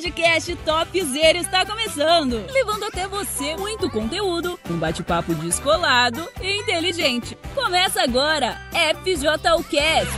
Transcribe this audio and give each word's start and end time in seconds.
podcast 0.00 0.56
Topzera 0.64 1.36
está 1.36 1.66
começando, 1.66 2.46
levando 2.50 2.84
até 2.84 3.06
você 3.06 3.54
muito 3.58 3.90
conteúdo, 3.90 4.58
um 4.70 4.78
bate-papo 4.78 5.34
descolado 5.34 6.26
e 6.40 6.62
inteligente. 6.62 7.36
Começa 7.54 8.00
agora, 8.00 8.58
FJUcast. 9.04 10.10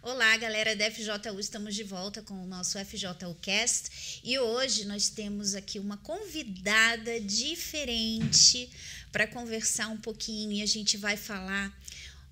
Olá, 0.00 0.36
galera 0.36 0.76
da 0.76 0.88
FJU, 0.88 1.40
estamos 1.40 1.74
de 1.74 1.82
volta 1.82 2.22
com 2.22 2.34
o 2.34 2.46
nosso 2.46 2.78
FJUcast 2.78 4.20
e 4.22 4.38
hoje 4.38 4.84
nós 4.84 5.08
temos 5.08 5.56
aqui 5.56 5.80
uma 5.80 5.96
convidada 5.96 7.20
diferente 7.20 8.70
para 9.10 9.26
conversar 9.26 9.88
um 9.88 9.96
pouquinho 9.96 10.52
e 10.52 10.62
a 10.62 10.66
gente 10.66 10.96
vai 10.96 11.16
falar 11.16 11.76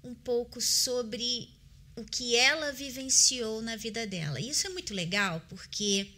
um 0.02 0.14
pouco 0.14 0.60
sobre 0.60 1.50
o 1.96 2.04
que 2.04 2.36
ela 2.36 2.72
vivenciou 2.72 3.60
na 3.60 3.76
vida 3.76 4.06
dela. 4.06 4.40
Isso 4.40 4.66
é 4.66 4.70
muito 4.70 4.94
legal 4.94 5.44
porque 5.48 6.12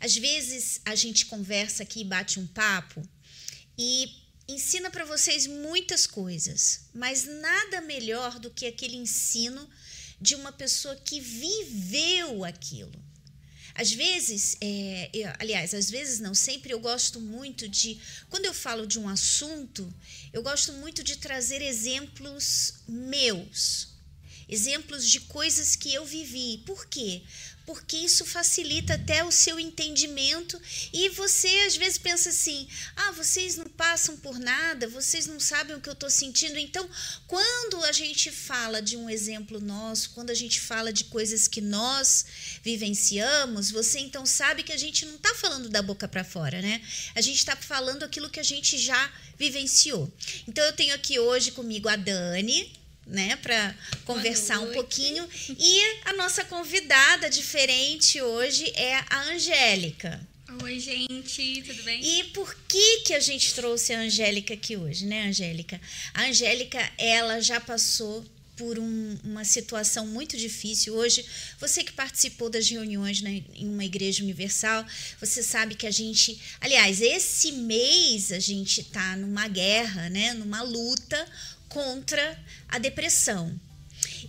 às 0.00 0.16
vezes 0.16 0.80
a 0.84 0.94
gente 0.94 1.26
conversa 1.26 1.82
aqui, 1.82 2.02
bate 2.04 2.40
um 2.40 2.46
papo 2.46 3.02
e 3.78 4.10
ensina 4.48 4.90
para 4.90 5.04
vocês 5.04 5.46
muitas 5.46 6.06
coisas, 6.06 6.88
mas 6.94 7.24
nada 7.24 7.80
melhor 7.80 8.38
do 8.38 8.50
que 8.50 8.66
aquele 8.66 8.96
ensino 8.96 9.68
de 10.20 10.34
uma 10.34 10.52
pessoa 10.52 10.96
que 10.96 11.20
viveu 11.20 12.44
aquilo. 12.44 13.03
Às 13.74 13.92
vezes, 13.92 14.56
é, 14.60 15.10
eu, 15.12 15.32
aliás, 15.38 15.74
às 15.74 15.90
vezes 15.90 16.20
não, 16.20 16.32
sempre 16.32 16.72
eu 16.72 16.78
gosto 16.78 17.20
muito 17.20 17.68
de, 17.68 17.98
quando 18.30 18.44
eu 18.44 18.54
falo 18.54 18.86
de 18.86 19.00
um 19.00 19.08
assunto, 19.08 19.92
eu 20.32 20.42
gosto 20.42 20.72
muito 20.74 21.02
de 21.02 21.16
trazer 21.16 21.60
exemplos 21.60 22.74
meus, 22.86 23.88
exemplos 24.48 25.10
de 25.10 25.20
coisas 25.20 25.74
que 25.74 25.92
eu 25.92 26.04
vivi. 26.04 26.62
Por 26.64 26.86
quê? 26.86 27.22
Porque 27.66 27.96
isso 27.96 28.24
facilita 28.24 28.94
até 28.94 29.24
o 29.24 29.30
seu 29.30 29.58
entendimento 29.58 30.60
e 30.92 31.08
você 31.10 31.48
às 31.66 31.76
vezes 31.76 31.98
pensa 31.98 32.28
assim: 32.28 32.68
ah, 32.96 33.12
vocês 33.12 33.56
não 33.56 33.66
passam 33.66 34.16
por 34.16 34.38
nada, 34.38 34.88
vocês 34.88 35.26
não 35.26 35.40
sabem 35.40 35.76
o 35.76 35.80
que 35.80 35.88
eu 35.88 35.94
estou 35.94 36.10
sentindo. 36.10 36.58
Então, 36.58 36.88
quando 37.26 37.82
a 37.84 37.92
gente 37.92 38.30
fala 38.30 38.82
de 38.82 38.96
um 38.96 39.08
exemplo 39.08 39.60
nosso, 39.60 40.10
quando 40.10 40.30
a 40.30 40.34
gente 40.34 40.60
fala 40.60 40.92
de 40.92 41.04
coisas 41.04 41.48
que 41.48 41.60
nós 41.60 42.26
vivenciamos, 42.62 43.70
você 43.70 43.98
então 43.98 44.26
sabe 44.26 44.62
que 44.62 44.72
a 44.72 44.76
gente 44.76 45.06
não 45.06 45.16
está 45.16 45.34
falando 45.34 45.68
da 45.68 45.82
boca 45.82 46.06
para 46.06 46.24
fora, 46.24 46.60
né? 46.60 46.82
A 47.14 47.20
gente 47.20 47.38
está 47.38 47.56
falando 47.56 48.02
aquilo 48.02 48.30
que 48.30 48.40
a 48.40 48.44
gente 48.44 48.76
já 48.78 49.12
vivenciou. 49.38 50.12
Então, 50.46 50.64
eu 50.64 50.72
tenho 50.72 50.94
aqui 50.94 51.18
hoje 51.18 51.50
comigo 51.52 51.88
a 51.88 51.96
Dani 51.96 52.83
né, 53.06 53.36
para 53.36 53.74
conversar 54.04 54.60
um 54.60 54.72
pouquinho. 54.72 55.28
E 55.58 56.00
a 56.04 56.12
nossa 56.14 56.44
convidada 56.44 57.28
diferente 57.28 58.20
hoje 58.20 58.70
é 58.74 58.96
a 59.10 59.22
Angélica. 59.32 60.20
Oi, 60.62 60.78
gente, 60.78 61.62
tudo 61.66 61.82
bem? 61.82 62.00
E 62.02 62.24
por 62.24 62.54
que 62.68 63.00
que 63.00 63.14
a 63.14 63.20
gente 63.20 63.54
trouxe 63.54 63.92
a 63.92 64.00
Angélica 64.00 64.54
aqui 64.54 64.76
hoje, 64.76 65.04
né, 65.04 65.28
Angélica? 65.28 65.80
A 66.12 66.24
Angélica, 66.24 66.78
ela 66.96 67.40
já 67.40 67.60
passou 67.60 68.24
por 68.56 68.78
um, 68.78 69.18
uma 69.24 69.44
situação 69.44 70.06
muito 70.06 70.36
difícil. 70.36 70.94
Hoje, 70.94 71.24
você 71.58 71.82
que 71.82 71.92
participou 71.92 72.48
das 72.48 72.68
reuniões 72.68 73.20
né, 73.20 73.42
em 73.54 73.68
uma 73.68 73.84
igreja 73.84 74.22
universal, 74.22 74.86
você 75.20 75.42
sabe 75.42 75.74
que 75.74 75.86
a 75.86 75.90
gente, 75.90 76.40
aliás, 76.60 77.00
esse 77.00 77.52
mês 77.52 78.30
a 78.30 78.38
gente 78.38 78.80
está 78.80 79.16
numa 79.16 79.48
guerra, 79.48 80.08
né, 80.08 80.34
numa 80.34 80.62
luta 80.62 81.26
contra 81.74 82.40
a 82.68 82.78
depressão. 82.78 83.60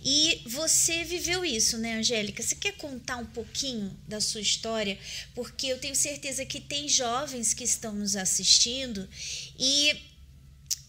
E 0.04 0.42
você 0.46 1.04
viveu 1.04 1.44
isso, 1.44 1.78
né, 1.78 1.98
Angélica? 1.98 2.42
Você 2.42 2.56
quer 2.56 2.72
contar 2.72 3.18
um 3.18 3.26
pouquinho 3.26 3.96
da 4.06 4.20
sua 4.20 4.40
história? 4.40 4.98
Porque 5.32 5.68
eu 5.68 5.78
tenho 5.78 5.94
certeza 5.94 6.44
que 6.44 6.60
tem 6.60 6.88
jovens 6.88 7.54
que 7.54 7.62
estão 7.62 7.94
nos 7.94 8.16
assistindo 8.16 9.08
e 9.56 9.96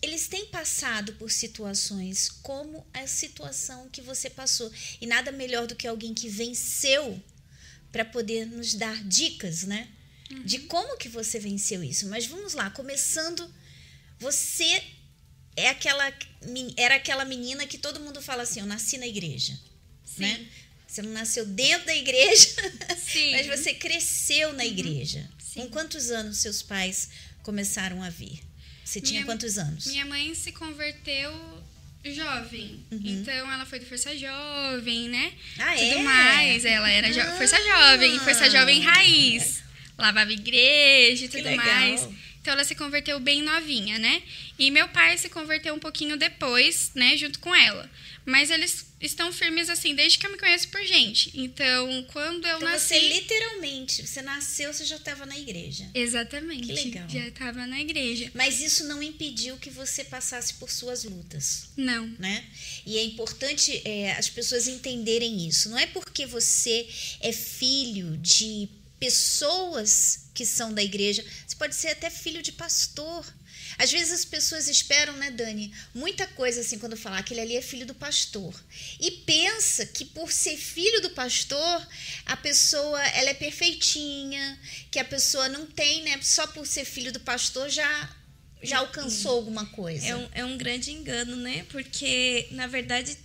eles 0.02 0.28
têm 0.28 0.48
passado 0.48 1.14
por 1.14 1.32
situações 1.32 2.30
como 2.42 2.86
a 2.92 3.06
situação 3.06 3.88
que 3.90 4.02
você 4.02 4.28
passou. 4.30 4.72
E 5.00 5.06
nada 5.06 5.32
melhor 5.32 5.68
do 5.68 5.76
que 5.76 5.88
alguém 5.88 6.14
que 6.14 6.28
venceu 6.28 7.22
para 7.92 8.04
poder 8.04 8.46
nos 8.48 8.74
dar 8.74 9.04
dicas, 9.04 9.64
né? 9.64 9.88
Uhum. 10.32 10.44
De 10.44 10.60
como 10.60 10.98
que 10.98 11.10
você 11.10 11.40
venceu 11.40 11.84
isso. 11.84 12.08
Mas 12.08 12.26
vamos 12.26 12.54
lá, 12.54 12.70
começando, 12.72 13.48
você 14.20 14.97
é 15.58 15.70
aquela 15.70 16.14
era 16.78 16.96
aquela 16.96 17.26
menina 17.26 17.66
que 17.66 17.78
todo 17.78 18.00
mundo 18.00 18.22
fala 18.22 18.44
assim, 18.44 18.60
eu 18.60 18.66
nasci 18.66 18.98
na 18.98 19.08
igreja, 19.08 19.60
Sim. 20.06 20.22
né? 20.22 20.46
Você 20.88 21.02
não 21.02 21.12
nasceu 21.12 21.46
dentro 21.46 21.88
da 21.88 21.96
igreja, 21.96 22.48
Sim. 22.98 23.32
mas 23.32 23.48
você 23.48 23.74
cresceu 23.74 24.54
na 24.54 24.64
uhum. 24.64 24.70
igreja. 24.70 25.30
Sim. 25.38 25.62
Com 25.62 25.70
quantos 25.70 26.12
anos 26.12 26.38
seus 26.38 26.62
pais 26.62 27.10
começaram 27.44 28.02
a 28.02 28.10
vir? 28.10 28.40
Você 28.86 29.02
tinha 29.02 29.20
minha, 29.20 29.26
quantos 29.26 29.58
anos? 29.58 29.88
Minha 29.88 30.06
mãe 30.06 30.34
se 30.34 30.54
converteu 30.54 31.32
jovem. 32.06 32.86
Uhum. 32.92 33.02
Então 33.04 33.52
ela 33.52 33.66
foi 33.66 33.80
do 33.80 33.86
Força 33.86 34.16
Jovem, 34.16 35.10
né? 35.10 35.34
Ah, 35.58 35.74
Tudo 35.74 36.00
é? 36.00 36.04
mais. 36.04 36.66
Ela 36.66 36.90
era 36.90 37.12
jo 37.12 37.20
ah. 37.20 37.38
Força 37.38 37.58
Jovem, 37.62 38.20
Força 38.20 38.50
Jovem 38.50 38.82
Raiz. 38.82 39.64
Lavava 39.98 40.32
igreja 40.32 41.26
e 41.26 41.30
tudo 41.30 41.52
mais. 41.56 42.08
Então 42.48 42.54
ela 42.54 42.64
se 42.64 42.76
converteu 42.76 43.20
bem 43.20 43.42
novinha, 43.42 44.00
né? 44.00 44.24
E 44.58 44.72
meu 44.72 44.88
pai 44.88 45.18
se 45.18 45.28
converteu 45.28 45.76
um 45.76 45.80
pouquinho 45.80 46.16
depois, 46.16 46.92
né, 46.96 47.18
junto 47.18 47.40
com 47.40 47.54
ela. 47.54 47.92
Mas 48.26 48.50
eles 48.50 48.86
estão 49.02 49.34
firmes 49.34 49.70
assim 49.70 49.94
desde 49.94 50.18
que 50.18 50.26
eu 50.26 50.32
me 50.32 50.38
conheço 50.38 50.70
por 50.70 50.82
gente. 50.86 51.30
Então, 51.34 52.06
quando 52.14 52.48
eu 52.48 52.56
então, 52.56 52.70
nasci. 52.70 52.94
Você 52.94 53.00
literalmente, 53.00 54.08
você 54.08 54.22
nasceu, 54.22 54.72
você 54.72 54.86
já 54.86 54.96
estava 54.96 55.26
na 55.26 55.38
igreja. 55.38 55.90
Exatamente. 55.94 56.68
Que 56.68 56.72
legal. 56.72 57.10
Já 57.10 57.28
estava 57.28 57.68
na 57.68 57.82
igreja. 57.82 58.32
Mas 58.34 58.62
isso 58.62 58.86
não 58.86 59.04
impediu 59.04 59.58
que 59.58 59.70
você 59.70 60.06
passasse 60.06 60.54
por 60.54 60.72
suas 60.72 61.04
lutas. 61.04 61.68
Não. 61.76 62.08
Né? 62.18 62.46
E 62.86 62.98
é 62.98 63.04
importante 63.04 63.82
é, 63.84 64.14
as 64.14 64.30
pessoas 64.30 64.70
entenderem 64.70 65.46
isso. 65.46 65.70
Não 65.70 65.78
é 65.78 65.86
porque 65.86 66.26
você 66.26 66.88
é 67.20 67.34
filho 67.34 68.16
de 68.16 68.70
pessoas 69.00 70.27
que 70.38 70.46
são 70.46 70.72
da 70.72 70.84
igreja, 70.84 71.26
você 71.48 71.56
pode 71.56 71.74
ser 71.74 71.88
até 71.88 72.12
filho 72.12 72.44
de 72.44 72.52
pastor. 72.52 73.26
Às 73.76 73.92
vezes 73.92 74.14
as 74.14 74.24
pessoas 74.24 74.68
esperam, 74.68 75.14
né, 75.14 75.32
Dani, 75.32 75.74
muita 75.96 76.28
coisa 76.28 76.62
assim 76.62 76.78
quando 76.78 76.96
falar 76.96 77.24
que 77.24 77.34
ele 77.34 77.42
ali 77.42 77.58
é 77.58 77.62
filho 77.62 77.88
do 77.88 77.96
pastor. 77.96 78.54
E 79.00 79.10
pensa 79.10 79.84
que 79.84 80.06
por 80.06 80.32
ser 80.32 80.56
filho 80.56 81.02
do 81.02 81.10
pastor, 81.10 81.88
a 82.28 82.38
pessoa 82.38 83.02
ela 83.08 83.32
é 83.32 83.34
perfeitinha, 83.34 84.60
que 84.92 85.00
a 85.00 85.06
pessoa 85.06 85.50
não 85.50 85.66
tem, 85.66 86.04
né, 86.04 86.20
só 86.22 86.46
por 86.46 86.68
ser 86.68 86.86
filho 86.86 87.12
do 87.12 87.20
pastor 87.20 87.68
já 87.68 88.16
já 88.62 88.80
alcançou 88.80 89.34
alguma 89.34 89.68
coisa. 89.68 90.08
É 90.08 90.16
um, 90.16 90.30
é 90.34 90.46
um 90.46 90.58
grande 90.58 90.92
engano, 90.92 91.36
né? 91.36 91.64
Porque, 91.70 92.48
na 92.52 92.66
verdade, 92.66 93.16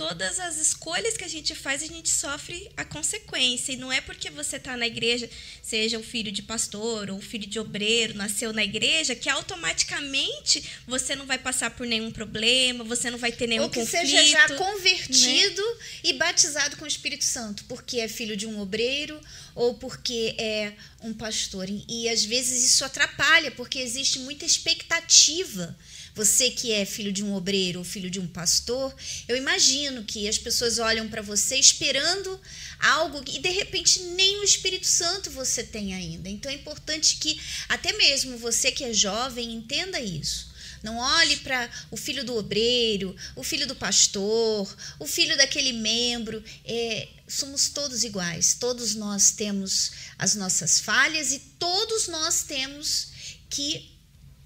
todas 0.00 0.40
as 0.40 0.56
escolhas 0.56 1.14
que 1.14 1.24
a 1.24 1.28
gente 1.28 1.54
faz, 1.54 1.82
a 1.82 1.86
gente 1.86 2.08
sofre 2.08 2.70
a 2.74 2.86
consequência. 2.86 3.72
E 3.72 3.76
não 3.76 3.92
é 3.92 4.00
porque 4.00 4.30
você 4.30 4.56
está 4.56 4.74
na 4.74 4.86
igreja, 4.86 5.28
seja 5.62 5.98
o 5.98 6.02
filho 6.02 6.32
de 6.32 6.40
pastor 6.40 7.10
ou 7.10 7.18
o 7.18 7.20
filho 7.20 7.46
de 7.46 7.60
obreiro, 7.60 8.14
nasceu 8.14 8.50
na 8.50 8.64
igreja, 8.64 9.14
que 9.14 9.28
automaticamente 9.28 10.64
você 10.86 11.14
não 11.14 11.26
vai 11.26 11.36
passar 11.36 11.72
por 11.72 11.86
nenhum 11.86 12.10
problema, 12.10 12.82
você 12.82 13.10
não 13.10 13.18
vai 13.18 13.30
ter 13.30 13.46
nenhum 13.46 13.68
conflito. 13.68 13.80
Ou 13.80 13.86
que 13.86 13.98
conflito, 13.98 14.10
seja 14.10 14.26
já 14.26 14.56
convertido 14.56 15.62
né? 15.62 15.86
e 16.04 16.12
batizado 16.14 16.78
com 16.78 16.86
o 16.86 16.88
Espírito 16.88 17.24
Santo, 17.24 17.64
porque 17.64 18.00
é 18.00 18.08
filho 18.08 18.38
de 18.38 18.46
um 18.46 18.58
obreiro 18.58 19.20
ou 19.54 19.74
porque 19.74 20.34
é 20.38 20.72
um 21.02 21.12
pastor. 21.12 21.66
E 21.68 22.08
às 22.08 22.24
vezes 22.24 22.64
isso 22.64 22.86
atrapalha, 22.86 23.50
porque 23.50 23.78
existe 23.78 24.18
muita 24.20 24.46
expectativa 24.46 25.76
você 26.14 26.50
que 26.50 26.72
é 26.72 26.84
filho 26.84 27.12
de 27.12 27.22
um 27.22 27.34
obreiro 27.34 27.78
ou 27.78 27.84
filho 27.84 28.10
de 28.10 28.20
um 28.20 28.26
pastor, 28.26 28.94
eu 29.28 29.36
imagino 29.36 30.04
que 30.04 30.28
as 30.28 30.38
pessoas 30.38 30.78
olham 30.78 31.08
para 31.08 31.22
você 31.22 31.56
esperando 31.56 32.40
algo 32.78 33.22
e 33.26 33.38
de 33.38 33.50
repente 33.50 34.00
nem 34.00 34.40
o 34.40 34.44
Espírito 34.44 34.86
Santo 34.86 35.30
você 35.30 35.62
tem 35.62 35.94
ainda. 35.94 36.28
Então 36.28 36.50
é 36.50 36.54
importante 36.54 37.16
que 37.16 37.40
até 37.68 37.92
mesmo 37.92 38.38
você 38.38 38.72
que 38.72 38.84
é 38.84 38.92
jovem 38.92 39.52
entenda 39.52 40.00
isso. 40.00 40.50
Não 40.82 40.96
olhe 40.96 41.36
para 41.38 41.68
o 41.90 41.96
filho 41.96 42.24
do 42.24 42.36
obreiro, 42.36 43.14
o 43.36 43.42
filho 43.42 43.66
do 43.66 43.74
pastor, 43.76 44.76
o 44.98 45.06
filho 45.06 45.36
daquele 45.36 45.72
membro. 45.72 46.42
É, 46.64 47.08
somos 47.28 47.68
todos 47.68 48.02
iguais. 48.02 48.54
Todos 48.54 48.94
nós 48.94 49.30
temos 49.30 49.92
as 50.18 50.34
nossas 50.34 50.80
falhas 50.80 51.32
e 51.32 51.38
todos 51.58 52.08
nós 52.08 52.42
temos 52.44 53.08
que 53.50 53.90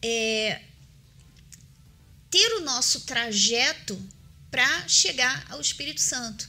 é, 0.02 0.60
ter 2.34 2.54
o 2.54 2.62
nosso 2.62 3.02
trajeto 3.02 3.96
para 4.50 4.88
chegar 4.88 5.46
ao 5.50 5.60
Espírito 5.60 6.00
Santo. 6.00 6.48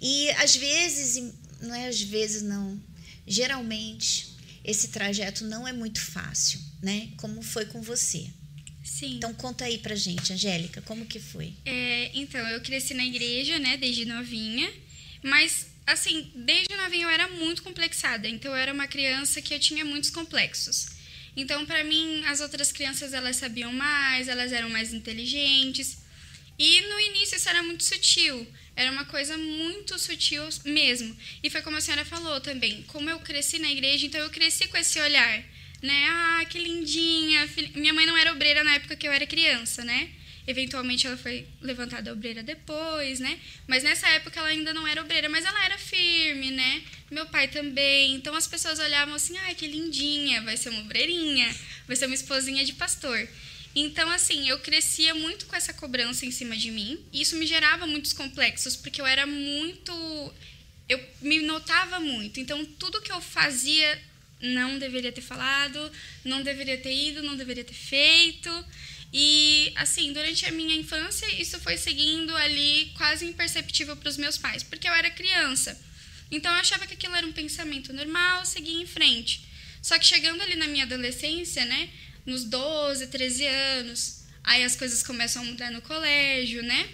E 0.00 0.30
às 0.30 0.56
vezes, 0.56 1.30
não 1.60 1.74
é 1.74 1.88
às 1.88 2.00
vezes 2.00 2.40
não, 2.40 2.80
geralmente 3.26 4.34
esse 4.64 4.88
trajeto 4.88 5.44
não 5.44 5.68
é 5.68 5.74
muito 5.74 6.00
fácil, 6.00 6.58
né? 6.82 7.10
Como 7.18 7.42
foi 7.42 7.66
com 7.66 7.82
você. 7.82 8.26
Sim. 8.82 9.16
Então 9.16 9.34
conta 9.34 9.66
aí 9.66 9.76
pra 9.76 9.94
gente, 9.94 10.32
Angélica, 10.32 10.80
como 10.80 11.04
que 11.04 11.20
foi? 11.20 11.52
É, 11.66 12.10
então, 12.14 12.40
eu 12.48 12.62
cresci 12.62 12.94
na 12.94 13.04
igreja, 13.04 13.58
né, 13.58 13.76
desde 13.76 14.06
novinha, 14.06 14.72
mas 15.22 15.66
assim, 15.86 16.32
desde 16.34 16.74
novinha 16.74 17.04
eu 17.04 17.10
era 17.10 17.28
muito 17.28 17.62
complexada, 17.62 18.26
então 18.26 18.52
eu 18.52 18.56
era 18.56 18.72
uma 18.72 18.86
criança 18.86 19.42
que 19.42 19.52
eu 19.52 19.60
tinha 19.60 19.84
muitos 19.84 20.08
complexos. 20.08 20.95
Então, 21.36 21.66
para 21.66 21.84
mim, 21.84 22.24
as 22.26 22.40
outras 22.40 22.72
crianças 22.72 23.12
elas 23.12 23.36
sabiam 23.36 23.72
mais, 23.72 24.26
elas 24.26 24.52
eram 24.52 24.70
mais 24.70 24.94
inteligentes. 24.94 25.98
E 26.58 26.80
no 26.80 26.98
início 27.00 27.36
isso 27.36 27.48
era 27.48 27.62
muito 27.62 27.84
sutil, 27.84 28.46
era 28.74 28.90
uma 28.90 29.04
coisa 29.04 29.36
muito 29.36 29.98
sutil 29.98 30.42
mesmo. 30.64 31.14
E 31.42 31.50
foi 31.50 31.60
como 31.60 31.76
a 31.76 31.80
senhora 31.80 32.04
falou 32.04 32.40
também, 32.40 32.82
como 32.84 33.10
eu 33.10 33.18
cresci 33.20 33.58
na 33.58 33.70
igreja, 33.70 34.06
então 34.06 34.20
eu 34.20 34.30
cresci 34.30 34.66
com 34.68 34.78
esse 34.78 34.98
olhar, 34.98 35.44
né? 35.82 36.06
Ah, 36.08 36.44
que 36.48 36.58
lindinha. 36.58 37.46
Minha 37.74 37.92
mãe 37.92 38.06
não 38.06 38.16
era 38.16 38.32
obreira 38.32 38.64
na 38.64 38.74
época 38.74 38.96
que 38.96 39.06
eu 39.06 39.12
era 39.12 39.26
criança, 39.26 39.84
né? 39.84 40.08
Eventualmente 40.46 41.06
ela 41.06 41.16
foi 41.16 41.46
levantada 41.60 42.12
obreira 42.12 42.42
depois, 42.42 43.20
né? 43.20 43.38
Mas 43.66 43.82
nessa 43.82 44.08
época 44.08 44.38
ela 44.38 44.48
ainda 44.48 44.72
não 44.72 44.86
era 44.86 45.02
obreira, 45.02 45.28
mas 45.28 45.44
ela 45.44 45.62
era 45.62 45.76
firme, 45.76 46.52
né? 46.52 46.82
Meu 47.10 47.26
pai 47.26 47.48
também. 47.48 48.14
Então 48.14 48.34
as 48.34 48.46
pessoas 48.46 48.78
olhavam 48.78 49.14
assim: 49.14 49.36
ai, 49.38 49.54
que 49.54 49.66
lindinha, 49.66 50.42
vai 50.42 50.56
ser 50.56 50.70
uma 50.70 50.80
obreirinha, 50.80 51.54
vai 51.86 51.96
ser 51.96 52.06
uma 52.06 52.14
esposinha 52.14 52.64
de 52.64 52.72
pastor. 52.72 53.28
Então, 53.78 54.08
assim, 54.10 54.48
eu 54.48 54.58
crescia 54.60 55.14
muito 55.14 55.44
com 55.44 55.54
essa 55.54 55.74
cobrança 55.74 56.24
em 56.24 56.30
cima 56.30 56.56
de 56.56 56.70
mim. 56.70 56.98
E 57.12 57.20
isso 57.20 57.36
me 57.36 57.46
gerava 57.46 57.86
muitos 57.86 58.14
complexos, 58.14 58.74
porque 58.74 59.02
eu 59.02 59.06
era 59.06 59.26
muito. 59.26 59.92
Eu 60.88 60.98
me 61.20 61.40
notava 61.40 62.00
muito. 62.00 62.40
Então, 62.40 62.64
tudo 62.64 63.02
que 63.02 63.12
eu 63.12 63.20
fazia 63.20 64.02
não 64.40 64.78
deveria 64.78 65.12
ter 65.12 65.20
falado, 65.20 65.92
não 66.24 66.42
deveria 66.42 66.78
ter 66.78 66.94
ido, 66.94 67.22
não 67.22 67.36
deveria 67.36 67.64
ter 67.64 67.74
feito. 67.74 68.50
E, 69.12 69.70
assim, 69.76 70.10
durante 70.10 70.46
a 70.46 70.50
minha 70.50 70.74
infância, 70.74 71.26
isso 71.40 71.60
foi 71.60 71.76
seguindo 71.76 72.34
ali 72.34 72.92
quase 72.96 73.26
imperceptível 73.26 73.94
para 73.94 74.08
os 74.08 74.16
meus 74.16 74.38
pais, 74.38 74.62
porque 74.62 74.88
eu 74.88 74.94
era 74.94 75.10
criança. 75.10 75.78
Então, 76.30 76.52
eu 76.52 76.58
achava 76.58 76.86
que 76.86 76.94
aquilo 76.94 77.14
era 77.14 77.26
um 77.26 77.32
pensamento 77.32 77.92
normal, 77.92 78.44
seguia 78.44 78.80
em 78.80 78.86
frente. 78.86 79.44
Só 79.80 79.98
que 79.98 80.06
chegando 80.06 80.42
ali 80.42 80.56
na 80.56 80.66
minha 80.66 80.84
adolescência, 80.84 81.64
né? 81.64 81.88
nos 82.26 82.44
12, 82.44 83.06
13 83.06 83.46
anos. 83.46 84.24
Aí 84.42 84.64
as 84.64 84.76
coisas 84.76 85.02
começam 85.02 85.42
a 85.42 85.44
mudar 85.44 85.70
no 85.70 85.80
colégio, 85.80 86.62
né? 86.62 86.88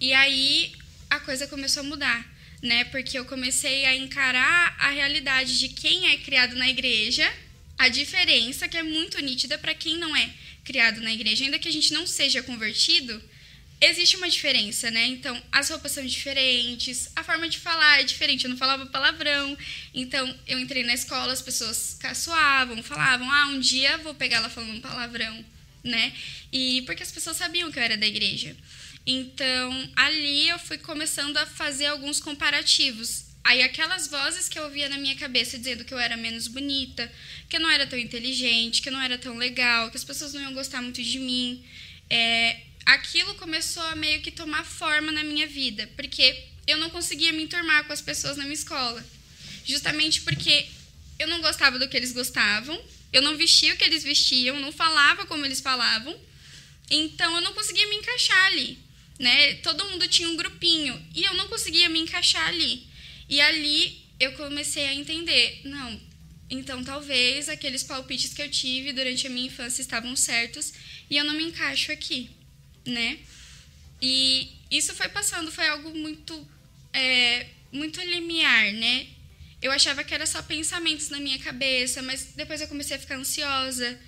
E 0.00 0.12
aí 0.14 0.72
a 1.10 1.20
coisa 1.20 1.46
começou 1.46 1.82
a 1.82 1.86
mudar, 1.86 2.26
né? 2.62 2.84
Porque 2.84 3.18
eu 3.18 3.26
comecei 3.26 3.84
a 3.84 3.94
encarar 3.94 4.74
a 4.78 4.90
realidade 4.90 5.58
de 5.58 5.68
quem 5.68 6.08
é 6.12 6.16
criado 6.16 6.56
na 6.56 6.68
igreja, 6.68 7.30
a 7.78 7.88
diferença 7.88 8.66
que 8.66 8.76
é 8.76 8.82
muito 8.82 9.20
nítida 9.20 9.58
para 9.58 9.74
quem 9.74 9.98
não 9.98 10.16
é 10.16 10.30
criado 10.64 11.00
na 11.00 11.12
igreja, 11.12 11.44
ainda 11.44 11.58
que 11.58 11.68
a 11.68 11.72
gente 11.72 11.92
não 11.92 12.06
seja 12.06 12.42
convertido, 12.42 13.22
existe 13.80 14.16
uma 14.16 14.28
diferença, 14.28 14.90
né? 14.90 15.06
Então, 15.06 15.40
as 15.52 15.68
roupas 15.70 15.92
são 15.92 16.04
diferentes, 16.04 17.10
a 17.14 17.22
forma 17.22 17.48
de 17.48 17.58
falar 17.58 18.00
é 18.00 18.04
diferente. 18.04 18.44
Eu 18.44 18.50
não 18.50 18.56
falava 18.56 18.86
palavrão. 18.86 19.56
Então, 19.94 20.34
eu 20.46 20.58
entrei 20.58 20.82
na 20.84 20.94
escola, 20.94 21.32
as 21.32 21.42
pessoas 21.42 21.96
caçoavam, 22.00 22.82
falavam: 22.82 23.30
"Ah, 23.30 23.48
um 23.48 23.60
dia 23.60 23.98
vou 23.98 24.14
pegar 24.14 24.38
ela 24.38 24.50
falando 24.50 24.80
palavrão", 24.80 25.44
né? 25.84 26.12
E 26.52 26.82
porque 26.82 27.02
as 27.02 27.12
pessoas 27.12 27.36
sabiam 27.36 27.70
que 27.70 27.78
eu 27.78 27.82
era 27.82 27.96
da 27.96 28.06
igreja. 28.06 28.56
Então, 29.06 29.90
ali 29.94 30.48
eu 30.48 30.58
fui 30.58 30.78
começando 30.78 31.36
a 31.36 31.46
fazer 31.46 31.86
alguns 31.86 32.18
comparativos. 32.18 33.24
Aí 33.44 33.62
aquelas 33.62 34.08
vozes 34.08 34.48
que 34.48 34.58
eu 34.58 34.64
ouvia 34.64 34.88
na 34.88 34.98
minha 34.98 35.14
cabeça 35.14 35.56
dizendo 35.56 35.84
que 35.84 35.94
eu 35.94 35.98
era 36.00 36.16
menos 36.16 36.48
bonita, 36.48 37.10
que 37.48 37.56
eu 37.56 37.60
não 37.60 37.70
era 37.70 37.86
tão 37.86 37.96
inteligente, 37.96 38.82
que 38.82 38.88
eu 38.88 38.92
não 38.92 39.00
era 39.00 39.16
tão 39.16 39.36
legal, 39.36 39.88
que 39.88 39.96
as 39.96 40.02
pessoas 40.02 40.32
não 40.32 40.42
iam 40.42 40.52
gostar 40.52 40.82
muito 40.82 41.00
de 41.00 41.20
mim, 41.20 41.64
é, 42.10 42.58
aquilo 42.86 43.34
começou 43.34 43.82
a 43.82 43.96
meio 43.96 44.22
que 44.22 44.30
tomar 44.30 44.64
forma 44.64 45.10
na 45.10 45.24
minha 45.24 45.46
vida, 45.46 45.90
porque 45.96 46.44
eu 46.68 46.78
não 46.78 46.88
conseguia 46.88 47.32
me 47.32 47.42
enturmar 47.42 47.84
com 47.84 47.92
as 47.92 48.00
pessoas 48.00 48.36
na 48.36 48.44
minha 48.44 48.54
escola. 48.54 49.04
Justamente 49.64 50.22
porque 50.22 50.66
eu 51.18 51.26
não 51.26 51.40
gostava 51.40 51.78
do 51.80 51.88
que 51.88 51.96
eles 51.96 52.12
gostavam, 52.12 52.80
eu 53.12 53.20
não 53.20 53.36
vestia 53.36 53.74
o 53.74 53.76
que 53.76 53.84
eles 53.84 54.04
vestiam, 54.04 54.60
não 54.60 54.70
falava 54.70 55.26
como 55.26 55.44
eles 55.44 55.60
falavam, 55.60 56.16
então 56.88 57.34
eu 57.34 57.40
não 57.40 57.52
conseguia 57.52 57.88
me 57.88 57.96
encaixar 57.96 58.44
ali. 58.46 58.78
Né? 59.18 59.54
Todo 59.54 59.84
mundo 59.86 60.06
tinha 60.06 60.28
um 60.28 60.36
grupinho 60.36 61.04
e 61.14 61.24
eu 61.24 61.34
não 61.34 61.48
conseguia 61.48 61.88
me 61.88 61.98
encaixar 61.98 62.46
ali. 62.46 62.86
E 63.28 63.40
ali 63.40 64.00
eu 64.20 64.32
comecei 64.32 64.84
a 64.84 64.94
entender, 64.94 65.62
não, 65.64 66.00
então 66.48 66.84
talvez 66.84 67.48
aqueles 67.48 67.82
palpites 67.82 68.32
que 68.32 68.42
eu 68.42 68.50
tive 68.50 68.92
durante 68.92 69.26
a 69.26 69.30
minha 69.30 69.48
infância 69.48 69.82
estavam 69.82 70.14
certos 70.14 70.72
e 71.10 71.16
eu 71.16 71.24
não 71.24 71.34
me 71.34 71.44
encaixo 71.44 71.90
aqui 71.90 72.30
né? 72.86 73.18
E 74.00 74.50
isso 74.70 74.94
foi 74.94 75.08
passando, 75.08 75.50
foi 75.50 75.66
algo 75.68 75.90
muito, 75.94 76.48
é, 76.92 77.46
muito 77.72 78.00
limiar, 78.00 78.72
né? 78.72 79.06
Eu 79.60 79.72
achava 79.72 80.04
que 80.04 80.14
era 80.14 80.26
só 80.26 80.42
pensamentos 80.42 81.08
na 81.08 81.18
minha 81.18 81.38
cabeça, 81.38 82.02
mas 82.02 82.32
depois 82.36 82.60
eu 82.60 82.68
comecei 82.68 82.96
a 82.96 83.00
ficar 83.00 83.16
ansiosa. 83.16 83.98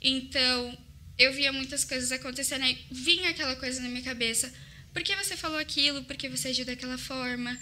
Então, 0.00 0.78
eu 1.18 1.32
via 1.32 1.52
muitas 1.52 1.84
coisas 1.84 2.12
acontecendo 2.12 2.64
e 2.64 2.78
vinha 2.90 3.30
aquela 3.30 3.56
coisa 3.56 3.80
na 3.80 3.88
minha 3.88 4.02
cabeça. 4.02 4.52
Por 4.92 5.02
que 5.02 5.14
você 5.16 5.36
falou 5.36 5.58
aquilo? 5.58 6.04
Por 6.04 6.16
que 6.16 6.28
você 6.28 6.48
agiu 6.48 6.64
daquela 6.64 6.98
forma? 6.98 7.58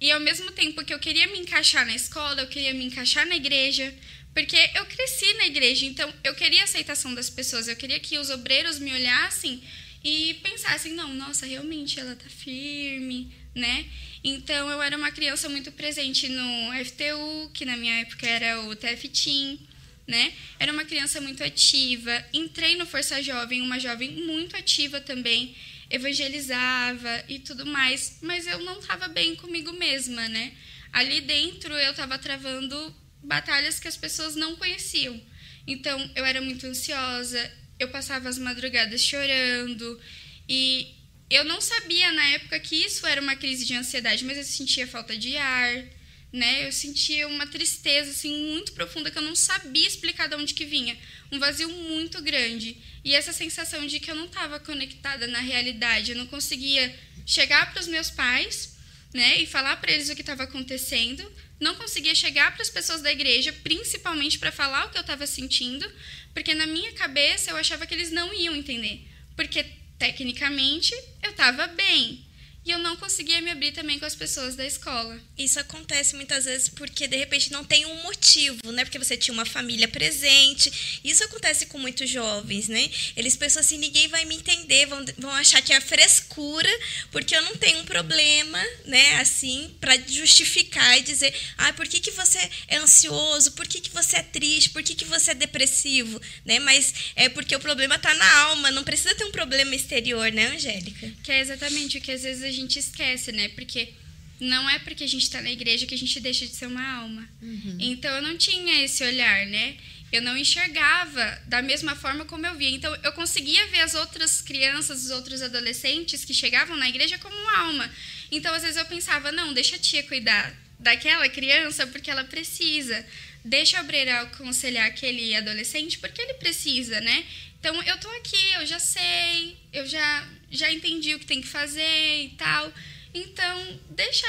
E 0.00 0.10
ao 0.10 0.20
mesmo 0.20 0.50
tempo 0.52 0.84
que 0.84 0.92
eu 0.92 0.98
queria 0.98 1.26
me 1.28 1.38
encaixar 1.38 1.86
na 1.86 1.94
escola, 1.94 2.42
eu 2.42 2.48
queria 2.48 2.74
me 2.74 2.84
encaixar 2.84 3.26
na 3.26 3.36
igreja, 3.36 3.94
porque 4.34 4.56
eu 4.74 4.84
cresci 4.84 5.32
na 5.34 5.46
igreja, 5.46 5.86
então 5.86 6.12
eu 6.22 6.34
queria 6.34 6.60
a 6.60 6.64
aceitação 6.64 7.14
das 7.14 7.30
pessoas, 7.30 7.66
eu 7.66 7.76
queria 7.76 7.98
que 7.98 8.18
os 8.18 8.28
obreiros 8.28 8.78
me 8.78 8.92
olhassem 8.92 9.62
e 10.06 10.34
pensar 10.34 10.76
assim, 10.76 10.92
não, 10.92 11.12
nossa, 11.12 11.44
realmente 11.46 11.98
ela 11.98 12.14
tá 12.14 12.30
firme, 12.30 13.34
né? 13.52 13.86
Então 14.22 14.70
eu 14.70 14.80
era 14.80 14.96
uma 14.96 15.10
criança 15.10 15.48
muito 15.48 15.72
presente 15.72 16.28
no 16.28 16.70
FTU, 16.84 17.50
que 17.52 17.64
na 17.64 17.76
minha 17.76 18.02
época 18.02 18.24
era 18.24 18.60
o 18.60 18.76
TF 18.76 19.08
Team, 19.08 19.58
né? 20.06 20.32
Era 20.60 20.72
uma 20.72 20.84
criança 20.84 21.20
muito 21.20 21.42
ativa. 21.42 22.24
Entrei 22.32 22.76
no 22.76 22.86
Força 22.86 23.20
Jovem, 23.20 23.60
uma 23.60 23.80
jovem 23.80 24.12
muito 24.12 24.54
ativa 24.54 25.00
também, 25.00 25.56
evangelizava 25.90 27.24
e 27.28 27.40
tudo 27.40 27.66
mais, 27.66 28.18
mas 28.22 28.46
eu 28.46 28.60
não 28.60 28.78
estava 28.78 29.08
bem 29.08 29.34
comigo 29.34 29.72
mesma, 29.72 30.28
né? 30.28 30.52
Ali 30.92 31.20
dentro 31.20 31.74
eu 31.74 31.90
estava 31.90 32.16
travando 32.16 32.94
batalhas 33.24 33.80
que 33.80 33.88
as 33.88 33.96
pessoas 33.96 34.36
não 34.36 34.54
conheciam. 34.54 35.20
Então 35.66 35.98
eu 36.14 36.24
era 36.24 36.40
muito 36.40 36.64
ansiosa, 36.64 37.65
eu 37.78 37.88
passava 37.88 38.28
as 38.28 38.38
madrugadas 38.38 39.02
chorando. 39.02 40.00
E 40.48 40.94
eu 41.28 41.44
não 41.44 41.60
sabia 41.60 42.12
na 42.12 42.24
época 42.28 42.58
que 42.60 42.76
isso 42.76 43.06
era 43.06 43.20
uma 43.20 43.36
crise 43.36 43.64
de 43.64 43.74
ansiedade, 43.74 44.24
mas 44.24 44.38
eu 44.38 44.44
sentia 44.44 44.86
falta 44.86 45.16
de 45.16 45.36
ar, 45.36 45.84
né? 46.32 46.66
Eu 46.66 46.72
sentia 46.72 47.26
uma 47.26 47.46
tristeza 47.46 48.10
assim 48.10 48.52
muito 48.52 48.72
profunda 48.72 49.10
que 49.10 49.18
eu 49.18 49.22
não 49.22 49.34
sabia 49.34 49.86
explicar 49.86 50.28
de 50.28 50.36
onde 50.36 50.54
que 50.54 50.64
vinha, 50.64 50.96
um 51.32 51.38
vazio 51.38 51.68
muito 51.68 52.22
grande. 52.22 52.76
E 53.04 53.14
essa 53.14 53.32
sensação 53.32 53.86
de 53.86 53.98
que 53.98 54.10
eu 54.10 54.14
não 54.14 54.26
estava 54.26 54.60
conectada 54.60 55.26
na 55.26 55.40
realidade, 55.40 56.12
eu 56.12 56.16
não 56.16 56.26
conseguia 56.26 56.94
chegar 57.24 57.72
para 57.72 57.80
os 57.80 57.88
meus 57.88 58.10
pais, 58.10 58.76
né, 59.14 59.40
e 59.40 59.46
falar 59.46 59.76
para 59.76 59.92
eles 59.92 60.10
o 60.10 60.14
que 60.14 60.20
estava 60.20 60.42
acontecendo, 60.42 61.24
não 61.58 61.74
conseguia 61.74 62.14
chegar 62.14 62.52
para 62.52 62.62
as 62.62 62.68
pessoas 62.68 63.00
da 63.00 63.10
igreja, 63.10 63.52
principalmente 63.62 64.38
para 64.38 64.52
falar 64.52 64.86
o 64.86 64.90
que 64.90 64.98
eu 64.98 65.02
estava 65.02 65.26
sentindo, 65.26 65.90
porque 66.36 66.52
na 66.52 66.66
minha 66.66 66.92
cabeça 66.92 67.50
eu 67.50 67.56
achava 67.56 67.86
que 67.86 67.94
eles 67.94 68.12
não 68.12 68.30
iam 68.34 68.54
entender. 68.54 69.08
Porque 69.34 69.64
tecnicamente 69.98 70.94
eu 71.22 71.30
estava 71.30 71.66
bem, 71.66 72.25
e 72.66 72.72
eu 72.72 72.80
não 72.80 72.96
conseguia 72.96 73.40
me 73.40 73.48
abrir 73.48 73.70
também 73.70 73.96
com 73.96 74.04
as 74.04 74.16
pessoas 74.16 74.56
da 74.56 74.66
escola. 74.66 75.20
Isso 75.38 75.60
acontece 75.60 76.16
muitas 76.16 76.46
vezes 76.46 76.68
porque 76.68 77.06
de 77.06 77.16
repente 77.16 77.52
não 77.52 77.64
tem 77.64 77.86
um 77.86 78.02
motivo, 78.02 78.72
né? 78.72 78.84
Porque 78.84 78.98
você 78.98 79.16
tinha 79.16 79.32
uma 79.32 79.46
família 79.46 79.86
presente. 79.86 81.00
Isso 81.04 81.22
acontece 81.22 81.66
com 81.66 81.78
muitos 81.78 82.10
jovens, 82.10 82.66
né? 82.66 82.90
Eles 83.16 83.36
pensam 83.36 83.60
assim: 83.60 83.78
ninguém 83.78 84.08
vai 84.08 84.24
me 84.24 84.34
entender, 84.34 84.86
vão, 84.86 85.04
vão 85.16 85.30
achar 85.30 85.62
que 85.62 85.72
é 85.72 85.80
frescura, 85.80 86.68
porque 87.12 87.36
eu 87.36 87.42
não 87.42 87.56
tenho 87.56 87.78
um 87.78 87.84
problema, 87.84 88.60
né? 88.84 89.20
Assim, 89.20 89.72
para 89.80 89.96
justificar 89.98 90.98
e 90.98 91.02
dizer: 91.02 91.32
ah, 91.58 91.72
por 91.72 91.86
que, 91.86 92.00
que 92.00 92.10
você 92.10 92.38
é 92.66 92.78
ansioso? 92.78 93.52
Por 93.52 93.68
que, 93.68 93.80
que 93.80 93.90
você 93.90 94.16
é 94.16 94.22
triste? 94.24 94.70
Por 94.70 94.82
que, 94.82 94.96
que 94.96 95.04
você 95.04 95.30
é 95.30 95.34
depressivo? 95.34 96.20
Né? 96.44 96.58
Mas 96.58 97.12
é 97.14 97.28
porque 97.28 97.54
o 97.54 97.60
problema 97.60 97.94
está 97.94 98.12
na 98.12 98.38
alma, 98.40 98.72
não 98.72 98.82
precisa 98.82 99.14
ter 99.14 99.24
um 99.24 99.30
problema 99.30 99.72
exterior, 99.76 100.32
né, 100.32 100.48
Angélica? 100.48 101.12
Que 101.22 101.30
é 101.30 101.40
exatamente 101.40 101.98
o 101.98 102.00
que 102.00 102.10
às 102.10 102.24
vezes 102.24 102.42
a 102.42 102.55
gente 102.56 102.78
esquece, 102.78 103.32
né? 103.32 103.48
Porque 103.48 103.94
não 104.40 104.68
é 104.68 104.78
porque 104.80 105.04
a 105.04 105.06
gente 105.06 105.22
está 105.22 105.40
na 105.40 105.50
igreja 105.50 105.86
que 105.86 105.94
a 105.94 105.98
gente 105.98 106.20
deixa 106.20 106.46
de 106.46 106.54
ser 106.54 106.66
uma 106.66 106.86
alma. 106.98 107.28
Uhum. 107.40 107.76
Então 107.80 108.10
eu 108.14 108.22
não 108.22 108.36
tinha 108.36 108.82
esse 108.84 109.02
olhar, 109.04 109.46
né? 109.46 109.76
Eu 110.12 110.22
não 110.22 110.36
enxergava 110.36 111.42
da 111.46 111.60
mesma 111.62 111.94
forma 111.96 112.24
como 112.24 112.46
eu 112.46 112.54
via. 112.54 112.70
Então 112.70 112.94
eu 113.02 113.12
conseguia 113.12 113.66
ver 113.68 113.80
as 113.80 113.94
outras 113.94 114.40
crianças, 114.40 115.04
os 115.04 115.10
outros 115.10 115.42
adolescentes 115.42 116.24
que 116.24 116.34
chegavam 116.34 116.76
na 116.76 116.88
igreja 116.88 117.18
como 117.18 117.36
uma 117.36 117.58
alma. 117.58 117.90
Então 118.30 118.54
às 118.54 118.62
vezes 118.62 118.76
eu 118.76 118.86
pensava, 118.86 119.32
não, 119.32 119.52
deixa 119.52 119.76
a 119.76 119.78
tia 119.78 120.02
cuidar 120.02 120.54
daquela 120.78 121.28
criança 121.28 121.86
porque 121.86 122.10
ela 122.10 122.24
precisa 122.24 123.04
deixa 123.46 123.78
a 123.78 123.80
obreira 123.80 124.22
aconselhar 124.22 124.86
aquele 124.86 125.34
adolescente 125.34 125.98
porque 125.98 126.20
ele 126.20 126.34
precisa, 126.34 127.00
né? 127.00 127.24
Então 127.66 127.82
eu 127.82 127.98
tô 127.98 128.08
aqui, 128.10 128.52
eu 128.52 128.64
já 128.64 128.78
sei, 128.78 129.58
eu 129.72 129.84
já 129.84 130.28
já 130.52 130.72
entendi 130.72 131.16
o 131.16 131.18
que 131.18 131.26
tem 131.26 131.40
que 131.40 131.48
fazer 131.48 132.22
e 132.22 132.28
tal. 132.38 132.72
Então, 133.12 133.80
deixa 133.90 134.24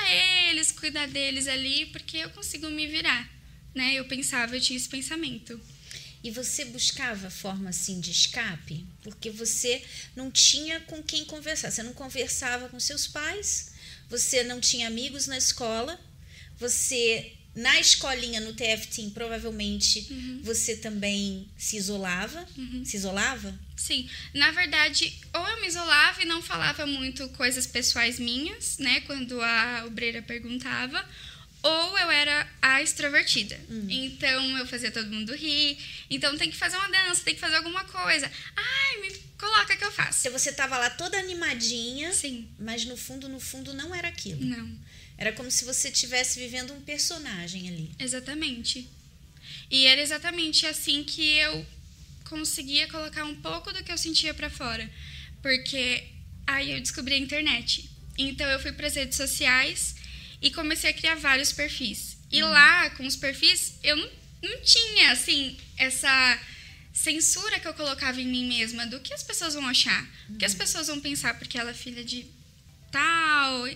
eles 0.49 0.71
cuidar 0.71 1.07
deles 1.07 1.47
ali, 1.47 1.85
porque 1.85 2.17
eu 2.17 2.31
consigo 2.31 2.67
me 2.67 2.87
virar, 2.87 3.29
né? 3.75 3.93
Eu 3.93 4.05
pensava, 4.05 4.55
eu 4.55 4.59
tinha 4.59 4.75
esse 4.75 4.89
pensamento. 4.89 5.61
E 6.23 6.31
você 6.31 6.65
buscava 6.65 7.29
forma 7.29 7.69
assim 7.69 7.99
de 7.99 8.09
escape? 8.09 8.87
Porque 9.03 9.29
você 9.29 9.83
não 10.15 10.31
tinha 10.31 10.79
com 10.79 11.03
quem 11.03 11.23
conversar. 11.23 11.69
Você 11.69 11.83
não 11.83 11.93
conversava 11.93 12.67
com 12.69 12.79
seus 12.79 13.05
pais, 13.05 13.71
você 14.09 14.43
não 14.43 14.59
tinha 14.59 14.87
amigos 14.87 15.27
na 15.27 15.37
escola, 15.37 15.99
você 16.57 17.36
na 17.57 17.79
escolinha, 17.79 18.39
no 18.39 18.53
TF 18.53 19.09
provavelmente 19.09 20.05
uhum. 20.11 20.41
você 20.43 20.77
também 20.77 21.49
se 21.57 21.75
isolava. 21.75 22.47
Uhum. 22.55 22.85
Se 22.85 22.95
isolava? 22.97 23.51
Sim. 23.75 24.07
Na 24.35 24.51
verdade, 24.51 25.11
ou 25.33 25.47
eu 25.47 25.61
me 25.61 25.67
isolava 25.67 26.21
e 26.21 26.25
não 26.25 26.39
falava 26.39 26.85
muito 26.85 27.27
coisas 27.29 27.65
pessoais 27.65 28.19
minhas, 28.19 28.77
né? 28.77 29.01
Quando 29.01 29.41
a 29.41 29.85
obreira 29.87 30.21
perguntava. 30.21 31.03
Ou 31.63 31.97
eu 31.97 32.11
era 32.11 32.47
a 32.61 32.83
extrovertida. 32.83 33.59
Uhum. 33.67 33.87
Então 33.89 34.57
eu 34.59 34.67
fazia 34.67 34.91
todo 34.91 35.09
mundo 35.09 35.35
rir. 35.35 35.79
Então 36.11 36.37
tem 36.37 36.51
que 36.51 36.55
fazer 36.55 36.77
uma 36.77 36.89
dança, 36.89 37.23
tem 37.23 37.33
que 37.33 37.41
fazer 37.41 37.55
alguma 37.55 37.83
coisa. 37.85 38.31
Ai, 38.55 39.01
me 39.01 39.11
coloca 39.35 39.75
que 39.75 39.83
eu 39.83 39.91
faço. 39.91 40.19
Se 40.19 40.29
você 40.29 40.51
tava 40.51 40.77
lá 40.77 40.91
toda 40.91 41.17
animadinha. 41.17 42.13
Sim. 42.13 42.47
Mas 42.59 42.85
no 42.85 42.95
fundo, 42.95 43.27
no 43.27 43.39
fundo, 43.39 43.73
não 43.73 43.95
era 43.95 44.09
aquilo. 44.09 44.45
Não. 44.45 44.77
Era 45.17 45.31
como 45.33 45.49
se 45.49 45.65
você 45.65 45.89
estivesse 45.89 46.39
vivendo 46.39 46.73
um 46.73 46.81
personagem 46.81 47.67
ali. 47.67 47.91
Exatamente. 47.97 48.87
E 49.69 49.85
era 49.85 50.01
exatamente 50.01 50.65
assim 50.65 51.03
que 51.03 51.33
eu 51.37 51.65
conseguia 52.25 52.87
colocar 52.87 53.23
um 53.23 53.35
pouco 53.35 53.73
do 53.73 53.83
que 53.83 53.91
eu 53.91 53.97
sentia 53.97 54.33
para 54.33 54.49
fora. 54.49 54.89
Porque 55.41 56.03
aí 56.45 56.71
eu 56.71 56.79
descobri 56.79 57.15
a 57.15 57.17
internet. 57.17 57.89
Então 58.17 58.47
eu 58.47 58.59
fui 58.59 58.71
para 58.71 58.87
as 58.87 58.95
redes 58.95 59.17
sociais 59.17 59.95
e 60.41 60.51
comecei 60.51 60.89
a 60.89 60.93
criar 60.93 61.15
vários 61.15 61.51
perfis. 61.51 62.17
E 62.31 62.43
hum. 62.43 62.49
lá, 62.49 62.89
com 62.91 63.05
os 63.05 63.15
perfis, 63.15 63.75
eu 63.83 63.95
não, 63.95 64.09
não 64.43 64.61
tinha, 64.61 65.11
assim, 65.11 65.57
essa 65.77 66.39
censura 66.93 67.59
que 67.59 67.67
eu 67.67 67.73
colocava 67.73 68.19
em 68.19 68.27
mim 68.27 68.47
mesma 68.47 68.85
do 68.85 68.99
que 68.99 69.13
as 69.13 69.23
pessoas 69.23 69.53
vão 69.53 69.67
achar. 69.67 70.03
Hum. 70.29 70.35
O 70.35 70.37
que 70.37 70.45
as 70.45 70.53
uhum. 70.53 70.57
pessoas 70.59 70.87
vão 70.87 70.99
pensar 70.99 71.37
porque 71.37 71.57
ela 71.57 71.71
é 71.71 71.73
filha 71.73 72.03
de 72.03 72.25
tal 72.91 73.67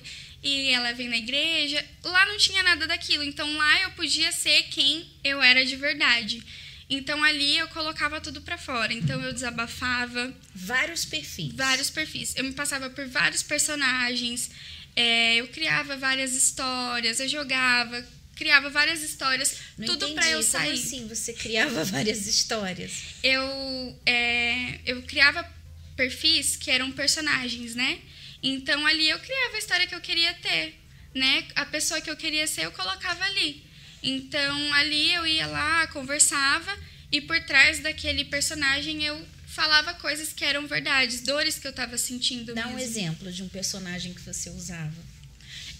e 0.44 0.70
ela 0.70 0.94
vem 0.94 1.08
na 1.08 1.18
igreja. 1.18 1.84
Lá 2.04 2.26
não 2.26 2.38
tinha 2.38 2.64
nada 2.64 2.88
daquilo. 2.88 3.24
Então 3.24 3.52
lá 3.58 3.82
eu 3.84 3.92
podia 3.92 4.32
ser 4.32 4.64
quem 4.64 5.06
eu 5.24 5.42
era 5.42 5.64
de 5.66 5.76
verdade. 5.76 6.44
Então 6.90 7.24
ali 7.24 7.58
eu 7.58 7.68
colocava 7.70 8.20
tudo 8.20 8.42
para 8.42 8.58
fora. 8.58 8.94
Então 8.94 9.22
eu 9.22 9.32
desabafava. 9.32 10.34
Vários 10.54 11.06
perfis. 11.06 11.54
Vários 11.54 11.90
perfis. 11.90 12.36
Eu 12.36 12.44
me 12.44 12.54
passava 12.54 12.90
por 12.90 13.08
vários 13.08 13.44
personagens. 13.44 14.50
É, 14.96 15.36
eu 15.36 15.48
criava 15.48 15.96
várias 15.96 16.34
histórias. 16.34 17.20
Eu 17.20 17.30
jogava, 17.30 18.06
criava 18.36 18.70
várias 18.70 19.04
histórias. 19.04 19.58
Não 19.78 19.86
tudo 19.86 20.14
para 20.14 20.32
eu 20.32 20.42
sair. 20.42 20.72
Como 20.72 20.84
assim 20.84 21.08
você 21.08 21.34
criava 21.34 21.84
várias 21.86 22.26
histórias? 22.26 22.92
Eu, 23.24 24.00
é, 24.06 24.80
eu 24.86 25.02
criava 25.04 25.48
perfis 25.96 26.58
que 26.58 26.72
eram 26.72 26.92
personagens, 26.92 27.76
né? 27.76 28.00
Então 28.44 28.86
ali 28.86 29.10
eu 29.10 29.20
criava 29.20 29.56
a 29.56 29.60
história 29.60 29.88
que 29.88 29.96
eu 29.96 30.02
queria 30.02 30.34
ter, 30.36 30.76
né? 31.14 31.46
A 31.56 31.66
pessoa 31.66 32.02
que 32.02 32.10
eu 32.10 32.18
queria 32.18 32.48
ser 32.48 32.66
eu 32.66 32.72
colocava 32.72 33.24
ali. 33.26 33.64
Então 34.02 34.74
ali 34.74 35.14
eu 35.14 35.26
ia 35.28 35.48
lá, 35.48 35.88
conversava 35.88 36.76
e 37.12 37.22
por 37.22 37.40
trás 37.44 37.80
daquele 37.80 38.26
personagem 38.26 39.04
eu 39.04 39.24
falava 39.52 39.94
coisas 39.96 40.32
que 40.32 40.46
eram 40.46 40.66
verdades, 40.66 41.22
dores 41.22 41.60
que 41.60 41.68
eu 41.68 41.72
estava 41.72 41.98
sentindo. 41.98 42.56
Dá 42.56 42.66
mesmo. 42.68 42.78
um 42.78 42.80
exemplo 42.80 43.32
de 43.32 43.44
um 43.44 43.50
personagem 43.50 44.14
que 44.14 44.22
você 44.22 44.50
usava. 44.50 44.96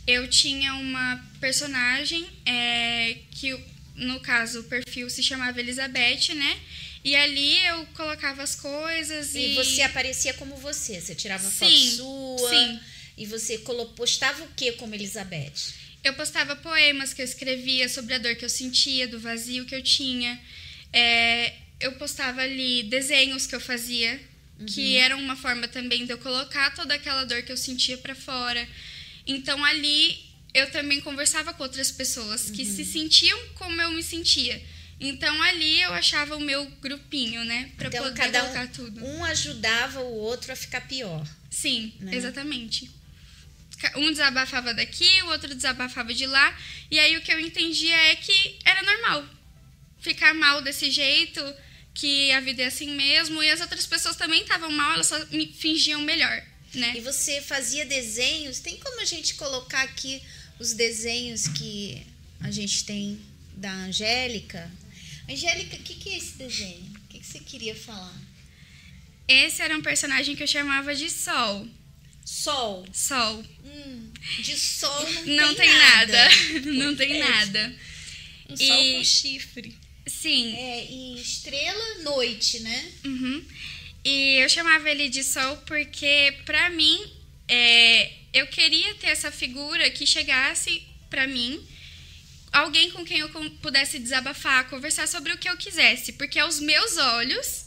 Eu 0.06 0.28
tinha 0.30 0.74
uma 0.74 1.24
personagem 1.40 2.28
é, 2.46 3.20
que, 3.32 3.58
no 3.96 4.20
caso, 4.20 4.62
o 4.62 4.64
perfil 4.64 5.10
se 5.10 5.24
chamava 5.24 5.60
Elizabeth, 5.60 6.34
né? 6.36 6.60
E 7.04 7.16
ali 7.16 7.66
eu 7.66 7.86
colocava 7.88 8.44
as 8.44 8.56
coisas 8.56 9.34
e... 9.34 9.40
E 9.40 9.56
você 9.56 9.82
aparecia 9.82 10.34
como 10.36 10.56
você? 10.56 11.02
Você 11.02 11.16
tirava 11.16 11.50
sim, 11.50 11.58
foto 11.58 11.96
sua? 11.96 12.50
Sim. 12.50 12.80
E 13.18 13.26
você 13.26 13.58
postava 13.96 14.44
o 14.44 14.48
que 14.50 14.74
como 14.74 14.94
Elizabeth? 14.94 15.74
Eu 16.04 16.14
postava 16.14 16.56
poemas 16.56 17.14
que 17.14 17.22
eu 17.22 17.26
escrevia 17.26 17.88
sobre 17.88 18.14
a 18.14 18.18
dor 18.18 18.36
que 18.36 18.46
eu 18.46 18.50
sentia, 18.50 19.08
do 19.08 19.20
vazio 19.20 19.66
que 19.66 19.76
eu 19.76 19.84
tinha. 19.84 20.40
É, 20.92 21.54
eu 21.80 21.94
postava 21.94 22.42
ali 22.42 22.84
desenhos 22.84 23.46
que 23.46 23.56
eu 23.56 23.60
fazia, 23.60 24.20
uhum. 24.60 24.66
que 24.66 24.98
eram 24.98 25.20
uma 25.20 25.36
forma 25.36 25.68
também 25.68 26.06
de 26.06 26.12
eu 26.12 26.18
colocar 26.18 26.74
toda 26.74 26.94
aquela 26.94 27.24
dor 27.26 27.44
que 27.44 27.52
eu 27.52 27.58
sentia 27.58 27.98
para 27.98 28.16
fora. 28.16 28.68
Então 29.26 29.64
ali 29.66 30.18
eu 30.54 30.70
também 30.72 31.00
conversava 31.02 31.54
com 31.54 31.64
outras 31.64 31.92
pessoas 31.92 32.50
que 32.50 32.64
uhum. 32.64 32.76
se 32.76 32.86
sentiam 32.86 33.40
como 33.56 33.82
eu 33.82 33.92
me 33.92 34.04
sentia. 34.04 34.62
Então 35.02 35.42
ali 35.42 35.82
eu 35.82 35.92
achava 35.94 36.38
o 36.38 36.40
meu 36.40 36.64
grupinho, 36.80 37.44
né? 37.44 37.72
Pra 37.76 37.88
então, 37.88 38.04
poder 38.04 38.16
cada 38.16 38.42
colocar 38.42 38.66
um, 38.66 38.68
tudo. 38.68 39.04
Um 39.04 39.26
ajudava 39.26 40.00
o 40.00 40.14
outro 40.14 40.54
a 40.54 40.56
ficar 40.56 40.82
pior. 40.82 41.28
Sim, 41.50 41.92
né? 42.00 42.16
exatamente. 42.16 42.90
Um 43.96 44.12
desabafava 44.12 44.76
daqui, 44.76 45.10
o 45.24 45.30
outro 45.30 45.56
desabafava 45.56 46.14
de 46.14 46.28
lá. 46.28 46.56
E 46.92 47.00
aí 47.00 47.18
o 47.18 47.22
que 47.22 47.34
eu 47.34 47.40
entendia 47.40 47.96
é 48.12 48.16
que 48.16 48.60
era 48.64 48.84
normal 48.84 49.28
ficar 50.00 50.36
mal 50.36 50.62
desse 50.62 50.92
jeito, 50.92 51.42
que 51.96 52.32
a 52.32 52.40
vida 52.40 52.62
é 52.62 52.68
assim 52.68 52.96
mesmo. 52.96 53.42
E 53.42 53.50
as 53.50 53.60
outras 53.60 53.88
pessoas 53.88 54.16
também 54.16 54.44
estavam 54.44 54.72
mal, 54.72 54.94
elas 54.94 55.08
só 55.08 55.18
me 55.32 55.48
fingiam 55.48 56.02
melhor, 56.02 56.44
né? 56.76 56.94
E 56.96 57.02
você 57.02 57.42
fazia 57.42 57.86
desenhos? 57.86 58.60
Tem 58.60 58.78
como 58.78 59.02
a 59.02 59.06
gente 59.06 59.34
colocar 59.34 59.82
aqui 59.82 60.22
os 60.60 60.74
desenhos 60.74 61.48
que 61.48 62.06
a 62.40 62.52
gente 62.52 62.86
tem 62.86 63.20
da 63.56 63.72
Angélica? 63.72 64.70
Angélica, 65.30 65.78
o 65.78 65.84
que, 65.84 65.96
que 65.96 66.10
é 66.10 66.18
esse 66.18 66.38
desenho? 66.38 66.92
O 67.04 67.08
que, 67.08 67.20
que 67.20 67.26
você 67.26 67.40
queria 67.40 67.76
falar? 67.76 68.20
Esse 69.28 69.62
era 69.62 69.78
um 69.78 69.82
personagem 69.82 70.36
que 70.36 70.44
eu 70.44 70.48
chamava 70.48 70.94
de 70.94 71.10
Sol. 71.10 71.68
Sol? 72.26 72.86
Sol. 72.94 73.44
Hum, 73.64 74.12
de 74.40 74.58
sol 74.58 75.10
não, 75.26 75.48
não 75.48 75.56
tem, 75.56 75.68
tem 75.68 75.78
nada. 75.78 76.18
nada. 76.18 76.62
não 76.72 76.96
tem 76.96 77.20
nada. 77.20 77.76
Um 78.50 78.54
e... 78.54 78.68
sol 78.68 78.94
com 78.94 79.04
chifre. 79.04 79.78
Sim. 80.06 80.56
É, 80.56 80.86
e 80.86 81.22
estrela, 81.22 82.00
noite, 82.04 82.60
né? 82.60 82.92
Uhum. 83.06 83.46
E 84.04 84.38
eu 84.42 84.50
chamava 84.50 84.90
ele 84.90 85.10
de 85.10 85.24
Sol 85.24 85.58
porque, 85.68 86.36
pra 86.46 86.70
mim, 86.72 87.00
é, 87.48 88.12
eu 88.34 88.48
queria 88.48 88.96
ter 88.96 89.08
essa 89.08 89.32
figura 89.32 89.90
que 89.92 90.06
chegasse 90.06 90.82
pra 91.10 91.28
mim 91.28 91.64
alguém 92.52 92.92
com 92.92 93.06
quem 93.06 93.20
eu 93.20 93.30
pudesse 93.62 94.00
desabafar, 94.00 94.70
conversar 94.70 95.08
sobre 95.08 95.32
o 95.32 95.38
que 95.38 95.50
eu 95.50 95.58
quisesse, 95.58 96.14
porque 96.14 96.40
aos 96.40 96.60
meus 96.60 96.98
olhos, 96.98 97.66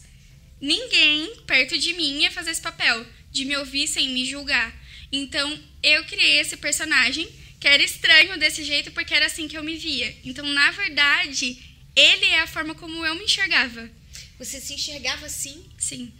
ninguém 0.61 1.35
perto 1.47 1.79
de 1.79 1.95
mim 1.95 2.23
ia 2.23 2.31
fazer 2.31 2.51
esse 2.51 2.61
papel 2.61 3.07
de 3.31 3.45
me 3.45 3.57
ouvir 3.57 3.87
sem 3.89 4.11
me 4.11 4.25
julgar. 4.25 4.75
Então, 5.11 5.59
eu 5.83 6.05
criei 6.05 6.41
esse 6.41 6.57
personagem 6.57 7.29
que 7.61 7.69
era 7.69 7.83
estranho 7.83 8.39
desse 8.39 8.63
jeito 8.63 8.93
porque 8.93 9.15
era 9.15 9.27
assim 9.27 9.49
que 9.49 9.57
eu 9.57 9.63
me 9.63 9.77
via. 9.77 10.15
Então, 10.25 10.45
na 10.47 10.71
verdade, 10.71 11.59
ele 11.97 12.27
é 12.27 12.41
a 12.41 12.47
forma 12.47 12.75
como 12.75 13.05
eu 13.07 13.15
me 13.15 13.25
enxergava. 13.25 13.91
Você 14.39 14.61
se 14.61 14.75
enxergava 14.75 15.27
assim? 15.27 15.65
Sim. 15.79 16.13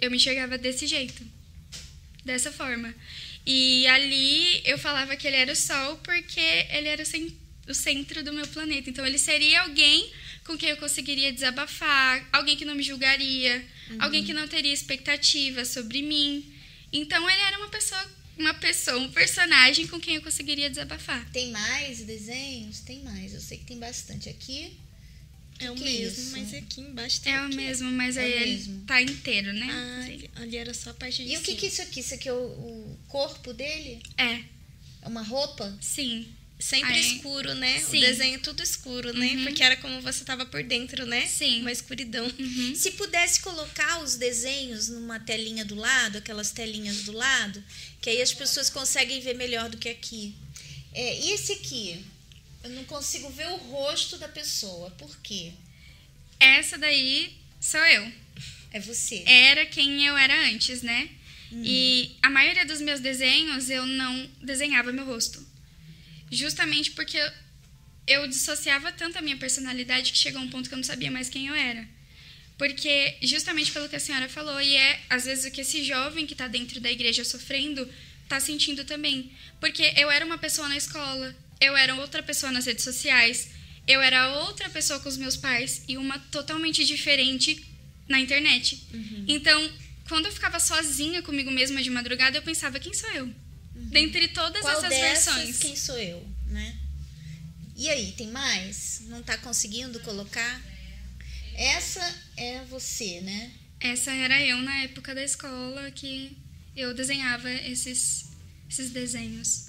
Eu 0.00 0.10
me 0.10 0.16
enxergava 0.16 0.58
desse 0.58 0.86
jeito. 0.86 1.22
Dessa 2.24 2.50
forma. 2.50 2.94
E 3.46 3.86
ali 3.86 4.60
eu 4.64 4.76
falava 4.76 5.16
que 5.16 5.26
ele 5.26 5.36
era 5.36 5.52
o 5.52 5.56
sol 5.56 5.98
porque 5.98 6.40
ele 6.40 6.88
era 6.88 7.04
sem 7.04 7.30
o 7.68 7.74
centro 7.74 8.22
do 8.22 8.32
meu 8.32 8.46
planeta. 8.46 8.88
Então 8.90 9.06
ele 9.06 9.18
seria 9.18 9.62
alguém 9.62 10.10
com 10.44 10.56
quem 10.56 10.70
eu 10.70 10.76
conseguiria 10.76 11.32
desabafar, 11.32 12.28
alguém 12.32 12.56
que 12.56 12.64
não 12.64 12.74
me 12.74 12.82
julgaria, 12.82 13.64
uhum. 13.90 14.02
alguém 14.02 14.24
que 14.24 14.32
não 14.32 14.46
teria 14.46 14.72
expectativas 14.72 15.68
sobre 15.68 16.02
mim. 16.02 16.44
Então 16.92 17.28
ele 17.28 17.40
era 17.42 17.58
uma 17.58 17.68
pessoa, 17.68 18.10
uma 18.38 18.54
pessoa, 18.54 18.98
um 18.98 19.10
personagem 19.10 19.86
com 19.86 19.98
quem 19.98 20.16
eu 20.16 20.22
conseguiria 20.22 20.70
desabafar. 20.70 21.28
Tem 21.32 21.50
mais 21.50 22.02
desenhos? 22.02 22.80
Tem 22.80 23.02
mais. 23.02 23.34
Eu 23.34 23.40
sei 23.40 23.58
que 23.58 23.64
tem 23.64 23.78
bastante 23.78 24.28
aqui. 24.28 24.78
É 25.58 25.70
o 25.70 25.74
que 25.74 25.84
mesmo, 25.84 26.36
é 26.36 26.40
mas 26.40 26.54
aqui 26.54 26.80
embaixo 26.82 27.20
tem 27.22 27.32
É 27.32 27.40
o 27.40 27.48
mesmo, 27.48 27.90
mas 27.90 28.18
é 28.18 28.24
aí 28.24 28.32
ele 28.32 28.80
tá 28.86 29.00
inteiro, 29.00 29.54
né? 29.54 29.66
Ah, 29.70 30.42
ali 30.42 30.56
era 30.58 30.74
só 30.74 30.90
a 30.90 30.94
parte 30.94 31.24
de 31.24 31.28
E 31.28 31.28
cima. 31.28 31.40
o 31.40 31.42
que, 31.44 31.54
que 31.54 31.64
é 31.64 31.68
isso 31.70 31.82
aqui? 31.82 32.00
Isso 32.00 32.14
aqui 32.14 32.28
é 32.28 32.32
o, 32.32 32.36
o 32.36 32.98
corpo 33.08 33.54
dele? 33.54 34.02
É. 34.18 34.42
É 35.00 35.08
uma 35.08 35.22
roupa? 35.22 35.74
Sim. 35.80 36.28
Sempre 36.58 36.98
escuro, 36.98 37.54
né? 37.54 37.78
Sim. 37.80 37.98
O 37.98 38.00
desenho 38.00 38.40
tudo 38.40 38.62
escuro, 38.62 39.12
né? 39.12 39.26
Uhum. 39.26 39.44
Porque 39.44 39.62
era 39.62 39.76
como 39.76 40.00
você 40.00 40.24
tava 40.24 40.46
por 40.46 40.62
dentro, 40.62 41.04
né? 41.04 41.26
Sim. 41.26 41.60
Uma 41.60 41.72
escuridão. 41.72 42.24
Uhum. 42.38 42.74
Se 42.74 42.92
pudesse 42.92 43.40
colocar 43.40 44.02
os 44.02 44.16
desenhos 44.16 44.88
numa 44.88 45.20
telinha 45.20 45.64
do 45.64 45.74
lado, 45.74 46.18
aquelas 46.18 46.50
telinhas 46.50 47.02
do 47.02 47.12
lado, 47.12 47.62
que 48.00 48.08
aí 48.08 48.22
as 48.22 48.32
pessoas 48.32 48.70
conseguem 48.70 49.20
ver 49.20 49.34
melhor 49.34 49.68
do 49.68 49.76
que 49.76 49.88
aqui. 49.88 50.34
É, 50.94 51.20
e 51.20 51.32
esse 51.32 51.52
aqui? 51.52 52.02
eu 52.66 52.70
não 52.70 52.84
consigo 52.84 53.30
ver 53.30 53.48
o 53.48 53.56
rosto 53.56 54.18
da 54.18 54.28
pessoa. 54.28 54.90
Por 54.92 55.16
quê? 55.18 55.52
Essa 56.38 56.76
daí 56.76 57.32
sou 57.60 57.80
eu. 57.80 58.12
É 58.72 58.80
você. 58.80 59.22
Era 59.24 59.64
quem 59.66 60.04
eu 60.04 60.16
era 60.16 60.48
antes, 60.48 60.82
né? 60.82 61.08
Hum. 61.52 61.62
E 61.64 62.16
a 62.20 62.28
maioria 62.28 62.66
dos 62.66 62.80
meus 62.80 63.00
desenhos 63.00 63.70
eu 63.70 63.86
não 63.86 64.28
desenhava 64.42 64.92
meu 64.92 65.06
rosto. 65.06 65.44
Justamente 66.30 66.90
porque 66.92 67.18
eu, 68.06 68.26
dissociava 68.28 68.92
tanto 68.92 69.18
a 69.18 69.22
minha 69.22 69.36
personalidade 69.36 70.12
que 70.12 70.18
chegou 70.18 70.40
um 70.40 70.50
ponto 70.50 70.68
que 70.68 70.74
eu 70.74 70.78
não 70.78 70.84
sabia 70.84 71.10
mais 71.10 71.28
quem 71.28 71.48
eu 71.48 71.54
era. 71.54 71.86
Porque, 72.56 73.16
justamente 73.22 73.70
pelo 73.70 73.88
que 73.88 73.96
a 73.96 74.00
senhora 74.00 74.28
falou, 74.28 74.60
e 74.60 74.74
é 74.74 75.00
às 75.10 75.24
vezes 75.26 75.44
o 75.44 75.50
que 75.50 75.60
esse 75.60 75.84
jovem 75.84 76.26
que 76.26 76.32
está 76.34 76.48
dentro 76.48 76.80
da 76.80 76.90
igreja 76.90 77.24
sofrendo 77.24 77.86
está 78.22 78.40
sentindo 78.40 78.84
também. 78.84 79.30
Porque 79.60 79.92
eu 79.96 80.10
era 80.10 80.24
uma 80.24 80.38
pessoa 80.38 80.68
na 80.68 80.76
escola, 80.76 81.34
eu 81.60 81.76
era 81.76 81.94
outra 81.96 82.22
pessoa 82.22 82.50
nas 82.50 82.66
redes 82.66 82.84
sociais, 82.84 83.50
eu 83.86 84.00
era 84.00 84.40
outra 84.40 84.68
pessoa 84.70 84.98
com 85.00 85.08
os 85.08 85.16
meus 85.16 85.36
pais 85.36 85.82
e 85.86 85.96
uma 85.96 86.18
totalmente 86.18 86.84
diferente 86.84 87.64
na 88.08 88.20
internet. 88.20 88.86
Uhum. 88.92 89.24
Então, 89.28 89.70
quando 90.08 90.26
eu 90.26 90.32
ficava 90.32 90.58
sozinha 90.58 91.22
comigo 91.22 91.50
mesma 91.50 91.82
de 91.82 91.90
madrugada, 91.90 92.38
eu 92.38 92.42
pensava: 92.42 92.80
quem 92.80 92.94
sou 92.94 93.10
eu? 93.12 93.32
Dentre 93.86 94.28
todas 94.28 94.60
Qual 94.60 94.76
essas 94.76 94.88
dessas, 94.88 95.34
versões. 95.34 95.58
Quem 95.58 95.76
sou 95.76 95.98
eu, 95.98 96.26
né? 96.46 96.76
E 97.74 97.88
aí, 97.88 98.12
tem 98.12 98.28
mais? 98.28 99.02
Não 99.06 99.20
está 99.20 99.36
conseguindo 99.38 100.00
colocar? 100.00 100.62
Essa 101.54 102.14
é 102.36 102.64
você, 102.64 103.20
né? 103.20 103.52
Essa 103.80 104.12
era 104.12 104.40
eu 104.42 104.58
na 104.62 104.82
época 104.82 105.14
da 105.14 105.22
escola 105.22 105.90
que 105.90 106.36
eu 106.74 106.94
desenhava 106.94 107.50
esses, 107.50 108.26
esses 108.68 108.90
desenhos. 108.90 109.68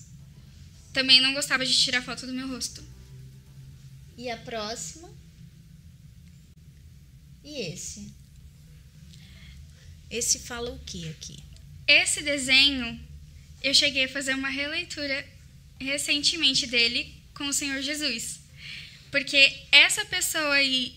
Também 0.94 1.22
não 1.22 1.34
gostava 1.34 1.66
de 1.66 1.74
tirar 1.78 2.02
foto 2.02 2.26
do 2.26 2.34
meu 2.34 2.48
rosto. 2.48 2.84
E 4.18 4.30
a 4.30 4.38
próxima? 4.38 5.10
E 7.44 7.62
esse? 7.62 8.14
Esse 10.10 10.40
fala 10.40 10.72
o 10.72 10.80
que 10.80 11.08
aqui? 11.10 11.44
Esse 11.88 12.22
desenho, 12.24 13.00
eu 13.64 13.74
cheguei 13.74 14.06
a 14.06 14.10
fazer 14.10 14.34
uma 14.34 14.50
releitura 14.50 15.26
recentemente 15.80 16.68
dele 16.68 17.14
com 17.34 17.48
o 17.48 17.54
Senhor 17.54 17.82
Jesus. 17.82 18.40
Porque 19.12 19.52
essa 19.72 20.06
pessoa 20.06 20.54
aí, 20.56 20.96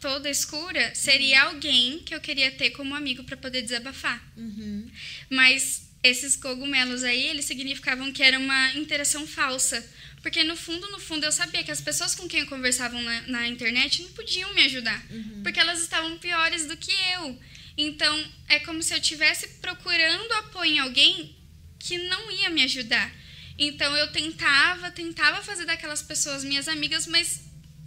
toda 0.00 0.28
escura, 0.28 0.94
seria 0.94 1.42
alguém 1.42 2.00
que 2.00 2.14
eu 2.14 2.20
queria 2.20 2.50
ter 2.50 2.70
como 2.70 2.94
amigo 2.94 3.24
para 3.24 3.36
poder 3.36 3.62
desabafar. 3.62 4.22
Uhum. 4.36 4.90
Mas 5.28 5.88
esses 6.02 6.36
cogumelos 6.36 7.02
aí, 7.02 7.26
eles 7.28 7.44
significavam 7.44 8.12
que 8.12 8.22
era 8.22 8.38
uma 8.38 8.72
interação 8.74 9.26
falsa. 9.26 9.84
Porque 10.22 10.44
no 10.44 10.56
fundo, 10.56 10.86
no 10.90 11.00
fundo, 11.00 11.24
eu 11.24 11.32
sabia 11.32 11.64
que 11.64 11.70
as 11.70 11.80
pessoas 11.80 12.14
com 12.14 12.28
quem 12.28 12.40
eu 12.40 12.46
conversava 12.46 13.00
na, 13.00 13.22
na 13.22 13.48
internet 13.48 14.02
não 14.02 14.10
podiam 14.10 14.52
me 14.54 14.62
ajudar. 14.64 15.02
Uhum. 15.10 15.42
Porque 15.42 15.58
elas 15.58 15.80
estavam 15.80 16.18
piores 16.18 16.66
do 16.66 16.76
que 16.76 16.92
eu. 17.14 17.38
Então, 17.76 18.32
é 18.48 18.58
como 18.60 18.82
se 18.82 18.92
eu 18.92 18.98
estivesse 18.98 19.48
procurando 19.60 20.32
apoio 20.34 20.72
em 20.72 20.78
alguém 20.78 21.39
que 21.80 21.98
não 21.98 22.30
ia 22.30 22.50
me 22.50 22.62
ajudar. 22.62 23.12
Então, 23.58 23.96
eu 23.96 24.12
tentava, 24.12 24.90
tentava 24.90 25.42
fazer 25.42 25.64
daquelas 25.64 26.02
pessoas 26.02 26.44
minhas 26.44 26.68
amigas, 26.68 27.06
mas 27.06 27.40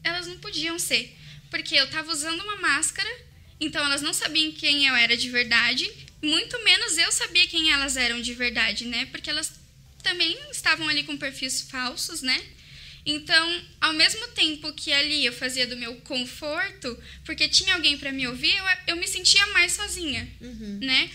elas 0.03 0.27
não 0.27 0.37
podiam 0.39 0.77
ser. 0.77 1.17
Porque 1.49 1.75
eu 1.75 1.85
estava 1.85 2.11
usando 2.11 2.41
uma 2.41 2.57
máscara, 2.57 3.09
então 3.59 3.85
elas 3.85 4.01
não 4.01 4.13
sabiam 4.13 4.51
quem 4.51 4.85
eu 4.87 4.95
era 4.95 5.15
de 5.15 5.29
verdade, 5.29 5.89
muito 6.21 6.61
menos 6.63 6.97
eu 6.97 7.11
sabia 7.11 7.47
quem 7.47 7.71
elas 7.71 7.95
eram 7.95 8.21
de 8.21 8.33
verdade, 8.33 8.85
né? 8.85 9.05
Porque 9.07 9.29
elas 9.29 9.51
também 10.01 10.37
estavam 10.51 10.87
ali 10.87 11.03
com 11.03 11.17
perfis 11.17 11.61
falsos, 11.61 12.21
né? 12.21 12.41
Então, 13.05 13.61
ao 13.81 13.93
mesmo 13.93 14.25
tempo 14.29 14.71
que 14.73 14.91
ali 14.93 15.25
eu 15.25 15.33
fazia 15.33 15.67
do 15.67 15.75
meu 15.75 15.95
conforto, 16.01 16.97
porque 17.25 17.49
tinha 17.49 17.75
alguém 17.75 17.97
para 17.97 18.11
me 18.11 18.25
ouvir, 18.27 18.55
eu, 18.55 18.65
eu 18.87 18.95
me 18.95 19.07
sentia 19.07 19.45
mais 19.47 19.73
sozinha, 19.73 20.27
uhum. 20.39 20.79
né? 20.81 21.09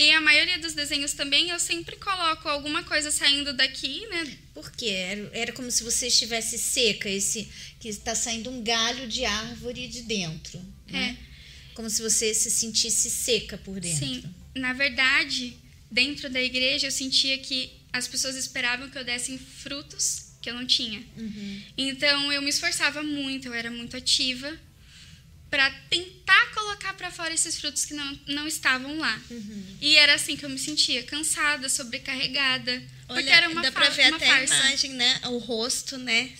E 0.00 0.12
a 0.12 0.20
maioria 0.20 0.58
dos 0.58 0.72
desenhos 0.72 1.12
também 1.12 1.50
eu 1.50 1.58
sempre 1.58 1.94
coloco 1.96 2.48
alguma 2.48 2.82
coisa 2.82 3.10
saindo 3.10 3.52
daqui, 3.52 4.06
né? 4.06 4.38
Porque 4.54 4.86
era, 4.86 5.30
era 5.34 5.52
como 5.52 5.70
se 5.70 5.82
você 5.82 6.06
estivesse 6.06 6.58
seca, 6.58 7.06
esse 7.06 7.46
que 7.78 7.86
está 7.88 8.14
saindo 8.14 8.48
um 8.48 8.62
galho 8.62 9.06
de 9.06 9.26
árvore 9.26 9.86
de 9.88 10.00
dentro, 10.02 10.58
né? 10.88 11.18
É. 11.20 11.74
Como 11.74 11.90
se 11.90 12.00
você 12.00 12.32
se 12.32 12.50
sentisse 12.50 13.10
seca 13.10 13.58
por 13.58 13.78
dentro. 13.78 13.98
Sim. 13.98 14.24
Na 14.54 14.72
verdade, 14.72 15.54
dentro 15.90 16.30
da 16.30 16.40
igreja 16.40 16.86
eu 16.86 16.90
sentia 16.90 17.36
que 17.36 17.70
as 17.92 18.08
pessoas 18.08 18.36
esperavam 18.36 18.88
que 18.88 18.96
eu 18.96 19.04
desse 19.04 19.36
frutos 19.36 20.30
que 20.40 20.48
eu 20.48 20.54
não 20.54 20.66
tinha. 20.66 21.04
Uhum. 21.14 21.62
Então 21.76 22.32
eu 22.32 22.40
me 22.40 22.48
esforçava 22.48 23.02
muito, 23.02 23.48
eu 23.48 23.54
era 23.54 23.70
muito 23.70 23.98
ativa 23.98 24.58
para 25.50 25.70
tentar 25.90 26.52
colocar 26.54 26.94
para 26.94 27.10
fora 27.10 27.34
esses 27.34 27.60
frutos 27.60 27.84
que 27.84 27.92
não, 27.92 28.18
não 28.28 28.46
estavam 28.46 28.96
lá. 28.98 29.20
Uhum. 29.30 29.76
E 29.80 29.96
era 29.96 30.14
assim 30.14 30.36
que 30.36 30.44
eu 30.44 30.50
me 30.50 30.58
sentia, 30.58 31.02
cansada, 31.02 31.68
sobrecarregada, 31.68 32.72
Olha, 33.08 33.20
porque 33.20 33.30
era 33.30 33.48
uma 33.48 33.62
dá 33.62 33.72
para 33.72 33.90
ver 33.90 34.14
até 34.14 34.26
farsa. 34.26 34.54
a 34.54 34.66
imagem, 34.68 34.92
né? 34.92 35.20
O 35.24 35.38
rosto, 35.38 35.98
né? 35.98 36.30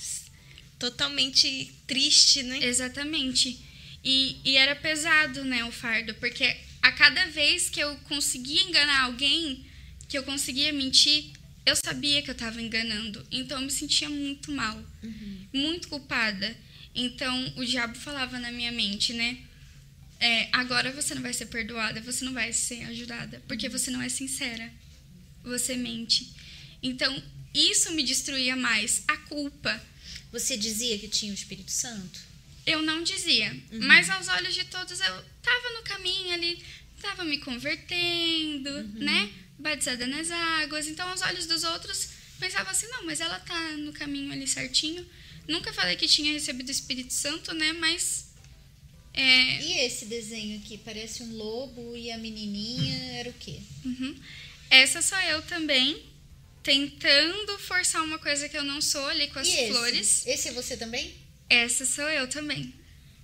Totalmente 0.79 1.75
triste, 1.87 2.43
né? 2.45 2.59
Exatamente. 2.63 3.59
E, 4.05 4.37
e 4.45 4.57
era 4.57 4.75
pesado, 4.77 5.45
né, 5.45 5.63
o 5.65 5.73
fardo, 5.73 6.15
porque 6.15 6.57
a 6.81 6.91
cada 6.93 7.27
vez 7.27 7.69
que 7.69 7.81
eu 7.81 7.95
conseguia 8.09 8.63
enganar 8.63 9.03
alguém, 9.03 9.67
que 10.09 10.17
eu 10.17 10.23
conseguia 10.23 10.73
mentir, 10.73 11.33
eu 11.67 11.77
sabia 11.77 12.23
que 12.23 12.31
eu 12.31 12.33
estava 12.33 12.61
enganando, 12.63 13.25
então 13.31 13.59
eu 13.59 13.67
me 13.67 13.71
sentia 13.71 14.09
muito 14.09 14.51
mal, 14.51 14.83
uhum. 15.03 15.47
muito 15.53 15.89
culpada. 15.89 16.57
Então 16.95 17.53
o 17.57 17.65
diabo 17.65 17.97
falava 17.97 18.39
na 18.39 18.51
minha 18.51 18.73
mente, 18.73 19.13
né? 19.13 19.39
É, 20.19 20.49
agora 20.53 20.93
você 20.93 21.15
não 21.15 21.23
vai 21.23 21.33
ser 21.33 21.47
perdoada, 21.47 22.01
você 22.01 22.25
não 22.25 22.33
vai 22.33 22.53
ser 22.53 22.83
ajudada, 22.85 23.43
porque 23.49 23.69
você 23.69 23.91
não 23.91 24.03
é 24.03 24.09
sincera, 24.09 24.71
você 25.43 25.77
mente. 25.77 26.31
Então 26.83 27.23
isso 27.55 27.93
me 27.93 28.03
destruía 28.03 28.57
mais, 28.57 29.03
a 29.09 29.17
culpa. 29.17 29.83
Você 30.33 30.57
dizia 30.57 30.99
que 30.99 31.09
tinha 31.09 31.33
o 31.33 31.35
Espírito 31.35 31.71
Santo? 31.71 32.21
Eu 32.67 32.83
não 32.83 33.03
dizia, 33.03 33.51
uhum. 33.73 33.81
mas 33.87 34.11
aos 34.11 34.29
olhos 34.29 34.55
de 34.55 34.65
todos 34.65 35.01
eu 35.01 35.25
estava 35.39 35.71
no 35.77 35.83
caminho 35.83 36.33
ali, 36.33 36.63
estava 36.95 37.25
me 37.25 37.39
convertendo, 37.39 38.71
uhum. 38.71 38.93
né? 38.97 39.33
batizada 39.61 40.07
nas 40.07 40.31
águas. 40.31 40.89
Então, 40.89 41.09
aos 41.09 41.21
olhos 41.23 41.47
dos 41.47 41.63
outros, 41.65 42.09
pensava 42.39 42.71
assim: 42.71 42.89
não, 42.89 43.05
mas 43.05 43.21
ela 43.21 43.39
tá 43.41 43.73
no 43.73 43.93
caminho 43.93 44.33
ali 44.33 44.47
certinho. 44.47 45.07
Nunca 45.49 45.73
falei 45.73 45.97
que 45.97 46.07
tinha 46.07 46.33
recebido 46.33 46.69
o 46.69 46.73
Espírito 46.73 47.13
Santo, 47.13 47.53
né? 47.55 47.73
Mas. 47.73 48.27
É... 49.13 49.63
E 49.63 49.79
esse 49.81 50.07
desenho 50.07 50.59
aqui? 50.59 50.79
Parece 50.79 51.23
um 51.23 51.37
lobo 51.37 51.97
e 51.97 52.11
a 52.11 52.19
menininha 52.19 52.97
era 53.15 53.31
o 53.31 53.35
quê? 53.35 53.59
Uhum. 53.85 54.17
Essa 54.71 55.03
sou 55.03 55.19
eu 55.19 55.43
também, 55.43 56.01
tentando 56.63 57.59
forçar 57.59 58.03
uma 58.05 58.19
coisa 58.19 58.49
que 58.49 58.57
eu 58.57 58.63
não 58.63 58.81
sou 58.81 59.05
ali 59.07 59.27
com 59.29 59.41
as 59.41 59.49
e 59.49 59.69
flores. 59.69 60.25
Esse 60.27 60.49
é 60.49 60.53
você 60.53 60.77
também? 60.77 61.13
Essa 61.49 61.85
sou 61.85 62.09
eu 62.09 62.29
também. 62.29 62.73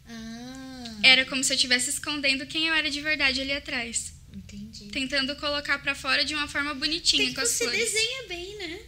Ah. 0.09 0.99
Era 1.05 1.25
como 1.25 1.45
se 1.45 1.53
eu 1.53 1.55
estivesse 1.55 1.91
escondendo 1.91 2.47
quem 2.47 2.67
eu 2.67 2.75
era 2.75 2.91
de 2.91 3.01
verdade 3.01 3.41
ali 3.41 3.53
atrás. 3.53 4.13
Entendi. 4.35 4.87
Tentando 4.91 5.35
colocar 5.37 5.79
para 5.79 5.95
fora 5.95 6.25
de 6.25 6.35
uma 6.35 6.49
forma 6.49 6.75
bonitinha 6.75 7.25
Tem 7.25 7.35
com 7.35 7.41
as 7.41 7.57
flores. 7.57 7.79
Você 7.79 7.85
desenha 7.85 8.23
bem, 8.25 8.57
né? 8.57 8.81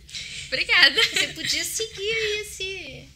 Obrigada. 0.49 1.03
Você 1.03 1.29
podia 1.29 1.64
seguir 1.64 2.11
aí 2.11 2.41
esse. 2.41 3.09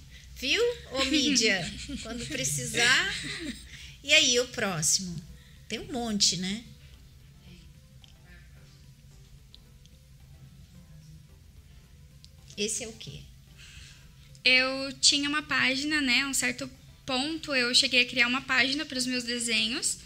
Viu, 0.43 0.61
ô 0.91 1.05
mídia? 1.05 1.65
Quando 2.03 2.27
precisar. 2.27 3.15
E 4.03 4.13
aí, 4.13 4.41
o 4.41 4.49
próximo? 4.49 5.15
Tem 5.69 5.79
um 5.79 5.93
monte, 5.93 6.37
né? 6.37 6.65
Esse 12.59 12.83
é 12.83 12.89
o 12.89 12.93
quê? 12.95 13.21
Eu 14.45 14.93
tinha 14.95 15.29
uma 15.29 15.43
página, 15.43 16.01
né? 16.01 16.27
Um 16.27 16.35
certo 16.35 16.69
ponto 17.07 17.55
eu 17.55 17.73
cheguei 17.73 18.03
a 18.03 18.09
criar 18.09 18.27
uma 18.27 18.43
página 18.43 18.85
para 18.85 18.99
os 18.99 19.07
meus 19.07 19.23
desenhos 19.23 19.99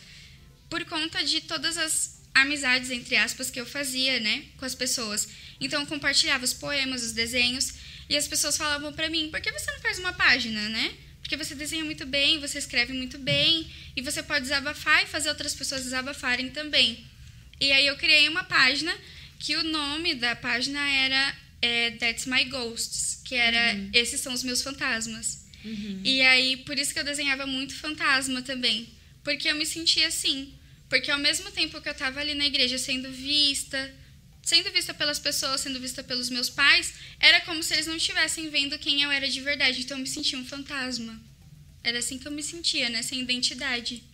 por 0.68 0.85
conta 0.85 1.25
de 1.25 1.40
todas 1.40 1.79
as 1.79 2.20
amizades, 2.35 2.90
entre 2.90 3.16
aspas, 3.16 3.51
que 3.51 3.59
eu 3.59 3.64
fazia, 3.64 4.20
né, 4.20 4.44
com 4.59 4.66
as 4.66 4.75
pessoas. 4.75 5.29
Então, 5.59 5.81
eu 5.81 5.87
compartilhava 5.87 6.44
os 6.44 6.53
poemas, 6.53 7.03
os 7.03 7.12
desenhos, 7.12 7.72
e 8.09 8.16
as 8.16 8.29
pessoas 8.29 8.57
falavam 8.57 8.92
para 8.92 9.09
mim: 9.09 9.31
por 9.31 9.40
que 9.40 9.53
você 9.53 9.71
não 9.71 9.81
faz 9.81 9.99
uma 9.99 10.12
página, 10.12 10.69
né? 10.69 10.95
Porque 11.21 11.37
você 11.37 11.55
desenha 11.55 11.85
muito 11.85 12.07
bem, 12.07 12.38
você 12.38 12.59
escreve 12.59 12.92
muito 12.92 13.19
bem, 13.19 13.69
e 13.97 14.03
você 14.03 14.23
pode 14.23 14.42
desabafar 14.42 15.03
e 15.03 15.07
fazer 15.07 15.29
outras 15.29 15.55
pessoas 15.55 15.83
desabafarem 15.83 16.51
também. 16.51 17.05
E 17.61 17.73
aí 17.73 17.87
eu 17.87 17.97
criei 17.97 18.29
uma 18.29 18.45
página 18.45 18.97
que 19.38 19.57
o 19.57 19.64
nome 19.64 20.14
da 20.14 20.37
página 20.37 20.79
era 20.88 21.37
é, 21.61 21.90
That's 21.92 22.27
My 22.27 22.45
Ghosts, 22.45 23.23
que 23.25 23.35
era 23.35 23.75
uhum. 23.75 23.90
Esses 23.92 24.21
São 24.21 24.33
os 24.33 24.45
Meus 24.45 24.62
Fantasmas. 24.62 25.45
Uhum. 25.64 26.01
E 26.05 26.21
aí, 26.23 26.59
por 26.59 26.79
isso 26.79 26.92
que 26.92 27.01
eu 27.01 27.05
desenhava 27.05 27.47
muito 27.47 27.75
fantasma 27.75 28.40
também. 28.42 28.88
Porque 29.25 29.49
eu 29.49 29.57
me 29.57 29.66
sentia 29.66 30.07
assim. 30.07 30.55
Porque 30.88 31.11
ao 31.11 31.19
mesmo 31.19 31.51
tempo 31.51 31.81
que 31.81 31.88
eu 31.88 31.92
estava 31.92 32.21
ali 32.21 32.35
na 32.35 32.47
igreja 32.47 32.79
sendo 32.79 33.11
vista, 33.11 33.92
sendo 34.47 34.71
vista 34.71 34.95
pelas 34.95 35.19
pessoas, 35.19 35.61
sendo 35.61 35.81
vista 35.81 36.05
pelos 36.05 36.31
meus 36.31 36.49
pais, 36.49 36.95
era 37.19 37.41
como 37.41 37.61
se 37.65 37.75
eles 37.75 37.89
não 37.89 37.97
estivessem 37.97 38.49
vendo 38.49 38.79
quem 38.79 39.03
eu 39.03 39.11
era 39.11 39.29
de 39.29 39.41
verdade. 39.41 39.81
Então 39.81 39.97
eu 39.97 40.03
me 40.03 40.09
sentia 40.09 40.39
um 40.39 40.47
fantasma. 40.47 41.21
Era 41.83 41.99
assim 41.99 42.17
que 42.17 42.29
eu 42.29 42.33
me 42.33 42.45
sentia, 42.45 42.89
né? 42.89 43.03
Sem 43.03 43.21
identidade. 43.21 44.05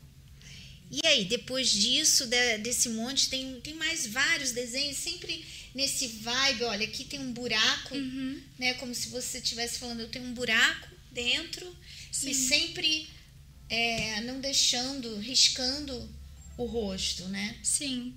E 0.91 1.07
aí, 1.07 1.27
depois 1.27 1.71
disso, 1.71 2.27
de, 2.27 2.59
desse 2.59 2.89
monte, 2.89 3.29
tem, 3.29 3.61
tem 3.61 3.75
mais 3.75 4.07
vários 4.07 4.53
desenhos, 4.53 4.97
sempre 4.97 5.45
nesse 5.75 6.07
vibe, 6.09 6.65
olha, 6.65 6.87
aqui 6.87 7.05
tem 7.05 7.21
um 7.21 7.33
buraco, 7.33 7.95
Uhum. 7.95 8.41
né? 8.59 8.73
Como 8.75 8.95
se 8.95 9.09
você 9.11 9.37
estivesse 9.39 9.79
falando, 9.79 10.01
eu 10.01 10.09
tenho 10.09 10.25
um 10.25 10.33
buraco 10.35 10.89
dentro 11.11 11.67
e 12.25 12.35
sempre 12.35 13.07
é, 13.69 14.21
não 14.23 14.41
deixando, 14.41 15.19
riscando 15.19 16.09
o 16.57 16.65
rosto, 16.65 17.25
né? 17.29 17.59
Sim. 17.63 18.15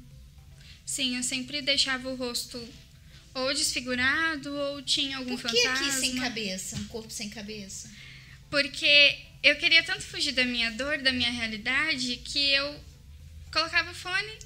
Sim, 0.85 1.17
eu 1.17 1.23
sempre 1.23 1.61
deixava 1.61 2.09
o 2.09 2.15
rosto 2.15 2.63
ou 3.33 3.53
desfigurado 3.53 4.55
ou 4.55 4.81
tinha 4.81 5.17
algum 5.17 5.35
Por 5.37 5.49
que 5.49 5.61
fantasma. 5.63 5.87
aqui 5.87 5.99
sem 5.99 6.15
cabeça? 6.17 6.75
Um 6.77 6.85
corpo 6.85 7.11
sem 7.11 7.29
cabeça? 7.29 7.91
Porque 8.49 9.19
eu 9.43 9.55
queria 9.57 9.83
tanto 9.83 10.01
fugir 10.01 10.31
da 10.31 10.45
minha 10.45 10.71
dor, 10.71 10.99
da 10.99 11.11
minha 11.11 11.31
realidade, 11.31 12.17
que 12.17 12.51
eu 12.51 12.79
colocava 13.51 13.93
fone 13.93 14.39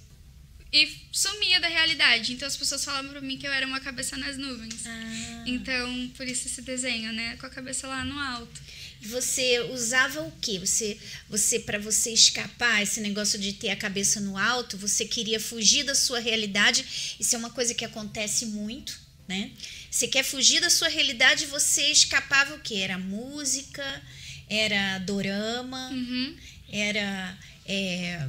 e 0.71 0.91
sumia 1.11 1.59
da 1.59 1.67
realidade. 1.67 2.33
Então 2.33 2.47
as 2.47 2.57
pessoas 2.57 2.83
falavam 2.83 3.11
pra 3.11 3.21
mim 3.21 3.37
que 3.37 3.47
eu 3.47 3.51
era 3.51 3.67
uma 3.67 3.79
cabeça 3.79 4.17
nas 4.17 4.37
nuvens. 4.37 4.85
Ah. 4.85 5.43
Então, 5.45 6.11
por 6.15 6.27
isso 6.27 6.47
esse 6.47 6.61
desenho, 6.61 7.11
né? 7.11 7.37
Com 7.37 7.45
a 7.45 7.49
cabeça 7.49 7.87
lá 7.87 8.03
no 8.03 8.17
alto. 8.17 8.61
Você 9.01 9.59
usava 9.71 10.21
o 10.21 10.31
quê? 10.41 10.59
Você, 10.59 10.97
você 11.29 11.59
para 11.59 11.79
você 11.79 12.11
escapar 12.11 12.83
esse 12.83 12.99
negócio 12.99 13.39
de 13.39 13.53
ter 13.53 13.69
a 13.69 13.75
cabeça 13.75 14.19
no 14.19 14.37
alto, 14.37 14.77
você 14.77 15.05
queria 15.05 15.39
fugir 15.39 15.83
da 15.83 15.95
sua 15.95 16.19
realidade. 16.19 17.15
Isso 17.19 17.33
é 17.35 17.37
uma 17.37 17.49
coisa 17.49 17.73
que 17.73 17.85
acontece 17.85 18.45
muito, 18.45 18.99
né? 19.27 19.51
Você 19.89 20.07
quer 20.07 20.23
fugir 20.23 20.59
da 20.59 20.69
sua 20.69 20.89
realidade, 20.89 21.45
você 21.45 21.83
escapava 21.91 22.55
o 22.55 22.59
quê? 22.59 22.75
Era 22.75 22.97
música, 22.97 24.01
era 24.49 24.97
dorama, 24.99 25.89
Uhum. 25.91 26.35
era 26.71 27.37
é, 27.65 28.27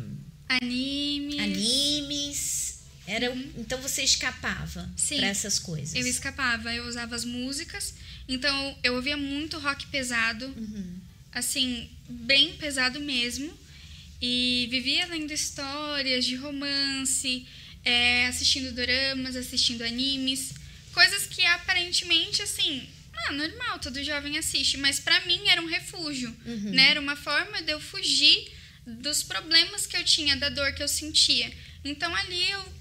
Animes. 0.48 1.40
animes. 1.40 2.70
Era, 3.06 3.26
Então 3.56 3.80
você 3.80 4.02
escapava 4.02 4.88
para 5.08 5.26
essas 5.26 5.58
coisas. 5.58 5.94
Eu 5.96 6.06
escapava, 6.06 6.72
eu 6.72 6.86
usava 6.86 7.16
as 7.16 7.24
músicas. 7.24 7.94
Então, 8.34 8.78
eu 8.84 8.94
ouvia 8.94 9.16
muito 9.16 9.58
rock 9.58 9.86
pesado. 9.88 10.46
Uhum. 10.46 11.00
Assim, 11.32 11.90
bem 12.08 12.54
pesado 12.56 13.00
mesmo. 13.00 13.52
E 14.22 14.68
vivia 14.70 15.06
lendo 15.06 15.32
histórias 15.32 16.24
de 16.24 16.36
romance, 16.36 17.46
é, 17.84 18.26
assistindo 18.26 18.72
doramas, 18.72 19.34
assistindo 19.34 19.82
animes. 19.82 20.52
Coisas 20.92 21.26
que 21.26 21.44
aparentemente, 21.44 22.42
assim, 22.42 22.86
ah, 23.26 23.32
normal, 23.32 23.78
todo 23.80 24.02
jovem 24.04 24.38
assiste. 24.38 24.76
Mas 24.76 25.00
pra 25.00 25.20
mim 25.26 25.40
era 25.48 25.60
um 25.62 25.66
refúgio, 25.66 26.34
Uhum. 26.46 26.70
né? 26.70 26.90
Era 26.90 27.00
uma 27.00 27.16
forma 27.16 27.62
de 27.62 27.72
eu 27.72 27.80
fugir 27.80 28.48
dos 28.86 29.22
problemas 29.22 29.86
que 29.86 29.96
eu 29.96 30.04
tinha, 30.04 30.36
da 30.36 30.48
dor 30.50 30.72
que 30.72 30.82
eu 30.82 30.88
sentia. 30.88 31.50
Então, 31.84 32.14
ali 32.14 32.50
eu 32.50 32.72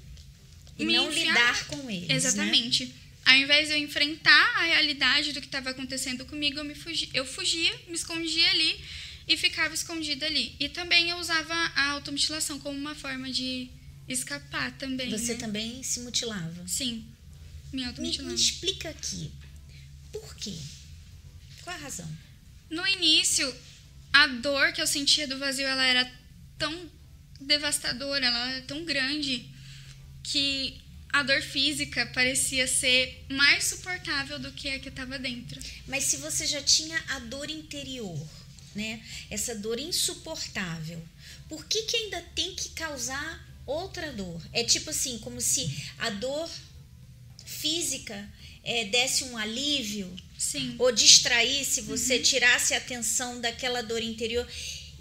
E 0.80 0.86
me 0.86 0.94
não 0.94 1.10
enfiava- 1.10 1.40
lidar 1.40 1.66
com 1.68 1.90
eles. 1.90 2.08
né? 2.08 2.18
Ao 3.26 3.36
invés 3.36 3.68
de 3.68 3.76
eu 3.76 3.78
enfrentar 3.78 4.58
a 4.58 4.64
realidade 4.64 5.34
do 5.34 5.40
que 5.40 5.48
estava 5.48 5.70
acontecendo 5.70 6.26
comigo, 6.26 6.58
eu, 6.60 6.64
me 6.66 6.74
fugi, 6.74 7.10
eu 7.14 7.26
fugia, 7.26 7.72
me 7.88 7.94
escondia 7.94 8.50
ali 8.52 8.84
e 9.28 9.38
ficava 9.38 9.74
escondida 9.74 10.26
ali. 10.26 10.56
E 10.60 10.68
também 10.68 11.10
eu 11.10 11.18
usava 11.18 11.54
a 11.54 11.90
automutilação 11.92 12.60
como 12.60 12.78
uma 12.78 12.96
forma 12.96 13.32
de 13.32 13.70
escapar 14.08 14.72
também. 14.78 15.12
Você 15.12 15.34
né? 15.34 15.40
também 15.40 15.84
se 15.84 16.00
mutilava. 16.00 16.68
Sim, 16.68 17.06
me 17.72 17.82
Me, 17.82 17.86
automutilando. 17.86 18.34
me 18.34 18.40
explica 18.40 18.90
aqui. 18.90 19.32
Por 20.12 20.36
quê? 20.36 20.56
Qual 21.64 21.76
a 21.76 21.80
razão? 21.80 22.10
No 22.70 22.86
início, 22.88 23.56
a 24.12 24.26
dor 24.26 24.74
que 24.74 24.82
eu 24.82 24.88
sentia 24.88 25.28
do 25.28 25.38
vazio, 25.38 25.68
ela 25.68 25.86
era 25.86 26.12
tão 26.58 26.92
devastadora, 27.40 28.26
ela 28.26 28.52
era 28.52 28.62
tão 28.64 28.84
grande 28.84 29.48
que 30.24 30.82
a 31.12 31.24
dor 31.24 31.42
física 31.42 32.06
parecia 32.08 32.68
ser 32.68 33.26
mais 33.30 33.66
suportável 33.66 34.40
do 34.40 34.52
que 34.52 34.70
a 34.70 34.80
que 34.80 34.90
estava 34.90 35.18
dentro. 35.18 35.60
Mas 35.88 36.04
se 36.06 36.18
você 36.18 36.46
já 36.46 36.62
tinha 36.62 37.02
a 37.10 37.20
dor 37.20 37.50
interior, 37.50 38.28
né? 38.76 39.02
Essa 39.30 39.56
dor 39.56 39.80
insuportável, 39.80 41.02
por 41.48 41.66
que, 41.66 41.84
que 41.84 41.98
ainda 41.98 42.22
tem 42.36 42.54
que 42.54 42.70
causar 42.70 43.48
outra 43.66 44.12
dor? 44.14 44.42
É 44.54 44.64
tipo 44.64 44.92
assim, 44.92 45.18
como 45.20 45.42
se 45.42 45.70
a 45.98 46.12
dor 46.12 46.50
física 47.44 48.30
é, 48.64 48.86
desse 48.86 49.24
um 49.24 49.38
alívio 49.38 50.16
Sim. 50.38 50.76
ou 50.78 50.92
distraísse 50.92 51.82
você, 51.82 52.20
tirasse 52.20 52.74
a 52.76 52.78
atenção 52.78 53.42
daquela 53.42 53.82
dor 53.82 54.02
interior. 54.02 54.48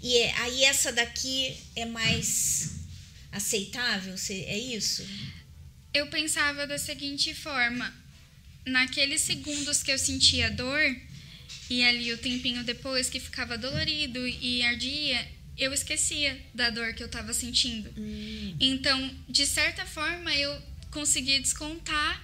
E 0.01 0.17
é- 0.17 0.33
aí 0.39 0.63
essa 0.63 0.91
daqui 0.91 1.55
é 1.75 1.85
mais 1.85 2.71
aceitável? 3.31 4.15
É 4.29 4.57
isso? 4.57 5.05
Eu 5.93 6.07
pensava 6.07 6.67
da 6.67 6.77
seguinte 6.77 7.33
forma: 7.33 7.93
naqueles 8.65 9.21
segundos 9.21 9.81
que 9.81 9.91
eu 9.91 9.97
sentia 9.97 10.51
dor, 10.51 10.95
e 11.69 11.83
ali 11.83 12.13
o 12.13 12.17
tempinho 12.17 12.63
depois 12.63 13.09
que 13.09 13.19
ficava 13.19 13.57
dolorido 13.57 14.27
e 14.27 14.61
ardia, 14.63 15.27
eu 15.57 15.73
esquecia 15.73 16.39
da 16.53 16.69
dor 16.69 16.93
que 16.93 17.03
eu 17.03 17.07
estava 17.07 17.33
sentindo. 17.33 17.93
Então, 18.59 19.15
de 19.27 19.45
certa 19.45 19.85
forma, 19.85 20.33
eu 20.35 20.61
conseguia 20.91 21.39
descontar 21.39 22.23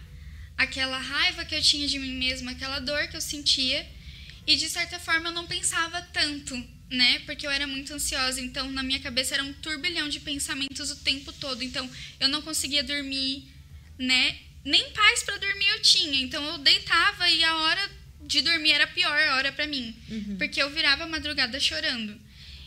aquela 0.58 0.97
raiva 0.97 1.43
que 1.43 1.54
eu 1.54 1.62
tinha 1.62 1.88
de 1.88 1.99
mim 1.99 2.15
mesma, 2.17 2.51
aquela 2.51 2.80
dor 2.80 3.08
que 3.08 3.17
eu 3.17 3.21
sentia, 3.21 3.86
e 4.47 4.56
de 4.56 4.69
certa 4.69 4.99
forma 4.99 5.30
eu 5.30 5.34
não 5.34 5.45
pensava 5.45 6.01
tanto, 6.13 6.56
né? 6.89 7.19
Porque 7.25 7.45
eu 7.45 7.51
era 7.51 7.67
muito 7.67 7.93
ansiosa, 7.93 8.39
então 8.39 8.71
na 8.71 8.84
minha 8.84 8.99
cabeça 8.99 9.34
era 9.34 9.43
um 9.43 9.54
turbilhão 9.54 10.08
de 10.08 10.19
pensamentos 10.19 10.91
o 10.91 10.95
tempo 10.97 11.34
todo. 11.34 11.63
Então, 11.63 11.89
eu 12.19 12.30
não 12.30 12.41
conseguia 12.41 12.84
dormir, 12.84 13.54
né? 13.97 14.38
Nem 14.63 14.91
paz 14.91 15.23
para 15.23 15.38
dormir 15.38 15.67
eu 15.69 15.81
tinha. 15.81 16.21
Então 16.21 16.43
eu 16.43 16.58
deitava 16.58 17.29
e 17.29 17.43
a 17.43 17.55
hora 17.55 17.91
de 18.21 18.41
dormir 18.41 18.71
era 18.71 18.86
a 18.86 18.88
pior 18.88 19.17
hora 19.34 19.51
para 19.51 19.67
mim, 19.67 19.95
porque 20.38 20.62
eu 20.62 20.69
virava 20.69 21.03
a 21.03 21.08
madrugada 21.08 21.60
chorando. 21.60 22.19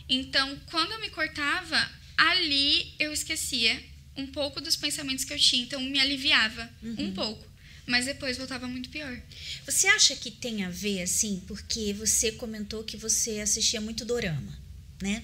Então, 0.07 0.59
quando 0.71 0.93
eu 0.93 1.01
me 1.01 1.09
cortava, 1.09 1.91
ali 2.17 2.93
eu 2.97 3.11
esquecia 3.13 3.83
um 4.15 4.25
pouco 4.27 4.59
dos 4.61 4.75
pensamentos 4.75 5.23
que 5.23 5.33
eu 5.33 5.37
tinha, 5.37 5.63
então 5.63 5.81
me 5.81 5.99
aliviava 5.99 6.69
um 6.97 7.13
pouco, 7.13 7.45
mas 7.85 8.05
depois 8.05 8.37
voltava 8.37 8.67
muito 8.67 8.89
pior. 8.89 9.21
Você 9.65 9.87
acha 9.87 10.15
que 10.15 10.31
tem 10.31 10.63
a 10.63 10.69
ver, 10.69 11.01
assim, 11.01 11.43
porque 11.47 11.93
você 11.93 12.31
comentou 12.31 12.83
que 12.83 12.97
você 12.97 13.39
assistia 13.39 13.81
muito 13.81 14.05
dorama, 14.05 14.57
né? 15.01 15.23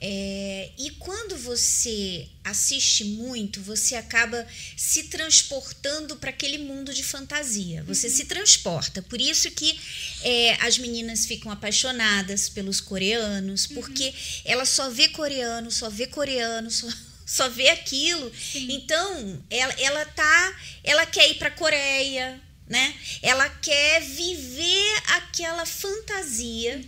É, 0.00 0.70
e 0.76 0.90
quando 0.90 1.36
você 1.36 2.28
assiste 2.42 3.04
muito, 3.04 3.60
você 3.62 3.94
acaba 3.94 4.46
se 4.76 5.04
transportando 5.04 6.16
para 6.16 6.30
aquele 6.30 6.58
mundo 6.58 6.92
de 6.92 7.02
fantasia. 7.02 7.82
Você 7.84 8.10
se 8.10 8.26
transporta. 8.26 9.00
Por 9.02 9.20
isso 9.20 9.50
que 9.50 9.78
é, 10.22 10.54
as 10.60 10.78
meninas 10.78 11.26
ficam 11.26 11.50
apaixonadas 11.50 12.48
pelos 12.48 12.80
coreanos, 12.80 13.66
porque 13.66 14.12
ela 14.44 14.64
só 14.64 14.90
vê 14.90 15.08
coreano, 15.08 15.70
só 15.70 15.88
vê 15.88 16.06
coreano, 16.06 16.70
só, 16.70 16.88
só 17.24 17.48
vê 17.48 17.68
aquilo. 17.70 18.30
Então, 18.54 19.42
ela, 19.48 19.72
ela 19.78 20.04
tá. 20.04 20.60
Ela 20.82 21.06
quer 21.06 21.30
ir 21.30 21.34
para 21.34 21.50
Coreia, 21.50 22.40
né? 22.68 22.94
Ela 23.22 23.48
quer 23.48 24.02
viver 24.02 25.02
aquela 25.16 25.64
fantasia. 25.64 26.84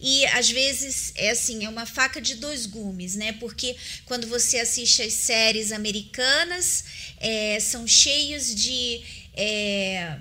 E 0.00 0.24
às 0.26 0.48
vezes 0.50 1.12
é 1.14 1.30
assim, 1.30 1.64
é 1.64 1.68
uma 1.68 1.84
faca 1.84 2.20
de 2.20 2.36
dois 2.36 2.64
gumes, 2.66 3.14
né? 3.14 3.32
Porque 3.34 3.76
quando 4.06 4.26
você 4.26 4.58
assiste 4.58 5.02
as 5.02 5.12
séries 5.12 5.72
americanas, 5.72 6.84
é, 7.18 7.60
são 7.60 7.86
cheios 7.86 8.54
de 8.54 9.02
é, 9.34 10.16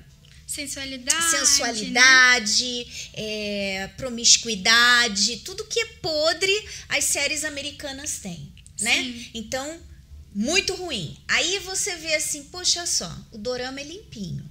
Sensualidade. 0.45 1.15
né? 1.15 1.39
sensualidade, 1.39 3.09
é, 3.13 3.89
promiscuidade, 3.95 5.37
tudo 5.37 5.63
que 5.63 5.79
é 5.79 5.85
podre 6.01 6.65
as 6.89 7.03
séries 7.03 7.43
americanas 7.43 8.17
têm, 8.19 8.51
né? 8.81 8.95
Sim. 9.03 9.29
Então, 9.35 9.79
muito 10.33 10.73
ruim. 10.73 11.15
Aí 11.27 11.59
você 11.59 11.95
vê 11.97 12.15
assim, 12.15 12.45
poxa 12.45 12.85
só, 12.87 13.15
o 13.31 13.37
dorama 13.37 13.79
é 13.79 13.83
limpinho. 13.83 14.48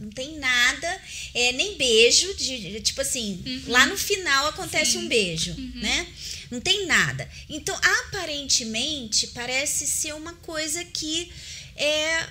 Não 0.00 0.10
tem 0.10 0.38
nada, 0.38 1.02
é, 1.34 1.52
nem 1.52 1.76
beijo, 1.76 2.34
de, 2.34 2.80
tipo 2.80 3.02
assim, 3.02 3.42
lá 3.66 3.84
no 3.84 3.98
final 3.98 4.46
acontece 4.46 4.96
um 4.96 5.06
beijo, 5.06 5.54
né? 5.74 6.06
Não 6.50 6.58
tem 6.58 6.86
nada. 6.86 7.30
Então, 7.50 7.78
aparentemente, 8.06 9.26
parece 9.28 9.86
ser 9.86 10.14
uma 10.14 10.32
coisa 10.36 10.82
que 10.86 11.30
é, 11.76 12.26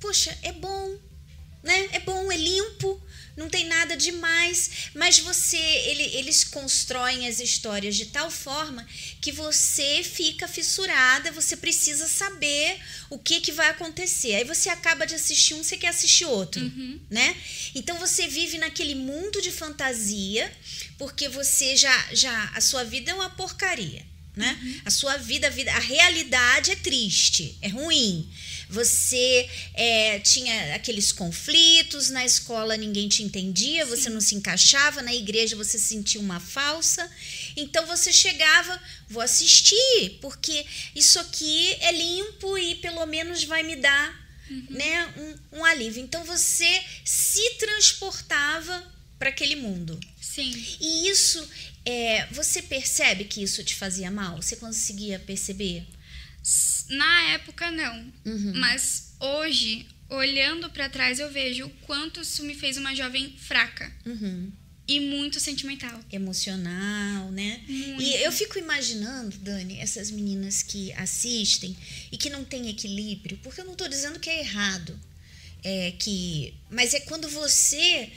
poxa, 0.00 0.36
é 0.42 0.52
bom, 0.52 0.98
né? 1.62 1.88
É 1.92 2.00
bom, 2.00 2.30
é 2.30 2.36
limpo, 2.36 3.00
não 3.36 3.48
tem 3.48 3.66
nada 3.66 3.96
demais, 3.96 4.90
mas 4.94 5.18
você, 5.18 5.56
ele, 5.56 6.04
eles 6.16 6.44
constroem 6.44 7.26
as 7.26 7.40
histórias 7.40 7.96
de 7.96 8.06
tal 8.06 8.30
forma 8.30 8.86
que 9.20 9.32
você 9.32 10.02
fica 10.04 10.46
fissurada, 10.46 11.32
você 11.32 11.56
precisa 11.56 12.06
saber 12.06 12.78
o 13.10 13.18
que, 13.18 13.40
que 13.40 13.50
vai 13.50 13.70
acontecer. 13.70 14.36
Aí 14.36 14.44
você 14.44 14.68
acaba 14.68 15.04
de 15.06 15.14
assistir 15.14 15.54
um, 15.54 15.64
você 15.64 15.76
quer 15.76 15.88
assistir 15.88 16.26
outro, 16.26 16.62
uhum. 16.62 17.00
né? 17.10 17.36
Então 17.74 17.98
você 17.98 18.28
vive 18.28 18.56
naquele 18.58 18.94
mundo 18.94 19.42
de 19.42 19.50
fantasia, 19.50 20.52
porque 20.96 21.28
você 21.28 21.76
já, 21.76 22.08
já 22.12 22.52
a 22.54 22.60
sua 22.60 22.84
vida 22.84 23.10
é 23.10 23.14
uma 23.14 23.30
porcaria, 23.30 24.06
né? 24.36 24.58
Uhum. 24.62 24.80
A 24.84 24.90
sua 24.90 25.16
vida, 25.16 25.48
a 25.48 25.50
vida, 25.50 25.72
a 25.72 25.80
realidade 25.80 26.70
é 26.70 26.76
triste, 26.76 27.58
é 27.60 27.68
ruim 27.68 28.30
você 28.68 29.48
é, 29.74 30.18
tinha 30.20 30.74
aqueles 30.74 31.12
conflitos, 31.12 32.10
na 32.10 32.24
escola 32.24 32.76
ninguém 32.76 33.08
te 33.08 33.22
entendia, 33.22 33.84
Sim. 33.84 33.90
você 33.90 34.10
não 34.10 34.20
se 34.20 34.34
encaixava, 34.34 35.02
na 35.02 35.14
igreja 35.14 35.56
você 35.56 35.78
sentia 35.78 36.20
uma 36.20 36.40
falsa. 36.40 37.10
Então 37.56 37.86
você 37.86 38.12
chegava, 38.12 38.80
vou 39.08 39.22
assistir, 39.22 40.18
porque 40.20 40.64
isso 40.94 41.18
aqui 41.18 41.74
é 41.80 41.92
limpo 41.92 42.56
e 42.58 42.76
pelo 42.76 43.04
menos 43.06 43.44
vai 43.44 43.62
me 43.62 43.76
dar 43.76 44.24
uhum. 44.50 44.66
né, 44.70 45.14
um, 45.52 45.58
um 45.58 45.64
alívio. 45.64 46.02
Então 46.02 46.24
você 46.24 46.82
se 47.04 47.54
transportava 47.58 48.92
para 49.18 49.28
aquele 49.28 49.56
mundo. 49.56 49.98
Sim. 50.20 50.52
E 50.80 51.08
isso, 51.08 51.46
é, 51.84 52.26
você 52.32 52.60
percebe 52.60 53.24
que 53.24 53.42
isso 53.42 53.62
te 53.62 53.74
fazia 53.74 54.10
mal? 54.10 54.42
Você 54.42 54.56
conseguia 54.56 55.18
perceber? 55.18 55.86
Na 56.90 57.22
época, 57.30 57.70
não. 57.70 58.12
Uhum. 58.24 58.52
Mas 58.56 59.14
hoje, 59.18 59.86
olhando 60.08 60.68
para 60.70 60.88
trás, 60.88 61.18
eu 61.18 61.30
vejo 61.30 61.66
o 61.66 61.70
quanto 61.86 62.20
isso 62.20 62.44
me 62.44 62.54
fez 62.54 62.76
uma 62.76 62.94
jovem 62.94 63.34
fraca. 63.38 63.90
Uhum. 64.04 64.52
E 64.86 65.00
muito 65.00 65.40
sentimental. 65.40 65.98
Emocional, 66.12 67.30
né? 67.30 67.62
Muito. 67.66 68.02
E 68.02 68.22
eu 68.22 68.30
fico 68.30 68.58
imaginando, 68.58 69.34
Dani, 69.38 69.78
essas 69.78 70.10
meninas 70.10 70.62
que 70.62 70.92
assistem 70.92 71.74
e 72.12 72.18
que 72.18 72.28
não 72.28 72.44
têm 72.44 72.68
equilíbrio, 72.68 73.38
porque 73.42 73.62
eu 73.62 73.64
não 73.64 73.72
estou 73.72 73.88
dizendo 73.88 74.20
que 74.20 74.28
é 74.28 74.40
errado. 74.40 74.98
É 75.66 75.92
que, 75.92 76.52
mas 76.70 76.92
é 76.92 77.00
quando 77.00 77.26
você 77.26 78.12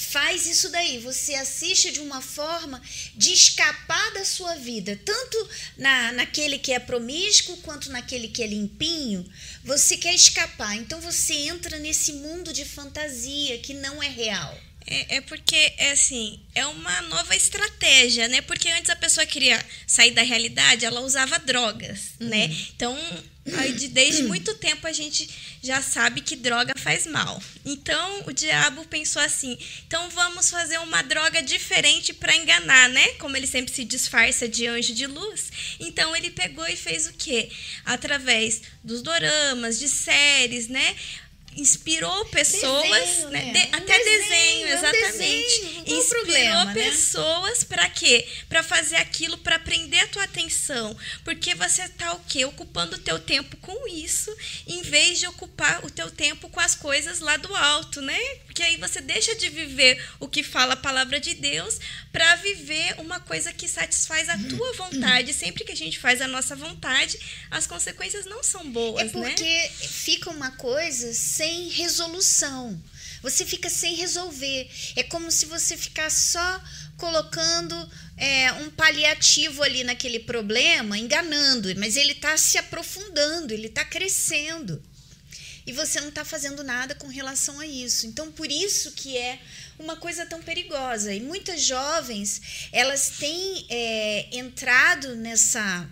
faz 0.00 0.46
isso 0.46 0.68
daí. 0.70 0.98
Você 0.98 1.34
assiste 1.34 1.90
de 1.92 2.00
uma 2.00 2.20
forma 2.20 2.80
de 3.14 3.32
escapar 3.32 4.12
da 4.12 4.24
sua 4.24 4.54
vida, 4.56 4.98
tanto 5.04 5.48
na, 5.76 6.12
naquele 6.12 6.58
que 6.58 6.72
é 6.72 6.78
promíscuo 6.78 7.56
quanto 7.58 7.90
naquele 7.90 8.28
que 8.28 8.42
é 8.42 8.46
limpinho. 8.46 9.24
Você 9.64 9.96
quer 9.96 10.14
escapar, 10.14 10.74
então 10.76 11.00
você 11.00 11.34
entra 11.34 11.78
nesse 11.78 12.14
mundo 12.14 12.52
de 12.52 12.64
fantasia 12.64 13.58
que 13.58 13.74
não 13.74 14.02
é 14.02 14.08
real. 14.08 14.58
É, 14.86 15.16
é, 15.16 15.20
porque, 15.20 15.72
é 15.76 15.92
assim, 15.92 16.40
é 16.54 16.66
uma 16.66 17.02
nova 17.02 17.36
estratégia, 17.36 18.26
né? 18.28 18.40
Porque 18.40 18.68
antes 18.70 18.90
a 18.90 18.96
pessoa 18.96 19.26
queria 19.26 19.64
sair 19.86 20.10
da 20.12 20.22
realidade, 20.22 20.84
ela 20.84 21.00
usava 21.00 21.38
drogas, 21.38 22.14
uhum. 22.18 22.28
né? 22.28 22.46
Então, 22.74 22.98
aí 23.56 23.72
de, 23.72 23.88
desde 23.88 24.22
muito 24.24 24.54
tempo 24.54 24.86
a 24.86 24.92
gente 24.92 25.28
já 25.62 25.80
sabe 25.82 26.20
que 26.20 26.36
droga 26.36 26.74
faz 26.76 27.06
mal. 27.06 27.42
Então, 27.64 28.24
o 28.26 28.32
diabo 28.32 28.84
pensou 28.86 29.20
assim: 29.22 29.58
então 29.86 30.08
vamos 30.10 30.50
fazer 30.50 30.78
uma 30.78 31.02
droga 31.02 31.42
diferente 31.42 32.12
para 32.12 32.36
enganar, 32.36 32.88
né? 32.88 33.08
Como 33.14 33.36
ele 33.36 33.46
sempre 33.46 33.72
se 33.72 33.84
disfarça 33.84 34.48
de 34.48 34.66
anjo 34.66 34.94
de 34.94 35.06
luz. 35.06 35.50
Então, 35.80 36.14
ele 36.14 36.30
pegou 36.30 36.66
e 36.66 36.76
fez 36.76 37.06
o 37.06 37.12
quê? 37.12 37.50
Através 37.84 38.62
dos 38.82 39.02
doramas, 39.02 39.78
de 39.78 39.88
séries, 39.88 40.68
né? 40.68 40.94
Inspirou 41.56 42.24
pessoas, 42.26 42.90
desenho, 42.90 43.30
né? 43.30 43.44
né? 43.44 43.52
De, 43.52 43.76
até 43.76 43.98
desenho, 43.98 44.18
desenho 44.28 44.68
exatamente. 44.68 45.12
Desenho, 45.12 45.98
inspirou 45.98 46.20
problema, 46.20 46.64
né? 46.66 46.74
pessoas 46.74 47.60
né? 47.60 47.66
para 47.68 47.88
quê? 47.88 48.26
Para 48.48 48.62
fazer 48.62 48.96
aquilo, 48.96 49.36
para 49.38 49.58
prender 49.58 50.00
a 50.00 50.08
tua 50.08 50.24
atenção, 50.24 50.96
porque 51.24 51.54
você 51.54 51.88
tá 51.88 52.12
o 52.12 52.20
quê? 52.20 52.44
Ocupando 52.44 52.96
o 52.96 52.98
teu 52.98 53.18
tempo 53.18 53.56
com 53.58 53.88
isso, 53.88 54.34
em 54.66 54.82
vez 54.82 55.18
de 55.18 55.26
ocupar 55.26 55.84
o 55.84 55.90
teu 55.90 56.10
tempo 56.10 56.48
com 56.48 56.60
as 56.60 56.74
coisas 56.74 57.20
lá 57.20 57.36
do 57.36 57.54
alto, 57.54 58.00
né? 58.00 58.18
Porque 58.60 58.72
aí 58.72 58.76
você 58.76 59.00
deixa 59.00 59.34
de 59.36 59.48
viver 59.48 60.04
o 60.20 60.28
que 60.28 60.42
fala 60.42 60.74
a 60.74 60.76
palavra 60.76 61.18
de 61.18 61.32
Deus 61.32 61.78
para 62.12 62.36
viver 62.36 62.94
uma 62.98 63.18
coisa 63.18 63.54
que 63.54 63.66
satisfaz 63.66 64.28
a 64.28 64.36
tua 64.36 64.74
vontade. 64.74 65.32
Sempre 65.32 65.64
que 65.64 65.72
a 65.72 65.76
gente 65.76 65.98
faz 65.98 66.20
a 66.20 66.28
nossa 66.28 66.54
vontade, 66.54 67.18
as 67.50 67.66
consequências 67.66 68.26
não 68.26 68.42
são 68.42 68.70
boas, 68.70 69.06
é 69.06 69.08
porque 69.08 69.44
né? 69.44 69.68
fica 69.80 70.28
uma 70.28 70.50
coisa 70.50 71.14
sem 71.14 71.70
resolução. 71.70 72.78
Você 73.22 73.46
fica 73.46 73.70
sem 73.70 73.94
resolver. 73.94 74.70
É 74.94 75.04
como 75.04 75.30
se 75.30 75.46
você 75.46 75.74
ficasse 75.74 76.32
só 76.32 76.62
colocando 76.98 77.90
é, 78.18 78.52
um 78.52 78.68
paliativo 78.68 79.62
ali 79.62 79.84
naquele 79.84 80.20
problema, 80.20 80.98
enganando, 80.98 81.74
mas 81.78 81.96
ele 81.96 82.12
está 82.12 82.36
se 82.36 82.58
aprofundando, 82.58 83.54
ele 83.54 83.68
está 83.68 83.86
crescendo. 83.86 84.82
E 85.70 85.72
você 85.72 86.00
não 86.00 86.08
está 86.08 86.24
fazendo 86.24 86.64
nada 86.64 86.96
com 86.96 87.06
relação 87.06 87.60
a 87.60 87.64
isso. 87.64 88.04
Então, 88.04 88.32
por 88.32 88.50
isso 88.50 88.90
que 88.90 89.16
é 89.16 89.38
uma 89.78 89.94
coisa 89.94 90.26
tão 90.26 90.42
perigosa. 90.42 91.14
E 91.14 91.20
muitas 91.20 91.62
jovens, 91.62 92.68
elas 92.72 93.10
têm 93.20 93.66
é, 93.70 94.36
entrado 94.36 95.14
nessa, 95.14 95.88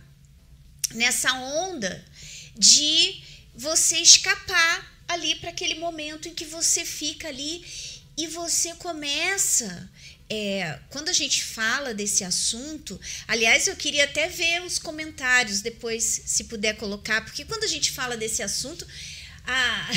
nessa 0.94 1.32
onda 1.32 2.04
de 2.56 3.22
você 3.54 3.98
escapar 3.98 5.00
ali 5.06 5.36
para 5.36 5.50
aquele 5.50 5.76
momento 5.76 6.26
em 6.26 6.34
que 6.34 6.44
você 6.44 6.84
fica 6.84 7.28
ali 7.28 7.64
e 8.16 8.26
você 8.26 8.74
começa. 8.74 9.88
É, 10.28 10.76
quando 10.90 11.08
a 11.08 11.12
gente 11.12 11.44
fala 11.44 11.94
desse 11.94 12.24
assunto, 12.24 13.00
aliás, 13.28 13.68
eu 13.68 13.76
queria 13.76 14.04
até 14.06 14.28
ver 14.28 14.60
os 14.64 14.76
comentários 14.76 15.60
depois, 15.60 16.02
se 16.26 16.44
puder 16.44 16.76
colocar, 16.76 17.24
porque 17.24 17.44
quando 17.44 17.62
a 17.62 17.68
gente 17.68 17.92
fala 17.92 18.16
desse 18.16 18.42
assunto, 18.42 18.84
a, 19.48 19.90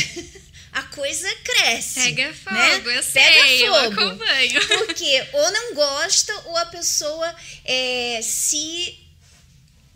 a 0.80 0.84
coisa 0.84 1.30
cresce. 1.44 2.00
Pega 2.02 2.34
fogo, 2.34 2.56
né? 2.56 2.98
eu 2.98 3.04
sei, 3.04 3.22
Pega 3.22 3.44
fogo, 3.44 3.66
eu 3.66 3.76
acompanho. 3.76 4.68
Porque 4.80 5.28
ou 5.34 5.52
não 5.52 5.76
gosta 5.76 6.34
ou 6.46 6.58
a 6.58 6.66
pessoa 6.68 7.36
é, 7.66 8.22
se 8.24 8.98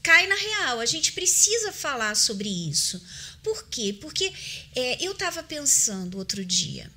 cai 0.03 0.27
na 0.27 0.35
real. 0.35 0.81
A 0.81 0.85
gente 0.85 1.13
precisa 1.13 1.71
falar 1.71 2.15
sobre 2.15 2.49
isso. 2.49 3.01
Por 3.41 3.67
quê? 3.69 3.95
Porque 4.01 4.31
é, 4.75 5.03
eu 5.03 5.13
estava 5.13 5.41
pensando 5.41 6.17
outro 6.17 6.43
dia. 6.43 6.91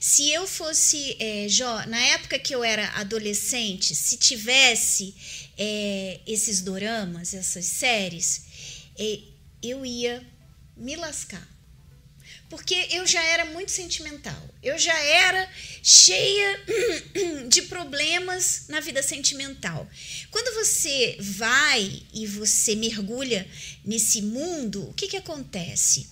Se 0.00 0.30
eu 0.30 0.46
fosse, 0.46 1.16
é, 1.20 1.46
na 1.86 1.98
época 1.98 2.38
que 2.38 2.54
eu 2.54 2.64
era 2.64 2.88
adolescente, 2.96 3.94
se 3.94 4.16
tivesse 4.16 5.14
é, 5.58 6.20
esses 6.26 6.60
doramas, 6.60 7.34
essas 7.34 7.66
séries, 7.66 8.42
é, 8.98 9.20
eu 9.62 9.84
ia 9.86 10.24
me 10.76 10.96
lascar. 10.96 11.51
Porque 12.52 12.88
eu 12.90 13.06
já 13.06 13.24
era 13.24 13.46
muito 13.46 13.70
sentimental. 13.70 14.36
Eu 14.62 14.78
já 14.78 14.92
era 14.92 15.50
cheia 15.82 16.60
de 17.48 17.62
problemas 17.62 18.64
na 18.68 18.78
vida 18.78 19.02
sentimental. 19.02 19.88
Quando 20.30 20.54
você 20.56 21.16
vai 21.18 22.02
e 22.12 22.26
você 22.26 22.74
mergulha 22.74 23.48
nesse 23.82 24.20
mundo, 24.20 24.86
o 24.86 24.92
que, 24.92 25.08
que 25.08 25.16
acontece? 25.16 26.10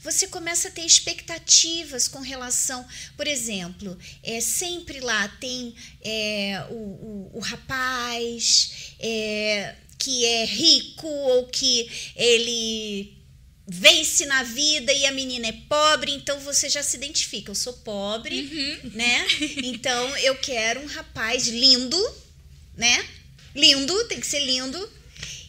Você 0.00 0.28
começa 0.28 0.68
a 0.68 0.70
ter 0.70 0.82
expectativas 0.82 2.06
com 2.06 2.20
relação, 2.20 2.86
por 3.16 3.26
exemplo, 3.26 3.98
é 4.22 4.40
sempre 4.40 5.00
lá 5.00 5.26
tem 5.40 5.74
é, 6.02 6.66
o, 6.70 6.74
o, 6.74 7.30
o 7.34 7.40
rapaz 7.40 8.94
é, 9.00 9.74
que 9.98 10.24
é 10.24 10.44
rico 10.44 11.08
ou 11.08 11.48
que 11.48 11.90
ele 12.14 13.19
vence 13.72 14.26
na 14.26 14.42
vida 14.42 14.92
e 14.92 15.06
a 15.06 15.12
menina 15.12 15.46
é 15.46 15.52
pobre, 15.68 16.12
então 16.12 16.40
você 16.40 16.68
já 16.68 16.82
se 16.82 16.96
identifica. 16.96 17.52
Eu 17.52 17.54
sou 17.54 17.72
pobre, 17.74 18.40
uhum. 18.42 18.90
né? 18.94 19.26
Então 19.62 20.16
eu 20.18 20.34
quero 20.36 20.80
um 20.80 20.86
rapaz 20.86 21.46
lindo, 21.46 22.14
né? 22.76 23.06
Lindo, 23.54 24.04
tem 24.06 24.18
que 24.18 24.26
ser 24.26 24.40
lindo 24.40 24.90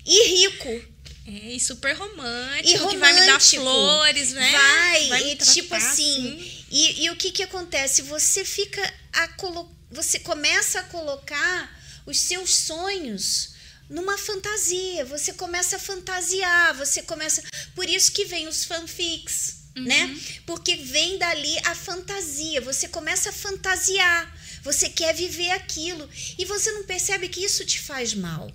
e 0.05 0.27
rico. 0.27 0.91
É, 1.25 1.53
e 1.53 1.59
super 1.59 1.95
romântico, 1.95 2.69
e 2.69 2.73
romântico, 2.73 2.89
que 2.89 2.97
vai 2.97 3.13
me 3.13 3.25
dar 3.25 3.39
flores, 3.39 4.33
né? 4.33 4.51
Vai, 4.51 5.07
vai 5.07 5.31
e 5.31 5.35
tipo 5.35 5.73
assim. 5.73 6.35
assim. 6.35 6.65
E, 6.69 7.03
e 7.05 7.09
o 7.09 7.15
que 7.15 7.31
que 7.31 7.43
acontece? 7.43 8.03
Você 8.03 8.45
fica 8.45 8.81
a 9.13 9.27
colo 9.29 9.69
você 9.89 10.19
começa 10.19 10.79
a 10.79 10.83
colocar 10.83 11.79
os 12.05 12.17
seus 12.17 12.55
sonhos 12.55 13.51
numa 13.91 14.17
fantasia. 14.17 15.05
Você 15.05 15.33
começa 15.33 15.75
a 15.75 15.79
fantasiar, 15.79 16.75
você 16.75 17.03
começa. 17.03 17.43
Por 17.75 17.87
isso 17.87 18.11
que 18.11 18.25
vem 18.25 18.47
os 18.47 18.63
fanfics, 18.63 19.57
uhum. 19.75 19.83
né? 19.83 20.19
Porque 20.47 20.77
vem 20.77 21.17
dali 21.17 21.55
a 21.65 21.75
fantasia. 21.75 22.61
Você 22.61 22.87
começa 22.87 23.29
a 23.29 23.33
fantasiar. 23.33 24.35
Você 24.63 24.89
quer 24.89 25.13
viver 25.13 25.51
aquilo 25.51 26.09
e 26.37 26.45
você 26.45 26.71
não 26.71 26.83
percebe 26.83 27.27
que 27.27 27.43
isso 27.43 27.65
te 27.65 27.79
faz 27.79 28.13
mal. 28.13 28.51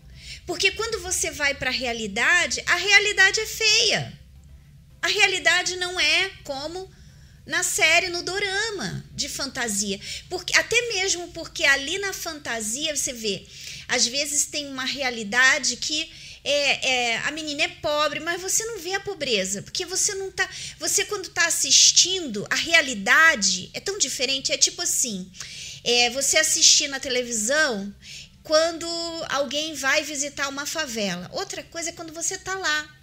Porque 0.46 0.70
quando 0.70 1.00
você 1.00 1.30
vai 1.30 1.54
para 1.54 1.70
a 1.70 1.72
realidade, 1.72 2.62
a 2.66 2.76
realidade 2.76 3.40
é 3.40 3.46
feia. 3.46 4.18
A 5.02 5.08
realidade 5.08 5.76
não 5.76 5.98
é 6.00 6.30
como 6.44 6.90
na 7.44 7.62
série, 7.62 8.08
no 8.08 8.22
dorama 8.22 9.04
de 9.12 9.28
fantasia. 9.28 10.00
Porque, 10.28 10.56
até 10.56 10.80
mesmo 10.88 11.28
porque 11.28 11.64
ali 11.64 11.98
na 11.98 12.12
fantasia 12.12 12.94
você 12.94 13.12
vê, 13.12 13.46
às 13.88 14.06
vezes 14.06 14.46
tem 14.46 14.66
uma 14.66 14.84
realidade 14.84 15.76
que 15.76 16.10
é, 16.48 16.90
é, 16.90 17.18
a 17.24 17.32
menina 17.32 17.64
é 17.64 17.68
pobre, 17.68 18.20
mas 18.20 18.40
você 18.40 18.64
não 18.64 18.78
vê 18.78 18.94
a 18.94 19.00
pobreza, 19.00 19.62
porque 19.62 19.84
você 19.84 20.14
não 20.14 20.30
tá. 20.30 20.48
Você, 20.78 21.04
quando 21.04 21.28
tá 21.30 21.44
assistindo, 21.46 22.46
a 22.48 22.54
realidade 22.54 23.68
é 23.74 23.80
tão 23.80 23.98
diferente. 23.98 24.52
É 24.52 24.56
tipo 24.56 24.80
assim: 24.80 25.28
é, 25.82 26.08
você 26.10 26.38
assistir 26.38 26.86
na 26.86 27.00
televisão 27.00 27.92
quando 28.44 28.86
alguém 29.28 29.74
vai 29.74 30.04
visitar 30.04 30.48
uma 30.48 30.64
favela. 30.64 31.28
Outra 31.32 31.64
coisa 31.64 31.88
é 31.90 31.92
quando 31.92 32.12
você 32.12 32.38
tá 32.38 32.54
lá. 32.54 32.96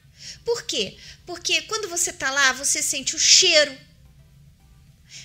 Por 0.46 0.64
quê? 0.64 0.96
Porque 1.26 1.64
quando 1.64 1.90
você 1.90 2.14
tá 2.14 2.32
lá, 2.32 2.54
você 2.54 2.82
sente 2.82 3.14
o 3.14 3.20
cheiro. 3.20 3.78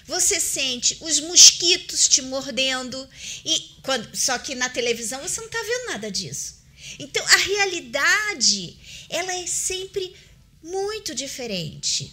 Você 0.09 0.40
sente 0.40 0.97
os 1.03 1.21
mosquitos 1.21 2.09
te 2.09 2.23
mordendo 2.23 3.09
e 3.44 3.77
quando, 3.83 4.16
só 4.16 4.38
que 4.38 4.55
na 4.55 4.71
televisão 4.71 5.21
você 5.21 5.38
não 5.38 5.51
tá 5.51 5.62
vendo 5.62 5.87
nada 5.92 6.11
disso. 6.11 6.64
Então 6.99 7.23
a 7.27 7.37
realidade, 7.37 8.79
ela 9.11 9.35
é 9.35 9.47
sempre 9.47 10.16
muito 10.62 11.14
diferente. 11.14 12.11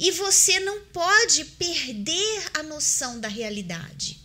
E 0.00 0.10
você 0.10 0.58
não 0.58 0.80
pode 0.86 1.44
perder 1.44 2.50
a 2.54 2.62
noção 2.64 3.20
da 3.20 3.28
realidade. 3.28 4.20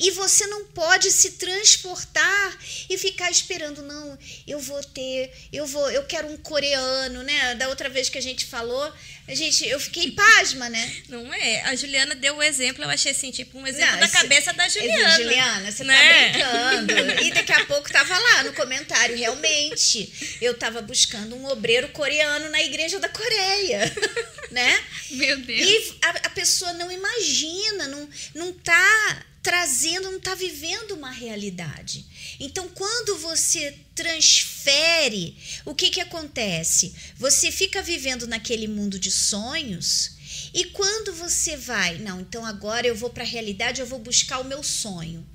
E 0.00 0.10
você 0.12 0.46
não 0.46 0.64
pode 0.64 1.10
se 1.10 1.32
transportar 1.32 2.58
e 2.88 2.96
ficar 2.96 3.30
esperando, 3.30 3.82
não, 3.82 4.18
eu 4.46 4.58
vou 4.58 4.82
ter, 4.82 5.30
eu 5.52 5.66
vou, 5.66 5.90
eu 5.90 6.04
quero 6.04 6.26
um 6.26 6.38
coreano, 6.38 7.22
né? 7.22 7.54
Da 7.56 7.68
outra 7.68 7.90
vez 7.90 8.08
que 8.08 8.16
a 8.16 8.22
gente 8.22 8.46
falou, 8.46 8.90
a 9.28 9.34
gente, 9.34 9.68
eu 9.68 9.78
fiquei 9.78 10.12
pasma, 10.12 10.70
né? 10.70 10.96
Não 11.08 11.32
é? 11.32 11.62
A 11.64 11.76
Juliana 11.76 12.14
deu 12.14 12.36
o 12.36 12.42
exemplo, 12.42 12.82
eu 12.82 12.88
achei 12.88 13.12
assim, 13.12 13.30
tipo, 13.30 13.58
um 13.58 13.66
exemplo 13.66 13.92
não, 13.92 14.00
da 14.00 14.08
cabeça 14.08 14.52
da 14.52 14.68
Juliana. 14.68 15.16
Juliana, 15.16 15.70
você 15.70 15.84
tá 15.84 15.92
né? 15.92 16.32
tá 16.32 16.38
brincando. 16.38 17.20
E 17.20 17.30
daqui 17.32 17.52
a 17.52 17.66
pouco 17.66 17.92
tava 17.92 18.16
lá 18.16 18.44
no 18.44 18.54
comentário, 18.54 19.16
realmente. 19.16 20.38
Eu 20.40 20.54
tava 20.54 20.80
buscando 20.80 21.36
um 21.36 21.46
obreiro 21.46 21.88
coreano 21.90 22.48
na 22.48 22.62
igreja 22.62 22.98
da 22.98 23.08
Coreia, 23.08 23.92
né? 24.50 24.82
Meu 25.10 25.38
Deus. 25.38 25.60
E 25.60 25.96
a, 26.00 26.08
a 26.08 26.30
pessoa 26.30 26.72
não 26.72 26.90
imagina, 26.90 27.88
não, 27.88 28.08
não 28.34 28.52
tá 28.52 29.24
trazendo, 29.42 30.10
não 30.10 30.18
está 30.18 30.34
vivendo 30.34 30.92
uma 30.92 31.10
realidade. 31.10 32.04
Então, 32.38 32.68
quando 32.68 33.18
você 33.18 33.76
transfere, 33.94 35.36
o 35.64 35.74
que, 35.74 35.90
que 35.90 36.00
acontece? 36.00 36.94
Você 37.16 37.50
fica 37.50 37.82
vivendo 37.82 38.26
naquele 38.26 38.68
mundo 38.68 38.98
de 38.98 39.10
sonhos. 39.10 40.12
E 40.52 40.66
quando 40.66 41.12
você 41.14 41.56
vai, 41.56 41.98
não, 41.98 42.20
então 42.20 42.44
agora 42.44 42.86
eu 42.86 42.94
vou 42.94 43.10
para 43.10 43.24
a 43.24 43.26
realidade, 43.26 43.80
eu 43.80 43.86
vou 43.86 43.98
buscar 43.98 44.38
o 44.40 44.44
meu 44.44 44.62
sonho. 44.62 45.26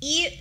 E 0.00 0.38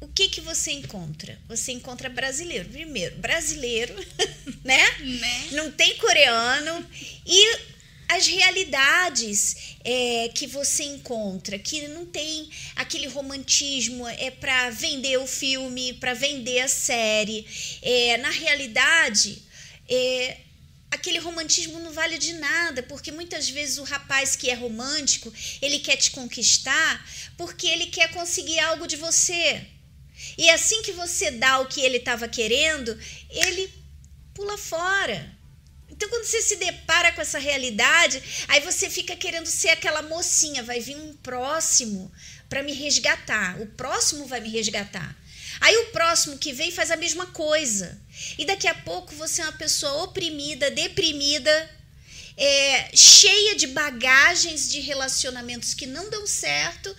o 0.00 0.08
que 0.08 0.28
que 0.28 0.40
você 0.40 0.70
encontra? 0.72 1.38
Você 1.48 1.72
encontra 1.72 2.08
brasileiro. 2.08 2.68
Primeiro, 2.68 3.16
brasileiro, 3.16 3.94
né? 4.62 4.98
né? 5.00 5.48
Não 5.52 5.70
tem 5.70 5.96
coreano. 5.96 6.86
E 7.26 7.73
as 8.08 8.26
realidades 8.26 9.76
é, 9.84 10.30
que 10.34 10.46
você 10.46 10.84
encontra, 10.84 11.58
que 11.58 11.88
não 11.88 12.06
tem 12.06 12.48
aquele 12.76 13.06
romantismo, 13.06 14.06
é 14.06 14.30
para 14.30 14.70
vender 14.70 15.18
o 15.18 15.26
filme, 15.26 15.94
para 15.94 16.14
vender 16.14 16.60
a 16.60 16.68
série. 16.68 17.46
É, 17.82 18.16
na 18.18 18.30
realidade, 18.30 19.42
é, 19.88 20.38
aquele 20.90 21.18
romantismo 21.18 21.80
não 21.80 21.92
vale 21.92 22.18
de 22.18 22.34
nada, 22.34 22.82
porque 22.82 23.10
muitas 23.10 23.48
vezes 23.48 23.78
o 23.78 23.84
rapaz 23.84 24.36
que 24.36 24.48
é 24.48 24.54
romântico, 24.54 25.32
ele 25.60 25.78
quer 25.80 25.96
te 25.96 26.10
conquistar 26.10 27.06
porque 27.36 27.66
ele 27.66 27.86
quer 27.86 28.10
conseguir 28.12 28.60
algo 28.60 28.86
de 28.86 28.96
você. 28.96 29.66
E 30.38 30.48
assim 30.50 30.82
que 30.82 30.92
você 30.92 31.30
dá 31.32 31.58
o 31.58 31.66
que 31.66 31.80
ele 31.80 31.96
estava 31.96 32.28
querendo, 32.28 32.98
ele 33.30 33.72
pula 34.32 34.56
fora. 34.56 35.33
Então, 36.04 36.18
quando 36.18 36.26
você 36.26 36.42
se 36.42 36.56
depara 36.56 37.12
com 37.12 37.22
essa 37.22 37.38
realidade, 37.38 38.22
aí 38.48 38.60
você 38.60 38.90
fica 38.90 39.16
querendo 39.16 39.46
ser 39.46 39.70
aquela 39.70 40.02
mocinha, 40.02 40.62
vai 40.62 40.78
vir 40.78 40.96
um 40.96 41.14
próximo 41.16 42.12
para 42.46 42.62
me 42.62 42.74
resgatar. 42.74 43.58
O 43.62 43.66
próximo 43.68 44.26
vai 44.26 44.38
me 44.38 44.50
resgatar. 44.50 45.16
Aí 45.62 45.74
o 45.78 45.86
próximo 45.92 46.36
que 46.36 46.52
vem 46.52 46.70
faz 46.70 46.90
a 46.90 46.96
mesma 46.96 47.28
coisa. 47.28 47.98
E 48.36 48.44
daqui 48.44 48.68
a 48.68 48.74
pouco 48.74 49.14
você 49.14 49.40
é 49.40 49.44
uma 49.46 49.52
pessoa 49.52 50.02
oprimida, 50.02 50.70
deprimida, 50.70 51.70
é, 52.36 52.94
cheia 52.94 53.54
de 53.56 53.68
bagagens 53.68 54.70
de 54.70 54.80
relacionamentos 54.80 55.72
que 55.72 55.86
não 55.86 56.10
dão 56.10 56.26
certo, 56.26 56.94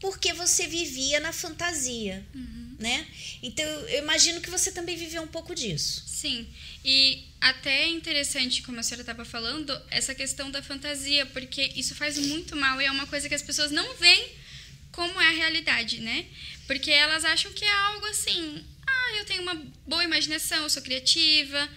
porque 0.00 0.32
você 0.32 0.66
vivia 0.66 1.20
na 1.20 1.34
fantasia. 1.34 2.24
Uhum 2.34 2.68
né? 2.78 3.06
Então 3.42 3.66
eu 3.88 3.98
imagino 3.98 4.40
que 4.40 4.48
você 4.48 4.70
também 4.70 4.96
viveu 4.96 5.22
um 5.22 5.26
pouco 5.26 5.54
disso. 5.54 6.04
Sim. 6.06 6.46
E 6.84 7.28
até 7.40 7.84
é 7.84 7.88
interessante, 7.88 8.62
como 8.62 8.80
a 8.80 8.82
senhora 8.82 9.02
estava 9.02 9.24
falando, 9.24 9.78
essa 9.90 10.14
questão 10.14 10.50
da 10.50 10.62
fantasia, 10.62 11.26
porque 11.26 11.72
isso 11.76 11.94
faz 11.94 12.18
muito 12.18 12.56
mal 12.56 12.80
e 12.80 12.86
é 12.86 12.90
uma 12.90 13.06
coisa 13.06 13.28
que 13.28 13.34
as 13.34 13.42
pessoas 13.42 13.70
não 13.70 13.94
veem 13.96 14.32
como 14.92 15.20
é 15.20 15.26
a 15.28 15.30
realidade, 15.32 16.00
né? 16.00 16.26
Porque 16.66 16.90
elas 16.90 17.24
acham 17.24 17.52
que 17.52 17.64
é 17.64 17.72
algo 17.72 18.06
assim, 18.06 18.64
ah, 18.86 19.16
eu 19.18 19.24
tenho 19.24 19.42
uma 19.42 19.54
boa 19.86 20.02
imaginação, 20.02 20.62
eu 20.62 20.70
sou 20.70 20.82
criativa. 20.82 21.68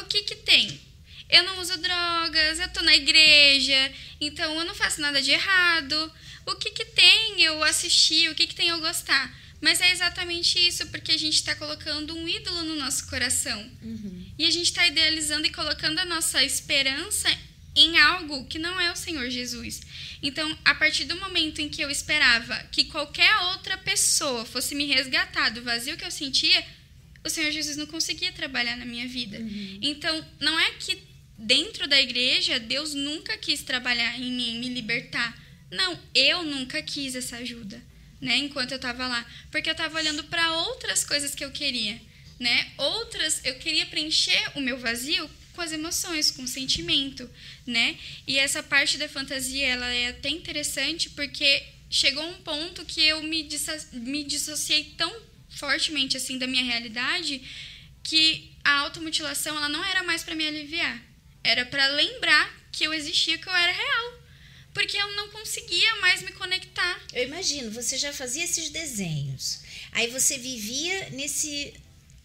O 0.00 0.04
que 0.04 0.22
que 0.22 0.36
tem? 0.36 0.80
Eu 1.28 1.44
não 1.44 1.60
uso 1.60 1.76
drogas, 1.78 2.58
eu 2.58 2.68
tô 2.70 2.82
na 2.82 2.94
igreja, 2.94 3.92
então 4.20 4.58
eu 4.58 4.64
não 4.64 4.74
faço 4.74 5.00
nada 5.00 5.20
de 5.20 5.30
errado. 5.30 6.12
O 6.46 6.56
que 6.56 6.70
que 6.70 6.84
tem 6.84 7.42
eu 7.42 7.62
assistir, 7.62 8.30
o 8.30 8.34
que 8.34 8.46
que 8.46 8.54
tem 8.54 8.68
eu 8.68 8.80
gostar? 8.80 9.39
Mas 9.60 9.80
é 9.80 9.92
exatamente 9.92 10.58
isso, 10.58 10.86
porque 10.86 11.12
a 11.12 11.18
gente 11.18 11.34
está 11.34 11.54
colocando 11.54 12.16
um 12.16 12.26
ídolo 12.26 12.64
no 12.64 12.76
nosso 12.76 13.06
coração. 13.08 13.60
Uhum. 13.82 14.26
E 14.38 14.46
a 14.46 14.50
gente 14.50 14.66
está 14.66 14.86
idealizando 14.86 15.46
e 15.46 15.50
colocando 15.50 15.98
a 15.98 16.04
nossa 16.04 16.42
esperança 16.42 17.28
em 17.76 17.98
algo 17.98 18.46
que 18.46 18.58
não 18.58 18.80
é 18.80 18.90
o 18.90 18.96
Senhor 18.96 19.28
Jesus. 19.28 19.80
Então, 20.22 20.58
a 20.64 20.74
partir 20.74 21.04
do 21.04 21.16
momento 21.16 21.60
em 21.60 21.68
que 21.68 21.82
eu 21.82 21.90
esperava 21.90 22.56
que 22.72 22.84
qualquer 22.86 23.34
outra 23.52 23.76
pessoa 23.76 24.44
fosse 24.46 24.74
me 24.74 24.86
resgatar 24.86 25.50
do 25.50 25.62
vazio 25.62 25.96
que 25.96 26.04
eu 26.04 26.10
sentia, 26.10 26.64
o 27.22 27.28
Senhor 27.28 27.50
Jesus 27.50 27.76
não 27.76 27.86
conseguia 27.86 28.32
trabalhar 28.32 28.76
na 28.76 28.86
minha 28.86 29.06
vida. 29.06 29.38
Uhum. 29.38 29.78
Então, 29.82 30.26
não 30.40 30.58
é 30.58 30.70
que 30.72 30.98
dentro 31.38 31.86
da 31.86 32.00
igreja 32.00 32.58
Deus 32.58 32.94
nunca 32.94 33.36
quis 33.36 33.62
trabalhar 33.62 34.18
em 34.18 34.32
mim, 34.32 34.58
me 34.58 34.70
libertar. 34.70 35.38
Não, 35.70 36.00
eu 36.14 36.42
nunca 36.42 36.82
quis 36.82 37.14
essa 37.14 37.36
ajuda 37.36 37.90
né, 38.20 38.36
enquanto 38.36 38.72
eu 38.72 38.76
estava 38.76 39.06
lá, 39.06 39.26
porque 39.50 39.68
eu 39.68 39.72
estava 39.72 39.98
olhando 39.98 40.24
para 40.24 40.52
outras 40.52 41.04
coisas 41.04 41.34
que 41.34 41.44
eu 41.44 41.50
queria, 41.50 42.00
né? 42.38 42.70
Outras, 42.76 43.40
eu 43.44 43.54
queria 43.56 43.86
preencher 43.86 44.40
o 44.54 44.60
meu 44.60 44.78
vazio 44.78 45.28
com 45.54 45.62
as 45.62 45.72
emoções, 45.72 46.30
com 46.30 46.42
o 46.42 46.48
sentimento, 46.48 47.28
né? 47.66 47.96
E 48.26 48.38
essa 48.38 48.62
parte 48.62 48.98
da 48.98 49.08
fantasia, 49.08 49.66
ela 49.66 49.86
é 49.86 50.08
até 50.08 50.28
interessante 50.28 51.10
porque 51.10 51.64
chegou 51.90 52.26
um 52.28 52.40
ponto 52.42 52.84
que 52.84 53.02
eu 53.02 53.22
me, 53.22 53.48
me 53.92 54.24
dissociei 54.24 54.94
tão 54.96 55.14
fortemente 55.48 56.16
assim 56.16 56.38
da 56.38 56.46
minha 56.46 56.64
realidade 56.64 57.42
que 58.02 58.52
a 58.62 58.78
automutilação 58.80 59.56
ela 59.56 59.68
não 59.68 59.84
era 59.84 60.02
mais 60.02 60.22
para 60.22 60.34
me 60.34 60.46
aliviar, 60.46 61.02
era 61.42 61.66
para 61.66 61.88
lembrar 61.88 62.60
que 62.72 62.84
eu 62.84 62.94
existia, 62.94 63.38
que 63.38 63.48
eu 63.48 63.54
era 63.54 63.72
real 63.72 64.20
porque 64.72 64.96
eu 64.96 65.16
não 65.16 65.28
conseguia 65.28 65.96
mais 65.96 66.22
me 66.22 66.32
conectar. 66.32 67.00
Eu 67.12 67.24
imagino, 67.24 67.70
você 67.70 67.96
já 67.98 68.12
fazia 68.12 68.44
esses 68.44 68.70
desenhos. 68.70 69.60
Aí 69.92 70.08
você 70.08 70.38
vivia 70.38 71.10
nesse 71.10 71.74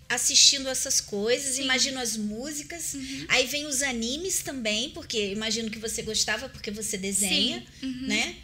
assistindo 0.07 0.69
essas 0.69 1.01
coisas, 1.01 1.55
Sim. 1.55 1.63
imagino 1.63 1.99
as 1.99 2.15
músicas. 2.15 2.93
Uhum. 2.93 3.25
Aí 3.27 3.47
vem 3.47 3.65
os 3.65 3.81
animes 3.81 4.41
também, 4.41 4.91
porque 4.91 5.31
imagino 5.31 5.69
que 5.69 5.79
você 5.79 6.03
gostava 6.03 6.47
porque 6.47 6.69
você 6.69 6.97
desenha, 6.97 7.65
uhum. 7.81 8.07
né? 8.07 8.35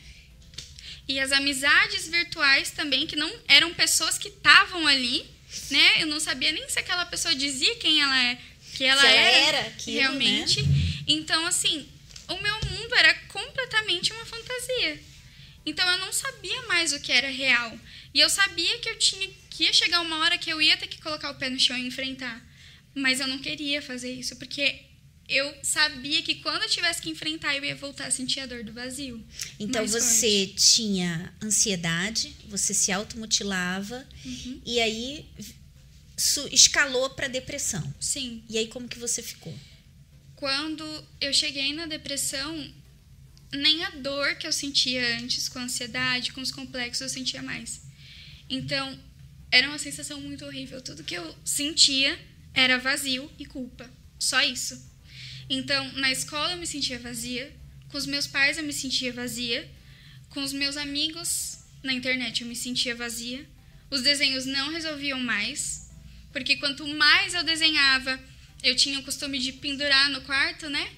E 1.08 1.20
as 1.20 1.32
amizades 1.32 2.08
virtuais 2.08 2.72
também, 2.72 3.06
que 3.06 3.16
não 3.16 3.32
eram 3.48 3.74
pessoas 3.74 4.18
que 4.18 4.30
estavam 4.30 4.88
ali, 4.88 5.26
né? 5.70 6.02
Eu 6.02 6.08
não 6.08 6.20
sabia 6.20 6.52
nem 6.52 6.68
se 6.70 6.80
aquela 6.80 7.06
pessoa 7.06 7.36
dizia 7.36 7.76
quem 7.76 8.02
ela 8.02 8.24
é, 8.24 8.38
que 8.74 8.84
ela, 8.84 9.08
ela 9.08 9.20
era, 9.20 9.58
era 9.58 9.68
aquilo, 9.68 10.00
realmente. 10.00 10.62
Né? 10.64 11.04
Então, 11.08 11.46
assim, 11.46 11.88
o 12.34 12.42
meu 12.42 12.56
mundo 12.72 12.96
era 12.96 13.14
completamente 13.28 14.12
uma 14.14 14.26
fantasia. 14.26 15.00
Então 15.66 15.88
eu 15.90 15.98
não 16.00 16.12
sabia 16.12 16.62
mais 16.64 16.94
o 16.94 17.00
que 17.00 17.12
era 17.12 17.30
real. 17.30 17.78
E 18.14 18.20
eu 18.20 18.30
sabia 18.30 18.80
que 18.80 18.90
eu 18.90 18.98
tinha 18.98 19.30
que 19.50 19.64
ia 19.66 19.74
chegar 19.74 20.02
uma 20.02 20.18
hora 20.20 20.38
que 20.38 20.50
eu 20.50 20.62
ia 20.62 20.78
ter 20.78 20.88
que 20.88 21.02
colocar 21.02 21.30
o 21.32 21.36
pé 21.36 21.50
no 21.50 21.60
chão 21.60 21.78
e 21.78 21.88
enfrentar. 21.88 22.42
Mas 22.96 23.20
eu 23.20 23.28
não 23.28 23.40
queria 23.40 23.82
fazer 23.82 24.12
isso, 24.12 24.36
porque 24.38 24.86
eu 25.30 25.54
sabia 25.64 26.22
que 26.22 26.36
quando 26.36 26.64
eu 26.64 26.70
tivesse 26.70 27.02
que 27.02 27.10
enfrentar, 27.10 27.56
eu 27.56 27.64
ia 27.64 27.76
voltar 27.76 28.08
a 28.08 28.12
sentir 28.12 28.42
a 28.42 28.46
dor 28.46 28.64
do 28.64 28.74
vazio. 28.74 29.24
Então 29.60 29.86
você 29.88 30.48
forte. 30.48 30.76
tinha 30.76 31.34
ansiedade, 31.42 32.36
você 32.50 32.74
se 32.74 32.92
automutilava 32.92 34.06
uhum. 34.26 34.62
e 34.66 34.80
aí 34.80 35.26
escalou 36.52 37.10
para 37.12 37.28
depressão. 37.28 37.82
Sim. 38.00 38.44
E 38.50 38.58
aí 38.58 38.68
como 38.68 38.88
que 38.88 39.00
você 39.00 39.22
ficou? 39.22 39.58
Quando 40.42 40.84
eu 41.22 41.32
cheguei 41.32 41.72
na 41.72 41.86
depressão, 41.86 42.74
nem 43.54 43.84
a 43.84 43.92
dor 43.92 44.34
que 44.38 44.48
eu 44.48 44.52
sentia 44.52 45.20
antes 45.20 45.48
com 45.48 45.60
a 45.60 45.66
ansiedade, 45.66 46.34
com 46.34 46.42
os 46.42 46.52
complexos, 46.52 47.02
eu 47.02 47.10
sentia 47.10 47.44
mais. 47.44 47.84
Então, 48.50 49.00
era 49.52 49.68
uma 49.68 49.78
sensação 49.78 50.20
muito 50.20 50.44
horrível. 50.44 50.82
Tudo 50.82 51.04
que 51.04 51.14
eu 51.14 51.36
sentia 51.46 52.18
era 52.56 52.80
vazio 52.80 53.32
e 53.38 53.46
culpa. 53.46 53.88
Só 54.18 54.42
isso. 54.42 54.84
Então, 55.48 55.92
na 55.94 56.12
escola 56.12 56.54
eu 56.54 56.58
me 56.58 56.66
sentia 56.66 56.98
vazia, 56.98 57.56
com 57.90 57.98
os 58.00 58.08
meus 58.08 58.26
pais 58.26 58.58
eu 58.58 58.64
me 58.64 58.74
sentia 58.74 59.14
vazia, 59.14 59.70
com 60.32 60.42
os 60.42 60.54
meus 60.54 60.76
amigos 60.76 61.60
na 61.84 61.94
internet 61.94 62.42
eu 62.42 62.48
me 62.48 62.56
sentia 62.56 62.96
vazia. 62.96 63.48
Os 63.92 64.02
desenhos 64.02 64.48
não 64.48 64.72
resolviam 64.72 65.20
mais, 65.20 65.92
porque 66.34 66.58
quanto 66.58 66.88
mais 66.88 67.36
eu 67.36 67.44
desenhava, 67.44 68.20
eu 68.64 68.76
tinha 68.76 69.00
o 69.00 69.04
costume 69.04 69.40
de 69.40 69.54
pendurar 69.54 70.10
no 70.10 70.22
quarto, 70.22 70.70
né? 70.70 70.92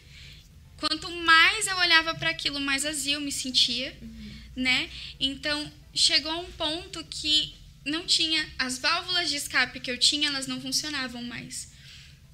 Quanto 0.78 1.10
mais 1.12 1.66
eu 1.68 1.78
olhava 1.78 2.14
para 2.16 2.30
aquilo, 2.30 2.60
mais 2.60 2.84
vazio 2.84 3.14
eu 3.14 3.22
me 3.22 3.32
sentia, 3.32 3.96
uhum. 4.02 4.32
né? 4.56 4.90
Então, 5.20 5.72
chegou 5.94 6.32
a 6.32 6.40
um 6.40 6.52
ponto 6.52 7.04
que 7.06 7.56
não 7.86 8.06
tinha 8.06 8.46
as 8.58 8.78
válvulas 8.78 9.30
de 9.30 9.38
escape 9.38 9.80
que 9.80 9.92
eu 9.92 9.98
tinha, 9.98 10.28
elas 10.28 10.48
não 10.48 10.62
funcionavam 10.62 11.24
mais. 11.24 11.72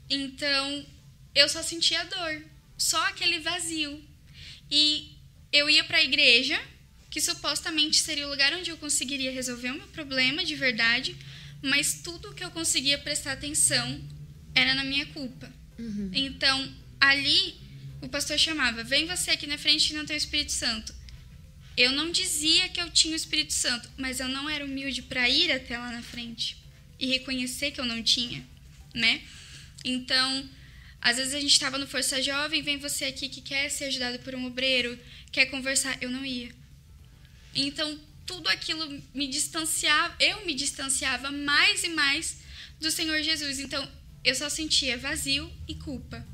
Então, 0.09 0.85
eu 1.35 1.47
só 1.47 1.61
sentia 1.61 2.03
dor, 2.05 2.43
só 2.77 3.03
aquele 3.07 3.39
vazio. 3.39 4.03
E 4.71 5.15
eu 5.51 5.69
ia 5.69 5.83
para 5.83 5.97
a 5.97 6.03
igreja, 6.03 6.59
que 7.09 7.21
supostamente 7.21 7.97
seria 7.97 8.27
o 8.27 8.29
lugar 8.29 8.53
onde 8.53 8.69
eu 8.69 8.77
conseguiria 8.77 9.31
resolver 9.31 9.71
o 9.71 9.75
meu 9.75 9.87
problema 9.87 10.43
de 10.43 10.55
verdade, 10.55 11.15
mas 11.61 12.01
tudo 12.03 12.33
que 12.33 12.43
eu 12.43 12.51
conseguia 12.51 12.97
prestar 12.97 13.33
atenção 13.33 14.01
era 14.59 14.75
na 14.75 14.83
minha 14.83 15.05
culpa. 15.07 15.51
Uhum. 15.77 16.11
Então, 16.13 16.73
ali, 16.99 17.55
o 18.01 18.09
pastor 18.09 18.37
chamava: 18.37 18.83
Vem 18.83 19.05
você 19.05 19.31
aqui 19.31 19.47
na 19.47 19.57
frente 19.57 19.89
que 19.89 19.93
não 19.93 20.05
tem 20.05 20.15
o 20.15 20.17
Espírito 20.17 20.51
Santo. 20.51 20.93
Eu 21.77 21.91
não 21.93 22.11
dizia 22.11 22.67
que 22.69 22.81
eu 22.81 22.89
tinha 22.89 23.13
o 23.13 23.15
Espírito 23.15 23.53
Santo, 23.53 23.89
mas 23.97 24.19
eu 24.19 24.27
não 24.27 24.49
era 24.49 24.65
humilde 24.65 25.01
para 25.01 25.29
ir 25.29 25.51
até 25.51 25.77
lá 25.77 25.91
na 25.91 26.01
frente 26.01 26.57
e 26.99 27.07
reconhecer 27.07 27.71
que 27.71 27.79
eu 27.79 27.85
não 27.85 28.03
tinha, 28.03 28.45
né? 28.93 29.21
Então, 29.85 30.49
às 31.01 31.15
vezes 31.15 31.33
a 31.33 31.39
gente 31.39 31.53
estava 31.53 31.77
no 31.77 31.87
Força 31.87 32.21
Jovem, 32.21 32.61
vem 32.61 32.77
você 32.77 33.05
aqui 33.05 33.29
que 33.29 33.39
quer 33.39 33.69
ser 33.69 33.85
ajudado 33.85 34.19
por 34.19 34.35
um 34.35 34.45
obreiro, 34.45 34.99
quer 35.31 35.45
conversar, 35.45 35.97
eu 36.01 36.11
não 36.11 36.25
ia. 36.25 36.53
Então, 37.55 37.97
tudo 38.25 38.49
aquilo 38.49 39.01
me 39.13 39.27
distanciava, 39.27 40.13
eu 40.19 40.45
me 40.45 40.53
distanciava 40.53 41.31
mais 41.31 41.83
e 41.85 41.89
mais 41.89 42.39
do 42.79 42.91
Senhor 42.91 43.21
Jesus. 43.23 43.59
Então, 43.59 43.89
eu 44.23 44.35
só 44.35 44.49
sentia 44.49 44.97
vazio 44.97 45.51
e 45.67 45.75
culpa. 45.75 46.25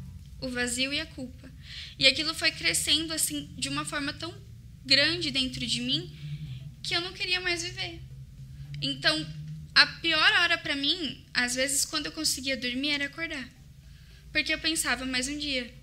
O 0.42 0.50
vazio 0.50 0.94
e 0.94 1.00
a 1.00 1.06
culpa. 1.06 1.52
E 1.98 2.06
aquilo 2.08 2.34
foi 2.34 2.52
crescendo 2.52 3.14
assim 3.14 3.50
de 3.58 3.70
uma 3.70 3.86
forma 3.86 4.14
tão 4.14 4.34
grande 4.86 5.32
dentro 5.32 5.66
de 5.66 5.82
mim 5.82 6.16
que 6.84 6.96
eu 6.96 7.02
não 7.02 7.14
queria 7.14 7.40
mais 7.42 7.64
viver. 7.64 8.00
Então, 8.82 9.26
a 9.74 9.86
pior 9.88 10.32
hora 10.42 10.58
para 10.58 10.76
mim, 10.76 11.24
às 11.34 11.56
vezes 11.56 11.86
quando 11.86 12.08
eu 12.08 12.12
conseguia 12.12 12.56
dormir, 12.56 12.90
era 12.90 13.06
acordar. 13.06 13.50
Porque 14.32 14.54
eu 14.54 14.60
pensava, 14.60 15.06
mais 15.06 15.28
um 15.28 15.38
dia. 15.38 15.74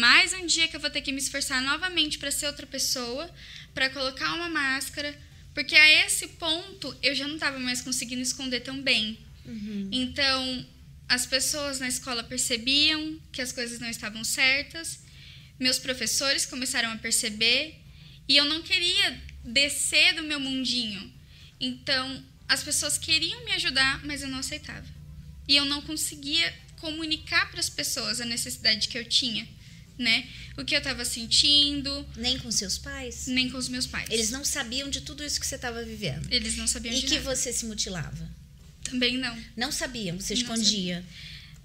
Mais 0.00 0.32
um 0.32 0.46
dia 0.46 0.66
que 0.68 0.76
eu 0.76 0.80
vou 0.80 0.90
ter 0.90 1.02
que 1.02 1.12
me 1.12 1.18
esforçar 1.18 1.62
novamente 1.62 2.18
para 2.18 2.30
ser 2.30 2.46
outra 2.46 2.66
pessoa, 2.66 3.30
para 3.74 3.90
colocar 3.90 4.34
uma 4.34 4.48
máscara, 4.48 5.14
porque 5.54 5.74
a 5.74 6.06
esse 6.06 6.28
ponto 6.28 6.96
eu 7.02 7.14
já 7.14 7.26
não 7.26 7.34
estava 7.34 7.58
mais 7.58 7.80
conseguindo 7.80 8.22
esconder 8.22 8.60
tão 8.60 8.80
bem. 8.80 9.18
Uhum. 9.44 9.88
Então, 9.92 10.66
as 11.08 11.26
pessoas 11.26 11.78
na 11.78 11.88
escola 11.88 12.22
percebiam 12.22 13.18
que 13.32 13.40
as 13.40 13.52
coisas 13.52 13.78
não 13.78 13.88
estavam 13.88 14.22
certas 14.24 15.08
meus 15.58 15.78
professores 15.78 16.46
começaram 16.46 16.90
a 16.92 16.96
perceber 16.96 17.80
e 18.28 18.36
eu 18.36 18.44
não 18.44 18.62
queria 18.62 19.20
descer 19.44 20.14
do 20.14 20.22
meu 20.22 20.38
mundinho. 20.38 21.12
Então, 21.60 22.24
as 22.48 22.62
pessoas 22.62 22.96
queriam 22.96 23.44
me 23.44 23.52
ajudar, 23.52 24.04
mas 24.04 24.22
eu 24.22 24.28
não 24.28 24.38
aceitava. 24.38 24.86
E 25.48 25.56
eu 25.56 25.64
não 25.64 25.82
conseguia 25.82 26.54
comunicar 26.76 27.50
para 27.50 27.58
as 27.58 27.68
pessoas 27.68 28.20
a 28.20 28.24
necessidade 28.24 28.86
que 28.86 28.96
eu 28.96 29.04
tinha, 29.04 29.48
né? 29.98 30.28
O 30.56 30.64
que 30.64 30.74
eu 30.74 30.78
estava 30.78 31.04
sentindo. 31.04 32.06
Nem 32.16 32.38
com 32.38 32.52
seus 32.52 32.78
pais? 32.78 33.26
Nem 33.26 33.50
com 33.50 33.58
os 33.58 33.68
meus 33.68 33.86
pais. 33.86 34.08
Eles 34.10 34.30
não 34.30 34.44
sabiam 34.44 34.88
de 34.88 35.00
tudo 35.00 35.24
isso 35.24 35.40
que 35.40 35.46
você 35.46 35.56
estava 35.56 35.82
vivendo? 35.82 36.28
Eles 36.30 36.56
não 36.56 36.68
sabiam 36.68 36.94
e 36.94 37.00
de 37.00 37.06
que 37.06 37.14
nada. 37.14 37.34
você 37.34 37.52
se 37.52 37.66
mutilava? 37.66 38.30
Também 38.90 39.18
não. 39.18 39.36
Não 39.56 39.72
sabiam, 39.72 40.18
você 40.18 40.34
escondia? 40.34 41.04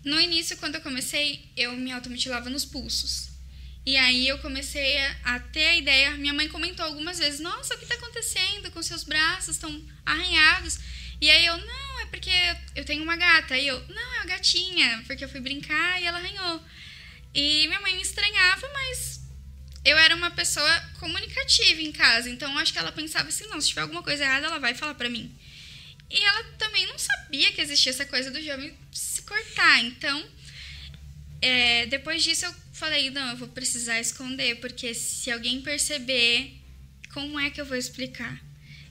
No 0.03 0.19
início, 0.19 0.57
quando 0.57 0.75
eu 0.75 0.81
comecei, 0.81 1.49
eu 1.55 1.73
me 1.77 1.91
automutilava 1.91 2.49
nos 2.49 2.65
pulsos. 2.65 3.29
E 3.85 3.97
aí 3.97 4.27
eu 4.27 4.37
comecei 4.39 4.97
a, 5.23 5.39
ter 5.39 5.65
a 5.65 5.75
ideia. 5.75 6.11
Minha 6.11 6.33
mãe 6.33 6.47
comentou 6.47 6.85
algumas 6.85 7.19
vezes: 7.19 7.39
Nossa, 7.39 7.75
o 7.75 7.77
que 7.77 7.83
está 7.83 7.95
acontecendo 7.95 8.71
com 8.71 8.81
seus 8.81 9.03
braços? 9.03 9.55
Estão 9.55 9.81
arranhados. 10.05 10.79
E 11.19 11.29
aí 11.29 11.45
eu: 11.45 11.57
Não, 11.57 11.99
é 12.01 12.05
porque 12.05 12.31
eu 12.75 12.85
tenho 12.85 13.03
uma 13.03 13.15
gata. 13.15 13.57
E 13.57 13.67
eu: 13.67 13.79
Não, 13.89 14.13
é 14.15 14.17
uma 14.17 14.25
gatinha, 14.25 15.03
porque 15.05 15.23
eu 15.23 15.29
fui 15.29 15.41
brincar 15.41 16.01
e 16.01 16.05
ela 16.05 16.17
arranhou. 16.17 16.61
E 17.33 17.67
minha 17.67 17.81
mãe 17.81 17.95
me 17.95 18.01
estranhava, 18.01 18.69
mas 18.73 19.21
eu 19.83 19.97
era 19.97 20.15
uma 20.15 20.31
pessoa 20.31 20.79
comunicativa 20.99 21.81
em 21.81 21.91
casa. 21.91 22.29
Então 22.29 22.57
acho 22.57 22.71
que 22.71 22.79
ela 22.79 22.91
pensava 22.91 23.27
assim: 23.27 23.47
Não, 23.47 23.59
se 23.59 23.69
tiver 23.69 23.81
alguma 23.81 24.03
coisa 24.03 24.23
errada, 24.23 24.47
ela 24.47 24.59
vai 24.59 24.73
falar 24.73 24.95
para 24.95 25.09
mim. 25.09 25.33
E 26.09 26.23
ela 26.23 26.43
também 26.57 26.85
não 26.87 26.97
sabia 26.97 27.51
que 27.51 27.61
existia 27.61 27.91
essa 27.91 28.05
coisa 28.05 28.29
do 28.29 28.41
jovem 28.41 28.77
se 28.91 29.21
cortar. 29.23 29.83
Então, 29.83 30.23
é, 31.41 31.85
depois 31.87 32.23
disso 32.23 32.45
eu 32.45 32.53
falei, 32.73 33.09
não, 33.09 33.31
eu 33.31 33.37
vou 33.37 33.47
precisar 33.47 33.99
esconder, 33.99 34.59
porque 34.59 34.93
se 34.93 35.31
alguém 35.31 35.61
perceber, 35.61 36.53
como 37.13 37.39
é 37.39 37.49
que 37.49 37.59
eu 37.59 37.65
vou 37.65 37.77
explicar? 37.77 38.41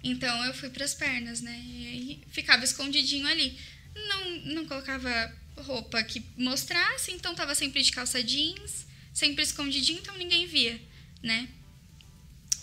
Então 0.02 0.44
eu 0.44 0.52
fui 0.52 0.68
para 0.68 0.84
as 0.84 0.94
pernas, 0.94 1.40
né? 1.40 1.56
E 1.58 2.22
ficava 2.30 2.64
escondidinho 2.64 3.26
ali. 3.26 3.56
Não, 3.94 4.30
não 4.54 4.66
colocava 4.66 5.32
roupa 5.56 6.02
que 6.02 6.24
mostrasse, 6.36 7.12
então 7.12 7.34
tava 7.34 7.54
sempre 7.54 7.82
de 7.82 7.92
calça 7.92 8.22
jeans, 8.22 8.86
sempre 9.12 9.42
escondidinho, 9.42 10.00
então 10.00 10.16
ninguém 10.16 10.46
via, 10.46 10.80
né? 11.22 11.48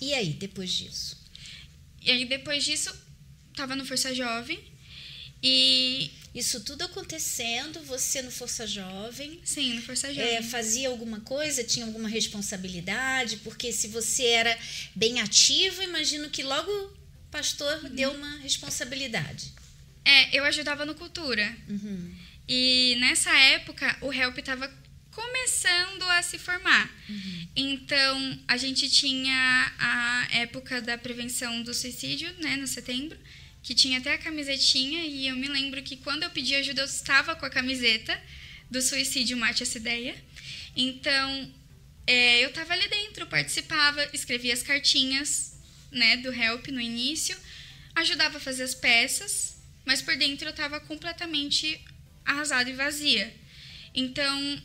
E 0.02 0.14
aí, 0.14 0.34
depois 0.34 0.72
disso? 0.72 1.18
E 2.02 2.12
aí, 2.12 2.26
depois 2.26 2.64
disso, 2.64 2.94
tava 3.60 3.76
no 3.76 3.86
Força 3.86 4.16
Jovem 4.16 4.58
e 5.44 6.10
isso 6.34 6.62
tudo 6.62 6.84
acontecendo, 6.84 7.82
você 7.82 8.22
no 8.22 8.32
Força 8.32 8.66
Jovem. 8.66 9.42
Sim, 9.44 9.74
no 9.74 9.82
Força 9.82 10.08
é, 10.08 10.14
Jovem. 10.14 10.36
É, 10.36 10.42
fazia 10.42 10.88
alguma 10.88 11.20
coisa, 11.20 11.62
tinha 11.62 11.86
alguma 11.86 12.08
responsabilidade, 12.08 13.38
porque 13.38 13.74
se 13.74 13.90
você 13.90 14.24
era 14.28 14.58
bem 14.96 15.20
ativo, 15.20 15.84
imagino 15.84 16.30
que 16.30 16.42
logo 16.42 16.72
o 16.72 16.92
pastor 17.30 17.84
uhum. 17.84 17.90
deu 17.90 18.12
uma 18.12 18.38
responsabilidade. 18.38 19.52
É, 20.06 20.38
eu 20.38 20.46
ajudava 20.46 20.86
no 20.86 20.96
Cultura. 20.96 21.54
Uhum. 21.68 22.16
E 22.48 22.96
nessa 23.00 23.32
época, 23.38 23.98
o 24.02 24.14
HELP 24.14 24.38
estava 24.38 24.72
começando 25.12 26.04
a 26.04 26.22
se 26.22 26.38
formar. 26.38 26.90
Uhum. 27.10 27.48
Então, 27.58 28.40
a 28.48 28.56
gente 28.56 28.90
tinha 28.90 29.74
a 29.78 30.28
época 30.32 30.82
da 30.82 30.98
prevenção 30.98 31.62
do 31.62 31.74
suicídio, 31.74 32.34
né, 32.40 32.56
no 32.56 32.66
setembro 32.66 33.18
que 33.62 33.76
tinha 33.76 34.00
até 34.00 34.14
a 34.14 34.18
camisetinha, 34.18 35.04
e 35.06 35.28
eu 35.28 35.36
me 35.36 35.48
lembro 35.48 35.82
que 35.84 35.98
quando 35.98 36.24
eu 36.24 36.30
pedi 36.30 36.56
ajuda, 36.56 36.82
eu 36.82 36.86
estava 36.86 37.36
com 37.36 37.46
a 37.46 37.50
camiseta 37.50 38.20
do 38.70 38.82
suicídio 38.82 39.38
Mate 39.38 39.64
essa 39.64 39.78
ideia. 39.78 40.16
Então, 40.76 41.54
é, 42.08 42.44
eu 42.44 42.50
estava 42.50 42.74
ali 42.74 42.88
dentro, 42.88 43.28
participava, 43.28 44.08
escrevia 44.14 44.54
as 44.54 44.64
cartinhas 44.64 45.54
né, 45.92 46.18
do 46.18 46.32
Help 46.34 46.68
no 46.68 46.80
início, 46.80 47.38
ajudava 47.96 48.38
a 48.38 48.42
fazer 48.42 48.64
as 48.64 48.76
peças, 48.76 49.58
mas 49.86 50.02
por 50.02 50.16
dentro 50.16 50.48
eu 50.48 50.52
estava 50.52 50.80
completamente 50.80 51.84
arrasada 52.24 52.70
e 52.70 52.74
vazia. 52.74 53.34
Então, 53.94 54.64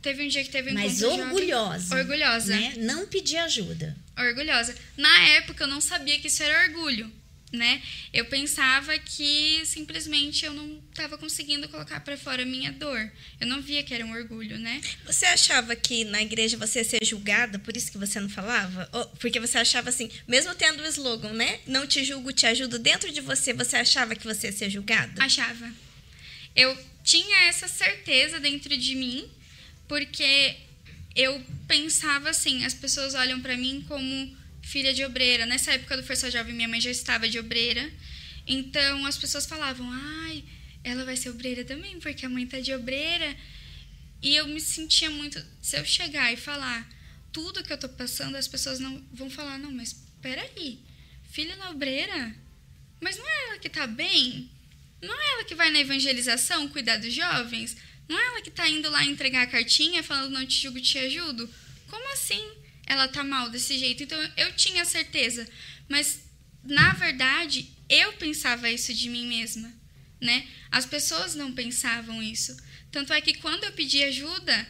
teve 0.00 0.24
um 0.24 0.28
dia 0.28 0.44
que 0.44 0.50
teve 0.50 0.70
um 0.70 0.74
Mas 0.74 1.02
orgulhosa. 1.02 1.88
Jovem, 1.88 1.98
orgulhosa. 1.98 2.54
Né? 2.54 2.74
Não 2.78 3.06
pedir 3.06 3.38
ajuda. 3.38 3.96
Orgulhosa. 4.16 4.74
Na 4.96 5.18
época 5.30 5.64
eu 5.64 5.68
não 5.68 5.80
sabia 5.80 6.18
que 6.20 6.28
isso 6.28 6.42
era 6.42 6.68
orgulho 6.68 7.17
né? 7.52 7.82
Eu 8.12 8.26
pensava 8.26 8.98
que 8.98 9.62
simplesmente 9.64 10.44
eu 10.44 10.52
não 10.52 10.80
estava 10.90 11.16
conseguindo 11.16 11.68
colocar 11.68 12.00
para 12.00 12.16
fora 12.16 12.42
a 12.42 12.46
minha 12.46 12.72
dor. 12.72 13.10
Eu 13.40 13.46
não 13.46 13.62
via 13.62 13.82
que 13.82 13.94
era 13.94 14.04
um 14.04 14.12
orgulho, 14.12 14.58
né? 14.58 14.80
Você 15.06 15.24
achava 15.26 15.74
que 15.74 16.04
na 16.04 16.22
igreja 16.22 16.56
você 16.56 16.80
ia 16.80 16.84
ser 16.84 17.04
julgada, 17.04 17.58
por 17.58 17.76
isso 17.76 17.90
que 17.90 17.98
você 17.98 18.20
não 18.20 18.28
falava? 18.28 18.88
Ou 18.92 19.06
porque 19.06 19.40
você 19.40 19.58
achava 19.58 19.88
assim, 19.88 20.10
mesmo 20.26 20.54
tendo 20.54 20.82
o 20.82 20.86
slogan, 20.86 21.32
né? 21.32 21.60
Não 21.66 21.86
te 21.86 22.04
julgo, 22.04 22.32
te 22.32 22.46
ajudo, 22.46 22.78
dentro 22.78 23.10
de 23.10 23.20
você, 23.20 23.52
você 23.52 23.76
achava 23.76 24.14
que 24.14 24.24
você 24.24 24.48
ia 24.48 24.52
ser 24.52 24.70
julgada? 24.70 25.22
Achava. 25.22 25.72
Eu 26.54 26.76
tinha 27.02 27.48
essa 27.48 27.68
certeza 27.68 28.38
dentro 28.38 28.76
de 28.76 28.94
mim, 28.94 29.28
porque 29.86 30.56
eu 31.16 31.42
pensava 31.66 32.30
assim, 32.30 32.64
as 32.64 32.74
pessoas 32.74 33.14
olham 33.14 33.40
para 33.40 33.56
mim 33.56 33.84
como 33.88 34.36
filha 34.68 34.92
de 34.92 35.04
obreira. 35.04 35.46
Nessa 35.46 35.72
época 35.72 35.96
do 35.96 36.02
Força 36.02 36.30
Jovem, 36.30 36.54
minha 36.54 36.68
mãe 36.68 36.80
já 36.80 36.90
estava 36.90 37.28
de 37.28 37.38
obreira. 37.38 37.90
Então 38.46 39.06
as 39.06 39.16
pessoas 39.16 39.46
falavam: 39.46 39.88
ai, 39.90 40.44
ela 40.84 41.04
vai 41.04 41.16
ser 41.16 41.30
obreira 41.30 41.64
também, 41.64 41.98
porque 41.98 42.26
a 42.26 42.28
mãe 42.28 42.46
tá 42.46 42.60
de 42.60 42.72
obreira. 42.72 43.36
E 44.22 44.36
eu 44.36 44.46
me 44.46 44.60
sentia 44.60 45.10
muito. 45.10 45.42
Se 45.62 45.78
eu 45.78 45.84
chegar 45.84 46.32
e 46.32 46.36
falar, 46.36 46.88
tudo 47.32 47.64
que 47.64 47.72
eu 47.72 47.78
tô 47.78 47.88
passando, 47.88 48.36
as 48.36 48.48
pessoas 48.48 48.78
não 48.78 49.02
vão 49.12 49.30
falar, 49.30 49.58
não, 49.58 49.70
mas 49.70 49.96
peraí, 50.20 50.80
filha 51.30 51.56
na 51.56 51.70
obreira, 51.70 52.34
mas 53.00 53.16
não 53.16 53.26
é 53.26 53.44
ela 53.44 53.58
que 53.58 53.68
tá 53.68 53.86
bem? 53.86 54.50
Não 55.00 55.14
é 55.14 55.32
ela 55.34 55.44
que 55.44 55.54
vai 55.54 55.70
na 55.70 55.80
evangelização 55.80 56.68
cuidar 56.68 56.96
dos 56.96 57.14
jovens? 57.14 57.76
Não 58.08 58.18
é 58.18 58.26
ela 58.26 58.42
que 58.42 58.50
tá 58.50 58.68
indo 58.68 58.90
lá 58.90 59.04
entregar 59.04 59.42
a 59.42 59.46
cartinha 59.46 60.02
falando 60.02 60.32
não 60.32 60.44
te 60.44 60.60
julgo, 60.62 60.80
te 60.80 60.98
ajudo? 60.98 61.48
Como 61.86 62.12
assim 62.12 62.57
ela 62.88 63.06
tá 63.06 63.22
mal 63.22 63.50
desse 63.50 63.78
jeito? 63.78 64.02
Então 64.02 64.18
eu 64.36 64.52
tinha 64.54 64.84
certeza, 64.84 65.48
mas 65.88 66.20
na 66.64 66.92
verdade 66.94 67.70
eu 67.88 68.14
pensava 68.14 68.70
isso 68.70 68.92
de 68.92 69.08
mim 69.08 69.26
mesma, 69.26 69.72
né? 70.20 70.46
As 70.70 70.86
pessoas 70.86 71.34
não 71.34 71.52
pensavam 71.52 72.22
isso. 72.22 72.56
Tanto 72.90 73.12
é 73.12 73.20
que 73.20 73.34
quando 73.34 73.64
eu 73.64 73.72
pedi 73.72 74.02
ajuda, 74.02 74.68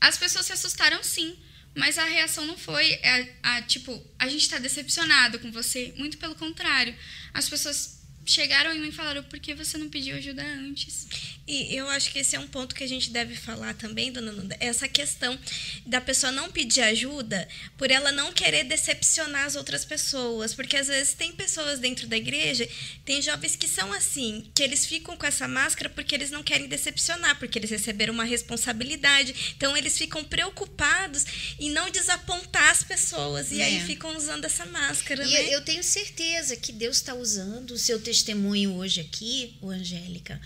as 0.00 0.16
pessoas 0.16 0.46
se 0.46 0.52
assustaram 0.52 1.02
sim, 1.02 1.36
mas 1.74 1.98
a 1.98 2.04
reação 2.04 2.46
não 2.46 2.56
foi 2.56 3.00
a, 3.42 3.56
a 3.56 3.62
tipo, 3.62 4.04
a 4.18 4.28
gente 4.28 4.42
está 4.42 4.58
decepcionado 4.58 5.38
com 5.38 5.52
você. 5.52 5.92
Muito 5.96 6.18
pelo 6.18 6.34
contrário. 6.34 6.94
As 7.32 7.48
pessoas 7.48 8.00
chegaram 8.24 8.72
em 8.74 8.80
mim 8.80 8.88
e 8.88 8.92
falaram: 8.92 9.22
por 9.24 9.38
que 9.38 9.54
você 9.54 9.78
não 9.78 9.88
pediu 9.88 10.16
ajuda 10.16 10.42
antes? 10.42 11.06
E 11.50 11.74
eu 11.74 11.88
acho 11.88 12.12
que 12.12 12.20
esse 12.20 12.36
é 12.36 12.38
um 12.38 12.46
ponto 12.46 12.76
que 12.76 12.84
a 12.84 12.86
gente 12.86 13.10
deve 13.10 13.34
falar 13.34 13.74
também, 13.74 14.12
dona 14.12 14.30
Nanda, 14.30 14.56
essa 14.60 14.86
questão 14.86 15.36
da 15.84 16.00
pessoa 16.00 16.30
não 16.30 16.48
pedir 16.48 16.80
ajuda 16.82 17.48
por 17.76 17.90
ela 17.90 18.12
não 18.12 18.32
querer 18.32 18.62
decepcionar 18.62 19.46
as 19.46 19.56
outras 19.56 19.84
pessoas. 19.84 20.54
Porque 20.54 20.76
às 20.76 20.86
vezes 20.86 21.12
tem 21.12 21.32
pessoas 21.32 21.80
dentro 21.80 22.06
da 22.06 22.16
igreja, 22.16 22.68
tem 23.04 23.20
jovens 23.20 23.56
que 23.56 23.66
são 23.66 23.92
assim, 23.92 24.48
que 24.54 24.62
eles 24.62 24.86
ficam 24.86 25.16
com 25.16 25.26
essa 25.26 25.48
máscara 25.48 25.90
porque 25.90 26.14
eles 26.14 26.30
não 26.30 26.44
querem 26.44 26.68
decepcionar, 26.68 27.36
porque 27.40 27.58
eles 27.58 27.70
receberam 27.70 28.14
uma 28.14 28.22
responsabilidade. 28.22 29.52
Então 29.56 29.76
eles 29.76 29.98
ficam 29.98 30.22
preocupados 30.22 31.26
em 31.58 31.70
não 31.70 31.90
desapontar 31.90 32.70
as 32.70 32.84
pessoas. 32.84 33.50
E 33.50 33.60
é. 33.60 33.64
aí 33.64 33.80
ficam 33.80 34.16
usando 34.16 34.44
essa 34.44 34.64
máscara. 34.66 35.24
E 35.24 35.32
né? 35.32 35.52
eu 35.52 35.64
tenho 35.64 35.82
certeza 35.82 36.54
que 36.54 36.70
Deus 36.70 36.98
está 36.98 37.12
usando 37.12 37.72
o 37.72 37.78
seu 37.78 38.00
testemunho 38.00 38.74
hoje 38.74 39.00
aqui, 39.00 39.58
o 39.60 39.68
Angélica 39.68 40.40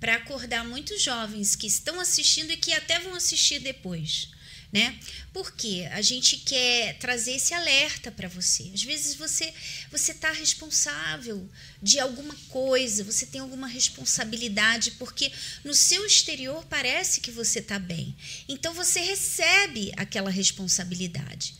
para 0.00 0.16
acordar 0.16 0.64
muitos 0.64 1.02
jovens 1.02 1.56
que 1.56 1.66
estão 1.66 2.00
assistindo 2.00 2.50
e 2.50 2.56
que 2.56 2.72
até 2.72 2.98
vão 2.98 3.14
assistir 3.14 3.58
depois. 3.58 4.28
Né? 4.72 4.98
Porque 5.32 5.88
a 5.92 6.02
gente 6.02 6.38
quer 6.38 6.98
trazer 6.98 7.36
esse 7.36 7.54
alerta 7.54 8.10
para 8.10 8.28
você. 8.28 8.70
Às 8.74 8.82
vezes 8.82 9.14
você 9.14 9.54
você 9.90 10.10
está 10.12 10.30
responsável 10.32 11.48
de 11.80 12.00
alguma 12.00 12.34
coisa, 12.48 13.04
você 13.04 13.24
tem 13.24 13.40
alguma 13.40 13.68
responsabilidade, 13.68 14.90
porque 14.92 15.32
no 15.64 15.72
seu 15.72 16.04
exterior 16.04 16.64
parece 16.68 17.20
que 17.20 17.30
você 17.30 17.60
está 17.60 17.78
bem. 17.78 18.14
Então 18.48 18.74
você 18.74 19.00
recebe 19.00 19.92
aquela 19.96 20.30
responsabilidade. 20.30 21.54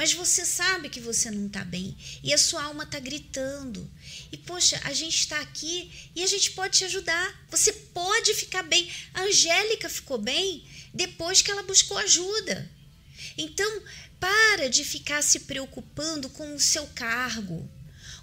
Mas 0.00 0.14
você 0.14 0.46
sabe 0.46 0.88
que 0.88 0.98
você 0.98 1.30
não 1.30 1.46
está 1.46 1.62
bem 1.62 1.94
e 2.22 2.32
a 2.32 2.38
sua 2.38 2.62
alma 2.62 2.84
está 2.84 2.98
gritando. 2.98 3.86
E 4.32 4.36
poxa, 4.38 4.80
a 4.84 4.94
gente 4.94 5.18
está 5.18 5.38
aqui 5.38 5.92
e 6.16 6.22
a 6.22 6.26
gente 6.26 6.52
pode 6.52 6.78
te 6.78 6.86
ajudar. 6.86 7.46
Você 7.50 7.70
pode 7.70 8.32
ficar 8.32 8.62
bem. 8.62 8.90
A 9.12 9.24
Angélica 9.24 9.90
ficou 9.90 10.16
bem 10.16 10.64
depois 10.94 11.42
que 11.42 11.50
ela 11.50 11.62
buscou 11.64 11.98
ajuda. 11.98 12.66
Então, 13.36 13.82
para 14.18 14.70
de 14.70 14.86
ficar 14.86 15.20
se 15.22 15.40
preocupando 15.40 16.30
com 16.30 16.54
o 16.54 16.60
seu 16.60 16.86
cargo, 16.94 17.70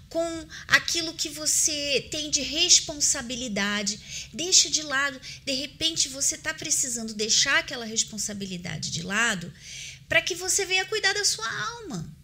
com 0.08 0.48
aquilo 0.66 1.14
que 1.14 1.28
você 1.28 2.08
tem 2.10 2.28
de 2.28 2.40
responsabilidade. 2.40 4.28
Deixa 4.32 4.68
de 4.68 4.82
lado. 4.82 5.20
De 5.46 5.52
repente, 5.52 6.08
você 6.08 6.34
está 6.34 6.52
precisando 6.52 7.14
deixar 7.14 7.60
aquela 7.60 7.84
responsabilidade 7.84 8.90
de 8.90 9.02
lado 9.02 9.54
para 10.08 10.22
que 10.22 10.34
você 10.34 10.64
venha 10.64 10.86
cuidar 10.86 11.12
da 11.12 11.24
sua 11.24 11.48
alma. 11.48 12.18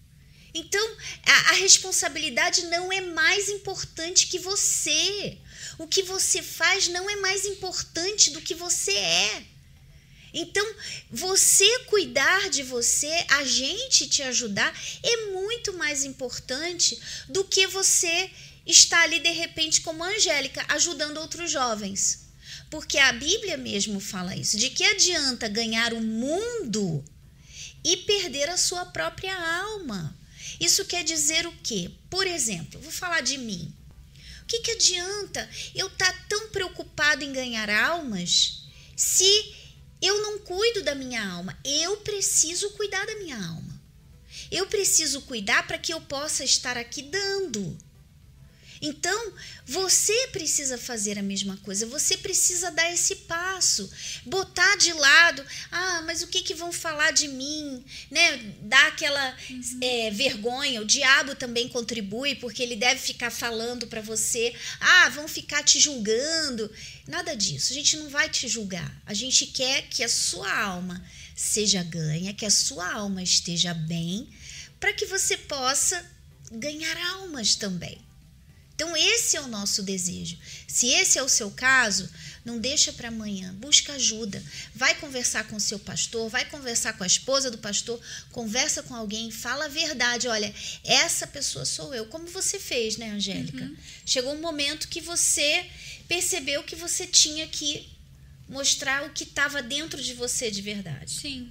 Então, 0.54 0.96
a, 1.26 1.50
a, 1.50 1.52
responsabilidade 1.54 2.66
não 2.66 2.92
é 2.92 3.00
mais 3.00 3.48
importante 3.48 4.28
que 4.28 4.38
você. 4.38 5.38
O 5.78 5.86
que 5.88 6.02
você 6.02 6.42
faz 6.42 6.86
não 6.88 7.10
é 7.10 7.16
mais 7.16 7.44
importante 7.44 8.30
do 8.30 8.40
que 8.40 8.54
você 8.54 8.92
é. 8.92 9.42
Então, 10.32 10.66
você 11.10 11.80
cuidar 11.86 12.50
de 12.50 12.62
você, 12.62 13.12
a 13.30 13.44
gente 13.44 14.08
te 14.08 14.22
ajudar, 14.22 14.72
é 15.02 15.26
muito 15.32 15.72
mais 15.74 16.04
importante 16.04 17.00
do 17.28 17.44
que 17.44 17.66
você 17.66 18.30
estar 18.66 19.02
ali 19.02 19.20
de 19.20 19.30
repente 19.30 19.80
como 19.80 20.02
a 20.02 20.08
Angélica, 20.08 20.64
ajudando 20.68 21.18
outros 21.18 21.50
jovens. 21.50 22.26
Porque 22.70 22.98
a 22.98 23.12
Bíblia 23.12 23.56
mesmo 23.56 24.00
fala 24.00 24.36
isso. 24.36 24.56
De 24.56 24.70
que 24.70 24.84
adianta 24.84 25.48
ganhar 25.48 25.92
o 25.92 26.00
mundo 26.00 27.04
e 27.84 27.98
perder 27.98 28.48
a 28.48 28.56
sua 28.56 28.86
própria 28.86 29.36
alma. 29.60 30.16
Isso 30.58 30.84
quer 30.86 31.04
dizer 31.04 31.46
o 31.46 31.52
quê? 31.62 31.90
Por 32.08 32.26
exemplo, 32.26 32.80
vou 32.80 32.90
falar 32.90 33.20
de 33.20 33.36
mim. 33.36 33.72
O 34.42 34.46
que, 34.46 34.60
que 34.60 34.70
adianta 34.72 35.48
eu 35.74 35.86
estar 35.86 36.12
tá 36.12 36.24
tão 36.28 36.48
preocupado 36.48 37.24
em 37.24 37.32
ganhar 37.32 37.68
almas 37.68 38.64
se 38.96 39.54
eu 40.00 40.22
não 40.22 40.38
cuido 40.38 40.82
da 40.82 40.94
minha 40.94 41.26
alma? 41.26 41.58
Eu 41.64 41.98
preciso 41.98 42.70
cuidar 42.70 43.06
da 43.06 43.16
minha 43.16 43.36
alma. 43.36 43.82
Eu 44.50 44.66
preciso 44.66 45.22
cuidar 45.22 45.66
para 45.66 45.78
que 45.78 45.92
eu 45.92 46.00
possa 46.00 46.44
estar 46.44 46.76
aqui 46.76 47.02
dando. 47.02 47.76
Então, 48.80 49.32
você 49.66 50.28
precisa 50.28 50.76
fazer 50.76 51.18
a 51.18 51.22
mesma 51.22 51.56
coisa, 51.58 51.86
você 51.86 52.16
precisa 52.16 52.70
dar 52.70 52.92
esse 52.92 53.16
passo, 53.16 53.90
botar 54.26 54.76
de 54.76 54.92
lado, 54.92 55.44
ah, 55.70 56.02
mas 56.06 56.22
o 56.22 56.26
que, 56.26 56.42
que 56.42 56.54
vão 56.54 56.72
falar 56.72 57.12
de 57.12 57.28
mim, 57.28 57.84
né? 58.10 58.36
Dar 58.62 58.88
aquela 58.88 59.36
uhum. 59.50 59.78
é, 59.80 60.10
vergonha. 60.10 60.82
O 60.82 60.84
diabo 60.84 61.34
também 61.34 61.68
contribui, 61.68 62.34
porque 62.34 62.62
ele 62.62 62.76
deve 62.76 63.00
ficar 63.00 63.30
falando 63.30 63.86
para 63.86 64.00
você, 64.00 64.54
ah, 64.80 65.08
vão 65.10 65.26
ficar 65.26 65.62
te 65.62 65.78
julgando. 65.80 66.70
Nada 67.06 67.34
disso, 67.34 67.72
a 67.72 67.74
gente 67.74 67.96
não 67.96 68.08
vai 68.08 68.28
te 68.28 68.48
julgar. 68.48 68.94
A 69.06 69.14
gente 69.14 69.46
quer 69.46 69.82
que 69.88 70.02
a 70.02 70.08
sua 70.08 70.52
alma 70.52 71.04
seja 71.34 71.82
ganha, 71.82 72.34
que 72.34 72.46
a 72.46 72.50
sua 72.50 72.92
alma 72.92 73.22
esteja 73.22 73.74
bem, 73.74 74.28
para 74.78 74.92
que 74.92 75.06
você 75.06 75.36
possa 75.36 76.04
ganhar 76.52 76.96
almas 77.14 77.54
também. 77.54 77.98
Então 78.74 78.96
esse 78.96 79.36
é 79.36 79.40
o 79.40 79.46
nosso 79.46 79.82
desejo. 79.82 80.36
Se 80.66 80.88
esse 80.88 81.16
é 81.18 81.22
o 81.22 81.28
seu 81.28 81.50
caso, 81.50 82.10
não 82.44 82.58
deixa 82.58 82.92
para 82.92 83.08
amanhã, 83.08 83.54
busca 83.54 83.92
ajuda. 83.92 84.42
Vai 84.74 84.94
conversar 84.96 85.44
com 85.44 85.56
o 85.56 85.60
seu 85.60 85.78
pastor, 85.78 86.28
vai 86.28 86.44
conversar 86.44 86.94
com 86.94 87.04
a 87.04 87.06
esposa 87.06 87.50
do 87.50 87.58
pastor, 87.58 88.00
conversa 88.32 88.82
com 88.82 88.94
alguém, 88.94 89.30
fala 89.30 89.66
a 89.66 89.68
verdade. 89.68 90.26
Olha, 90.26 90.52
essa 90.82 91.26
pessoa 91.26 91.64
sou 91.64 91.94
eu, 91.94 92.06
como 92.06 92.26
você 92.26 92.58
fez, 92.58 92.96
né, 92.96 93.10
Angélica? 93.10 93.64
Uhum. 93.64 93.76
Chegou 94.04 94.34
um 94.34 94.40
momento 94.40 94.88
que 94.88 95.00
você 95.00 95.64
percebeu 96.08 96.64
que 96.64 96.74
você 96.74 97.06
tinha 97.06 97.46
que 97.46 97.88
mostrar 98.48 99.04
o 99.04 99.10
que 99.10 99.24
estava 99.24 99.62
dentro 99.62 100.02
de 100.02 100.14
você 100.14 100.50
de 100.50 100.60
verdade. 100.60 101.12
Sim. 101.12 101.50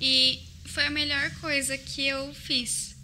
E 0.00 0.42
foi 0.66 0.84
a 0.84 0.90
melhor 0.90 1.30
coisa 1.40 1.78
que 1.78 2.06
eu 2.06 2.34
fiz. 2.34 2.94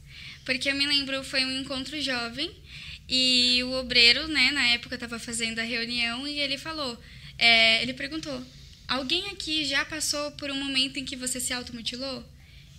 Porque 0.45 0.69
eu 0.69 0.75
me 0.75 0.87
lembro, 0.87 1.23
foi 1.23 1.45
um 1.45 1.61
encontro 1.61 2.01
jovem 2.03 2.62
e 3.09 3.63
o 3.65 3.73
obreiro, 3.73 4.29
né, 4.29 4.51
na 4.53 4.67
época 4.69 4.95
estava 4.95 5.19
fazendo 5.19 5.59
a 5.59 5.65
reunião 5.65 6.27
e 6.27 6.39
ele 6.41 6.57
falou, 6.57 7.01
é, 7.39 7.83
ele 7.83 7.95
perguntou, 7.95 8.43
alguém 8.89 9.27
aqui 9.29 9.65
já 9.65 9.85
passou 9.85 10.33
por 10.33 10.51
um 10.51 10.65
momento 10.65 10.99
em 10.99 11.05
que 11.05 11.17
você 11.17 11.41
se 11.41 11.53
automutilou? 11.53 12.25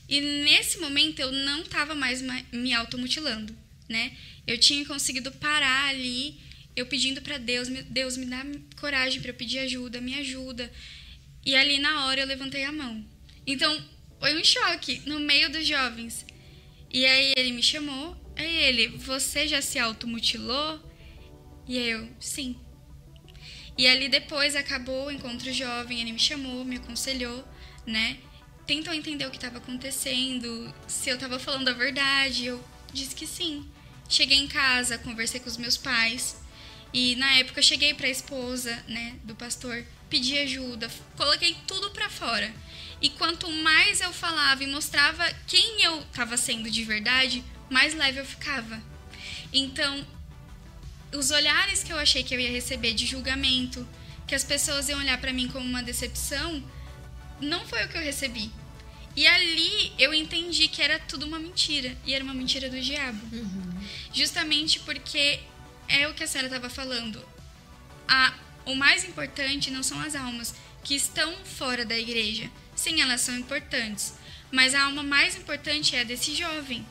E 0.08 0.20
nesse 0.20 0.80
momento 0.80 1.20
eu 1.20 1.32
não 1.32 1.62
estava 1.62 1.96
mais 1.96 2.22
me 2.52 2.74
automutilando, 2.74 3.56
né? 3.88 4.16
Eu 4.46 4.58
tinha 4.58 4.86
conseguido 4.86 5.32
parar 5.32 5.90
ali, 5.90 6.40
eu 6.76 6.86
pedindo 6.86 7.22
para 7.22 7.38
Deus, 7.38 7.68
Deus 7.90 8.18
me 8.18 8.26
dá 8.26 8.46
coragem 8.76 9.22
para 9.22 9.32
eu 9.32 9.36
pedir 9.36 9.60
ajuda, 9.60 10.02
me 10.02 10.16
ajuda. 10.16 10.72
E 11.46 11.56
ali 11.56 11.80
na 11.80 12.06
hora 12.06 12.22
eu 12.22 12.28
levantei 12.28 12.64
a 12.64 12.72
mão. 12.72 13.06
Então, 13.46 13.84
foi 14.20 14.40
um 14.40 14.44
choque 14.44 15.02
no 15.06 15.20
meio 15.20 15.52
dos 15.52 15.68
jovens. 15.68 16.26
E 16.92 17.06
aí 17.06 17.34
ele 17.36 17.52
me 17.52 17.64
chamou, 17.64 18.16
Aí 18.36 18.56
ele, 18.64 18.88
você 18.98 19.48
já 19.48 19.62
se 19.62 19.78
automutilou? 19.78 20.80
E 21.68 21.78
eu, 21.78 22.10
sim. 22.20 22.60
E 23.78 23.88
ali 23.88 24.08
depois 24.08 24.56
acabou 24.56 25.08
o 25.08 25.12
encontro 25.12 25.52
jovem, 25.52 26.02
ele 26.02 26.12
me 26.12 26.20
chamou, 26.20 26.64
me 26.64 26.78
aconselhou, 26.78 27.44
né? 27.86 28.18
Tentou 28.68 28.94
entender 28.94 29.26
o 29.26 29.32
que 29.32 29.38
estava 29.38 29.58
acontecendo, 29.58 30.74
se 30.88 31.10
eu 31.10 31.16
estava 31.16 31.40
falando 31.40 31.68
a 31.68 31.74
verdade. 31.74 32.46
Eu 32.46 32.64
disse 32.94 33.16
que 33.16 33.26
sim. 33.26 33.68
Cheguei 34.08 34.38
em 34.38 34.48
casa, 34.48 34.98
conversei 34.98 35.40
com 35.40 35.50
os 35.50 35.58
meus 35.58 35.78
pais. 35.78 36.38
E 36.94 37.16
na 37.16 37.40
época 37.40 37.62
cheguei 37.62 37.94
para 37.94 38.06
a 38.06 38.12
esposa, 38.12 38.72
né, 38.88 39.16
do 39.24 39.36
pastor, 39.36 39.84
pedi 40.10 40.38
ajuda, 40.38 40.88
coloquei 41.18 41.58
tudo 41.66 41.90
para 41.90 42.08
fora. 42.08 42.54
E 43.02 43.10
quanto 43.10 43.50
mais 43.50 44.00
eu 44.00 44.14
falava 44.14 44.64
e 44.64 44.68
mostrava 44.68 45.26
quem 45.48 45.82
eu 45.82 46.02
estava 46.02 46.38
sendo 46.38 46.70
de 46.70 46.84
verdade, 46.84 47.44
mais 47.74 47.96
leve 47.96 48.20
eu 48.20 48.26
ficava. 48.26 48.80
Então, 49.52 50.06
os 51.12 51.32
olhares 51.32 51.84
que 51.84 51.92
eu 51.92 51.98
achei 51.98 52.24
que 52.24 52.34
eu 52.34 52.40
ia 52.40 52.52
receber 52.52 52.94
de 52.94 53.06
julgamento, 53.06 53.86
que 54.28 54.36
as 54.36 54.44
pessoas 54.44 54.88
iam 54.90 55.00
olhar 55.00 55.20
para 55.20 55.34
mim 55.34 55.48
como 55.48 55.66
uma 55.66 55.84
decepção, 55.84 56.64
não 57.42 57.66
foi 57.68 57.84
o 57.84 57.90
que 57.90 57.98
eu 57.98 58.02
recebi. 58.02 58.52
E 59.16 59.28
ali 59.28 59.94
eu 60.00 60.14
entendi 60.14 60.68
que 60.68 60.82
era 60.82 61.00
tudo 61.00 61.26
uma 61.26 61.40
mentira. 61.40 61.96
E 62.06 62.14
era 62.14 62.24
uma 62.24 62.34
mentira 62.34 62.70
do 62.70 62.80
diabo. 62.80 63.20
Uhum. 63.32 63.88
Justamente 64.14 64.80
porque 64.80 65.40
é 65.88 66.08
o 66.08 66.14
que 66.14 66.24
a 66.24 66.28
senhora 66.28 66.48
estava 66.48 66.70
falando. 66.70 67.24
A, 68.08 68.34
o 68.66 68.76
mais 68.76 69.04
importante 69.04 69.70
não 69.70 69.84
são 69.84 70.00
as 70.00 70.16
almas 70.16 70.56
que 70.84 70.96
estão 70.96 71.32
fora 71.44 71.86
da 71.86 71.98
igreja. 71.98 72.50
Sim, 72.76 73.02
elas 73.02 73.22
são 73.22 73.38
importantes. 73.38 74.16
Mas 74.52 74.74
a 74.74 74.84
alma 74.84 75.04
mais 75.04 75.36
importante 75.36 75.96
é 75.96 76.02
a 76.02 76.04
desse 76.04 76.36
jovem 76.36 76.84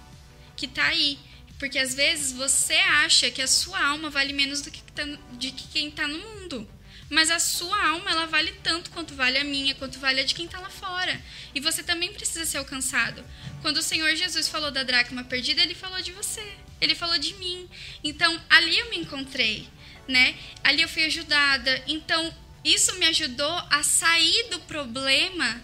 que 0.57 0.67
está 0.67 0.87
aí. 0.87 1.19
Porque 1.59 1.79
às 1.79 1.95
vezes 1.95 2.33
você 2.33 2.75
acha 2.75 3.31
que 3.31 3.41
a 3.41 3.47
sua 3.47 3.81
alma 3.81 4.11
vale 4.11 4.33
menos 4.33 4.63
do 4.63 4.71
que, 4.71 4.83
tá, 4.93 5.05
de 5.33 5.53
que 5.53 5.69
quem 5.69 5.89
está 5.89 6.09
no 6.09 6.19
mundo. 6.19 6.69
Mas 7.09 7.31
a 7.31 7.39
sua 7.39 7.89
alma, 7.89 8.11
ela 8.11 8.27
vale 8.27 8.53
tanto 8.63 8.91
quanto 8.91 9.15
vale 9.15 9.37
a 9.37 9.45
minha, 9.45 9.75
quanto 9.75 9.99
vale 9.99 10.21
a 10.21 10.25
de 10.25 10.35
quem 10.35 10.47
está 10.47 10.59
lá 10.59 10.71
fora. 10.71 11.21
E 11.55 11.61
você 11.61 11.83
também 11.83 12.11
precisa 12.13 12.47
ser 12.47 12.57
alcançado. 12.57 13.23
Quando 13.61 13.77
o 13.77 13.83
Senhor 13.83 14.17
Jesus 14.17 14.49
falou 14.49 14.71
da 14.71 14.83
dracma 14.83 15.23
perdida, 15.23 15.63
ele 15.63 15.75
falou 15.75 16.01
de 16.01 16.11
você. 16.11 16.43
Ele 16.81 16.95
falou 16.95 17.19
de 17.19 17.35
mim. 17.35 17.69
Então, 18.03 18.41
ali 18.49 18.79
eu 18.79 18.89
me 18.89 18.97
encontrei, 18.97 19.69
né? 20.09 20.35
Ali 20.65 20.81
eu 20.81 20.89
fui 20.89 21.05
ajudada. 21.05 21.85
Então, 21.87 22.35
isso 22.65 22.95
me 22.97 23.07
ajudou 23.07 23.53
a 23.71 23.83
sair 23.83 24.49
do 24.49 24.59
problema 24.61 25.63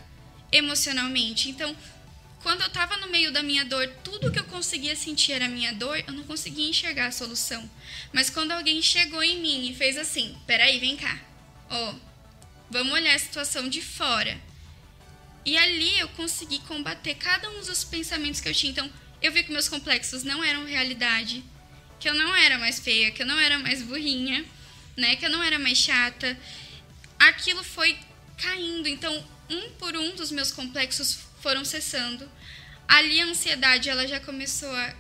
emocionalmente. 0.53 1.49
Então, 1.49 1.75
quando 2.43 2.61
eu 2.61 2.69
estava 2.69 2.97
no 2.99 3.09
meio 3.09 3.33
da 3.33 3.43
minha 3.43 3.65
dor, 3.65 3.89
tudo 4.05 4.31
que 4.31 4.39
eu 4.39 4.45
conseguia 4.45 4.95
sentir 4.95 5.33
era 5.33 5.49
minha 5.49 5.73
dor, 5.73 6.03
eu 6.07 6.13
não 6.13 6.25
conseguia 6.25 6.69
enxergar 6.69 7.07
a 7.07 7.13
solução. 7.13 7.69
Mas 8.13 8.31
quando 8.31 8.53
alguém 8.53 8.81
chegou 8.81 9.23
em 9.23 9.41
mim 9.41 9.71
e 9.71 9.75
fez 9.75 9.97
assim: 9.97 10.37
peraí, 10.47 10.79
vem 10.79 10.97
cá 10.97 11.29
ó, 11.71 11.95
vamos 12.71 12.93
olhar 12.93 13.15
a 13.15 13.19
situação 13.19 13.69
de 13.69 13.83
fora. 13.83 14.41
E 15.45 15.57
ali 15.57 15.99
eu 15.99 16.09
consegui 16.11 16.59
combater 16.61 17.15
cada 17.15 17.49
um 17.51 17.61
dos 17.61 17.85
pensamentos 17.85 18.41
que 18.41 18.49
eu 18.49 18.55
tinha. 18.55 18.73
Então, 18.73 18.91
eu 19.23 19.33
vi 19.33 19.43
que 19.43 19.53
meus 19.53 19.69
complexos 19.69 20.23
não 20.23 20.43
eram 20.45 20.65
realidade, 20.65 21.45
que 21.99 22.09
eu 22.09 22.15
não 22.15 22.35
era 22.37 22.59
mais 22.59 22.79
feia, 22.79 23.11
que 23.11 23.23
eu 23.23 23.27
não 23.27 23.39
era 23.39 23.59
mais 23.59 23.83
burrinha, 23.83 24.45
né, 24.97 25.17
que 25.17 25.25
eu 25.25 25.31
não 25.31 25.43
era 25.43 25.59
mais 25.59 25.79
chata. 25.79 26.39
Aquilo 27.19 27.65
foi 27.65 27.99
caindo. 28.37 28.89
Então, 28.89 29.25
um 29.49 29.71
por 29.73 29.97
um 29.97 30.15
dos 30.15 30.31
meus 30.31 30.53
complexos 30.53 31.21
foram 31.41 31.65
cessando. 31.65 32.31
Ali 32.87 33.21
a 33.21 33.27
ansiedade 33.27 33.89
ela 33.89 34.07
já 34.07 34.19
começou 34.21 34.71
a 34.71 34.95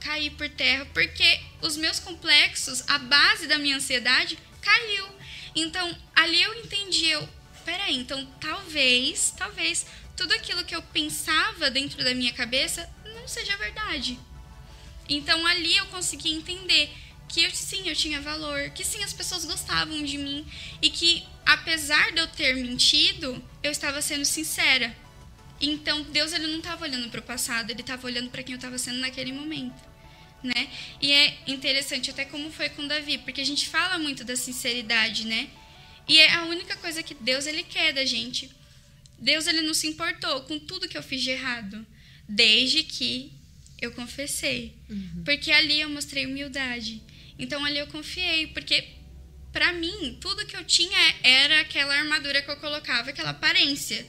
cair 0.00 0.30
por 0.30 0.48
terra, 0.48 0.86
porque 0.92 1.40
os 1.60 1.76
meus 1.76 1.98
complexos, 1.98 2.82
a 2.88 2.98
base 2.98 3.46
da 3.46 3.58
minha 3.58 3.76
ansiedade 3.76 4.38
caiu. 4.60 5.06
Então, 5.54 5.96
ali 6.14 6.40
eu 6.42 6.54
entendi, 6.54 7.06
eu, 7.06 7.28
peraí, 7.64 7.96
então 7.96 8.24
talvez, 8.40 9.34
talvez, 9.36 9.86
tudo 10.16 10.32
aquilo 10.34 10.64
que 10.64 10.74
eu 10.74 10.82
pensava 10.82 11.70
dentro 11.70 12.02
da 12.04 12.14
minha 12.14 12.32
cabeça 12.32 12.88
não 13.14 13.26
seja 13.26 13.56
verdade. 13.56 14.18
Então, 15.08 15.46
ali 15.46 15.76
eu 15.76 15.86
consegui 15.86 16.32
entender 16.32 16.90
que 17.28 17.42
eu, 17.42 17.50
sim, 17.50 17.88
eu 17.88 17.96
tinha 17.96 18.20
valor, 18.20 18.70
que 18.70 18.84
sim, 18.84 19.02
as 19.02 19.12
pessoas 19.12 19.44
gostavam 19.44 20.02
de 20.02 20.18
mim 20.18 20.46
e 20.82 20.90
que, 20.90 21.24
apesar 21.44 22.12
de 22.12 22.20
eu 22.20 22.26
ter 22.26 22.54
mentido, 22.54 23.42
eu 23.62 23.70
estava 23.70 24.02
sendo 24.02 24.24
sincera. 24.24 24.94
Então, 25.60 26.02
Deus 26.04 26.32
ele 26.32 26.46
não 26.46 26.58
estava 26.58 26.84
olhando 26.84 27.08
para 27.10 27.20
o 27.20 27.22
passado, 27.22 27.70
ele 27.70 27.82
estava 27.82 28.06
olhando 28.06 28.30
para 28.30 28.42
quem 28.42 28.54
eu 28.54 28.56
estava 28.56 28.78
sendo 28.78 28.98
naquele 28.98 29.32
momento 29.32 29.90
né? 30.42 30.70
E 31.00 31.12
é 31.12 31.38
interessante 31.46 32.10
até 32.10 32.24
como 32.24 32.50
foi 32.50 32.68
com 32.70 32.86
Davi, 32.86 33.18
porque 33.18 33.40
a 33.40 33.46
gente 33.46 33.68
fala 33.68 33.98
muito 33.98 34.24
da 34.24 34.36
sinceridade, 34.36 35.26
né? 35.26 35.50
E 36.08 36.18
é 36.18 36.32
a 36.34 36.44
única 36.44 36.76
coisa 36.76 37.02
que 37.02 37.14
Deus 37.14 37.46
ele 37.46 37.62
quer 37.62 37.92
da 37.92 38.04
gente. 38.04 38.50
Deus 39.18 39.46
ele 39.46 39.60
não 39.60 39.74
se 39.74 39.86
importou 39.86 40.42
com 40.42 40.58
tudo 40.58 40.88
que 40.88 40.96
eu 40.96 41.02
fiz 41.02 41.22
de 41.22 41.30
errado, 41.30 41.86
desde 42.28 42.82
que 42.82 43.32
eu 43.80 43.92
confessei. 43.92 44.74
Uhum. 44.88 45.22
Porque 45.24 45.52
ali 45.52 45.80
eu 45.80 45.90
mostrei 45.90 46.26
humildade. 46.26 47.02
Então 47.38 47.64
ali 47.64 47.78
eu 47.78 47.86
confiei, 47.86 48.46
porque 48.48 48.88
para 49.52 49.72
mim 49.72 50.18
tudo 50.20 50.46
que 50.46 50.56
eu 50.56 50.64
tinha 50.64 50.98
era 51.22 51.60
aquela 51.60 51.94
armadura 51.94 52.42
que 52.42 52.50
eu 52.50 52.56
colocava, 52.56 53.10
aquela 53.10 53.30
aparência. 53.30 54.06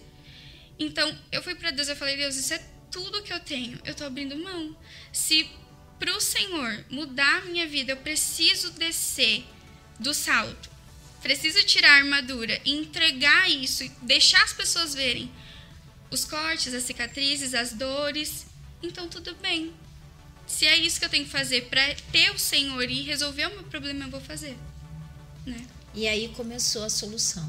Então 0.82 1.16
eu 1.32 1.44
fui 1.44 1.54
para 1.54 1.70
Deus 1.70 1.88
e 1.88 1.96
falei: 1.96 2.18
"Deus, 2.18 2.36
isso 2.36 2.54
é 2.54 2.58
tudo 2.90 3.22
que 3.22 3.32
eu 3.32 3.40
tenho. 3.40 3.80
Eu 3.86 3.94
tô 3.94 4.04
abrindo 4.04 4.36
mão. 4.36 4.76
Se 5.14 5.48
para 6.00 6.16
o 6.18 6.20
Senhor 6.20 6.84
mudar 6.90 7.38
a 7.38 7.46
minha 7.46 7.68
vida, 7.68 7.92
eu 7.92 7.98
preciso 7.98 8.72
descer 8.72 9.46
do 10.00 10.12
salto. 10.12 10.70
Preciso 11.22 11.64
tirar 11.66 11.92
a 11.92 11.98
armadura 11.98 12.60
e 12.66 12.72
entregar 12.72 13.48
isso, 13.48 13.88
deixar 14.02 14.44
as 14.44 14.54
pessoas 14.54 14.96
verem 14.96 15.32
os 16.10 16.26
cortes, 16.26 16.74
as 16.74 16.84
cicatrizes, 16.84 17.54
as 17.54 17.74
dores. 17.74 18.48
Então 18.82 19.08
tudo 19.08 19.36
bem. 19.36 19.72
Se 20.48 20.66
é 20.66 20.76
isso 20.76 21.00
que 21.00 21.06
eu 21.06 21.10
tenho 21.10 21.26
que 21.26 21.32
fazer 21.32 21.66
para 21.70 21.94
ter 22.12 22.32
o 22.32 22.40
Senhor 22.40 22.90
e 22.90 23.04
resolver 23.04 23.46
o 23.46 23.54
meu 23.54 23.64
problema, 23.66 24.06
eu 24.06 24.10
vou 24.10 24.20
fazer. 24.20 24.58
Né? 25.46 25.64
E 25.94 26.08
aí 26.08 26.30
começou 26.30 26.84
a 26.84 26.90
solução. 26.90 27.48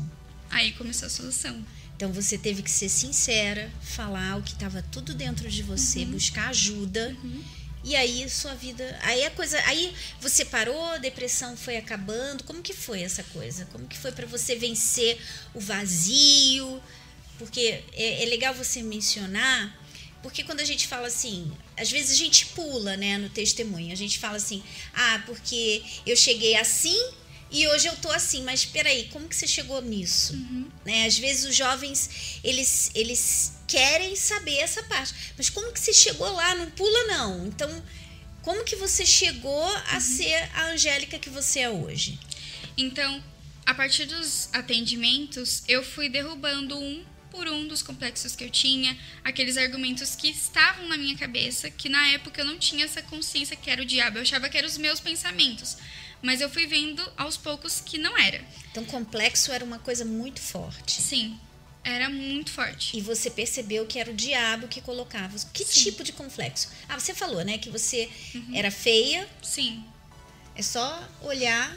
Aí 0.50 0.72
começou 0.72 1.06
a 1.06 1.10
solução. 1.10 1.64
Então 2.02 2.12
você 2.12 2.36
teve 2.36 2.64
que 2.64 2.70
ser 2.70 2.88
sincera, 2.88 3.70
falar 3.80 4.36
o 4.36 4.42
que 4.42 4.54
estava 4.54 4.82
tudo 4.90 5.14
dentro 5.14 5.48
de 5.48 5.62
você, 5.62 6.00
uhum. 6.00 6.10
buscar 6.10 6.48
ajuda. 6.48 7.16
Uhum 7.22 7.44
e 7.84 7.96
aí 7.96 8.28
sua 8.30 8.54
vida, 8.54 8.96
aí 9.02 9.24
a 9.24 9.30
coisa, 9.32 9.60
aí 9.66 9.92
você 10.20 10.44
parou, 10.44 10.84
a 10.84 10.98
depressão 10.98 11.56
foi 11.56 11.76
acabando. 11.76 12.44
Como 12.44 12.62
que 12.62 12.72
foi 12.72 13.02
essa 13.02 13.24
coisa? 13.24 13.66
Como 13.72 13.88
que 13.88 13.98
foi 13.98 14.12
para 14.12 14.24
você 14.24 14.54
vencer 14.54 15.20
o 15.52 15.58
vazio? 15.58 16.80
Porque 17.38 17.82
é, 17.92 18.22
é, 18.22 18.26
legal 18.26 18.54
você 18.54 18.82
mencionar, 18.82 19.76
porque 20.22 20.44
quando 20.44 20.60
a 20.60 20.64
gente 20.64 20.86
fala 20.86 21.08
assim, 21.08 21.50
às 21.76 21.90
vezes 21.90 22.12
a 22.12 22.18
gente 22.18 22.46
pula, 22.46 22.96
né, 22.96 23.18
no 23.18 23.28
testemunho. 23.28 23.92
A 23.92 23.96
gente 23.96 24.18
fala 24.20 24.36
assim: 24.36 24.62
"Ah, 24.94 25.20
porque 25.26 25.82
eu 26.06 26.14
cheguei 26.14 26.54
assim 26.54 26.96
e 27.52 27.66
hoje 27.68 27.86
eu 27.86 27.96
tô 27.96 28.10
assim, 28.10 28.42
mas 28.42 28.64
peraí, 28.64 29.08
como 29.12 29.28
que 29.28 29.36
você 29.36 29.46
chegou 29.46 29.82
nisso? 29.82 30.32
Uhum. 30.32 30.70
Né? 30.86 31.06
Às 31.06 31.18
vezes 31.18 31.44
os 31.44 31.54
jovens, 31.54 32.40
eles, 32.42 32.90
eles 32.94 33.52
querem 33.68 34.16
saber 34.16 34.56
essa 34.56 34.82
parte. 34.84 35.14
Mas 35.36 35.50
como 35.50 35.70
que 35.70 35.78
você 35.78 35.92
chegou 35.92 36.32
lá? 36.32 36.54
Não 36.54 36.70
pula 36.70 37.06
não. 37.08 37.46
Então, 37.46 37.82
como 38.40 38.64
que 38.64 38.74
você 38.74 39.04
chegou 39.04 39.64
a 39.64 39.94
uhum. 39.94 40.00
ser 40.00 40.50
a 40.54 40.68
Angélica 40.68 41.18
que 41.18 41.28
você 41.28 41.60
é 41.60 41.70
hoje? 41.70 42.18
Então, 42.76 43.22
a 43.66 43.74
partir 43.74 44.06
dos 44.06 44.48
atendimentos, 44.52 45.62
eu 45.68 45.84
fui 45.84 46.08
derrubando 46.08 46.78
um 46.78 47.04
por 47.30 47.48
um 47.48 47.66
dos 47.66 47.82
complexos 47.82 48.36
que 48.36 48.44
eu 48.44 48.50
tinha, 48.50 48.96
aqueles 49.24 49.56
argumentos 49.56 50.14
que 50.14 50.28
estavam 50.28 50.86
na 50.86 50.98
minha 50.98 51.16
cabeça, 51.16 51.70
que 51.70 51.88
na 51.88 52.08
época 52.08 52.42
eu 52.42 52.44
não 52.44 52.58
tinha 52.58 52.84
essa 52.84 53.00
consciência 53.00 53.56
que 53.56 53.70
era 53.70 53.80
o 53.80 53.86
diabo, 53.86 54.18
eu 54.18 54.22
achava 54.22 54.50
que 54.50 54.58
eram 54.58 54.68
os 54.68 54.76
meus 54.76 55.00
pensamentos. 55.00 55.78
Mas 56.22 56.40
eu 56.40 56.48
fui 56.48 56.66
vendo 56.66 57.02
aos 57.16 57.36
poucos 57.36 57.80
que 57.84 57.98
não 57.98 58.16
era. 58.16 58.42
Então, 58.70 58.84
complexo 58.84 59.50
era 59.52 59.64
uma 59.64 59.78
coisa 59.78 60.04
muito 60.04 60.40
forte. 60.40 61.02
Sim, 61.02 61.38
era 61.84 62.08
muito 62.08 62.50
forte. 62.50 62.96
E 62.96 63.00
você 63.00 63.28
percebeu 63.28 63.84
que 63.86 63.98
era 63.98 64.10
o 64.10 64.14
diabo 64.14 64.68
que 64.68 64.80
colocava. 64.80 65.36
Que 65.52 65.64
Sim. 65.64 65.84
tipo 65.84 66.04
de 66.04 66.12
complexo? 66.12 66.68
Ah, 66.88 66.98
você 66.98 67.12
falou, 67.12 67.44
né, 67.44 67.58
que 67.58 67.68
você 67.68 68.08
uhum. 68.34 68.54
era 68.54 68.70
feia. 68.70 69.28
Sim. 69.42 69.84
É 70.54 70.62
só 70.62 71.08
olhar, 71.22 71.76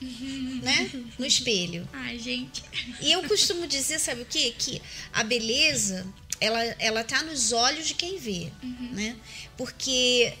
uhum. 0.00 0.60
né, 0.62 0.90
no 1.18 1.26
espelho. 1.26 1.86
Ai, 1.92 2.18
gente. 2.18 2.62
E 3.00 3.12
eu 3.12 3.22
costumo 3.28 3.66
dizer, 3.66 3.98
sabe 3.98 4.22
o 4.22 4.26
quê? 4.26 4.54
Que 4.56 4.80
a 5.12 5.22
beleza, 5.22 6.06
ela, 6.40 6.62
ela 6.78 7.04
tá 7.04 7.22
nos 7.22 7.52
olhos 7.52 7.86
de 7.86 7.94
quem 7.94 8.18
vê, 8.18 8.50
uhum. 8.62 8.90
né? 8.92 9.16
Porque, 9.56 10.32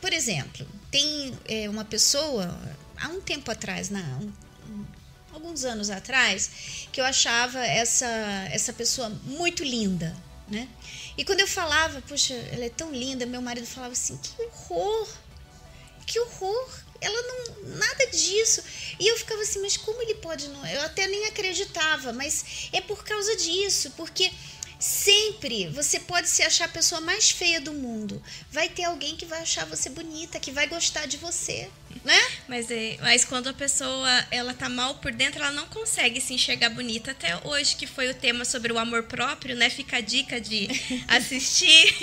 por 0.00 0.12
exemplo, 0.12 0.66
tem 0.90 1.38
é, 1.46 1.68
uma 1.68 1.84
pessoa, 1.84 2.58
há 2.96 3.08
um 3.08 3.20
tempo 3.20 3.50
atrás, 3.50 3.90
na, 3.90 4.00
um, 4.00 4.32
alguns 5.32 5.64
anos 5.64 5.90
atrás, 5.90 6.50
que 6.92 7.00
eu 7.00 7.04
achava 7.04 7.64
essa, 7.64 8.06
essa 8.50 8.72
pessoa 8.72 9.08
muito 9.24 9.62
linda, 9.62 10.16
né? 10.48 10.68
E 11.16 11.24
quando 11.24 11.40
eu 11.40 11.48
falava, 11.48 12.00
puxa, 12.02 12.34
ela 12.52 12.64
é 12.64 12.70
tão 12.70 12.92
linda, 12.92 13.26
meu 13.26 13.42
marido 13.42 13.66
falava 13.66 13.92
assim, 13.92 14.16
que 14.18 14.42
horror, 14.42 15.08
que 16.06 16.18
horror, 16.20 16.70
ela 17.00 17.22
não, 17.22 17.76
nada 17.76 18.06
disso. 18.06 18.62
E 18.98 19.06
eu 19.06 19.16
ficava 19.16 19.42
assim, 19.42 19.60
mas 19.60 19.76
como 19.76 20.00
ele 20.02 20.14
pode 20.14 20.48
não? 20.48 20.66
Eu 20.66 20.82
até 20.82 21.06
nem 21.06 21.26
acreditava, 21.26 22.12
mas 22.12 22.68
é 22.72 22.80
por 22.80 23.04
causa 23.04 23.36
disso, 23.36 23.92
porque 23.96 24.30
Sempre 24.78 25.66
você 25.68 25.98
pode 25.98 26.28
se 26.28 26.42
achar 26.42 26.66
a 26.66 26.72
pessoa 26.72 27.00
mais 27.00 27.30
feia 27.30 27.60
do 27.60 27.72
mundo. 27.72 28.22
Vai 28.50 28.68
ter 28.68 28.84
alguém 28.84 29.16
que 29.16 29.26
vai 29.26 29.42
achar 29.42 29.66
você 29.66 29.90
bonita, 29.90 30.38
que 30.38 30.52
vai 30.52 30.68
gostar 30.68 31.06
de 31.06 31.16
você. 31.16 31.68
Né? 32.08 32.18
Mas, 32.48 32.70
é, 32.70 32.96
mas 33.02 33.22
quando 33.22 33.48
a 33.48 33.52
pessoa 33.52 34.08
ela 34.30 34.54
tá 34.54 34.66
mal 34.66 34.94
por 34.94 35.12
dentro, 35.12 35.42
ela 35.42 35.52
não 35.52 35.66
consegue 35.66 36.22
se 36.22 36.32
enxergar 36.32 36.70
bonita. 36.70 37.10
Até 37.10 37.38
hoje, 37.44 37.76
que 37.76 37.86
foi 37.86 38.08
o 38.08 38.14
tema 38.14 38.46
sobre 38.46 38.72
o 38.72 38.78
amor 38.78 39.02
próprio, 39.02 39.54
né? 39.54 39.68
Fica 39.68 39.98
a 39.98 40.00
dica 40.00 40.40
de 40.40 40.68
assistir 41.06 41.94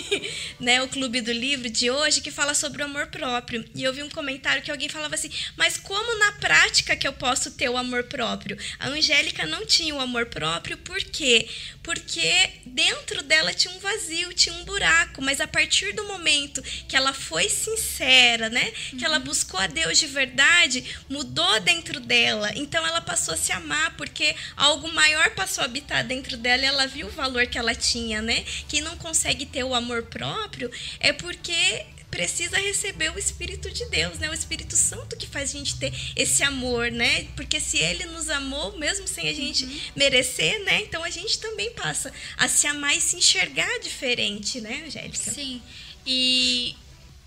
né, 0.59 0.79
o 0.83 0.87
Clube 0.87 1.21
do 1.21 1.31
Livro 1.31 1.67
de 1.71 1.89
hoje, 1.89 2.21
que 2.21 2.29
fala 2.29 2.53
sobre 2.53 2.83
o 2.83 2.85
amor 2.85 3.07
próprio. 3.07 3.65
E 3.73 3.83
eu 3.83 3.91
vi 3.91 4.03
um 4.03 4.09
comentário 4.09 4.61
que 4.61 4.69
alguém 4.69 4.87
falava 4.87 5.15
assim, 5.15 5.31
mas 5.57 5.75
como 5.75 6.19
na 6.19 6.33
prática 6.33 6.95
que 6.95 7.07
eu 7.07 7.13
posso 7.13 7.49
ter 7.51 7.69
o 7.69 7.77
amor 7.77 8.03
próprio? 8.03 8.55
A 8.77 8.89
Angélica 8.89 9.47
não 9.47 9.65
tinha 9.65 9.95
o 9.95 9.99
amor 9.99 10.27
próprio, 10.27 10.77
por 10.77 11.03
quê? 11.03 11.49
Porque 11.81 12.51
dentro 12.63 13.23
dela 13.23 13.55
tinha 13.55 13.73
um 13.73 13.79
vazio, 13.79 14.33
tinha 14.35 14.53
um 14.53 14.65
buraco, 14.65 15.19
mas 15.21 15.41
a 15.41 15.47
partir 15.47 15.93
do 15.93 16.03
momento 16.03 16.61
que 16.87 16.95
ela 16.95 17.13
foi 17.13 17.49
sincera, 17.49 18.49
né? 18.49 18.71
Que 18.97 19.03
ela 19.03 19.17
buscou 19.17 19.59
a 19.59 19.65
Deus 19.65 19.94
de 19.97 20.07
verdade, 20.07 20.83
mudou 21.09 21.59
dentro 21.61 21.99
dela. 21.99 22.51
Então 22.55 22.85
ela 22.85 23.01
passou 23.01 23.33
a 23.33 23.37
se 23.37 23.51
amar 23.51 23.95
porque 23.95 24.35
algo 24.55 24.91
maior 24.91 25.31
passou 25.31 25.61
a 25.61 25.65
habitar 25.65 26.05
dentro 26.05 26.37
dela 26.37 26.63
e 26.63 26.65
ela 26.65 26.87
viu 26.87 27.07
o 27.07 27.11
valor 27.11 27.47
que 27.47 27.57
ela 27.57 27.75
tinha, 27.75 28.21
né? 28.21 28.45
Quem 28.67 28.81
não 28.81 28.97
consegue 28.97 29.45
ter 29.45 29.63
o 29.63 29.75
amor 29.75 30.03
próprio 30.03 30.71
é 30.99 31.13
porque 31.13 31.85
precisa 32.15 32.57
receber 32.57 33.11
o 33.11 33.19
Espírito 33.19 33.69
de 33.69 33.85
Deus, 33.89 34.17
né? 34.19 34.29
O 34.29 34.33
Espírito 34.33 34.77
Santo 34.77 35.17
que 35.17 35.27
faz 35.27 35.49
a 35.49 35.57
gente 35.57 35.77
ter 35.77 35.93
esse 36.15 36.43
amor, 36.43 36.89
né? 36.89 37.27
Porque 37.35 37.59
se 37.59 37.77
ele 37.77 38.05
nos 38.05 38.29
amou, 38.29 38.77
mesmo 38.77 39.05
sem 39.07 39.27
a 39.27 39.33
gente 39.33 39.65
uhum. 39.65 39.79
merecer, 39.95 40.63
né? 40.63 40.81
Então 40.81 41.03
a 41.03 41.09
gente 41.09 41.39
também 41.39 41.71
passa 41.71 42.13
a 42.37 42.47
se 42.47 42.67
amar 42.67 42.95
e 42.95 43.01
se 43.01 43.17
enxergar 43.17 43.79
diferente, 43.79 44.61
né, 44.61 44.83
Angélica? 44.85 45.31
Sim. 45.31 45.61
E 46.07 46.75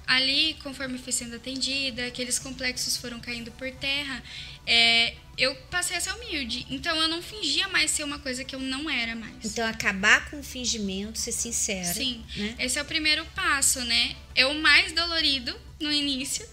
ali, 0.08 0.56
conforme 0.62 0.98
fui 0.98 1.12
sendo 1.12 1.36
atendida, 1.36 2.06
aqueles 2.06 2.38
complexos 2.38 2.96
foram 2.96 3.20
caindo 3.20 3.52
por 3.52 3.70
terra, 3.72 4.22
é, 4.66 5.14
eu 5.36 5.54
passei 5.70 5.98
a 5.98 6.00
ser 6.00 6.12
humilde. 6.14 6.66
Então 6.70 6.96
eu 6.96 7.08
não 7.08 7.22
fingia 7.22 7.68
mais 7.68 7.90
ser 7.90 8.04
uma 8.04 8.18
coisa 8.18 8.42
que 8.42 8.56
eu 8.56 8.60
não 8.60 8.88
era 8.88 9.14
mais. 9.14 9.44
Então 9.44 9.66
acabar 9.68 10.30
com 10.30 10.40
o 10.40 10.42
fingimento, 10.42 11.18
ser 11.18 11.32
sincera. 11.32 11.92
Sim. 11.92 12.24
Né? 12.34 12.56
Esse 12.58 12.78
é 12.78 12.82
o 12.82 12.86
primeiro 12.86 13.24
passo, 13.34 13.84
né? 13.84 14.16
É 14.34 14.46
o 14.46 14.54
mais 14.54 14.92
dolorido 14.92 15.54
no 15.78 15.92
início, 15.92 16.48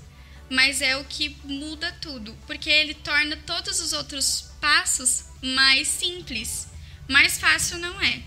mas 0.49 0.81
é 0.81 0.97
o 0.97 1.05
que 1.05 1.37
muda 1.45 1.89
tudo. 2.01 2.37
Porque 2.45 2.69
ele 2.69 2.93
torna 2.93 3.37
todos 3.37 3.79
os 3.79 3.93
outros 3.93 4.51
passos 4.59 5.23
mais 5.41 5.87
simples. 5.87 6.67
Mais 7.07 7.37
fácil 7.37 7.77
não 7.77 8.01
é, 8.01 8.21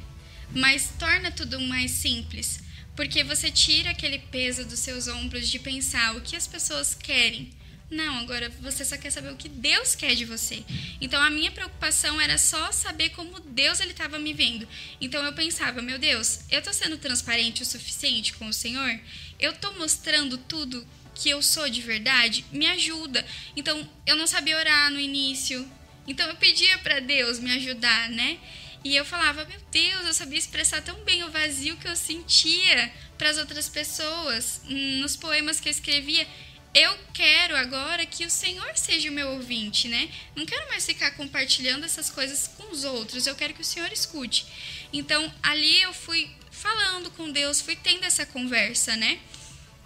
mas 0.54 0.90
torna 0.98 1.30
tudo 1.30 1.60
mais 1.60 1.90
simples. 1.90 2.60
Porque 2.98 3.22
você 3.22 3.48
tira 3.48 3.90
aquele 3.90 4.18
peso 4.18 4.64
dos 4.64 4.80
seus 4.80 5.06
ombros 5.06 5.48
de 5.48 5.60
pensar 5.60 6.16
o 6.16 6.20
que 6.20 6.34
as 6.34 6.48
pessoas 6.48 6.94
querem. 6.94 7.48
Não, 7.88 8.18
agora 8.18 8.50
você 8.60 8.84
só 8.84 8.96
quer 8.96 9.10
saber 9.10 9.30
o 9.30 9.36
que 9.36 9.48
Deus 9.48 9.94
quer 9.94 10.16
de 10.16 10.24
você. 10.24 10.64
Então 11.00 11.22
a 11.22 11.30
minha 11.30 11.52
preocupação 11.52 12.20
era 12.20 12.36
só 12.36 12.72
saber 12.72 13.10
como 13.10 13.38
Deus 13.38 13.78
ele 13.78 13.92
estava 13.92 14.18
me 14.18 14.32
vendo. 14.32 14.66
Então 15.00 15.24
eu 15.24 15.32
pensava, 15.32 15.80
meu 15.80 15.96
Deus, 15.96 16.40
eu 16.50 16.58
estou 16.58 16.74
sendo 16.74 16.98
transparente 16.98 17.62
o 17.62 17.64
suficiente 17.64 18.32
com 18.32 18.48
o 18.48 18.52
Senhor? 18.52 18.98
Eu 19.38 19.52
estou 19.52 19.72
mostrando 19.78 20.36
tudo 20.36 20.84
que 21.14 21.30
eu 21.30 21.40
sou 21.40 21.70
de 21.70 21.80
verdade? 21.80 22.44
Me 22.50 22.66
ajuda. 22.66 23.24
Então 23.54 23.88
eu 24.06 24.16
não 24.16 24.26
sabia 24.26 24.58
orar 24.58 24.90
no 24.90 24.98
início. 24.98 25.70
Então 26.04 26.28
eu 26.28 26.34
pedia 26.34 26.76
para 26.78 26.98
Deus 26.98 27.38
me 27.38 27.52
ajudar, 27.52 28.10
né? 28.10 28.38
E 28.84 28.94
eu 28.94 29.04
falava, 29.04 29.44
meu 29.44 29.60
Deus, 29.70 30.06
eu 30.06 30.14
sabia 30.14 30.38
expressar 30.38 30.82
tão 30.82 30.96
bem 31.04 31.24
o 31.24 31.30
vazio 31.30 31.76
que 31.76 31.88
eu 31.88 31.96
sentia 31.96 32.92
para 33.16 33.28
as 33.28 33.36
outras 33.36 33.68
pessoas 33.68 34.60
nos 34.64 35.16
poemas 35.16 35.58
que 35.58 35.68
eu 35.68 35.72
escrevia. 35.72 36.26
Eu 36.74 36.96
quero 37.12 37.56
agora 37.56 38.06
que 38.06 38.24
o 38.24 38.30
Senhor 38.30 38.76
seja 38.76 39.10
o 39.10 39.12
meu 39.12 39.30
ouvinte, 39.32 39.88
né? 39.88 40.08
Não 40.36 40.46
quero 40.46 40.68
mais 40.68 40.86
ficar 40.86 41.10
compartilhando 41.12 41.84
essas 41.84 42.08
coisas 42.08 42.48
com 42.56 42.70
os 42.70 42.84
outros, 42.84 43.26
eu 43.26 43.34
quero 43.34 43.54
que 43.54 43.62
o 43.62 43.64
Senhor 43.64 43.90
escute. 43.90 44.46
Então, 44.92 45.32
ali 45.42 45.82
eu 45.82 45.92
fui 45.92 46.30
falando 46.50 47.10
com 47.10 47.30
Deus, 47.30 47.60
fui 47.60 47.74
tendo 47.74 48.04
essa 48.04 48.26
conversa, 48.26 48.96
né? 48.96 49.18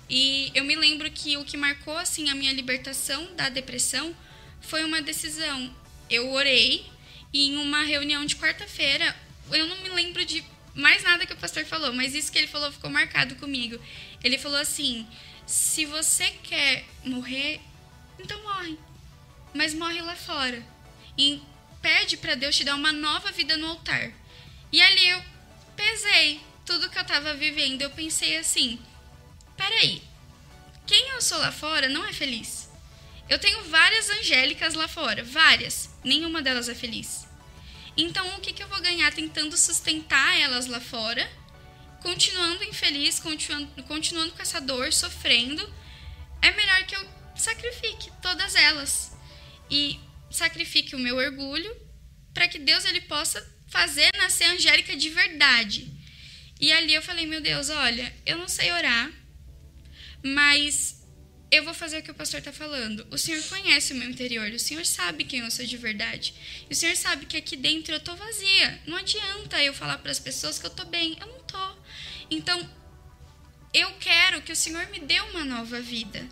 E 0.08 0.50
eu 0.54 0.64
me 0.64 0.74
lembro 0.74 1.10
que 1.10 1.36
o 1.36 1.44
que 1.44 1.56
marcou 1.56 1.96
assim 1.96 2.28
a 2.28 2.34
minha 2.34 2.52
libertação 2.52 3.34
da 3.34 3.48
depressão 3.48 4.14
foi 4.60 4.84
uma 4.84 5.00
decisão. 5.00 5.74
Eu 6.10 6.30
orei 6.32 6.84
em 7.32 7.56
uma 7.56 7.82
reunião 7.82 8.24
de 8.24 8.36
quarta-feira, 8.36 9.16
eu 9.50 9.66
não 9.66 9.80
me 9.82 9.88
lembro 9.88 10.24
de 10.24 10.44
mais 10.74 11.02
nada 11.02 11.26
que 11.26 11.32
o 11.32 11.36
pastor 11.36 11.64
falou, 11.64 11.92
mas 11.92 12.14
isso 12.14 12.30
que 12.30 12.38
ele 12.38 12.46
falou 12.46 12.72
ficou 12.72 12.90
marcado 12.90 13.36
comigo. 13.36 13.78
Ele 14.22 14.38
falou 14.38 14.58
assim: 14.58 15.06
se 15.46 15.84
você 15.84 16.30
quer 16.42 16.84
morrer, 17.04 17.60
então 18.18 18.40
morre. 18.42 18.78
Mas 19.54 19.74
morre 19.74 20.00
lá 20.00 20.16
fora. 20.16 20.64
E 21.16 21.42
pede 21.82 22.16
para 22.16 22.34
Deus 22.34 22.56
te 22.56 22.64
dar 22.64 22.74
uma 22.74 22.92
nova 22.92 23.30
vida 23.32 23.56
no 23.56 23.66
altar. 23.66 24.12
E 24.70 24.80
ali 24.80 25.08
eu 25.08 25.22
pesei 25.76 26.40
tudo 26.64 26.88
que 26.88 26.96
eu 26.96 27.02
estava 27.02 27.34
vivendo. 27.34 27.82
Eu 27.82 27.90
pensei 27.90 28.38
assim: 28.38 28.78
peraí, 29.56 30.02
quem 30.86 31.08
eu 31.10 31.20
sou 31.20 31.38
lá 31.38 31.52
fora 31.52 31.88
não 31.88 32.06
é 32.06 32.12
feliz. 32.12 32.61
Eu 33.32 33.38
tenho 33.38 33.64
várias 33.64 34.10
angélicas 34.10 34.74
lá 34.74 34.86
fora, 34.86 35.24
várias. 35.24 35.88
Nenhuma 36.04 36.42
delas 36.42 36.68
é 36.68 36.74
feliz. 36.74 37.26
Então, 37.96 38.36
o 38.36 38.40
que, 38.40 38.52
que 38.52 38.62
eu 38.62 38.68
vou 38.68 38.78
ganhar 38.82 39.10
tentando 39.10 39.56
sustentar 39.56 40.38
elas 40.38 40.66
lá 40.66 40.78
fora, 40.78 41.26
continuando 42.02 42.62
infeliz, 42.62 43.18
continuando, 43.18 43.82
continuando 43.84 44.34
com 44.34 44.42
essa 44.42 44.60
dor, 44.60 44.92
sofrendo? 44.92 45.66
É 46.42 46.50
melhor 46.50 46.84
que 46.84 46.94
eu 46.94 47.08
sacrifique 47.34 48.12
todas 48.20 48.54
elas 48.54 49.16
e 49.70 49.98
sacrifique 50.30 50.94
o 50.94 50.98
meu 50.98 51.16
orgulho 51.16 51.74
para 52.34 52.46
que 52.46 52.58
Deus 52.58 52.84
ele 52.84 53.00
possa 53.00 53.40
fazer 53.66 54.10
nascer 54.18 54.44
Angélica 54.44 54.94
de 54.94 55.08
verdade. 55.08 55.90
E 56.60 56.70
ali 56.70 56.92
eu 56.92 57.00
falei, 57.00 57.24
meu 57.24 57.40
Deus, 57.40 57.70
olha, 57.70 58.14
eu 58.26 58.36
não 58.36 58.46
sei 58.46 58.70
orar, 58.70 59.10
mas 60.22 61.01
eu 61.52 61.62
vou 61.62 61.74
fazer 61.74 61.98
o 61.98 62.02
que 62.02 62.10
o 62.10 62.14
pastor 62.14 62.38
está 62.38 62.50
falando. 62.50 63.06
O 63.10 63.18
Senhor 63.18 63.42
conhece 63.44 63.92
o 63.92 63.96
meu 63.96 64.08
interior, 64.08 64.50
o 64.50 64.58
Senhor 64.58 64.86
sabe 64.86 65.22
quem 65.24 65.40
eu 65.40 65.50
sou 65.50 65.66
de 65.66 65.76
verdade. 65.76 66.34
E 66.68 66.72
o 66.72 66.74
Senhor 66.74 66.96
sabe 66.96 67.26
que 67.26 67.36
aqui 67.36 67.56
dentro 67.56 67.94
eu 67.94 68.00
tô 68.00 68.16
vazia. 68.16 68.80
Não 68.86 68.96
adianta 68.96 69.62
eu 69.62 69.74
falar 69.74 69.98
para 69.98 70.10
as 70.10 70.18
pessoas 70.18 70.58
que 70.58 70.64
eu 70.64 70.70
tô 70.70 70.86
bem, 70.86 71.14
eu 71.20 71.26
não 71.26 71.40
tô. 71.40 71.76
Então, 72.30 72.58
eu 73.74 73.92
quero 74.00 74.40
que 74.40 74.50
o 74.50 74.56
Senhor 74.56 74.86
me 74.86 74.98
dê 75.00 75.20
uma 75.20 75.44
nova 75.44 75.78
vida. 75.78 76.26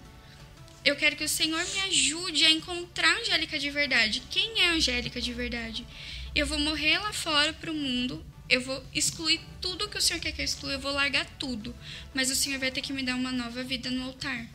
Eu 0.83 0.97
quero 0.97 1.17
que 1.17 1.25
o 1.25 1.29
Senhor 1.29 1.63
me 1.75 1.81
ajude 1.81 2.47
a 2.47 2.51
encontrar 2.51 3.15
a 3.15 3.21
Angélica 3.21 3.59
de 3.59 3.69
verdade. 3.69 4.23
Quem 4.31 4.63
é 4.63 4.69
a 4.69 4.73
Angélica 4.73 5.21
de 5.21 5.35
verdade? 5.35 5.87
Eu 6.35 6.47
vou 6.47 6.59
morrer 6.59 6.99
lá 6.99 7.13
fora 7.13 7.53
pro 7.53 7.75
mundo. 7.75 8.25
Eu 8.49 8.63
vou 8.63 8.83
excluir 8.95 9.39
tudo 9.61 9.87
que 9.87 9.99
o 9.99 10.01
Senhor 10.01 10.19
quer 10.19 10.33
que 10.33 10.41
eu 10.41 10.47
exclua. 10.47 10.73
Eu 10.73 10.81
vou 10.81 10.93
largar 10.93 11.27
tudo. 11.39 11.77
Mas 12.15 12.31
o 12.31 12.35
Senhor 12.35 12.59
vai 12.59 12.71
ter 12.71 12.81
que 12.81 12.95
me 12.95 13.03
dar 13.03 13.17
uma 13.17 13.31
nova 13.31 13.63
vida 13.63 13.91
no 13.91 14.05
altar. 14.05 14.49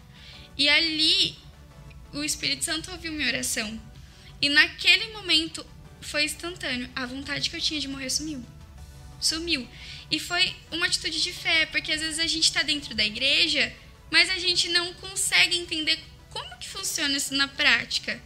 E 0.57 0.69
ali 0.69 1.35
o 2.13 2.23
Espírito 2.23 2.63
Santo 2.63 2.91
ouviu 2.91 3.11
minha 3.11 3.27
oração. 3.27 3.79
E 4.41 4.49
naquele 4.49 5.07
momento 5.13 5.65
foi 6.01 6.23
instantâneo. 6.23 6.89
A 6.95 7.05
vontade 7.05 7.49
que 7.49 7.55
eu 7.55 7.61
tinha 7.61 7.79
de 7.79 7.87
morrer 7.87 8.09
sumiu. 8.09 8.43
Sumiu. 9.19 9.67
E 10.09 10.19
foi 10.19 10.55
uma 10.71 10.85
atitude 10.85 11.21
de 11.21 11.33
fé, 11.33 11.65
porque 11.67 11.91
às 11.91 11.99
vezes 11.99 12.19
a 12.19 12.27
gente 12.27 12.43
está 12.43 12.61
dentro 12.61 12.93
da 12.93 13.03
igreja, 13.03 13.73
mas 14.11 14.29
a 14.29 14.37
gente 14.37 14.69
não 14.69 14.93
consegue 14.95 15.57
entender 15.57 15.99
como 16.29 16.57
que 16.57 16.69
funciona 16.69 17.17
isso 17.17 17.33
na 17.33 17.47
prática. 17.47 18.21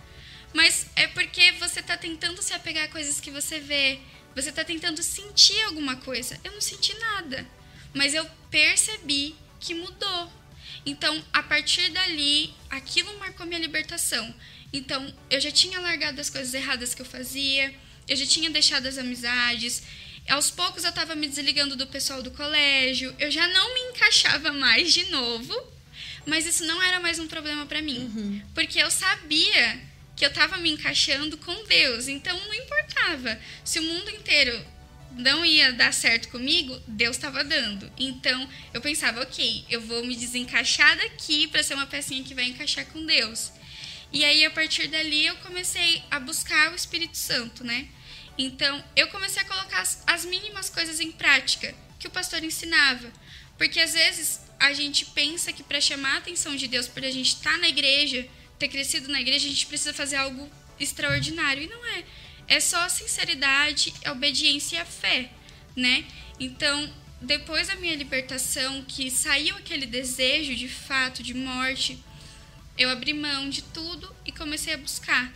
Mas 0.54 0.88
é 0.96 1.08
porque 1.08 1.52
você 1.54 1.80
está 1.80 1.96
tentando 1.96 2.42
se 2.42 2.54
apegar 2.54 2.86
a 2.86 2.90
coisas 2.90 3.20
que 3.20 3.32
você 3.32 3.60
vê. 3.60 4.00
Você 4.36 4.50
está 4.50 4.64
tentando 4.64 5.02
sentir 5.02 5.62
alguma 5.64 5.96
coisa. 5.98 6.40
Eu 6.44 6.52
não 6.52 6.62
senti 6.62 6.94
nada. 6.96 7.48
Mas 7.94 8.14
eu 8.14 8.26
percebi 8.50 9.36
que 9.60 9.74
mudou. 9.74 10.32
Então, 10.86 11.24
a 11.34 11.44
partir 11.44 11.90
dali, 11.92 12.54
aquilo 12.70 13.18
marcou 13.20 13.46
minha 13.46 13.60
libertação. 13.60 14.34
Então, 14.72 15.14
eu 15.30 15.40
já 15.40 15.52
tinha 15.52 15.80
largado 15.80 16.22
as 16.22 16.30
coisas 16.30 16.54
erradas 16.54 16.94
que 16.94 17.02
eu 17.02 17.06
fazia, 17.06 17.74
eu 18.08 18.16
já 18.16 18.26
tinha 18.26 18.50
deixado 18.50 18.88
as 18.88 18.98
amizades. 18.98 19.84
Aos 20.28 20.52
poucos 20.52 20.84
eu 20.84 20.90
estava 20.90 21.16
me 21.16 21.28
desligando 21.28 21.76
do 21.76 21.88
pessoal 21.88 22.22
do 22.22 22.32
colégio, 22.32 23.16
eu 23.18 23.32
já 23.32 23.48
não 23.48 23.74
me 23.74 23.80
encaixava 23.92 24.52
mais 24.52 24.94
de 24.94 25.06
novo, 25.06 25.56
mas 26.26 26.46
isso 26.46 26.66
não 26.66 26.82
era 26.84 27.00
mais 27.00 27.18
um 27.18 27.28
problema 27.28 27.66
para 27.66 27.82
mim, 27.82 28.00
uhum. 28.00 28.42
porque 28.54 28.80
eu 28.80 28.92
sabia 28.92 29.82
que 30.16 30.24
eu 30.24 30.30
estava 30.30 30.58
me 30.58 30.70
encaixando 30.70 31.38
com 31.38 31.64
Deus, 31.66 32.08
então 32.08 32.38
não 32.38 32.54
importava 32.54 33.40
se 33.64 33.80
o 33.80 33.84
mundo 33.84 34.10
inteiro 34.12 34.64
não 35.12 35.46
ia 35.46 35.74
dar 35.74 35.94
certo 35.94 36.30
comigo, 36.30 36.80
Deus 36.88 37.16
estava 37.16 37.44
dando. 37.44 37.92
Então 37.98 38.48
eu 38.74 38.82
pensava, 38.82 39.22
ok, 39.22 39.66
eu 39.70 39.82
vou 39.82 40.06
me 40.06 40.16
desencaixar 40.16 40.98
daqui 40.98 41.48
para 41.48 41.64
ser 41.64 41.74
uma 41.74 41.88
pecinha 41.88 42.24
que 42.24 42.34
vai 42.34 42.46
encaixar 42.46 42.86
com 42.88 43.06
Deus. 43.06 43.52
E 44.12 44.24
aí 44.26 44.46
a 44.46 44.52
partir 44.52 44.88
dali 44.88 45.26
eu 45.26 45.36
comecei 45.38 46.02
a 46.10 46.20
buscar 46.20 46.72
o 46.72 46.76
Espírito 46.76 47.18
Santo, 47.18 47.64
né? 47.64 47.88
Então 48.38 48.84
eu 48.96 49.08
comecei 49.10 49.42
a 49.42 49.46
colocar 49.46 49.82
as, 49.82 50.04
as 50.08 50.26
mínimas 50.26 50.70
coisas 50.70 51.00
em 51.00 51.12
prática 51.12 51.76
que 52.00 52.08
o 52.08 52.12
pastor 52.12 52.44
ensinava, 52.44 53.12
porque 53.58 53.80
às 53.80 53.94
vezes 53.94 54.42
a 54.60 54.74
gente 54.74 55.06
pensa 55.06 55.54
que 55.54 55.64
para 55.64 55.80
chamar 55.80 56.16
a 56.16 56.18
atenção 56.18 56.56
de 56.56 56.68
Deus, 56.68 56.88
para 56.88 57.08
a 57.08 57.12
gente 57.12 57.36
estar 57.36 57.52
tá 57.52 57.58
na 57.58 57.70
igreja, 57.70 58.28
ter 58.58 58.68
crescido 58.68 59.08
na 59.10 59.22
igreja, 59.22 59.48
a 59.48 59.50
gente 59.50 59.66
precisa 59.66 59.94
fazer 59.94 60.18
algo 60.18 60.50
extraordinário. 60.80 61.64
E 61.64 61.68
não 61.68 61.86
é. 61.86 62.04
É 62.50 62.60
só 62.60 62.90
sinceridade, 62.90 63.94
a 64.04 64.12
obediência 64.12 64.78
e 64.78 64.80
a 64.80 64.86
fé, 64.86 65.30
né? 65.76 66.04
Então, 66.40 66.92
depois 67.22 67.68
da 67.68 67.76
minha 67.76 67.96
libertação, 67.96 68.84
que 68.88 69.12
saiu 69.12 69.56
aquele 69.56 69.86
desejo 69.86 70.56
de 70.56 70.68
fato 70.68 71.22
de 71.22 71.36
morte, 71.36 72.04
eu 72.76 72.90
abri 72.90 73.14
mão 73.14 73.50
de 73.52 73.62
tudo 73.62 74.14
e 74.26 74.32
comecei 74.32 74.74
a 74.74 74.78
buscar. 74.78 75.32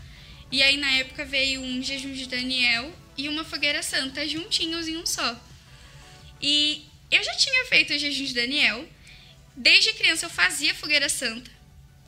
E 0.52 0.64
aí, 0.64 0.76
na 0.76 0.90
época, 0.94 1.24
veio 1.24 1.62
um 1.62 1.84
jejum 1.84 2.14
de 2.14 2.26
Daniel 2.26 2.92
e 3.16 3.30
uma 3.30 3.44
fogueira 3.44 3.84
santa, 3.84 4.28
juntinhos 4.28 4.88
em 4.88 4.98
um 4.98 5.06
só. 5.06 5.40
E 6.42 6.84
eu 7.12 7.24
já 7.24 7.36
tinha 7.36 7.66
feito 7.66 7.94
o 7.94 8.00
jejum 8.00 8.26
de 8.26 8.34
Daniel. 8.34 8.90
Desde 9.56 9.94
criança 9.94 10.26
eu 10.26 10.32
fazia 10.32 10.74
fogueira 10.74 11.08
santa. 11.08 11.52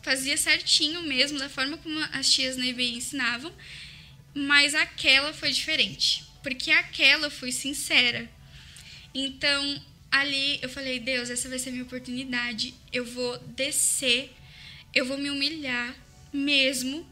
Fazia 0.02 0.36
certinho 0.36 1.04
mesmo, 1.04 1.38
da 1.38 1.48
forma 1.48 1.78
como 1.78 2.00
as 2.12 2.28
tias 2.28 2.58
na 2.58 2.66
IBI 2.66 2.96
ensinavam. 2.96 3.54
Mas 4.36 4.76
aquela 4.76 5.32
foi 5.34 5.52
diferente. 5.52 6.26
Porque 6.44 6.70
aquela 6.70 7.28
eu 7.28 7.32
fui 7.32 7.52
sincera. 7.54 8.30
Então, 9.14 9.82
ali 10.12 10.60
eu 10.62 10.70
falei, 10.70 11.00
Deus, 11.00 11.30
essa 11.30 11.48
vai 11.48 11.58
ser 11.58 11.72
minha 11.72 11.84
oportunidade. 11.84 12.74
Eu 12.92 13.06
vou 13.06 13.38
descer, 13.40 14.32
eu 14.94 15.06
vou 15.06 15.18
me 15.18 15.30
humilhar 15.30 15.96
mesmo. 16.34 17.08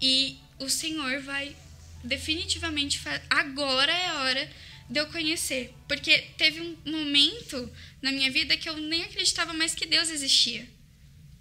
E 0.00 0.36
o 0.58 0.68
Senhor 0.68 1.22
vai 1.22 1.56
definitivamente. 2.04 3.00
Agora 3.30 3.90
é 3.90 4.06
a 4.06 4.20
hora 4.20 4.52
de 4.90 5.00
eu 5.00 5.06
conhecer. 5.06 5.74
Porque 5.88 6.18
teve 6.36 6.60
um 6.60 6.76
momento 6.84 7.72
na 8.02 8.12
minha 8.12 8.30
vida 8.30 8.56
que 8.58 8.68
eu 8.68 8.76
nem 8.76 9.04
acreditava 9.04 9.54
mais 9.54 9.74
que 9.74 9.86
Deus 9.86 10.10
existia. 10.10 10.68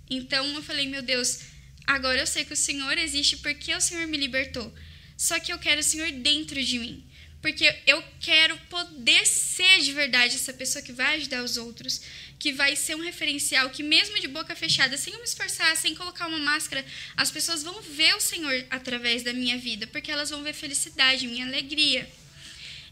Então 0.10 0.46
eu 0.56 0.64
falei, 0.64 0.88
meu 0.88 1.02
Deus, 1.02 1.42
agora 1.86 2.20
eu 2.20 2.28
sei 2.28 2.46
que 2.46 2.54
o 2.54 2.58
Senhor 2.58 2.98
existe 2.98 3.38
porque 3.38 3.76
o 3.76 3.82
Senhor 3.82 4.08
me 4.08 4.18
libertou. 4.18 4.74
Só 5.18 5.40
que 5.40 5.52
eu 5.52 5.58
quero 5.58 5.82
o 5.82 5.84
Senhor 5.84 6.12
dentro 6.12 6.64
de 6.64 6.78
mim. 6.78 7.04
Porque 7.42 7.74
eu 7.86 8.04
quero 8.20 8.58
poder 8.70 9.26
ser 9.26 9.80
de 9.80 9.92
verdade 9.92 10.36
essa 10.36 10.54
pessoa 10.54 10.84
que 10.84 10.92
vai 10.92 11.16
ajudar 11.16 11.44
os 11.44 11.56
outros, 11.56 12.02
que 12.40 12.52
vai 12.52 12.76
ser 12.76 12.96
um 12.96 13.02
referencial, 13.02 13.70
que 13.70 13.84
mesmo 13.84 14.20
de 14.20 14.28
boca 14.28 14.56
fechada, 14.56 14.98
sem 14.98 15.14
eu 15.14 15.20
me 15.20 15.26
esforçar, 15.26 15.76
sem 15.76 15.96
colocar 15.96 16.28
uma 16.28 16.40
máscara, 16.40 16.86
as 17.16 17.32
pessoas 17.32 17.64
vão 17.64 17.82
ver 17.82 18.16
o 18.16 18.22
Senhor 18.22 18.66
através 18.70 19.24
da 19.24 19.34
minha 19.34 19.58
vida, 19.58 19.88
porque 19.88 20.12
elas 20.12 20.30
vão 20.30 20.44
ver 20.44 20.54
felicidade, 20.54 21.28
minha 21.28 21.46
alegria. 21.46 22.10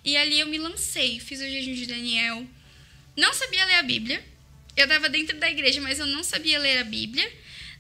E 0.03 0.15
ali 0.15 0.39
eu 0.39 0.47
me 0.47 0.57
lancei, 0.57 1.19
fiz 1.19 1.39
o 1.39 1.43
jejum 1.43 1.73
de 1.73 1.87
Daniel. 1.87 2.47
Não 3.17 3.33
sabia 3.33 3.65
ler 3.65 3.75
a 3.75 3.83
Bíblia. 3.83 4.23
Eu 4.77 4.85
estava 4.85 5.09
dentro 5.09 5.37
da 5.37 5.49
igreja, 5.49 5.81
mas 5.81 5.99
eu 5.99 6.05
não 6.05 6.23
sabia 6.23 6.59
ler 6.59 6.77
a 6.77 6.83
Bíblia, 6.83 7.29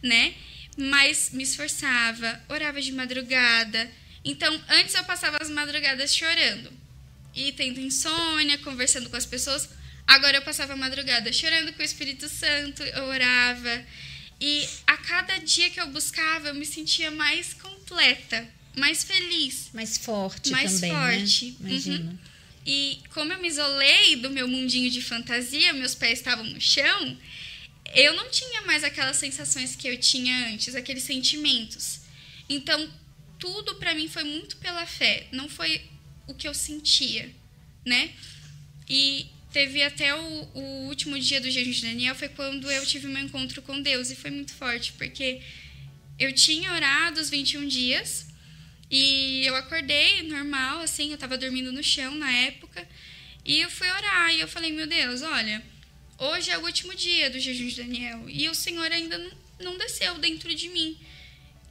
né? 0.01 0.33
Mas 0.75 1.29
me 1.31 1.43
esforçava, 1.43 2.43
orava 2.49 2.81
de 2.81 2.91
madrugada. 2.91 3.91
Então, 4.25 4.59
antes 4.69 4.95
eu 4.95 5.03
passava 5.03 5.37
as 5.39 5.49
madrugadas 5.51 6.13
chorando 6.13 6.73
e 7.35 7.51
tendo 7.51 7.79
insônia, 7.79 8.57
conversando 8.57 9.07
com 9.07 9.15
as 9.15 9.25
pessoas. 9.25 9.69
Agora 10.07 10.37
eu 10.37 10.41
passava 10.41 10.73
a 10.73 10.75
madrugada 10.75 11.31
chorando 11.31 11.71
com 11.73 11.81
o 11.81 11.85
Espírito 11.85 12.27
Santo, 12.27 12.81
eu 12.81 13.03
orava. 13.05 13.85
E 14.41 14.67
a 14.87 14.97
cada 14.97 15.37
dia 15.37 15.69
que 15.69 15.79
eu 15.79 15.87
buscava, 15.87 16.47
eu 16.47 16.55
me 16.55 16.65
sentia 16.65 17.11
mais 17.11 17.53
completa, 17.53 18.47
mais 18.75 19.03
feliz. 19.03 19.69
Mais 19.73 19.97
forte 19.97 20.49
mais 20.49 20.73
também, 20.73 20.91
forte. 20.91 21.57
né? 21.59 21.69
Imagina. 21.69 22.11
Uhum. 22.11 22.17
E 22.65 22.99
como 23.13 23.31
eu 23.31 23.39
me 23.39 23.47
isolei 23.47 24.15
do 24.15 24.31
meu 24.31 24.47
mundinho 24.47 24.89
de 24.89 25.01
fantasia, 25.01 25.71
meus 25.73 25.93
pés 25.93 26.17
estavam 26.17 26.43
no 26.43 26.59
chão, 26.59 27.17
eu 27.93 28.13
não 28.15 28.29
tinha 28.29 28.63
mais 28.63 28.83
aquelas 28.83 29.17
sensações 29.17 29.75
que 29.75 29.87
eu 29.87 29.99
tinha 29.99 30.49
antes, 30.49 30.73
aqueles 30.73 31.03
sentimentos. 31.03 32.01
Então, 32.49 32.89
tudo 33.45 33.75
para 33.75 33.93
mim 33.93 34.07
foi 34.07 34.23
muito 34.23 34.57
pela 34.57 34.87
fé, 34.87 35.27
não 35.31 35.47
foi 35.47 35.79
o 36.27 36.33
que 36.33 36.47
eu 36.47 36.53
sentia, 36.53 37.31
né? 37.85 38.11
E 38.89 39.27
teve 39.53 39.83
até 39.83 40.15
o, 40.15 40.49
o 40.55 40.87
último 40.87 41.17
dia 41.19 41.39
do 41.39 41.51
jejum 41.51 41.69
de 41.69 41.81
Daniel, 41.83 42.15
foi 42.15 42.29
quando 42.29 42.71
eu 42.71 42.83
tive 42.87 43.07
meu 43.07 43.23
encontro 43.23 43.61
com 43.61 43.79
Deus, 43.79 44.09
e 44.09 44.15
foi 44.15 44.31
muito 44.31 44.53
forte, 44.55 44.93
porque 44.93 45.41
eu 46.17 46.33
tinha 46.33 46.73
orado 46.73 47.21
os 47.21 47.29
21 47.29 47.67
dias, 47.67 48.25
e 48.89 49.45
eu 49.45 49.55
acordei 49.55 50.23
normal, 50.23 50.81
assim, 50.81 51.11
eu 51.11 51.17
tava 51.17 51.37
dormindo 51.37 51.71
no 51.71 51.83
chão 51.83 52.15
na 52.15 52.31
época. 52.31 52.87
E 53.43 53.59
eu 53.59 53.69
fui 53.69 53.87
orar 53.87 54.33
e 54.33 54.39
eu 54.39 54.47
falei, 54.47 54.71
meu 54.71 54.87
Deus, 54.87 55.21
olha, 55.21 55.63
hoje 56.17 56.49
é 56.49 56.57
o 56.57 56.65
último 56.65 56.95
dia 56.95 57.29
do 57.29 57.39
jejum 57.39 57.67
de 57.67 57.75
Daniel 57.75 58.27
e 58.27 58.49
o 58.49 58.55
Senhor 58.55 58.91
ainda 58.91 59.17
não, 59.19 59.31
não 59.59 59.77
desceu 59.77 60.17
dentro 60.17 60.53
de 60.55 60.67
mim. 60.69 60.97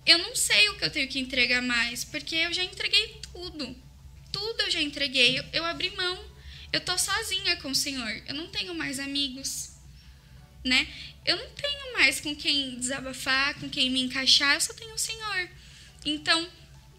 Eu 0.07 0.19
não 0.19 0.37
sei 0.37 0.69
o 0.69 0.77
que 0.77 0.85
eu 0.85 0.91
tenho 0.91 1.09
que 1.09 1.19
entregar 1.19 1.63
mais, 1.63 2.05
porque 2.05 2.37
eu 2.37 2.53
já 2.53 2.63
entreguei 2.63 3.21
tudo. 3.33 3.77
Tudo 4.31 4.63
eu 4.63 4.71
já 4.71 4.81
entreguei. 4.81 5.39
Eu, 5.39 5.45
eu 5.53 5.65
abri 5.65 5.91
mão. 5.91 6.25
Eu 6.73 6.81
tô 6.81 6.97
sozinha 6.99 7.57
com 7.57 7.71
o 7.71 7.75
Senhor. 7.75 8.23
Eu 8.27 8.35
não 8.35 8.49
tenho 8.49 8.75
mais 8.75 8.99
amigos, 8.99 9.71
né? 10.63 10.87
Eu 11.25 11.37
não 11.37 11.49
tenho 11.51 11.93
mais 11.95 12.21
com 12.21 12.35
quem 12.35 12.79
desabafar, 12.79 13.55
com 13.59 13.69
quem 13.71 13.91
me 13.91 14.03
encaixar. 14.03 14.55
Eu 14.55 14.61
só 14.61 14.75
tenho 14.75 14.93
o 14.93 14.99
Senhor. 14.99 15.49
Então, 16.05 16.47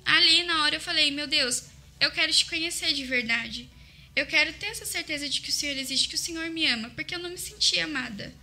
ali 0.03 0.43
na 0.43 0.63
hora 0.63 0.77
eu 0.77 0.81
falei: 0.81 1.11
Meu 1.11 1.27
Deus, 1.27 1.65
eu 1.99 2.09
quero 2.11 2.33
te 2.33 2.45
conhecer 2.45 2.93
de 2.93 3.03
verdade. 3.05 3.69
Eu 4.15 4.25
quero 4.25 4.53
ter 4.53 4.67
essa 4.67 4.85
certeza 4.85 5.27
de 5.27 5.41
que 5.41 5.49
o 5.49 5.53
Senhor 5.53 5.77
existe, 5.77 6.07
que 6.07 6.15
o 6.15 6.17
Senhor 6.17 6.49
me 6.49 6.65
ama, 6.65 6.89
porque 6.91 7.13
eu 7.13 7.19
não 7.19 7.29
me 7.29 7.37
sentia 7.37 7.83
amada. 7.83 8.33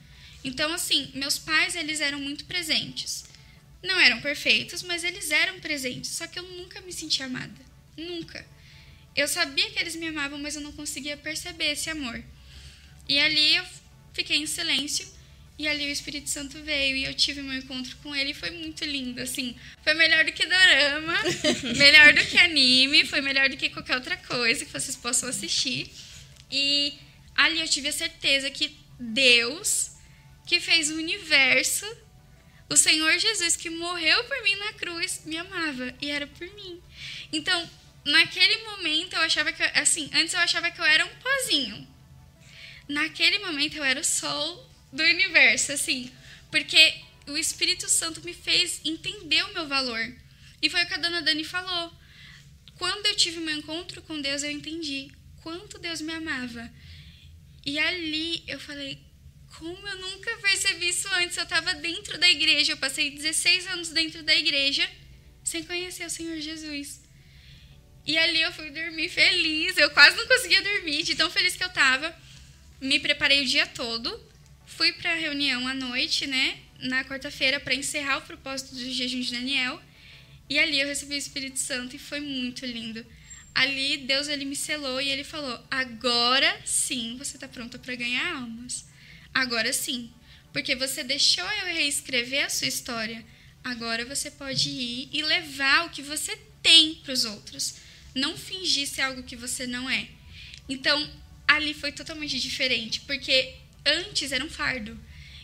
Então, 0.44 0.72
assim, 0.72 1.10
meus 1.14 1.38
pais, 1.38 1.74
eles 1.74 2.00
eram 2.00 2.20
muito 2.20 2.44
presentes. 2.44 3.24
Não 3.82 3.98
eram 3.98 4.20
perfeitos, 4.20 4.82
mas 4.82 5.02
eles 5.04 5.30
eram 5.30 5.58
presentes. 5.60 6.10
Só 6.10 6.26
que 6.26 6.38
eu 6.38 6.42
nunca 6.44 6.80
me 6.80 6.92
sentia 6.92 7.26
amada. 7.26 7.60
Nunca. 7.96 8.46
Eu 9.14 9.28
sabia 9.28 9.70
que 9.70 9.78
eles 9.78 9.96
me 9.96 10.08
amavam, 10.08 10.38
mas 10.38 10.54
eu 10.54 10.62
não 10.62 10.72
conseguia 10.72 11.16
perceber 11.16 11.72
esse 11.72 11.90
amor. 11.90 12.22
E 13.08 13.18
ali 13.18 13.56
eu 13.56 13.64
fiquei 14.14 14.38
em 14.38 14.46
silêncio 14.46 15.06
e 15.58 15.68
ali 15.68 15.86
o 15.86 15.92
Espírito 15.92 16.30
Santo 16.30 16.60
veio 16.62 16.96
e 16.96 17.04
eu 17.04 17.14
tive 17.14 17.42
meu 17.42 17.54
encontro 17.54 17.96
com 18.02 18.14
ele 18.16 18.30
e 18.30 18.34
foi 18.34 18.50
muito 18.50 18.84
lindo, 18.84 19.20
assim. 19.20 19.54
Foi 19.84 19.94
melhor 19.94 20.24
do 20.24 20.32
que 20.32 20.46
dorama, 20.46 21.14
melhor 21.76 22.14
do 22.14 22.24
que 22.24 22.38
anime, 22.38 23.06
foi 23.06 23.20
melhor 23.20 23.48
do 23.48 23.56
que 23.56 23.68
qualquer 23.68 23.96
outra 23.96 24.16
coisa 24.16 24.64
que 24.64 24.72
vocês 24.72 24.96
possam 24.96 25.28
assistir. 25.28 25.90
E 26.50 26.94
ali 27.36 27.60
eu 27.60 27.68
tive 27.68 27.88
a 27.88 27.92
certeza 27.92 28.50
que 28.50 28.76
Deus, 28.98 29.90
que 30.46 30.58
fez 30.58 30.90
o 30.90 30.94
universo, 30.94 31.86
o 32.72 32.76
Senhor 32.76 33.18
Jesus 33.18 33.54
que 33.54 33.68
morreu 33.68 34.24
por 34.24 34.42
mim 34.42 34.56
na 34.56 34.72
cruz, 34.72 35.22
me 35.26 35.36
amava 35.36 35.94
e 36.00 36.10
era 36.10 36.26
por 36.26 36.46
mim. 36.54 36.80
Então, 37.30 37.70
naquele 38.02 38.64
momento 38.64 39.14
eu 39.14 39.20
achava 39.20 39.52
que, 39.52 39.62
assim, 39.62 40.08
antes 40.14 40.32
eu 40.32 40.40
achava 40.40 40.70
que 40.70 40.80
eu 40.80 40.84
era 40.84 41.04
um 41.04 41.16
pozinho. 41.16 41.86
Naquele 42.88 43.38
momento 43.40 43.76
eu 43.76 43.84
era 43.84 44.00
o 44.00 44.04
sol 44.04 44.70
do 44.90 45.02
universo, 45.02 45.72
assim, 45.72 46.10
porque 46.50 46.94
o 47.26 47.36
Espírito 47.36 47.88
Santo 47.90 48.24
me 48.24 48.32
fez 48.32 48.80
entender 48.84 49.42
o 49.44 49.52
meu 49.52 49.68
valor. 49.68 50.00
E 50.62 50.70
foi 50.70 50.82
o 50.82 50.86
que 50.86 50.94
a 50.94 50.98
dona 50.98 51.20
Dani 51.20 51.44
falou. 51.44 51.92
Quando 52.78 53.04
eu 53.06 53.16
tive 53.16 53.38
meu 53.40 53.56
encontro 53.56 54.00
com 54.02 54.20
Deus, 54.20 54.42
eu 54.42 54.50
entendi 54.50 55.12
quanto 55.42 55.78
Deus 55.78 56.00
me 56.00 56.12
amava. 56.12 56.72
E 57.66 57.78
ali 57.78 58.42
eu 58.46 58.58
falei, 58.58 58.98
como 59.62 59.88
eu 59.88 59.98
nunca 59.98 60.36
percebi 60.38 60.88
isso 60.88 61.08
antes? 61.14 61.36
Eu 61.36 61.44
estava 61.44 61.72
dentro 61.74 62.18
da 62.18 62.28
igreja, 62.28 62.72
eu 62.72 62.76
passei 62.76 63.10
16 63.10 63.66
anos 63.68 63.88
dentro 63.90 64.22
da 64.22 64.34
igreja 64.34 64.88
sem 65.44 65.62
conhecer 65.64 66.04
o 66.04 66.10
Senhor 66.10 66.38
Jesus. 66.40 67.00
E 68.04 68.18
ali 68.18 68.42
eu 68.42 68.52
fui 68.52 68.70
dormir 68.70 69.08
feliz, 69.08 69.76
eu 69.76 69.90
quase 69.90 70.16
não 70.16 70.26
conseguia 70.26 70.60
dormir, 70.62 71.02
de 71.04 71.14
tão 71.14 71.30
feliz 71.30 71.54
que 71.54 71.62
eu 71.62 71.68
estava. 71.68 72.14
Me 72.80 72.98
preparei 72.98 73.42
o 73.42 73.46
dia 73.46 73.66
todo 73.66 74.32
Fui 74.76 74.90
para 74.92 75.12
a 75.12 75.16
reunião 75.16 75.68
à 75.68 75.74
noite, 75.74 76.26
né, 76.26 76.58
na 76.80 77.04
quarta-feira, 77.04 77.60
para 77.60 77.74
encerrar 77.74 78.18
o 78.18 78.22
propósito 78.22 78.74
do 78.74 78.90
jejum 78.90 79.20
de 79.20 79.30
Daniel. 79.30 79.80
E 80.48 80.58
ali 80.58 80.80
eu 80.80 80.88
recebi 80.88 81.14
o 81.14 81.18
Espírito 81.18 81.58
Santo 81.58 81.94
e 81.94 81.98
foi 81.98 82.20
muito 82.20 82.64
lindo. 82.64 83.04
Ali 83.54 83.98
Deus 83.98 84.28
ele 84.28 84.44
me 84.44 84.56
selou 84.56 85.00
e 85.00 85.08
ele 85.08 85.24
falou: 85.24 85.62
"Agora 85.70 86.60
sim, 86.64 87.16
você 87.18 87.36
está 87.36 87.46
pronta 87.48 87.78
para 87.78 87.94
ganhar 87.94 88.36
almas. 88.36 88.86
Agora 89.32 89.72
sim, 89.72 90.10
porque 90.52 90.74
você 90.74 91.02
deixou 91.02 91.44
eu 91.44 91.66
reescrever 91.74 92.44
a 92.44 92.50
sua 92.50 92.68
história. 92.68 93.24
Agora 93.62 94.04
você 94.04 94.30
pode 94.30 94.68
ir 94.68 95.08
e 95.12 95.22
levar 95.22 95.86
o 95.86 95.90
que 95.90 96.02
você 96.02 96.36
tem 96.62 96.94
para 96.96 97.12
os 97.12 97.24
outros. 97.24 97.76
Não 98.14 98.36
fingir 98.36 98.86
ser 98.86 99.02
algo 99.02 99.22
que 99.22 99.36
você 99.36 99.66
não 99.66 99.88
é." 99.88 100.08
Então, 100.68 101.10
ali 101.46 101.74
foi 101.74 101.92
totalmente 101.92 102.38
diferente, 102.40 103.00
porque 103.00 103.54
antes 103.84 104.32
era 104.32 104.44
um 104.44 104.50
fardo. 104.50 104.98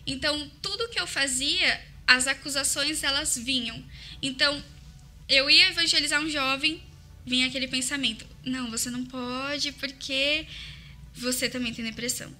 Então, 0.07 0.51
tudo 0.63 0.89
que 0.89 0.99
eu 0.99 1.07
fazia, 1.07 1.85
as 2.07 2.27
acusações 2.27 3.03
elas 3.03 3.37
vinham. 3.37 3.85
Então, 4.23 4.65
eu 5.29 5.51
ia 5.51 5.69
evangelizar 5.69 6.23
um 6.23 6.31
jovem, 6.31 6.83
vinha 7.29 7.47
aquele 7.47 7.68
pensamento: 7.68 8.26
não, 8.45 8.70
você 8.70 8.91
não 8.91 9.05
pode 9.05 9.72
porque 9.72 10.47
você 11.14 11.49
também 11.49 11.72
tem 11.72 11.85
depressão. 11.85 12.35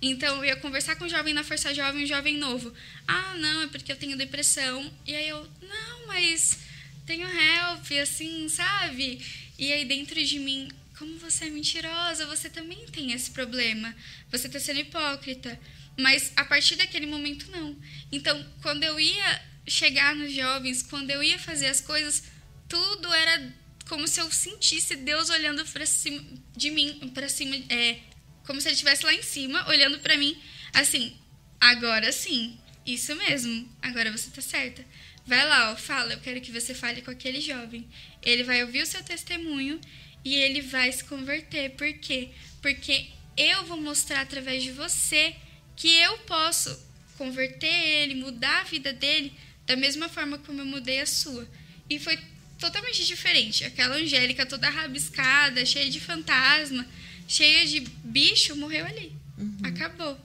Então, 0.00 0.38
eu 0.38 0.46
ia 0.46 0.56
conversar 0.56 0.96
com 0.96 1.04
um 1.04 1.08
jovem 1.08 1.32
na 1.32 1.44
Força 1.44 1.72
Jovem, 1.72 2.02
um 2.02 2.06
jovem 2.06 2.36
novo. 2.36 2.74
Ah, 3.06 3.34
não, 3.38 3.62
é 3.62 3.66
porque 3.68 3.92
eu 3.92 3.96
tenho 3.96 4.16
depressão. 4.16 4.92
E 5.06 5.14
aí 5.14 5.28
eu, 5.28 5.48
não, 5.62 6.06
mas 6.08 6.58
tenho 7.06 7.28
help, 7.28 7.86
assim, 8.02 8.48
sabe? 8.48 9.24
E 9.56 9.72
aí 9.72 9.84
dentro 9.84 10.20
de 10.24 10.40
mim, 10.40 10.68
como 10.98 11.16
você 11.18 11.44
é 11.44 11.50
mentirosa, 11.50 12.26
você 12.26 12.50
também 12.50 12.84
tem 12.86 13.12
esse 13.12 13.30
problema. 13.30 13.94
Você 14.32 14.48
está 14.48 14.58
sendo 14.58 14.80
hipócrita. 14.80 15.58
Mas 15.96 16.32
a 16.34 16.44
partir 16.44 16.74
daquele 16.74 17.06
momento, 17.06 17.48
não. 17.52 17.76
Então, 18.10 18.44
quando 18.60 18.82
eu 18.82 18.98
ia 18.98 19.42
chegar 19.68 20.16
nos 20.16 20.32
jovens, 20.32 20.82
quando 20.82 21.10
eu 21.10 21.22
ia 21.22 21.38
fazer 21.38 21.66
as 21.66 21.80
coisas, 21.80 22.24
tudo 22.68 23.12
era 23.12 23.52
como 23.92 24.08
se 24.08 24.18
eu 24.18 24.32
sentisse 24.32 24.96
Deus 24.96 25.28
olhando 25.28 25.62
para 25.66 25.84
cima 25.84 26.24
de 26.56 26.70
mim, 26.70 27.10
para 27.12 27.28
cima, 27.28 27.54
é, 27.68 27.98
como 28.46 28.58
se 28.58 28.68
ele 28.68 28.72
estivesse 28.72 29.04
lá 29.04 29.12
em 29.12 29.20
cima, 29.20 29.68
olhando 29.68 29.98
para 29.98 30.16
mim, 30.16 30.34
assim, 30.72 31.14
agora 31.60 32.10
sim, 32.10 32.58
isso 32.86 33.14
mesmo, 33.16 33.70
agora 33.82 34.10
você 34.10 34.30
tá 34.30 34.40
certa. 34.40 34.82
Vai 35.26 35.46
lá, 35.46 35.72
ó, 35.72 35.76
fala, 35.76 36.14
eu 36.14 36.20
quero 36.20 36.40
que 36.40 36.50
você 36.50 36.72
fale 36.72 37.02
com 37.02 37.10
aquele 37.10 37.38
jovem. 37.38 37.86
Ele 38.22 38.42
vai 38.44 38.64
ouvir 38.64 38.80
o 38.80 38.86
seu 38.86 39.04
testemunho 39.04 39.78
e 40.24 40.36
ele 40.36 40.62
vai 40.62 40.90
se 40.90 41.04
converter. 41.04 41.72
Por 41.72 41.92
quê? 41.98 42.30
Porque 42.62 43.10
eu 43.36 43.62
vou 43.66 43.76
mostrar 43.76 44.22
através 44.22 44.62
de 44.62 44.72
você 44.72 45.36
que 45.76 45.94
eu 45.96 46.16
posso 46.20 46.82
converter 47.18 47.66
ele, 47.66 48.14
mudar 48.14 48.62
a 48.62 48.64
vida 48.64 48.90
dele 48.90 49.34
da 49.66 49.76
mesma 49.76 50.08
forma 50.08 50.38
como 50.38 50.62
eu 50.62 50.66
mudei 50.66 51.00
a 51.00 51.06
sua. 51.06 51.46
E 51.90 51.98
foi 51.98 52.18
totalmente 52.62 53.04
diferente. 53.04 53.64
Aquela 53.64 53.96
Angélica 53.96 54.46
toda 54.46 54.70
rabiscada, 54.70 55.66
cheia 55.66 55.90
de 55.90 55.98
fantasma, 55.98 56.86
cheia 57.26 57.66
de 57.66 57.80
bicho, 58.04 58.54
morreu 58.54 58.86
ali. 58.86 59.12
Uhum. 59.36 59.58
Acabou. 59.64 60.16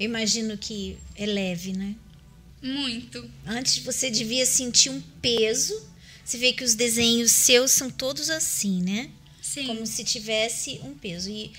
Eu 0.00 0.06
imagino 0.06 0.56
que 0.56 0.96
é 1.14 1.26
leve, 1.26 1.74
né? 1.74 1.94
Muito. 2.62 3.30
Antes 3.46 3.78
você 3.78 4.10
devia 4.10 4.46
sentir 4.46 4.88
um 4.88 5.00
peso. 5.20 5.74
Você 6.24 6.38
vê 6.38 6.54
que 6.54 6.64
os 6.64 6.74
desenhos 6.74 7.30
seus 7.30 7.70
são 7.70 7.90
todos 7.90 8.30
assim, 8.30 8.82
né? 8.82 9.10
Sim. 9.42 9.66
Como 9.66 9.86
se 9.86 10.02
tivesse 10.04 10.80
um 10.82 10.94
peso. 10.94 11.28
E 11.28 11.52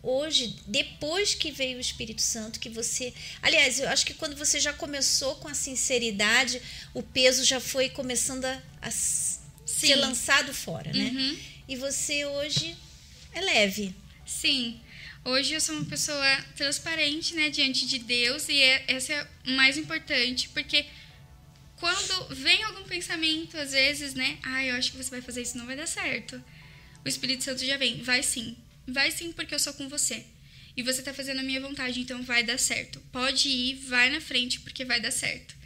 hoje, 0.00 0.56
depois 0.68 1.34
que 1.34 1.50
veio 1.50 1.78
o 1.78 1.80
Espírito 1.80 2.22
Santo, 2.22 2.60
que 2.60 2.68
você. 2.68 3.12
Aliás, 3.42 3.80
eu 3.80 3.88
acho 3.88 4.06
que 4.06 4.14
quando 4.14 4.36
você 4.36 4.60
já 4.60 4.72
começou 4.72 5.34
com 5.34 5.48
a 5.48 5.54
sinceridade, 5.54 6.62
o 6.94 7.02
peso 7.02 7.44
já 7.44 7.58
foi 7.58 7.88
começando 7.88 8.44
a, 8.44 8.62
a 8.80 8.90
ser 9.78 9.96
lançado 9.96 10.52
fora, 10.52 10.92
né? 10.92 11.10
Uhum. 11.14 11.38
E 11.68 11.76
você 11.76 12.24
hoje 12.24 12.76
é 13.32 13.40
leve. 13.40 13.94
Sim. 14.26 14.80
Hoje 15.24 15.54
eu 15.54 15.60
sou 15.60 15.74
uma 15.74 15.84
pessoa 15.84 16.44
transparente, 16.56 17.34
né, 17.34 17.50
diante 17.50 17.86
de 17.86 17.98
Deus, 17.98 18.48
e 18.48 18.60
é, 18.60 18.84
essa 18.88 19.12
é 19.12 19.28
o 19.46 19.50
mais 19.50 19.76
importante, 19.76 20.48
porque 20.50 20.86
quando 21.76 22.34
vem 22.34 22.62
algum 22.62 22.84
pensamento, 22.84 23.56
às 23.56 23.72
vezes, 23.72 24.14
né, 24.14 24.38
ah, 24.42 24.64
eu 24.64 24.74
acho 24.76 24.92
que 24.92 24.96
você 24.96 25.10
vai 25.10 25.20
fazer 25.20 25.42
isso, 25.42 25.58
não 25.58 25.66
vai 25.66 25.76
dar 25.76 25.86
certo. 25.86 26.42
O 27.04 27.08
Espírito 27.08 27.44
Santo 27.44 27.64
já 27.64 27.76
vem, 27.76 28.02
vai 28.02 28.22
sim, 28.22 28.56
vai 28.86 29.10
sim, 29.10 29.32
porque 29.32 29.54
eu 29.54 29.58
sou 29.58 29.74
com 29.74 29.88
você. 29.88 30.24
E 30.76 30.82
você 30.82 31.02
tá 31.02 31.12
fazendo 31.12 31.40
a 31.40 31.42
minha 31.42 31.60
vontade, 31.60 32.00
então 32.00 32.22
vai 32.22 32.42
dar 32.42 32.58
certo. 32.58 33.00
Pode 33.12 33.48
ir, 33.48 33.74
vai 33.74 34.10
na 34.10 34.20
frente, 34.20 34.60
porque 34.60 34.84
vai 34.84 35.00
dar 35.00 35.10
certo. 35.10 35.57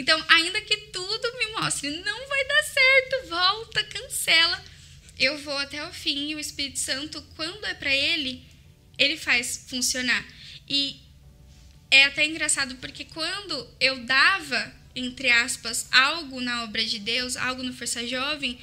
Então, 0.00 0.18
ainda 0.28 0.58
que 0.62 0.78
tudo 0.78 1.38
me 1.38 1.60
mostre, 1.60 1.90
não 1.90 2.26
vai 2.26 2.44
dar 2.46 2.62
certo, 2.62 3.28
volta, 3.28 3.84
cancela. 3.84 4.64
Eu 5.18 5.36
vou 5.36 5.58
até 5.58 5.86
o 5.86 5.92
fim 5.92 6.30
e 6.30 6.34
o 6.34 6.40
Espírito 6.40 6.78
Santo, 6.78 7.22
quando 7.36 7.66
é 7.66 7.74
para 7.74 7.94
ele, 7.94 8.42
ele 8.96 9.18
faz 9.18 9.66
funcionar. 9.68 10.26
E 10.66 10.98
é 11.90 12.04
até 12.04 12.24
engraçado 12.24 12.76
porque 12.76 13.04
quando 13.04 13.68
eu 13.78 14.02
dava, 14.06 14.74
entre 14.96 15.30
aspas, 15.30 15.86
algo 15.92 16.40
na 16.40 16.64
obra 16.64 16.82
de 16.82 16.98
Deus, 16.98 17.36
algo 17.36 17.62
no 17.62 17.74
Força 17.74 18.06
Jovem, 18.06 18.58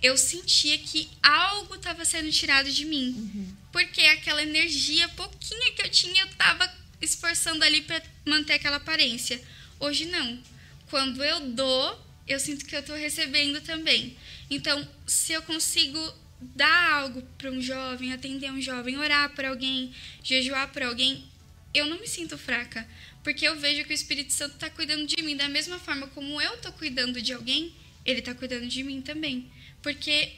eu 0.00 0.16
sentia 0.16 0.78
que 0.78 1.08
algo 1.20 1.74
estava 1.74 2.04
sendo 2.04 2.30
tirado 2.30 2.70
de 2.70 2.84
mim. 2.84 3.08
Uhum. 3.08 3.56
Porque 3.72 4.02
aquela 4.02 4.40
energia 4.40 5.08
pouquinha 5.08 5.72
que 5.72 5.82
eu 5.82 5.90
tinha, 5.90 6.22
eu 6.22 6.28
estava 6.28 6.72
esforçando 7.02 7.64
ali 7.64 7.80
para 7.80 8.00
manter 8.24 8.52
aquela 8.52 8.76
aparência. 8.76 9.42
Hoje 9.80 10.04
não 10.04 10.54
quando 10.88 11.22
eu 11.24 11.40
dou, 11.50 12.06
eu 12.26 12.38
sinto 12.40 12.64
que 12.64 12.74
eu 12.74 12.80
estou 12.80 12.96
recebendo 12.96 13.60
também. 13.60 14.16
Então, 14.50 14.86
se 15.06 15.32
eu 15.32 15.42
consigo 15.42 15.98
dar 16.40 16.92
algo 16.92 17.22
para 17.38 17.50
um 17.50 17.60
jovem, 17.60 18.12
atender 18.12 18.50
um 18.50 18.60
jovem, 18.60 18.98
orar 18.98 19.30
por 19.34 19.44
alguém, 19.44 19.92
jejuar 20.22 20.72
por 20.72 20.82
alguém, 20.82 21.24
eu 21.72 21.86
não 21.86 21.98
me 21.98 22.06
sinto 22.06 22.38
fraca, 22.38 22.86
porque 23.22 23.46
eu 23.46 23.56
vejo 23.58 23.84
que 23.84 23.92
o 23.92 23.94
Espírito 23.94 24.32
Santo 24.32 24.54
está 24.54 24.70
cuidando 24.70 25.06
de 25.06 25.22
mim 25.22 25.36
da 25.36 25.48
mesma 25.48 25.78
forma 25.78 26.06
como 26.08 26.40
eu 26.40 26.54
estou 26.54 26.72
cuidando 26.72 27.20
de 27.20 27.32
alguém, 27.32 27.74
ele 28.04 28.20
está 28.20 28.34
cuidando 28.34 28.66
de 28.66 28.82
mim 28.82 29.02
também, 29.02 29.50
porque 29.82 30.32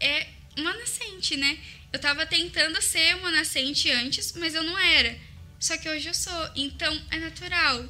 é 0.00 0.26
uma 0.56 0.74
nascente, 0.74 1.36
né? 1.36 1.58
Eu 1.92 1.96
estava 1.96 2.24
tentando 2.24 2.80
ser 2.80 3.16
uma 3.16 3.30
nascente 3.30 3.90
antes, 3.90 4.32
mas 4.34 4.54
eu 4.54 4.62
não 4.62 4.78
era. 4.78 5.18
Só 5.58 5.76
que 5.76 5.88
hoje 5.88 6.08
eu 6.08 6.14
sou, 6.14 6.50
então 6.56 7.00
é 7.10 7.18
natural. 7.18 7.84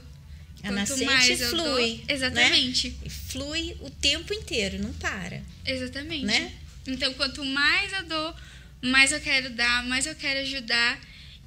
A 0.62 0.68
Quanto 0.68 0.96
nascente 0.96 1.36
flui. 1.44 2.02
Dou, 2.06 2.14
exatamente. 2.14 2.90
Né? 2.90 3.10
Flui 3.28 3.76
o 3.80 3.90
tempo 3.90 4.34
inteiro, 4.34 4.78
não 4.78 4.92
para. 4.94 5.42
Exatamente. 5.64 6.26
Né? 6.26 6.52
Então, 6.86 7.12
quanto 7.14 7.44
mais 7.44 7.92
eu 7.92 8.04
dou, 8.04 8.34
mais 8.82 9.12
eu 9.12 9.20
quero 9.20 9.50
dar, 9.50 9.84
mais 9.84 10.06
eu 10.06 10.14
quero 10.14 10.40
ajudar. 10.40 11.00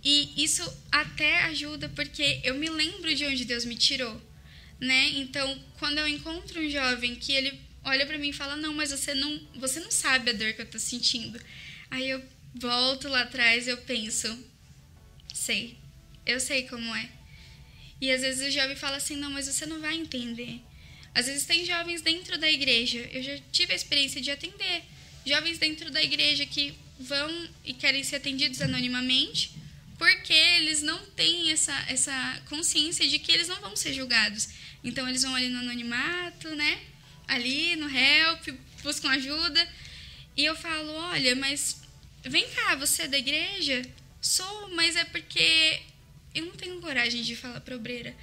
E 0.04 0.44
isso 0.44 0.62
até 0.92 1.44
ajuda 1.44 1.90
porque 1.90 2.42
eu 2.44 2.56
me 2.56 2.70
lembro 2.70 3.14
de 3.16 3.26
onde 3.26 3.46
Deus 3.46 3.64
me 3.64 3.76
tirou, 3.76 4.22
né? 4.80 5.12
Então, 5.16 5.58
quando 5.80 5.98
eu 5.98 6.08
encontro 6.08 6.60
um 6.60 6.70
jovem 6.70 7.16
que 7.16 7.32
ele 7.32 7.58
olha 7.86 8.06
para 8.06 8.18
mim 8.18 8.30
e 8.30 8.34
fala: 8.34 8.58
"Não, 8.58 8.74
mas 8.74 8.92
você 8.92 9.14
não, 9.14 9.40
você 9.56 9.80
não 9.80 9.92
sabe 9.92 10.32
a 10.32 10.34
dor 10.34 10.54
que 10.54 10.62
eu 10.62 10.66
tô 10.66 10.78
sentindo". 10.78 11.40
Aí 11.90 12.10
eu 12.10 12.22
volto 12.56 13.08
lá 13.08 13.22
atrás 13.22 13.66
e 13.66 13.70
eu 13.70 13.78
penso: 13.78 14.38
"Sei. 15.34 15.78
Eu 16.26 16.40
sei 16.40 16.64
como 16.64 16.94
é". 16.96 17.10
E 18.04 18.12
às 18.12 18.20
vezes 18.20 18.46
o 18.46 18.52
jovem 18.52 18.76
fala 18.76 18.98
assim: 18.98 19.16
não, 19.16 19.32
mas 19.32 19.48
você 19.48 19.66
não 19.66 19.80
vai 19.80 19.96
entender. 19.96 20.60
Às 21.16 21.28
vezes 21.28 21.46
tem 21.46 21.66
jovens 21.66 22.02
dentro 22.02 22.38
da 22.38 22.52
igreja. 22.52 23.00
Eu 23.14 23.24
já 23.24 23.40
tive 23.50 23.72
a 23.72 23.76
experiência 23.78 24.20
de 24.20 24.30
atender 24.30 24.84
jovens 25.26 25.58
dentro 25.58 25.90
da 25.90 26.04
igreja 26.04 26.46
que 26.46 26.74
vão 27.00 27.50
e 27.64 27.74
querem 27.74 28.04
ser 28.04 28.18
atendidos 28.18 28.62
anonimamente 28.62 29.52
porque 29.98 30.34
eles 30.34 30.82
não 30.82 31.00
têm 31.12 31.52
essa, 31.52 31.74
essa 31.88 32.42
consciência 32.50 33.08
de 33.08 33.20
que 33.20 33.32
eles 33.32 33.48
não 33.48 33.62
vão 33.62 33.74
ser 33.74 33.94
julgados. 33.94 34.50
Então 34.84 35.08
eles 35.08 35.22
vão 35.22 35.34
ali 35.34 35.48
no 35.48 35.60
anonimato, 35.60 36.50
né? 36.56 36.82
Ali 37.26 37.78
no 37.78 37.90
help, 37.90 38.50
buscam 38.84 39.12
ajuda. 39.12 39.66
E 40.36 40.44
eu 40.44 40.58
falo: 40.58 40.92
olha, 40.92 41.38
mas 41.38 41.82
vem 42.22 42.46
cá, 42.50 42.76
você 42.76 43.04
é 43.04 43.08
da 43.08 43.18
igreja? 43.18 43.82
Sou, 44.20 44.70
mas 44.76 44.98
é 44.98 45.06
porque 45.06 45.80
eu 46.34 46.46
não 46.46 46.54
tenho 46.54 46.82
coragem 46.82 47.22
de 47.22 47.36
falar 47.36 47.62
pra 47.62 47.76
obreira. 47.76 48.16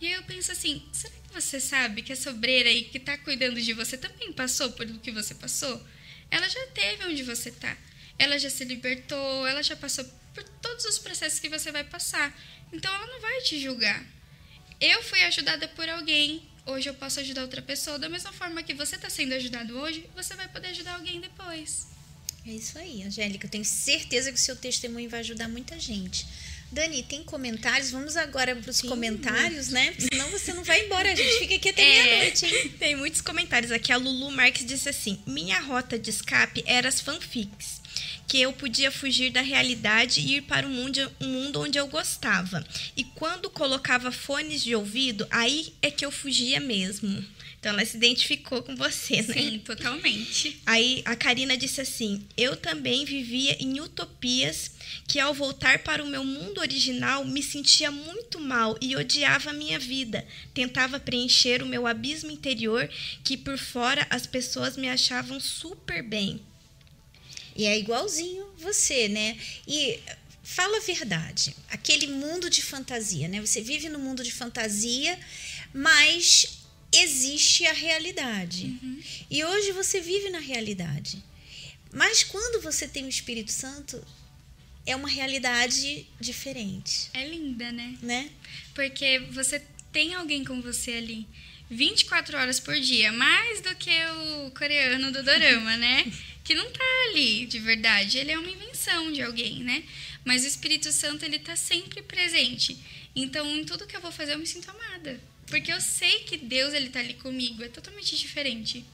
E 0.00 0.06
aí 0.06 0.12
eu 0.12 0.22
penso 0.24 0.52
assim, 0.52 0.82
será 0.92 1.14
que 1.14 1.32
você 1.32 1.58
sabe 1.58 2.02
que 2.02 2.12
essa 2.12 2.30
obreira 2.30 2.68
aí 2.68 2.84
que 2.84 3.00
tá 3.00 3.16
cuidando 3.16 3.60
de 3.60 3.72
você 3.72 3.96
também 3.96 4.32
passou 4.32 4.70
por 4.72 4.86
o 4.86 4.98
que 4.98 5.10
você 5.10 5.34
passou? 5.34 5.82
Ela 6.30 6.48
já 6.48 6.66
teve 6.68 7.04
onde 7.06 7.22
você 7.22 7.50
tá. 7.50 7.76
Ela 8.18 8.38
já 8.38 8.50
se 8.50 8.64
libertou, 8.64 9.46
ela 9.46 9.62
já 9.62 9.76
passou 9.76 10.04
por 10.34 10.44
todos 10.60 10.84
os 10.84 10.98
processos 10.98 11.38
que 11.38 11.48
você 11.48 11.72
vai 11.72 11.84
passar. 11.84 12.36
Então 12.72 12.94
ela 12.94 13.06
não 13.06 13.20
vai 13.20 13.40
te 13.42 13.58
julgar. 13.58 14.04
Eu 14.80 15.02
fui 15.02 15.22
ajudada 15.22 15.66
por 15.68 15.88
alguém, 15.88 16.46
hoje 16.66 16.88
eu 16.90 16.94
posso 16.94 17.20
ajudar 17.20 17.42
outra 17.42 17.62
pessoa. 17.62 17.98
Da 17.98 18.08
mesma 18.08 18.32
forma 18.32 18.62
que 18.62 18.74
você 18.74 18.96
está 18.96 19.08
sendo 19.08 19.32
ajudado 19.32 19.78
hoje, 19.78 20.08
você 20.14 20.34
vai 20.34 20.48
poder 20.48 20.68
ajudar 20.68 20.94
alguém 20.96 21.20
depois. 21.20 21.86
É 22.46 22.50
isso 22.50 22.78
aí, 22.78 23.02
Angélica. 23.02 23.46
Eu 23.46 23.50
tenho 23.50 23.64
certeza 23.64 24.30
que 24.30 24.38
o 24.38 24.40
seu 24.40 24.54
testemunho 24.54 25.08
vai 25.08 25.20
ajudar 25.20 25.48
muita 25.48 25.80
gente. 25.80 26.26
Dani, 26.70 27.02
tem 27.04 27.22
comentários? 27.22 27.90
Vamos 27.90 28.16
agora 28.16 28.54
para 28.56 28.70
os 28.70 28.82
comentários, 28.82 29.68
né? 29.68 29.94
Senão 29.98 30.28
você 30.30 30.52
não 30.52 30.64
vai 30.64 30.84
embora, 30.84 31.12
a 31.12 31.14
gente 31.14 31.38
fica 31.38 31.54
aqui 31.54 31.68
até 31.68 31.82
é, 31.82 32.02
meia-noite, 32.02 32.46
hein? 32.46 32.68
Tem 32.78 32.96
muitos 32.96 33.20
comentários 33.20 33.70
aqui. 33.70 33.92
A 33.92 33.96
Lulu 33.96 34.30
Marques 34.30 34.66
disse 34.66 34.88
assim: 34.88 35.18
Minha 35.26 35.60
rota 35.60 35.98
de 35.98 36.10
escape 36.10 36.64
era 36.66 36.88
as 36.88 37.00
fanfics. 37.00 37.80
Que 38.28 38.42
eu 38.42 38.52
podia 38.52 38.90
fugir 38.90 39.30
da 39.30 39.40
realidade 39.40 40.20
e 40.20 40.38
ir 40.38 40.42
para 40.42 40.66
um 40.66 40.70
mundo, 40.70 41.12
um 41.20 41.28
mundo 41.28 41.60
onde 41.60 41.78
eu 41.78 41.86
gostava. 41.86 42.66
E 42.96 43.04
quando 43.04 43.48
colocava 43.48 44.10
fones 44.10 44.62
de 44.62 44.74
ouvido, 44.74 45.26
aí 45.30 45.72
é 45.80 45.90
que 45.90 46.04
eu 46.04 46.10
fugia 46.10 46.58
mesmo. 46.58 47.24
Então 47.66 47.74
ela 47.74 47.84
se 47.84 47.96
identificou 47.96 48.62
com 48.62 48.76
você, 48.76 49.22
né? 49.22 49.34
Sim, 49.34 49.58
totalmente. 49.58 50.62
Aí 50.64 51.02
a 51.04 51.16
Karina 51.16 51.56
disse 51.56 51.80
assim: 51.80 52.24
Eu 52.36 52.56
também 52.56 53.04
vivia 53.04 53.56
em 53.58 53.80
utopias 53.80 54.70
que 55.08 55.18
ao 55.18 55.34
voltar 55.34 55.80
para 55.80 56.04
o 56.04 56.06
meu 56.06 56.22
mundo 56.22 56.60
original 56.60 57.24
me 57.24 57.42
sentia 57.42 57.90
muito 57.90 58.38
mal 58.38 58.78
e 58.80 58.94
odiava 58.94 59.50
a 59.50 59.52
minha 59.52 59.80
vida. 59.80 60.24
Tentava 60.54 61.00
preencher 61.00 61.60
o 61.60 61.66
meu 61.66 61.88
abismo 61.88 62.30
interior 62.30 62.88
que 63.24 63.36
por 63.36 63.58
fora 63.58 64.06
as 64.10 64.28
pessoas 64.28 64.76
me 64.76 64.88
achavam 64.88 65.40
super 65.40 66.04
bem. 66.04 66.40
E 67.56 67.66
é 67.66 67.76
igualzinho 67.76 68.46
você, 68.58 69.08
né? 69.08 69.36
E 69.66 69.98
fala 70.40 70.76
a 70.76 70.82
verdade. 70.82 71.56
Aquele 71.68 72.06
mundo 72.06 72.48
de 72.48 72.62
fantasia, 72.62 73.26
né? 73.26 73.40
Você 73.40 73.60
vive 73.60 73.88
no 73.88 73.98
mundo 73.98 74.22
de 74.22 74.30
fantasia, 74.30 75.18
mas 75.74 76.64
existe 76.92 77.66
a 77.66 77.72
realidade. 77.72 78.78
Uhum. 78.82 79.00
E 79.30 79.44
hoje 79.44 79.72
você 79.72 80.00
vive 80.00 80.30
na 80.30 80.38
realidade. 80.38 81.22
Mas 81.92 82.22
quando 82.22 82.62
você 82.62 82.86
tem 82.86 83.04
o 83.04 83.08
Espírito 83.08 83.52
Santo, 83.52 84.02
é 84.84 84.94
uma 84.94 85.08
realidade 85.08 86.06
diferente. 86.20 87.10
É 87.12 87.26
linda, 87.28 87.72
né? 87.72 87.96
Né? 88.02 88.30
Porque 88.74 89.18
você 89.30 89.62
tem 89.92 90.14
alguém 90.14 90.44
com 90.44 90.60
você 90.60 90.92
ali 90.92 91.26
24 91.70 92.36
horas 92.36 92.60
por 92.60 92.78
dia, 92.78 93.12
mais 93.12 93.60
do 93.60 93.74
que 93.74 93.90
o 94.46 94.50
coreano 94.52 95.10
do 95.10 95.22
dorama, 95.22 95.76
né? 95.76 96.04
Que 96.46 96.54
não 96.54 96.70
tá 96.70 96.84
ali 97.08 97.44
de 97.44 97.58
verdade, 97.58 98.18
ele 98.18 98.30
é 98.30 98.38
uma 98.38 98.48
invenção 98.48 99.10
de 99.10 99.20
alguém, 99.20 99.64
né? 99.64 99.82
Mas 100.24 100.44
o 100.44 100.46
Espírito 100.46 100.92
Santo 100.92 101.24
ele 101.24 101.40
tá 101.40 101.56
sempre 101.56 102.00
presente. 102.02 102.78
Então, 103.16 103.44
em 103.56 103.64
tudo 103.64 103.84
que 103.84 103.96
eu 103.96 104.00
vou 104.00 104.12
fazer, 104.12 104.34
eu 104.34 104.38
me 104.38 104.46
sinto 104.46 104.70
amada, 104.70 105.20
porque 105.46 105.72
eu 105.72 105.80
sei 105.80 106.20
que 106.20 106.36
Deus 106.36 106.74
ele 106.74 106.88
tá 106.90 107.00
ali 107.00 107.14
comigo, 107.14 107.62
é 107.62 107.68
totalmente 107.68 108.16
diferente. 108.16 108.84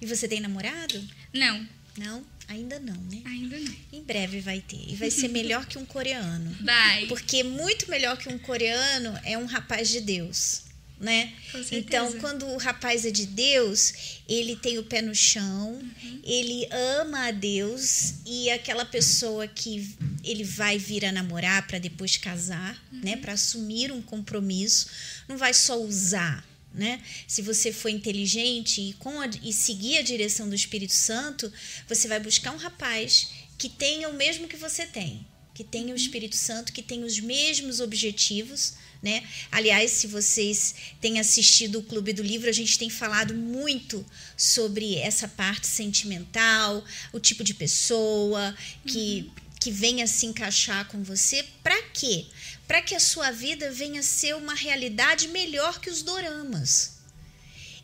E 0.00 0.06
você 0.06 0.28
tem 0.28 0.40
namorado? 0.40 1.02
Não. 1.32 1.66
Não? 1.96 2.24
Ainda 2.48 2.78
não, 2.78 2.94
né? 2.94 3.22
Ainda 3.24 3.58
não. 3.58 3.74
Em 3.92 4.02
breve 4.02 4.40
vai 4.40 4.60
ter. 4.60 4.88
E 4.88 4.94
vai 4.94 5.10
ser 5.10 5.28
melhor 5.28 5.66
que 5.66 5.78
um 5.78 5.84
coreano. 5.84 6.56
Vai. 6.62 7.06
Porque 7.06 7.42
muito 7.42 7.90
melhor 7.90 8.16
que 8.16 8.28
um 8.28 8.38
coreano 8.38 9.18
é 9.24 9.36
um 9.36 9.46
rapaz 9.46 9.88
de 9.88 10.00
Deus. 10.00 10.62
Né? 10.98 11.34
Então, 11.72 12.10
quando 12.20 12.46
o 12.46 12.56
rapaz 12.56 13.04
é 13.04 13.10
de 13.10 13.26
Deus, 13.26 13.92
ele 14.26 14.56
tem 14.56 14.78
o 14.78 14.82
pé 14.82 15.02
no 15.02 15.14
chão, 15.14 15.72
uhum. 15.72 16.20
ele 16.24 16.66
ama 16.98 17.26
a 17.26 17.30
Deus 17.30 18.14
e 18.24 18.48
aquela 18.48 18.84
pessoa 18.84 19.46
que 19.46 19.94
ele 20.24 20.42
vai 20.42 20.78
vir 20.78 21.04
a 21.04 21.12
namorar 21.12 21.66
para 21.66 21.78
depois 21.78 22.16
casar, 22.16 22.72
né? 22.90 22.90
uhum. 22.92 23.00
né? 23.00 23.16
Para 23.18 23.34
assumir 23.34 23.92
um 23.92 24.00
compromisso, 24.00 24.86
não 25.28 25.36
vai 25.36 25.52
só 25.52 25.78
usar 25.78 26.42
né? 26.76 27.02
Se 27.26 27.40
você 27.40 27.72
for 27.72 27.88
inteligente 27.88 28.82
e, 28.82 28.92
com 28.94 29.18
a, 29.20 29.26
e 29.42 29.52
seguir 29.52 29.96
a 29.96 30.02
direção 30.02 30.46
do 30.46 30.54
Espírito 30.54 30.92
Santo, 30.92 31.50
você 31.88 32.06
vai 32.06 32.20
buscar 32.20 32.52
um 32.52 32.58
rapaz 32.58 33.30
que 33.56 33.68
tenha 33.70 34.10
o 34.10 34.14
mesmo 34.14 34.46
que 34.46 34.56
você 34.56 34.84
tem, 34.84 35.26
que 35.54 35.64
tenha 35.64 35.86
o 35.86 35.88
uhum. 35.90 35.96
Espírito 35.96 36.36
Santo, 36.36 36.72
que 36.72 36.82
tenha 36.82 37.06
os 37.06 37.18
mesmos 37.18 37.80
objetivos, 37.80 38.74
né? 39.06 39.22
Aliás, 39.52 39.92
se 39.92 40.08
vocês 40.08 40.74
têm 41.00 41.20
assistido 41.20 41.78
o 41.78 41.82
Clube 41.84 42.12
do 42.12 42.24
Livro, 42.24 42.50
a 42.50 42.52
gente 42.52 42.76
tem 42.76 42.90
falado 42.90 43.34
muito 43.34 44.04
sobre 44.36 44.96
essa 44.96 45.28
parte 45.28 45.68
sentimental, 45.68 46.84
o 47.12 47.20
tipo 47.20 47.44
de 47.44 47.54
pessoa 47.54 48.52
que, 48.84 49.20
uhum. 49.20 49.44
que 49.60 49.70
venha 49.70 50.08
se 50.08 50.26
encaixar 50.26 50.88
com 50.88 51.04
você. 51.04 51.44
Para 51.62 51.80
quê? 51.92 52.26
para 52.66 52.82
que 52.82 52.94
a 52.94 53.00
sua 53.00 53.30
vida 53.30 53.70
venha 53.70 54.00
a 54.00 54.02
ser 54.02 54.34
uma 54.34 54.54
realidade 54.54 55.28
melhor 55.28 55.80
que 55.80 55.88
os 55.88 56.02
doramas. 56.02 56.94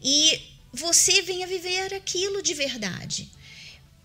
E 0.03 0.41
você 0.73 1.23
venha 1.23 1.47
viver 1.47 1.95
aquilo 1.95 2.43
de 2.43 2.55
verdade. 2.55 3.31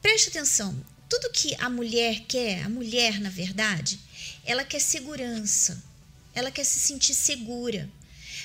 Preste 0.02 0.30
atenção, 0.30 0.80
tudo 1.10 1.32
que 1.32 1.56
a 1.56 1.70
mulher 1.70 2.26
quer, 2.28 2.64
a 2.64 2.70
mulher, 2.70 3.20
na 3.20 3.30
verdade, 3.30 4.00
ela 4.46 4.64
quer 4.64 4.80
segurança. 4.80 5.84
Ela 6.38 6.52
quer 6.52 6.64
se 6.64 6.78
sentir 6.78 7.16
segura. 7.16 7.90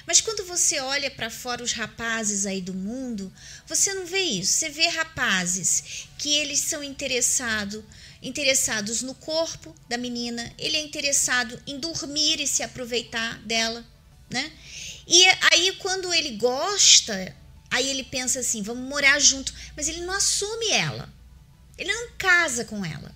Mas 0.06 0.18
quando 0.18 0.46
você 0.46 0.80
olha 0.80 1.10
para 1.10 1.28
fora 1.28 1.62
os 1.62 1.72
rapazes 1.72 2.46
aí 2.46 2.62
do 2.62 2.72
mundo, 2.72 3.30
você 3.66 3.92
não 3.92 4.06
vê 4.06 4.20
isso. 4.20 4.54
Você 4.54 4.70
vê 4.70 4.88
rapazes 4.88 6.08
que 6.16 6.32
eles 6.32 6.60
são 6.60 6.82
interessados 6.82 7.84
interessados 8.22 9.02
no 9.02 9.14
corpo 9.14 9.74
da 9.88 9.98
menina, 9.98 10.50
ele 10.56 10.76
é 10.76 10.80
interessado 10.80 11.60
em 11.66 11.78
dormir 11.78 12.40
e 12.40 12.46
se 12.46 12.62
aproveitar 12.62 13.38
dela, 13.40 13.84
né? 14.30 14.50
E 15.06 15.26
aí 15.50 15.72
quando 15.80 16.14
ele 16.14 16.36
gosta, 16.36 17.36
aí 17.68 17.90
ele 17.90 18.04
pensa 18.04 18.38
assim, 18.38 18.62
vamos 18.62 18.88
morar 18.88 19.18
junto, 19.18 19.52
mas 19.76 19.86
ele 19.86 20.02
não 20.02 20.14
assume 20.14 20.70
ela. 20.70 21.12
Ele 21.76 21.92
não 21.92 22.12
casa 22.16 22.64
com 22.64 22.84
ela. 22.84 23.12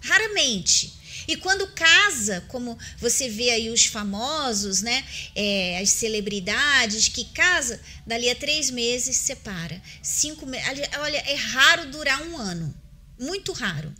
Raramente. 0.00 0.95
E 1.28 1.36
quando 1.36 1.66
casa, 1.68 2.44
como 2.48 2.78
você 2.98 3.28
vê 3.28 3.50
aí 3.50 3.70
os 3.70 3.86
famosos, 3.86 4.82
né? 4.82 5.04
É, 5.34 5.78
as 5.80 5.90
celebridades 5.90 7.08
que 7.08 7.24
casa, 7.26 7.80
dali 8.06 8.30
a 8.30 8.34
três 8.36 8.70
meses 8.70 9.16
separa. 9.16 9.82
Cinco 10.02 10.46
meses. 10.46 10.66
Olha, 10.98 11.18
é 11.18 11.34
raro 11.34 11.90
durar 11.90 12.22
um 12.22 12.36
ano. 12.36 12.74
Muito 13.18 13.52
raro. 13.52 13.94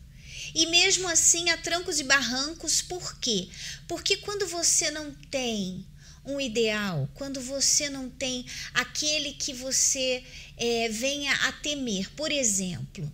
E 0.55 0.67
mesmo 0.67 1.09
assim, 1.09 1.51
há 1.51 1.57
trancos 1.57 2.01
e 2.01 2.05
barrancos, 2.05 2.81
por 2.81 3.19
quê? 3.19 3.49
Porque 3.87 4.17
quando 4.17 4.47
você 4.47 4.91
não 4.91 5.13
tem 5.31 5.87
um 6.25 6.41
ideal, 6.41 7.09
quando 7.15 7.41
você 7.41 7.89
não 7.89 8.11
tem 8.11 8.45
aquele 8.75 9.33
que 9.33 9.53
você 9.53 10.25
é, 10.57 10.89
venha 10.89 11.33
a 11.33 11.53
temer, 11.53 12.11
por 12.13 12.33
exemplo, 12.33 13.11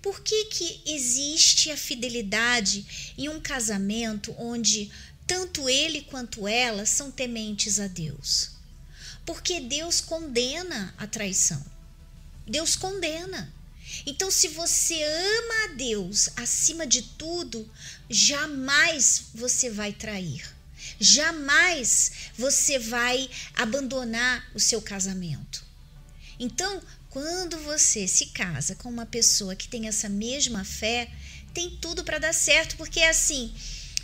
por 0.00 0.20
que, 0.20 0.46
que 0.46 0.82
existe 0.86 1.70
a 1.70 1.76
fidelidade 1.76 3.14
em 3.16 3.28
um 3.28 3.40
casamento 3.40 4.34
onde 4.38 4.90
tanto 5.26 5.68
ele 5.68 6.02
quanto 6.02 6.46
ela 6.46 6.86
são 6.86 7.10
tementes 7.10 7.80
a 7.80 7.86
Deus? 7.86 8.50
Porque 9.26 9.60
Deus 9.60 10.00
condena 10.00 10.94
a 10.96 11.06
traição. 11.06 11.62
Deus 12.46 12.76
condena. 12.76 13.52
Então, 14.06 14.30
se 14.30 14.48
você 14.48 15.02
ama 15.02 15.64
a 15.64 15.74
Deus 15.74 16.30
acima 16.36 16.86
de 16.86 17.02
tudo, 17.02 17.68
jamais 18.08 19.24
você 19.34 19.68
vai 19.68 19.92
trair. 19.92 20.48
Jamais 21.00 22.12
você 22.36 22.78
vai 22.78 23.28
abandonar 23.54 24.48
o 24.54 24.60
seu 24.60 24.80
casamento. 24.80 25.64
Então, 26.38 26.80
quando 27.10 27.58
você 27.58 28.06
se 28.06 28.26
casa 28.26 28.74
com 28.74 28.88
uma 28.88 29.06
pessoa 29.06 29.56
que 29.56 29.68
tem 29.68 29.88
essa 29.88 30.08
mesma 30.08 30.64
fé, 30.64 31.08
tem 31.54 31.70
tudo 31.80 32.04
para 32.04 32.18
dar 32.18 32.34
certo, 32.34 32.76
porque 32.76 33.00
é 33.00 33.08
assim. 33.08 33.52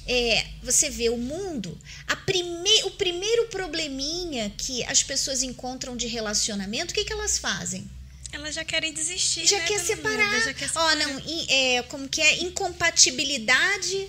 É, 0.06 0.46
você 0.62 0.90
vê 0.90 1.08
o 1.08 1.16
mundo, 1.16 1.78
prime 2.26 2.82
o 2.84 2.90
primeiro 2.90 3.46
probleminha 3.46 4.50
que 4.50 4.84
as 4.84 5.02
pessoas 5.02 5.42
encontram 5.42 5.96
de 5.96 6.06
relacionamento, 6.06 6.92
o 6.92 6.94
que, 6.94 7.04
que 7.04 7.12
elas 7.12 7.38
fazem? 7.38 7.88
Elas 8.30 8.54
já 8.54 8.64
querem 8.64 8.92
desistir. 8.92 9.46
Já, 9.46 9.58
né, 9.58 9.64
quer, 9.66 9.80
separar. 9.80 10.40
já 10.42 10.52
quer 10.52 10.68
separar. 10.68 10.92
Ó, 10.92 10.94
não, 10.96 11.22
é, 11.48 11.82
como 11.84 12.08
que 12.08 12.20
é? 12.20 12.42
Incompatibilidade 12.42 14.08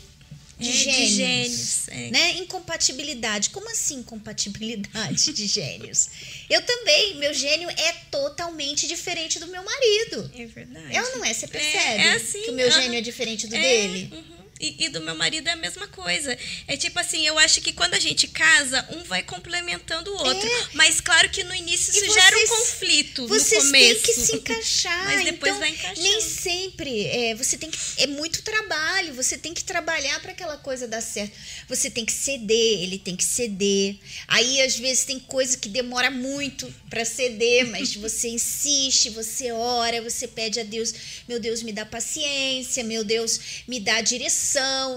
de 0.58 0.70
é, 0.70 0.74
gênios. 0.74 1.10
De 1.10 1.16
gênios 1.16 1.88
é. 1.90 2.12
né? 2.12 2.32
Incompatibilidade. 2.38 3.50
Como 3.50 3.70
assim 3.70 3.96
incompatibilidade 3.96 5.34
de 5.34 5.48
gênios? 5.48 6.10
Eu 6.50 6.62
também, 6.62 7.16
meu 7.16 7.34
gênio 7.34 7.70
é 7.70 7.94
totalmente 8.10 8.88
diferente 8.88 9.40
do 9.40 9.48
meu 9.48 9.64
marido. 9.64 10.32
É 10.36 10.46
verdade. 10.46 10.96
Eu 10.96 11.18
não 11.18 11.26
é, 11.26 11.34
você 11.34 11.48
percebe 11.48 12.02
é, 12.02 12.08
é 12.08 12.12
assim, 12.14 12.42
que 12.44 12.52
o 12.52 12.54
meu 12.54 12.72
gênio 12.72 12.98
é 12.98 13.02
diferente 13.02 13.48
do 13.48 13.56
é, 13.56 13.62
dele? 13.62 14.10
Uh 14.12 14.18
-huh. 14.18 14.35
E, 14.60 14.86
e, 14.86 14.90
do 14.90 15.02
meu 15.02 15.16
marido 15.16 15.50
é 15.50 15.52
a 15.52 15.58
mesma 15.58 15.86
coisa. 15.90 16.38
É 16.66 16.78
tipo 16.78 16.98
assim, 16.98 17.28
eu 17.28 17.38
acho 17.38 17.60
que 17.60 17.74
quando 17.74 17.94
a 17.94 18.00
gente 18.00 18.26
casa, 18.30 18.88
um 18.92 19.04
vai 19.04 19.22
complementando 19.22 20.10
o 20.12 20.18
outro. 20.18 20.48
É. 20.48 20.68
Mas 20.74 21.02
claro 21.02 21.30
que 21.30 21.44
no 21.44 21.54
início 21.54 21.92
isso 21.92 22.00
vocês, 22.00 22.14
gera 22.14 22.38
um 22.38 22.48
conflito 22.48 23.28
vocês 23.28 23.64
no 23.66 23.70
começo. 23.70 24.02
têm 24.02 24.14
que 24.16 24.22
se 24.22 24.36
encaixar. 24.38 25.04
Mas 25.12 25.26
depois 25.26 25.52
então, 25.52 25.60
vai 25.60 25.70
encaixar. 25.72 26.04
Nem 26.04 26.22
sempre. 26.22 27.06
É, 27.08 27.36
você 27.36 27.58
tem 27.58 27.70
que, 27.70 27.78
é 27.98 28.08
muito 28.08 28.42
trabalho. 28.44 29.14
Você 29.16 29.38
tem 29.38 29.54
que 29.54 29.62
trabalhar 29.62 30.22
para 30.22 30.32
aquela 30.32 30.58
coisa 30.58 30.88
dar 30.88 31.02
certo. 31.02 31.34
Você 31.68 31.90
tem 31.90 32.06
que 32.06 32.14
ceder, 32.14 32.82
ele 32.82 32.98
tem 32.98 33.16
que 33.16 33.26
ceder. 33.26 33.98
Aí, 34.26 34.62
às 34.62 34.78
vezes, 34.78 35.04
tem 35.04 35.20
coisa 35.20 35.58
que 35.58 35.68
demora 35.68 36.10
muito 36.10 36.74
para 36.90 37.04
ceder, 37.04 37.68
mas 37.68 37.94
você 37.98 38.30
insiste, 38.30 39.10
você 39.10 39.52
ora, 39.52 40.02
você 40.02 40.30
pede 40.30 40.62
a 40.62 40.64
Deus, 40.64 40.94
meu 41.28 41.42
Deus, 41.42 41.62
me 41.62 41.74
dá 41.74 41.86
paciência, 41.86 42.86
meu 42.86 43.04
Deus, 43.04 43.40
me 43.68 43.82
dá 43.82 44.00
direção 44.00 44.45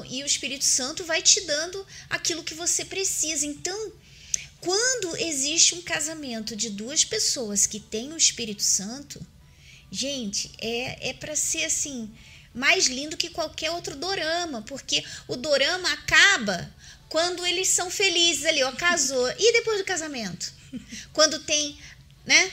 e 0.09 0.23
o 0.23 0.27
Espírito 0.27 0.65
Santo 0.65 1.05
vai 1.05 1.23
te 1.23 1.41
dando 1.43 1.87
aquilo 2.09 2.45
que 2.45 2.55
você 2.55 2.85
precisa. 2.85 3.47
Então, 3.47 3.93
quando 4.61 5.17
existe 5.17 5.75
um 5.75 5.83
casamento 5.83 6.57
de 6.57 6.71
duas 6.71 7.05
pessoas 7.05 7.67
que 7.67 7.79
têm 7.79 8.13
o 8.13 8.17
Espírito 8.17 8.63
Santo, 8.63 9.25
gente, 9.91 10.51
é, 10.61 11.11
é 11.11 11.13
para 11.13 11.37
ser 11.37 11.65
assim 11.65 12.11
mais 12.55 12.87
lindo 12.87 13.17
que 13.17 13.31
qualquer 13.31 13.71
outro 13.71 13.95
dorama, 13.95 14.63
porque 14.63 15.05
o 15.29 15.37
dorama 15.37 15.93
acaba 15.93 16.75
quando 17.09 17.47
eles 17.47 17.69
são 17.69 17.91
felizes 17.91 18.45
ali, 18.45 18.63
ó, 18.63 18.73
casou. 18.73 19.29
E 19.39 19.53
depois 19.53 19.79
do 19.79 19.85
casamento? 19.85 20.53
Quando 21.13 21.39
tem, 21.41 21.79
né? 22.27 22.53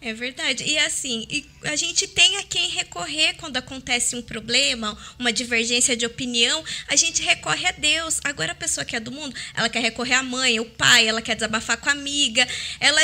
É 0.00 0.12
verdade. 0.12 0.62
E 0.64 0.78
assim, 0.78 1.26
a 1.64 1.74
gente 1.74 2.06
tem 2.06 2.36
a 2.36 2.44
quem 2.44 2.68
recorrer 2.70 3.34
quando 3.34 3.56
acontece 3.56 4.14
um 4.14 4.22
problema, 4.22 4.96
uma 5.18 5.32
divergência 5.32 5.96
de 5.96 6.04
opinião, 6.04 6.62
a 6.86 6.96
gente 6.96 7.22
recorre 7.22 7.66
a 7.66 7.72
Deus. 7.72 8.20
Agora 8.22 8.52
a 8.52 8.54
pessoa 8.54 8.84
que 8.84 8.94
é 8.94 9.00
do 9.00 9.10
mundo, 9.10 9.34
ela 9.54 9.68
quer 9.68 9.80
recorrer 9.80 10.14
à 10.14 10.22
mãe, 10.22 10.58
ao 10.58 10.64
pai, 10.64 11.08
ela 11.08 11.22
quer 11.22 11.34
desabafar 11.34 11.78
com 11.78 11.88
a 11.88 11.92
amiga, 11.92 12.46
ela 12.78 13.00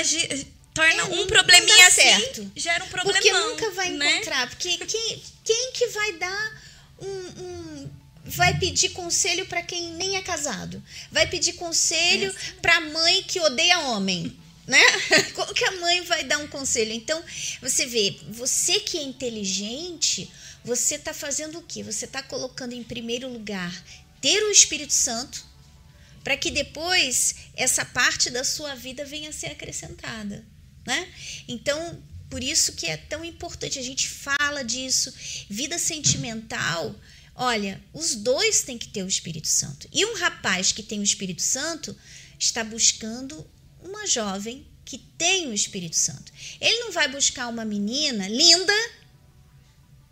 torna 0.74 1.02
é, 1.02 1.04
um 1.04 1.26
probleminha 1.26 1.86
assim, 1.86 2.02
certo. 2.02 2.52
gera 2.54 2.84
um 2.84 2.88
problema. 2.88 3.18
Porque 3.18 3.32
nunca 3.32 3.70
vai 3.70 3.90
né? 3.90 4.12
encontrar, 4.12 4.48
porque 4.50 4.78
quem, 4.78 5.22
quem 5.44 5.72
que 5.72 5.86
vai 5.88 6.12
dar 6.12 6.62
um, 7.00 7.42
um 7.42 7.90
vai 8.24 8.56
pedir 8.58 8.90
conselho 8.90 9.46
para 9.46 9.62
quem 9.62 9.92
nem 9.92 10.16
é 10.16 10.22
casado. 10.22 10.82
Vai 11.10 11.26
pedir 11.26 11.54
conselho 11.54 12.32
para 12.60 12.80
mãe 12.80 13.22
que 13.24 13.40
odeia 13.40 13.80
homem. 13.80 14.36
Né? 14.66 14.80
Como 15.34 15.52
que 15.54 15.64
a 15.64 15.80
mãe 15.80 16.02
vai 16.02 16.24
dar 16.24 16.38
um 16.38 16.46
conselho? 16.46 16.92
Então, 16.92 17.22
você 17.60 17.86
vê, 17.86 18.16
você 18.30 18.80
que 18.80 18.98
é 18.98 19.02
inteligente, 19.02 20.30
você 20.64 20.94
está 20.94 21.12
fazendo 21.12 21.58
o 21.58 21.62
quê? 21.62 21.82
Você 21.82 22.04
está 22.04 22.22
colocando 22.22 22.72
em 22.72 22.82
primeiro 22.82 23.28
lugar 23.28 23.72
ter 24.20 24.40
o 24.44 24.52
Espírito 24.52 24.92
Santo, 24.92 25.44
para 26.22 26.36
que 26.36 26.50
depois 26.50 27.34
essa 27.54 27.84
parte 27.84 28.30
da 28.30 28.44
sua 28.44 28.74
vida 28.76 29.04
venha 29.04 29.30
a 29.30 29.32
ser 29.32 29.48
acrescentada. 29.48 30.44
Né? 30.86 31.12
Então, 31.48 32.00
por 32.30 32.42
isso 32.42 32.72
que 32.72 32.86
é 32.86 32.96
tão 32.96 33.24
importante, 33.24 33.78
a 33.78 33.82
gente 33.82 34.08
fala 34.08 34.62
disso. 34.62 35.12
Vida 35.50 35.76
sentimental, 35.78 36.94
olha, 37.34 37.82
os 37.92 38.14
dois 38.14 38.62
têm 38.62 38.78
que 38.78 38.88
ter 38.88 39.02
o 39.02 39.08
Espírito 39.08 39.48
Santo. 39.48 39.88
E 39.92 40.06
um 40.06 40.14
rapaz 40.14 40.70
que 40.70 40.82
tem 40.82 41.00
o 41.00 41.04
Espírito 41.04 41.42
Santo 41.42 41.96
está 42.38 42.62
buscando 42.62 43.44
uma 43.82 44.06
jovem 44.06 44.66
que 44.84 44.98
tem 44.98 45.48
o 45.48 45.54
Espírito 45.54 45.96
Santo. 45.96 46.32
Ele 46.60 46.78
não 46.80 46.92
vai 46.92 47.08
buscar 47.08 47.48
uma 47.48 47.64
menina 47.64 48.28
linda, 48.28 48.74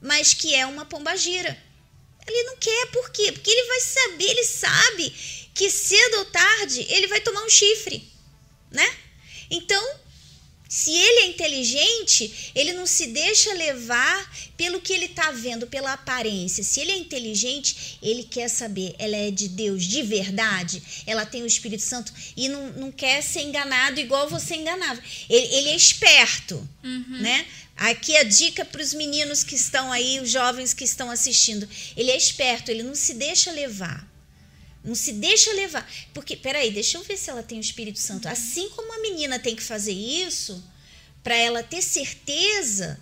mas 0.01 0.33
que 0.35 0.55
é 0.55 0.67
uma 0.67 0.85
pombagira. 0.85 1.57
Ele 2.27 2.43
não 2.45 2.57
quer, 2.57 2.87
por 2.93 3.11
quê? 3.11 3.33
Porque 3.33 3.51
ele 3.51 3.67
vai 3.67 3.81
saber, 3.81 4.31
ele 4.31 4.45
sabe 4.45 5.11
que 5.55 5.71
cedo 5.71 6.19
ou 6.19 6.25
tarde 6.27 6.87
ele 6.89 7.09
vai 7.09 7.21
tomar 7.21 7.45
um 7.45 7.49
chifre, 7.49 8.11
né? 8.71 8.87
Então, 9.51 10.00
se 10.71 10.93
ele 10.93 11.23
é 11.23 11.27
inteligente, 11.27 12.53
ele 12.55 12.73
não 12.73 12.87
se 12.87 13.09
deixa 13.09 13.53
levar 13.55 14.33
pelo 14.57 14.81
que 14.81 14.93
ele 14.93 15.07
está 15.07 15.33
vendo, 15.33 15.67
pela 15.67 15.93
aparência. 15.93 16.63
Se 16.63 16.79
ele 16.79 16.93
é 16.93 16.97
inteligente, 16.97 17.99
ele 18.01 18.23
quer 18.23 18.49
saber, 18.49 18.95
ela 18.97 19.17
é 19.17 19.33
de 19.33 19.49
Deus 19.49 19.83
de 19.83 20.01
verdade, 20.01 20.81
ela 21.09 21.27
tem 21.27 21.43
o 21.43 21.47
Espírito 21.47 21.83
Santo 21.83 22.13
e 22.37 22.49
não, 22.49 22.73
não 22.75 22.93
quer 22.93 23.21
ser 23.21 23.41
enganado 23.41 23.99
igual 23.99 24.31
você 24.31 24.55
enganava. 24.55 25.03
Ele, 25.29 25.57
ele 25.57 25.69
é 25.71 25.75
esperto, 25.75 26.57
uhum. 26.85 27.19
né? 27.19 27.49
Aqui 27.77 28.17
a 28.17 28.23
dica 28.23 28.65
para 28.65 28.81
os 28.81 28.95
meninos 28.95 29.43
que 29.43 29.57
estão 29.57 29.91
aí, 29.91 30.21
os 30.21 30.31
jovens 30.31 30.73
que 30.73 30.85
estão 30.85 31.11
assistindo. 31.11 31.69
Ele 31.97 32.13
é 32.13 32.17
esperto, 32.17 32.71
ele 32.71 32.85
não 32.85 32.95
se 32.95 33.15
deixa 33.15 33.51
levar. 33.51 34.09
Não 34.83 34.95
se 34.95 35.13
deixa 35.13 35.53
levar. 35.53 35.89
Porque, 36.15 36.37
peraí, 36.37 36.71
deixa 36.71 36.99
eu 36.99 37.03
ver 37.03 37.17
se 37.17 37.31
ela 37.31 37.43
tem 37.43 37.59
o 37.59 37.61
Espírito 37.61 37.99
Santo. 37.99 38.29
Assim 38.29 38.69
como 38.71 38.93
a 38.93 39.03
menina 39.03 39.39
tem 39.39 39.55
que 39.55 39.63
fazer 39.63 39.93
isso, 39.93 40.63
para 41.23 41.35
ela 41.35 41.63
ter 41.63 41.83
certeza. 41.83 42.99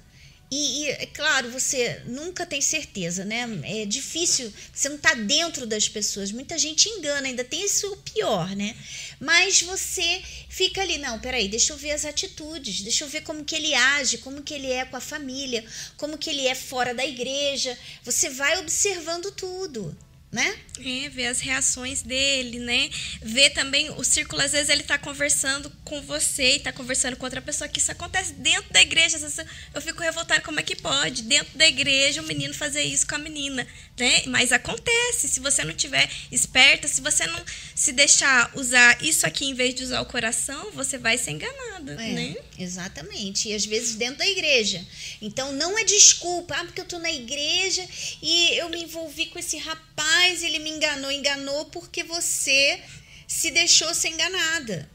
E, 0.51 0.83
e, 0.83 0.89
é 0.89 1.07
claro, 1.07 1.51
você 1.51 2.03
nunca 2.07 2.47
tem 2.47 2.61
certeza, 2.61 3.25
né? 3.25 3.47
É 3.65 3.85
difícil, 3.85 4.53
você 4.73 4.89
não 4.89 4.97
está 4.97 5.13
dentro 5.15 5.67
das 5.67 5.89
pessoas. 5.89 6.33
Muita 6.33 6.57
gente 6.57 6.89
engana, 6.89 7.29
ainda 7.29 7.45
tem 7.45 7.65
isso 7.65 7.95
pior, 7.99 8.57
né? 8.57 8.75
Mas 9.21 9.61
você 9.61 10.23
fica 10.49 10.81
ali, 10.81 10.97
não, 10.99 11.21
peraí, 11.21 11.49
deixa 11.49 11.75
eu 11.75 11.77
ver 11.77 11.91
as 11.91 12.05
atitudes, 12.05 12.81
deixa 12.81 13.05
eu 13.05 13.09
ver 13.09 13.21
como 13.21 13.45
que 13.45 13.55
ele 13.55 13.75
age, 13.75 14.19
como 14.19 14.43
que 14.43 14.55
ele 14.55 14.73
é 14.73 14.87
com 14.87 14.97
a 14.97 15.01
família, 15.01 15.65
como 15.97 16.17
que 16.17 16.31
ele 16.31 16.47
é 16.47 16.55
fora 16.55 16.95
da 16.95 17.05
igreja. 17.05 17.79
Você 18.03 18.31
vai 18.31 18.59
observando 18.59 19.31
tudo 19.31 19.95
né? 20.31 20.59
É, 20.79 21.09
ver 21.09 21.27
as 21.27 21.41
reações 21.41 22.03
dele, 22.03 22.59
né? 22.59 22.91
Ver 23.23 23.51
também 23.51 23.91
o 23.91 24.05
círculo, 24.05 24.43
às 24.43 24.53
vezes 24.53 24.69
ele 24.69 24.83
tá 24.83 24.99
conversando 24.99 25.73
com 25.85 26.03
você 26.03 26.57
e 26.57 26.61
tá 26.61 26.73
conversando 26.73 27.17
com 27.17 27.25
outra 27.25 27.41
pessoa, 27.41 27.69
que 27.69 27.79
isso 27.79 27.91
acontece 27.91 28.35
dentro 28.35 28.71
da 28.73 28.81
igreja. 28.81 29.17
Às 29.17 29.23
vezes 29.23 29.39
eu 29.75 29.81
fico 29.81 30.03
revoltada, 30.03 30.41
como 30.43 30.61
é 30.61 30.63
que 30.63 30.77
pode? 30.77 31.23
Dentro 31.23 31.57
da 31.57 31.67
igreja 31.67 32.21
o 32.21 32.27
menino 32.27 32.53
fazer 32.53 32.83
isso 32.83 33.07
com 33.07 33.15
a 33.15 33.19
menina, 33.19 33.67
né? 33.99 34.23
Mas 34.27 34.53
acontece, 34.53 35.29
se 35.29 35.41
você 35.41 35.65
não 35.65 35.75
tiver 35.75 36.09
esperta, 36.31 36.87
se 36.89 37.01
você 37.01 37.27
não 37.27 37.45
se 37.75 37.93
deixar 37.93 38.51
usar 38.55 39.03
isso 39.03 39.27
aqui 39.27 39.47
em 39.47 39.55
vez 39.55 39.75
de 39.75 39.85
usar 39.85 40.01
o 40.01 40.07
coração, 40.07 40.71
você 40.73 40.99
vai 40.99 41.19
ser 41.19 41.33
enganada, 41.33 41.93
é, 41.93 42.13
né? 42.13 42.37
Exatamente. 42.59 43.49
E 43.49 43.55
às 43.55 43.65
vezes 43.65 43.95
dentro 43.95 44.19
da 44.19 44.27
igreja. 44.27 44.85
Então 45.21 45.53
não 45.53 45.79
é 45.79 45.85
desculpa, 45.85 46.55
ah, 46.55 46.65
porque 46.65 46.81
eu 46.81 46.87
tô 46.87 46.99
na 46.99 47.11
igreja 47.11 47.87
e 48.23 48.57
eu 48.59 48.69
me 48.69 48.83
envolvi 48.83 49.27
com 49.27 49.39
esse 49.39 49.57
rapaz 49.59 50.43
ele 50.43 50.59
me 50.59 50.71
enganou, 50.71 51.11
enganou 51.11 51.67
porque 51.67 52.03
você 52.03 52.81
se 53.27 53.51
deixou 53.51 53.93
ser 53.95 54.09
enganada. 54.09 54.89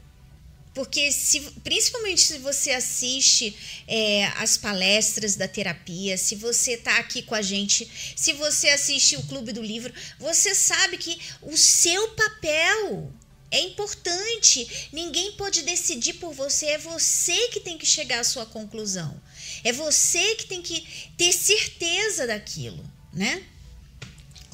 Porque 0.74 1.12
se, 1.12 1.40
principalmente 1.62 2.20
se 2.20 2.38
você 2.38 2.72
assiste 2.72 3.56
é, 3.86 4.24
as 4.38 4.56
palestras 4.56 5.36
da 5.36 5.46
terapia, 5.46 6.18
se 6.18 6.34
você 6.34 6.72
está 6.72 6.98
aqui 6.98 7.22
com 7.22 7.34
a 7.34 7.42
gente, 7.42 7.88
se 8.16 8.32
você 8.32 8.68
assiste 8.70 9.16
o 9.16 9.22
Clube 9.22 9.52
do 9.52 9.62
Livro, 9.62 9.94
você 10.18 10.52
sabe 10.52 10.98
que 10.98 11.18
o 11.42 11.56
seu 11.56 12.08
papel 12.08 13.08
é 13.52 13.60
importante. 13.60 14.88
Ninguém 14.92 15.32
pode 15.32 15.62
decidir 15.62 16.14
por 16.14 16.34
você, 16.34 16.66
é 16.66 16.78
você 16.78 17.48
que 17.48 17.60
tem 17.60 17.78
que 17.78 17.86
chegar 17.86 18.18
à 18.18 18.24
sua 18.24 18.44
conclusão. 18.44 19.22
É 19.62 19.72
você 19.72 20.34
que 20.34 20.46
tem 20.46 20.60
que 20.60 20.84
ter 21.16 21.32
certeza 21.32 22.26
daquilo, 22.26 22.84
né? 23.12 23.44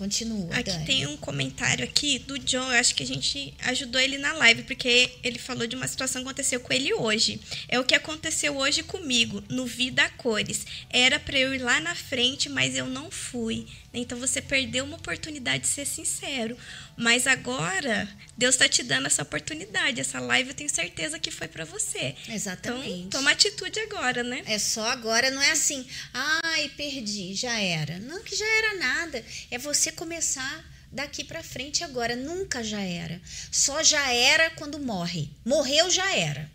Continua. 0.01 0.49
Aqui 0.55 0.71
Dani. 0.71 0.87
tem 0.87 1.07
um 1.07 1.17
comentário 1.19 1.85
aqui 1.85 2.19
do 2.21 2.39
John. 2.39 2.73
Eu 2.73 2.81
acho 2.81 2.95
que 2.95 3.03
a 3.03 3.07
gente 3.07 3.53
ajudou 3.65 4.01
ele 4.01 4.17
na 4.17 4.33
live, 4.33 4.63
porque 4.63 5.11
ele 5.23 5.39
falou 5.39 5.67
de 5.67 5.77
uma 5.77 5.87
situação 5.87 6.23
que 6.23 6.29
aconteceu 6.29 6.59
com 6.59 6.73
ele 6.73 6.95
hoje. 6.95 7.39
É 7.69 7.79
o 7.79 7.85
que 7.85 7.95
aconteceu 7.95 8.57
hoje 8.57 8.83
comigo, 8.83 9.45
no 9.51 9.67
Vida 9.67 10.09
Cores. 10.17 10.65
Era 10.89 11.21
para 11.21 11.39
eu 11.39 11.55
ir 11.55 11.59
lá 11.59 11.81
na 11.81 11.95
frente, 11.95 12.49
mas 12.49 12.77
eu 12.77 12.87
não 12.87 13.11
fui. 13.11 13.67
Então 13.93 14.19
você 14.19 14.41
perdeu 14.41 14.85
uma 14.85 14.97
oportunidade 14.97 15.65
de 15.65 15.69
ser 15.69 15.85
sincero. 15.85 16.57
Mas 16.97 17.27
agora, 17.27 18.09
Deus 18.37 18.55
está 18.55 18.69
te 18.69 18.83
dando 18.83 19.07
essa 19.07 19.23
oportunidade. 19.23 20.01
Essa 20.01 20.21
live 20.21 20.51
eu 20.51 20.55
tenho 20.55 20.71
certeza 20.71 21.19
que 21.19 21.31
foi 21.31 21.49
para 21.49 21.65
você. 21.65 22.15
Exatamente. 22.29 22.89
Então, 22.89 23.21
toma 23.21 23.33
atitude 23.33 23.81
agora, 23.81 24.23
né? 24.23 24.43
É 24.47 24.59
só 24.59 24.89
agora, 24.89 25.31
não 25.31 25.43
é 25.43 25.51
assim, 25.51 25.85
ai, 26.15 26.69
perdi, 26.77 27.35
já 27.35 27.59
era. 27.59 27.99
Não 27.99 28.23
que 28.23 28.37
já 28.37 28.47
era 28.47 28.79
nada. 28.79 29.25
É 29.51 29.59
você 29.59 29.91
começar 29.91 30.65
daqui 30.93 31.25
para 31.25 31.43
frente 31.43 31.83
agora. 31.83 32.15
Nunca 32.15 32.63
já 32.63 32.81
era. 32.81 33.21
Só 33.51 33.83
já 33.83 34.13
era 34.13 34.51
quando 34.51 34.79
morre. 34.79 35.31
Morreu, 35.45 35.91
já 35.91 36.15
era. 36.15 36.51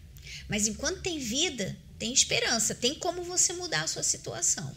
Mas 0.48 0.68
enquanto 0.68 1.02
tem 1.02 1.20
vida, 1.20 1.76
tem 2.00 2.14
esperança. 2.14 2.74
Tem 2.74 2.96
como 2.96 3.24
você 3.24 3.52
mudar 3.52 3.82
a 3.82 3.88
sua 3.88 4.04
situação. 4.04 4.74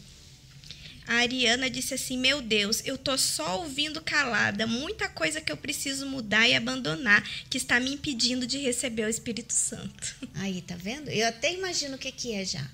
A 1.08 1.14
Ariana 1.20 1.70
disse 1.70 1.94
assim: 1.94 2.18
Meu 2.18 2.42
Deus, 2.42 2.82
eu 2.84 2.98
tô 2.98 3.16
só 3.16 3.60
ouvindo 3.60 4.02
calada. 4.02 4.66
Muita 4.66 5.08
coisa 5.08 5.40
que 5.40 5.50
eu 5.50 5.56
preciso 5.56 6.04
mudar 6.06 6.46
e 6.46 6.54
abandonar 6.54 7.26
que 7.48 7.56
está 7.56 7.80
me 7.80 7.94
impedindo 7.94 8.46
de 8.46 8.58
receber 8.58 9.06
o 9.06 9.08
Espírito 9.08 9.54
Santo. 9.54 10.14
Aí, 10.36 10.60
tá 10.60 10.76
vendo? 10.76 11.08
Eu 11.08 11.26
até 11.26 11.54
imagino 11.54 11.96
o 11.96 11.98
que, 11.98 12.12
que 12.12 12.34
é 12.34 12.44
já. 12.44 12.70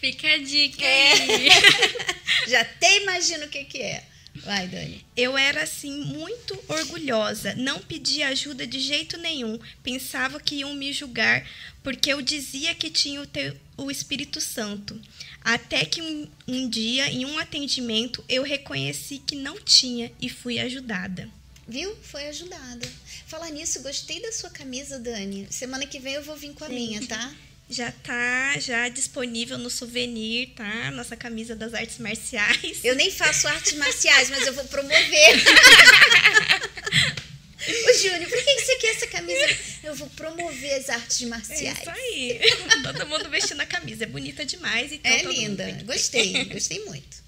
Fica 0.00 0.34
a 0.34 0.38
dica 0.38 0.84
é. 0.84 1.12
aí. 1.12 1.48
já 2.48 2.60
até 2.60 3.02
imagino 3.02 3.44
o 3.44 3.48
que, 3.48 3.64
que 3.64 3.78
é. 3.78 4.06
Vai, 4.36 4.66
Dani. 4.66 5.04
Eu 5.14 5.36
era 5.36 5.62
assim 5.62 6.04
muito 6.04 6.58
orgulhosa, 6.66 7.54
não 7.54 7.80
pedia 7.80 8.28
ajuda 8.28 8.66
de 8.66 8.80
jeito 8.80 9.18
nenhum. 9.18 9.58
Pensava 9.82 10.40
que 10.40 10.56
iam 10.56 10.74
me 10.74 10.92
julgar 10.92 11.46
porque 11.82 12.12
eu 12.12 12.22
dizia 12.22 12.74
que 12.74 12.90
tinha 12.90 13.20
o, 13.20 13.26
te, 13.26 13.54
o 13.76 13.90
Espírito 13.90 14.40
Santo. 14.40 15.00
Até 15.44 15.84
que 15.84 16.00
um, 16.00 16.28
um 16.46 16.68
dia, 16.68 17.10
em 17.10 17.24
um 17.24 17.38
atendimento, 17.38 18.24
eu 18.28 18.42
reconheci 18.42 19.18
que 19.18 19.34
não 19.34 19.58
tinha 19.58 20.12
e 20.20 20.28
fui 20.28 20.58
ajudada. 20.58 21.28
Viu? 21.66 21.96
Foi 22.02 22.26
ajudada. 22.28 22.88
Falar 23.26 23.50
nisso, 23.50 23.82
gostei 23.82 24.20
da 24.20 24.32
sua 24.32 24.50
camisa, 24.50 24.98
Dani. 24.98 25.46
Semana 25.50 25.86
que 25.86 25.98
vem 25.98 26.14
eu 26.14 26.22
vou 26.22 26.36
vir 26.36 26.52
com 26.54 26.64
a 26.64 26.68
Sim. 26.68 26.74
minha, 26.74 27.06
tá? 27.06 27.32
Já 27.70 27.90
tá 27.90 28.58
já 28.58 28.90
disponível 28.90 29.56
no 29.56 29.70
souvenir, 29.70 30.50
tá? 30.50 30.90
Nossa 30.90 31.16
camisa 31.16 31.56
das 31.56 31.72
artes 31.72 31.98
marciais. 31.98 32.80
Eu 32.84 32.94
nem 32.94 33.10
faço 33.10 33.48
artes 33.48 33.72
marciais, 33.78 34.28
mas 34.28 34.46
eu 34.46 34.52
vou 34.52 34.64
promover. 34.64 34.92
Ô, 37.68 37.98
Júnior, 37.98 38.28
por 38.28 38.44
que 38.44 38.60
você 38.60 38.76
quer 38.76 38.96
essa 38.96 39.06
camisa? 39.06 39.58
Eu 39.84 39.94
vou 39.94 40.08
promover 40.10 40.74
as 40.74 40.88
artes 40.88 41.20
marciais. 41.28 41.78
É 41.78 41.80
isso 41.80 41.90
aí. 41.90 42.40
Todo 42.82 43.06
mundo 43.06 43.30
vestindo 43.30 43.60
a 43.60 43.66
camisa. 43.66 44.04
É 44.04 44.06
bonita 44.06 44.44
demais. 44.44 44.92
Então 44.92 45.10
é 45.10 45.22
linda. 45.22 45.70
Gostei, 45.84 46.44
gostei 46.46 46.84
muito. 46.84 47.22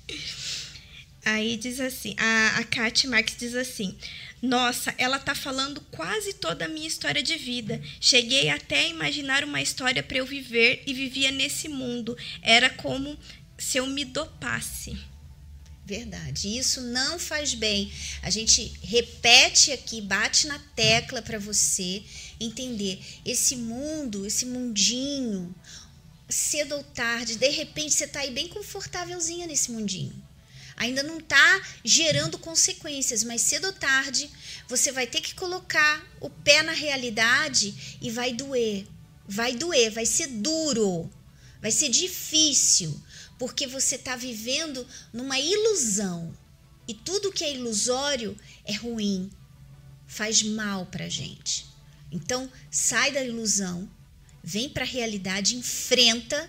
Aí 1.24 1.56
diz 1.56 1.80
assim, 1.80 2.14
a, 2.18 2.58
a 2.58 2.64
Kátia 2.64 3.08
Marques 3.08 3.36
diz 3.38 3.54
assim, 3.54 3.96
nossa, 4.42 4.94
ela 4.98 5.18
tá 5.18 5.34
falando 5.34 5.80
quase 5.90 6.34
toda 6.34 6.66
a 6.66 6.68
minha 6.68 6.86
história 6.86 7.22
de 7.22 7.36
vida. 7.36 7.80
Cheguei 7.98 8.50
até 8.50 8.80
a 8.80 8.88
imaginar 8.88 9.42
uma 9.42 9.62
história 9.62 10.02
para 10.02 10.18
eu 10.18 10.26
viver 10.26 10.82
e 10.86 10.92
vivia 10.92 11.30
nesse 11.30 11.66
mundo. 11.66 12.16
Era 12.42 12.68
como 12.68 13.18
se 13.56 13.78
eu 13.78 13.86
me 13.86 14.04
dopasse. 14.04 14.98
Verdade. 15.86 16.56
Isso 16.56 16.80
não 16.80 17.18
faz 17.18 17.54
bem. 17.54 17.92
A 18.22 18.30
gente 18.30 18.72
repete 18.82 19.70
aqui, 19.70 20.00
bate 20.00 20.46
na 20.46 20.58
tecla 20.74 21.20
para 21.20 21.38
você 21.38 22.02
entender 22.40 22.98
esse 23.24 23.54
mundo, 23.54 24.26
esse 24.26 24.46
mundinho, 24.46 25.54
cedo 26.28 26.74
ou 26.74 26.82
tarde, 26.82 27.36
de 27.36 27.48
repente 27.50 27.94
você 27.94 28.06
tá 28.06 28.20
aí 28.20 28.30
bem 28.30 28.48
confortávelzinha 28.48 29.46
nesse 29.46 29.70
mundinho. 29.70 30.14
ainda 30.76 31.02
não 31.02 31.18
está 31.18 31.62
gerando 31.84 32.36
consequências, 32.38 33.22
mas 33.22 33.42
cedo 33.42 33.66
ou 33.66 33.72
tarde 33.72 34.28
você 34.68 34.90
vai 34.90 35.06
ter 35.06 35.20
que 35.20 35.34
colocar 35.34 36.04
o 36.20 36.28
pé 36.28 36.62
na 36.62 36.72
realidade 36.72 37.98
e 38.00 38.10
vai 38.10 38.32
doer. 38.32 38.86
Vai 39.26 39.54
doer, 39.54 39.90
vai 39.90 40.04
ser 40.04 40.26
duro, 40.26 41.10
vai 41.62 41.70
ser 41.70 41.88
difícil, 41.88 43.00
porque 43.38 43.66
você 43.66 43.96
está 43.96 44.16
vivendo 44.16 44.86
numa 45.12 45.38
ilusão. 45.38 46.36
E 46.86 46.94
tudo 46.94 47.32
que 47.32 47.44
é 47.44 47.54
ilusório 47.54 48.36
é 48.64 48.74
ruim, 48.74 49.30
faz 50.06 50.42
mal 50.42 50.86
para 50.86 51.08
gente. 51.08 51.66
Então, 52.12 52.50
sai 52.70 53.10
da 53.10 53.22
ilusão, 53.22 53.88
vem 54.42 54.68
para 54.68 54.84
a 54.84 54.88
realidade, 54.88 55.56
enfrenta 55.56 56.48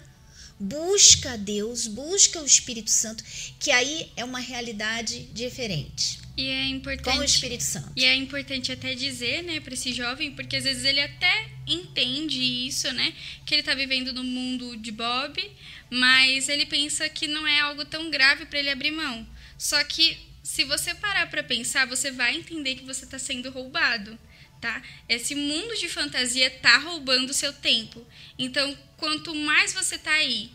busca 0.59 1.37
Deus, 1.37 1.87
busca 1.87 2.41
o 2.41 2.45
Espírito 2.45 2.89
Santo, 2.89 3.23
que 3.59 3.71
aí 3.71 4.11
é 4.15 4.23
uma 4.23 4.39
realidade 4.39 5.23
diferente. 5.33 6.19
E 6.37 6.49
é 6.49 6.65
importante. 6.65 7.15
Com 7.15 7.21
o 7.21 7.23
Espírito 7.23 7.63
Santo. 7.63 7.91
E 7.95 8.03
é 8.03 8.13
importante 8.15 8.71
até 8.71 8.93
dizer, 8.93 9.43
né, 9.43 9.59
para 9.59 9.73
esse 9.73 9.93
jovem, 9.93 10.31
porque 10.31 10.57
às 10.57 10.63
vezes 10.63 10.83
ele 10.83 10.99
até 10.99 11.49
entende 11.65 12.41
isso, 12.67 12.91
né, 12.91 13.13
que 13.45 13.53
ele 13.53 13.61
está 13.61 13.73
vivendo 13.73 14.11
no 14.11 14.23
mundo 14.23 14.75
de 14.75 14.91
Bob, 14.91 15.51
mas 15.89 16.49
ele 16.49 16.65
pensa 16.65 17.07
que 17.07 17.27
não 17.27 17.47
é 17.47 17.59
algo 17.61 17.85
tão 17.85 18.11
grave 18.11 18.45
para 18.45 18.59
ele 18.59 18.69
abrir 18.69 18.91
mão. 18.91 19.25
Só 19.57 19.81
que 19.83 20.17
se 20.43 20.63
você 20.65 20.93
parar 20.93 21.29
para 21.29 21.41
pensar, 21.41 21.87
você 21.87 22.11
vai 22.11 22.35
entender 22.35 22.75
que 22.75 22.83
você 22.83 23.05
está 23.05 23.17
sendo 23.17 23.49
roubado 23.49 24.19
tá? 24.65 24.81
Esse 25.07 25.35
mundo 25.35 25.75
de 25.75 25.87
fantasia 25.87 26.49
tá 26.49 26.77
roubando 26.77 27.29
o 27.29 27.33
seu 27.33 27.53
tempo. 27.53 28.03
Então, 28.37 28.75
quanto 28.97 29.35
mais 29.35 29.73
você 29.73 29.97
tá 29.97 30.11
aí 30.11 30.49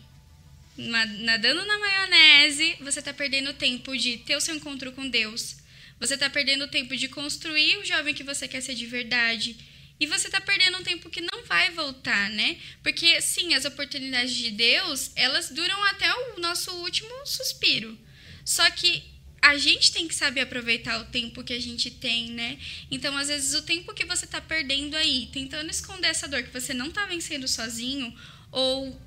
nadando 0.77 1.65
na 1.65 1.77
maionese, 1.77 2.75
você 2.81 3.01
tá 3.01 3.13
perdendo 3.13 3.53
tempo 3.53 3.95
de 3.95 4.17
ter 4.17 4.35
o 4.35 4.41
seu 4.41 4.55
encontro 4.55 4.91
com 4.91 5.07
Deus. 5.07 5.57
Você 6.01 6.17
tá 6.17 6.29
perdendo 6.31 6.67
tempo 6.67 6.97
de 6.97 7.07
construir 7.07 7.77
o 7.77 7.85
jovem 7.85 8.15
que 8.15 8.23
você 8.23 8.47
quer 8.47 8.59
ser 8.59 8.73
de 8.73 8.87
verdade. 8.87 9.55
E 9.99 10.07
você 10.07 10.31
tá 10.31 10.41
perdendo 10.41 10.79
um 10.79 10.83
tempo 10.83 11.11
que 11.11 11.21
não 11.21 11.43
vai 11.45 11.69
voltar, 11.69 12.27
né? 12.31 12.57
Porque, 12.81 13.21
sim, 13.21 13.53
as 13.53 13.65
oportunidades 13.65 14.35
de 14.35 14.49
Deus, 14.49 15.11
elas 15.15 15.51
duram 15.51 15.83
até 15.85 16.11
o 16.11 16.39
nosso 16.39 16.71
último 16.77 17.13
suspiro. 17.23 17.95
Só 18.43 18.67
que 18.71 19.03
a 19.39 19.55
gente 19.59 19.91
tem 19.91 20.07
que 20.07 20.15
saber 20.15 20.41
aproveitar 20.41 20.99
o 20.99 21.05
tempo 21.05 21.43
que 21.43 21.53
a 21.53 21.61
gente 21.61 21.91
tem, 21.91 22.31
né? 22.31 22.57
Então, 22.89 23.15
às 23.15 23.27
vezes, 23.27 23.53
o 23.53 23.61
tempo 23.61 23.93
que 23.93 24.03
você 24.03 24.25
tá 24.25 24.41
perdendo 24.41 24.97
aí, 24.97 25.29
tentando 25.31 25.69
esconder 25.69 26.07
essa 26.07 26.27
dor 26.27 26.41
que 26.41 26.49
você 26.49 26.73
não 26.73 26.89
tá 26.89 27.05
vencendo 27.05 27.47
sozinho, 27.47 28.11
ou 28.51 28.99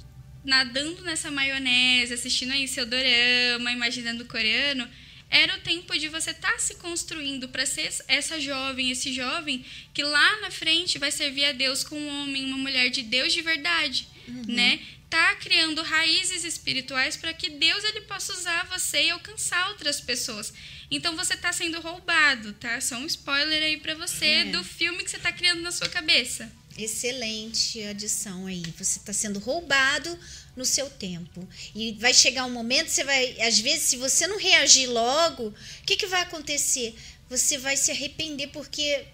nadando 0.44 1.02
nessa 1.02 1.28
maionese, 1.28 2.14
assistindo 2.14 2.52
aí 2.52 2.68
seu 2.68 2.86
dorama, 2.86 3.72
imaginando 3.72 4.22
o 4.22 4.28
coreano, 4.28 4.88
era 5.34 5.56
o 5.56 5.60
tempo 5.60 5.98
de 5.98 6.08
você 6.08 6.30
estar 6.30 6.52
tá 6.52 6.58
se 6.60 6.76
construindo 6.76 7.48
para 7.48 7.66
ser 7.66 7.92
essa 8.06 8.40
jovem, 8.40 8.92
esse 8.92 9.12
jovem 9.12 9.64
que 9.92 10.02
lá 10.04 10.40
na 10.40 10.50
frente 10.50 10.96
vai 10.96 11.10
servir 11.10 11.46
a 11.46 11.52
Deus 11.52 11.82
com 11.82 11.98
um 11.98 12.22
homem, 12.22 12.44
uma 12.44 12.56
mulher 12.56 12.88
de 12.88 13.02
Deus 13.02 13.32
de 13.32 13.42
verdade, 13.42 14.06
uhum. 14.28 14.44
né? 14.46 14.80
está 15.04 15.36
criando 15.36 15.80
raízes 15.82 16.44
espirituais 16.44 17.16
para 17.16 17.32
que 17.32 17.48
Deus 17.48 17.84
ele 17.84 18.00
possa 18.02 18.32
usar 18.32 18.64
você 18.66 19.04
e 19.04 19.10
alcançar 19.10 19.68
outras 19.68 20.00
pessoas. 20.00 20.52
Então 20.90 21.14
você 21.16 21.34
está 21.34 21.52
sendo 21.52 21.80
roubado, 21.80 22.52
tá? 22.54 22.80
Só 22.80 22.96
um 22.96 23.06
spoiler 23.06 23.62
aí 23.62 23.76
para 23.76 23.94
você 23.94 24.26
é. 24.26 24.44
do 24.46 24.64
filme 24.64 25.04
que 25.04 25.10
você 25.10 25.16
está 25.16 25.32
criando 25.32 25.62
na 25.62 25.70
sua 25.70 25.88
cabeça. 25.88 26.50
Excelente 26.76 27.80
adição 27.84 28.46
aí. 28.46 28.64
Você 28.76 28.98
está 28.98 29.12
sendo 29.12 29.38
roubado 29.38 30.18
no 30.56 30.64
seu 30.64 30.88
tempo. 30.88 31.46
E 31.74 31.92
vai 31.92 32.14
chegar 32.14 32.44
um 32.44 32.50
momento, 32.50 32.88
você 32.88 33.04
vai. 33.04 33.40
Às 33.40 33.58
vezes, 33.58 33.82
se 33.82 33.96
você 33.96 34.26
não 34.26 34.38
reagir 34.38 34.86
logo, 34.86 35.48
o 35.48 35.54
que, 35.86 35.96
que 35.96 36.06
vai 36.06 36.22
acontecer? 36.22 36.94
Você 37.28 37.58
vai 37.58 37.76
se 37.76 37.90
arrepender, 37.90 38.48
porque 38.48 39.06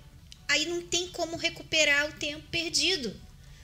aí 0.49 0.67
não 0.67 0.83
tem 0.83 1.09
como 1.09 1.37
recuperar 1.37 2.09
o 2.09 2.13
tempo 2.13 2.47
perdido. 2.51 3.19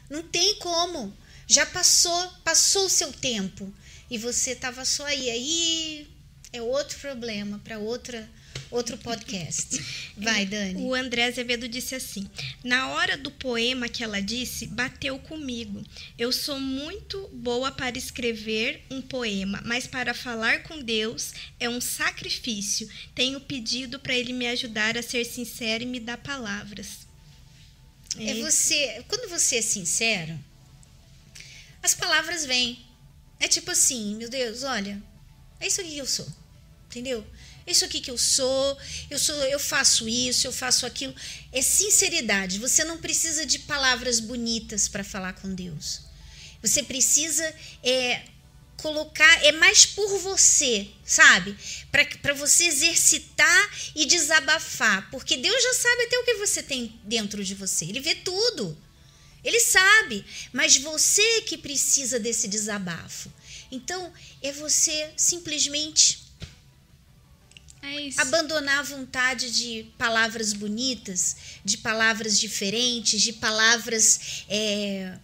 Não 0.08 0.22
tem 0.22 0.56
como. 0.56 1.16
Já 1.46 1.66
passou, 1.66 2.28
passou 2.44 2.86
o 2.86 2.90
seu 2.90 3.12
tempo 3.12 3.72
e 4.10 4.18
você 4.18 4.52
estava 4.52 4.84
só 4.84 5.04
aí. 5.06 5.30
Aí 5.30 6.08
é 6.52 6.62
outro 6.62 6.98
problema 6.98 7.60
para 7.62 7.78
outra 7.78 8.28
outro 8.76 8.98
podcast. 8.98 9.84
Vai, 10.16 10.44
Dani. 10.44 10.82
O 10.82 10.94
André 10.94 11.24
Azevedo 11.24 11.68
disse 11.68 11.94
assim: 11.94 12.28
Na 12.62 12.90
hora 12.90 13.16
do 13.16 13.30
poema 13.30 13.88
que 13.88 14.04
ela 14.04 14.20
disse, 14.20 14.66
bateu 14.66 15.18
comigo. 15.18 15.82
Eu 16.18 16.30
sou 16.30 16.60
muito 16.60 17.28
boa 17.32 17.72
para 17.72 17.98
escrever 17.98 18.82
um 18.90 19.00
poema, 19.00 19.60
mas 19.64 19.86
para 19.86 20.14
falar 20.14 20.62
com 20.64 20.82
Deus 20.82 21.32
é 21.58 21.68
um 21.68 21.80
sacrifício. 21.80 22.88
Tenho 23.14 23.40
pedido 23.40 23.98
para 23.98 24.14
ele 24.14 24.32
me 24.32 24.46
ajudar 24.48 24.96
a 24.96 25.02
ser 25.02 25.24
sincero 25.24 25.82
e 25.82 25.86
me 25.86 25.98
dar 25.98 26.18
palavras. 26.18 27.06
É, 28.18 28.30
é 28.30 28.34
você, 28.42 29.04
quando 29.08 29.28
você 29.28 29.56
é 29.56 29.62
sincero, 29.62 30.38
as 31.82 31.94
palavras 31.94 32.44
vêm. 32.44 32.84
É 33.38 33.48
tipo 33.48 33.70
assim, 33.70 34.16
meu 34.16 34.30
Deus, 34.30 34.62
olha, 34.62 35.02
é 35.60 35.66
isso 35.66 35.80
aqui 35.80 35.90
que 35.90 35.98
eu 35.98 36.06
sou. 36.06 36.26
Entendeu? 36.86 37.26
Isso 37.66 37.84
aqui 37.84 38.00
que 38.00 38.10
eu 38.10 38.16
sou, 38.16 38.78
eu 39.10 39.18
sou, 39.18 39.34
eu 39.44 39.58
faço 39.58 40.08
isso, 40.08 40.46
eu 40.46 40.52
faço 40.52 40.86
aquilo. 40.86 41.14
É 41.52 41.60
sinceridade. 41.60 42.60
Você 42.60 42.84
não 42.84 42.98
precisa 42.98 43.44
de 43.44 43.58
palavras 43.60 44.20
bonitas 44.20 44.86
para 44.86 45.02
falar 45.02 45.32
com 45.32 45.52
Deus. 45.52 46.02
Você 46.62 46.82
precisa 46.82 47.44
é, 47.82 48.22
colocar, 48.76 49.44
é 49.44 49.50
mais 49.52 49.84
por 49.84 50.18
você, 50.18 50.88
sabe? 51.04 51.56
Para 52.22 52.34
você 52.34 52.64
exercitar 52.64 53.70
e 53.96 54.06
desabafar. 54.06 55.10
Porque 55.10 55.36
Deus 55.36 55.62
já 55.62 55.74
sabe 55.74 56.02
até 56.04 56.18
o 56.18 56.24
que 56.24 56.34
você 56.34 56.62
tem 56.62 57.00
dentro 57.02 57.44
de 57.44 57.54
você. 57.54 57.84
Ele 57.84 58.00
vê 58.00 58.14
tudo. 58.14 58.78
Ele 59.42 59.60
sabe, 59.60 60.24
mas 60.52 60.76
você 60.76 61.42
que 61.42 61.56
precisa 61.56 62.18
desse 62.18 62.48
desabafo. 62.48 63.32
Então, 63.70 64.12
é 64.42 64.50
você 64.52 65.10
simplesmente 65.16 66.25
é 67.86 68.10
abandonar 68.18 68.78
a 68.78 68.82
vontade 68.82 69.50
de 69.50 69.90
palavras 69.96 70.52
bonitas, 70.52 71.36
de 71.64 71.78
palavras 71.78 72.38
diferentes, 72.38 73.20
de 73.20 73.32
palavras 73.32 74.44
é, 74.48 75.18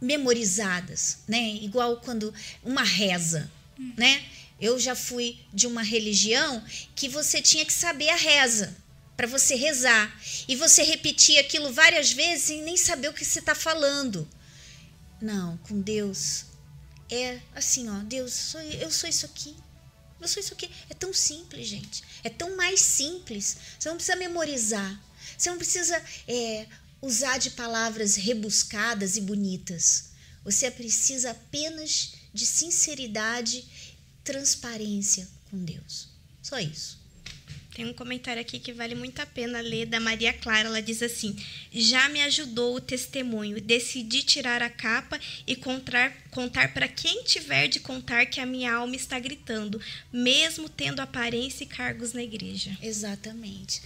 memorizadas, 0.00 1.18
né? 1.26 1.54
Igual 1.62 1.98
quando 1.98 2.32
uma 2.62 2.82
reza, 2.82 3.50
hum. 3.78 3.92
né? 3.96 4.24
Eu 4.60 4.78
já 4.78 4.94
fui 4.94 5.38
de 5.52 5.66
uma 5.66 5.82
religião 5.82 6.64
que 6.94 7.08
você 7.08 7.40
tinha 7.40 7.64
que 7.64 7.72
saber 7.72 8.08
a 8.08 8.16
reza 8.16 8.76
para 9.16 9.26
você 9.26 9.54
rezar. 9.56 10.16
E 10.46 10.54
você 10.54 10.82
repetir 10.82 11.38
aquilo 11.38 11.72
várias 11.72 12.12
vezes 12.12 12.50
e 12.50 12.60
nem 12.62 12.76
saber 12.76 13.08
o 13.08 13.12
que 13.12 13.24
você 13.24 13.40
está 13.40 13.54
falando. 13.54 14.28
Não, 15.20 15.56
com 15.58 15.80
Deus 15.80 16.46
é 17.10 17.40
assim, 17.54 17.88
ó, 17.88 18.02
Deus, 18.04 18.32
sou, 18.32 18.60
eu 18.60 18.90
sou 18.90 19.08
isso 19.08 19.26
aqui. 19.26 19.56
Eu 20.20 20.28
sou 20.28 20.40
isso 20.40 20.54
aqui. 20.54 20.70
É 20.90 20.94
tão 20.94 21.12
simples, 21.12 21.66
gente. 21.66 22.02
É 22.24 22.28
tão 22.28 22.56
mais 22.56 22.80
simples. 22.80 23.56
Você 23.78 23.88
não 23.88 23.96
precisa 23.96 24.16
memorizar. 24.16 25.00
Você 25.36 25.50
não 25.50 25.58
precisa 25.58 26.02
é, 26.26 26.66
usar 27.00 27.38
de 27.38 27.50
palavras 27.50 28.16
rebuscadas 28.16 29.16
e 29.16 29.20
bonitas. 29.20 30.10
Você 30.44 30.70
precisa 30.70 31.30
apenas 31.30 32.14
de 32.32 32.44
sinceridade, 32.46 33.64
transparência 34.24 35.28
com 35.50 35.64
Deus. 35.64 36.08
Só 36.42 36.58
isso. 36.58 36.97
Tem 37.78 37.86
um 37.86 37.94
comentário 37.94 38.42
aqui 38.42 38.58
que 38.58 38.72
vale 38.72 38.96
muito 38.96 39.22
a 39.22 39.26
pena 39.26 39.60
ler 39.60 39.86
da 39.86 40.00
Maria 40.00 40.32
Clara. 40.32 40.66
Ela 40.66 40.82
diz 40.82 41.00
assim: 41.00 41.36
Já 41.72 42.08
me 42.08 42.20
ajudou 42.22 42.74
o 42.74 42.80
testemunho. 42.80 43.60
Decidi 43.60 44.24
tirar 44.24 44.60
a 44.60 44.68
capa 44.68 45.16
e 45.46 45.54
contar, 45.54 46.12
contar 46.32 46.74
para 46.74 46.88
quem 46.88 47.22
tiver 47.22 47.68
de 47.68 47.78
contar 47.78 48.26
que 48.26 48.40
a 48.40 48.46
minha 48.46 48.74
alma 48.74 48.96
está 48.96 49.16
gritando, 49.20 49.80
mesmo 50.12 50.68
tendo 50.68 50.98
aparência 50.98 51.62
e 51.62 51.68
cargos 51.68 52.12
na 52.12 52.20
igreja. 52.20 52.76
Exatamente. 52.82 53.80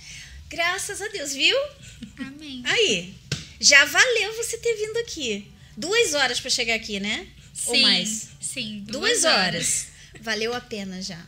Graças 0.48 1.02
a 1.02 1.08
Deus, 1.08 1.34
viu? 1.34 1.58
Amém. 2.16 2.62
Aí, 2.64 3.12
já 3.60 3.84
valeu 3.84 4.34
você 4.38 4.56
ter 4.56 4.74
vindo 4.74 4.96
aqui. 5.00 5.46
Duas 5.76 6.14
horas 6.14 6.40
para 6.40 6.48
chegar 6.48 6.76
aqui, 6.76 6.98
né? 6.98 7.26
Sim, 7.52 7.70
Ou 7.72 7.78
mais? 7.82 8.28
Sim, 8.40 8.84
duas, 8.86 9.20
duas 9.20 9.24
horas. 9.24 9.36
horas. 9.44 9.86
Valeu 10.22 10.54
a 10.54 10.62
pena 10.62 11.02
já. 11.02 11.22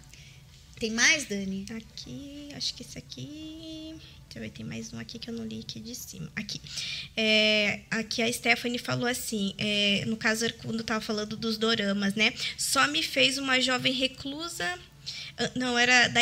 Tem 0.79 0.91
mais, 0.91 1.25
Dani? 1.25 1.65
Aqui, 1.71 2.44
acho 2.57 2.75
que 2.75 2.83
esse 2.83 2.99
aqui. 2.99 3.95
Deixa 4.27 4.39
eu 4.39 4.43
ver, 4.43 4.51
tem 4.51 4.67
mais 4.67 4.93
um 4.93 4.99
aqui 4.99 5.19
que 5.19 5.31
eu 5.31 5.35
não 5.35 5.47
li 5.47 5.61
aqui 5.61 5.79
de 5.79 5.95
cima. 5.95 6.31
Aqui. 6.35 6.61
É, 7.17 7.81
aqui 7.91 8.23
a 8.23 8.33
Stephanie 8.33 8.79
falou 8.79 9.07
assim, 9.07 9.55
é, 9.59 10.05
no 10.07 10.17
caso, 10.17 10.53
quando 10.55 10.81
estava 10.81 11.01
falando 11.01 11.37
dos 11.37 11.57
doramas, 11.57 12.15
né? 12.15 12.33
Só 12.57 12.87
me 12.89 13.03
fez 13.03 13.39
uma 13.39 13.61
jovem 13.61 13.93
reclusa. 13.93 14.79
Ah, 15.39 15.51
não, 15.55 15.79
era 15.79 16.09
da 16.09 16.21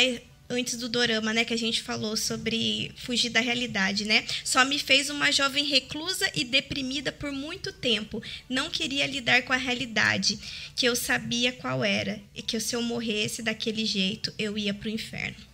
antes 0.49 0.77
do 0.77 0.89
dorama, 0.89 1.33
né, 1.33 1.45
que 1.45 1.53
a 1.53 1.57
gente 1.57 1.81
falou 1.81 2.15
sobre 2.15 2.91
fugir 2.97 3.29
da 3.29 3.39
realidade, 3.39 4.05
né? 4.05 4.25
Só 4.43 4.63
me 4.65 4.77
fez 4.77 5.09
uma 5.09 5.31
jovem 5.31 5.65
reclusa 5.65 6.29
e 6.35 6.43
deprimida 6.43 7.11
por 7.11 7.31
muito 7.31 7.71
tempo. 7.71 8.21
Não 8.49 8.69
queria 8.69 9.07
lidar 9.07 9.43
com 9.43 9.53
a 9.53 9.57
realidade, 9.57 10.37
que 10.75 10.85
eu 10.85 10.95
sabia 10.95 11.51
qual 11.51 11.83
era 11.83 12.21
e 12.35 12.41
que 12.41 12.59
se 12.59 12.75
eu 12.75 12.81
morresse 12.81 13.41
daquele 13.41 13.85
jeito, 13.85 14.33
eu 14.37 14.57
ia 14.57 14.73
pro 14.73 14.89
inferno. 14.89 15.52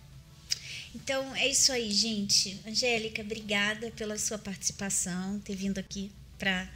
Então 0.94 1.34
é 1.36 1.48
isso 1.48 1.72
aí, 1.72 1.90
gente. 1.90 2.58
Angélica, 2.66 3.22
obrigada 3.22 3.90
pela 3.92 4.18
sua 4.18 4.38
participação, 4.38 5.38
ter 5.40 5.54
vindo 5.54 5.78
aqui 5.78 6.10
para 6.38 6.68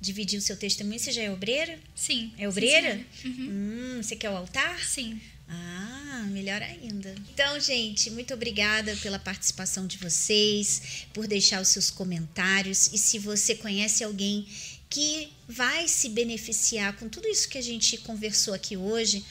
dividir 0.00 0.38
o 0.38 0.42
seu 0.42 0.56
testemunho. 0.56 0.98
Você 0.98 1.12
já 1.12 1.22
é 1.22 1.30
obreira? 1.30 1.78
Sim. 1.94 2.32
É 2.38 2.48
obreira? 2.48 3.00
Sim, 3.20 3.28
uhum. 3.28 3.96
hum, 3.98 4.02
você 4.02 4.16
quer 4.16 4.30
o 4.30 4.36
altar? 4.36 4.78
Sim. 4.84 5.20
Ah, 5.48 6.26
melhor 6.30 6.60
ainda. 6.60 7.14
Então, 7.32 7.58
gente, 7.60 8.10
muito 8.10 8.34
obrigada 8.34 8.96
pela 8.96 9.18
participação 9.18 9.86
de 9.86 9.96
vocês, 9.96 11.06
por 11.14 11.26
deixar 11.26 11.62
os 11.62 11.68
seus 11.68 11.90
comentários. 11.90 12.92
E 12.92 12.98
se 12.98 13.18
você 13.18 13.54
conhece 13.54 14.02
alguém 14.02 14.46
que 14.90 15.32
vai 15.48 15.86
se 15.88 16.08
beneficiar 16.08 16.96
com 16.96 17.08
tudo 17.08 17.28
isso 17.28 17.48
que 17.48 17.58
a 17.58 17.62
gente 17.62 17.98
conversou 17.98 18.54
aqui 18.54 18.76
hoje, 18.76 19.24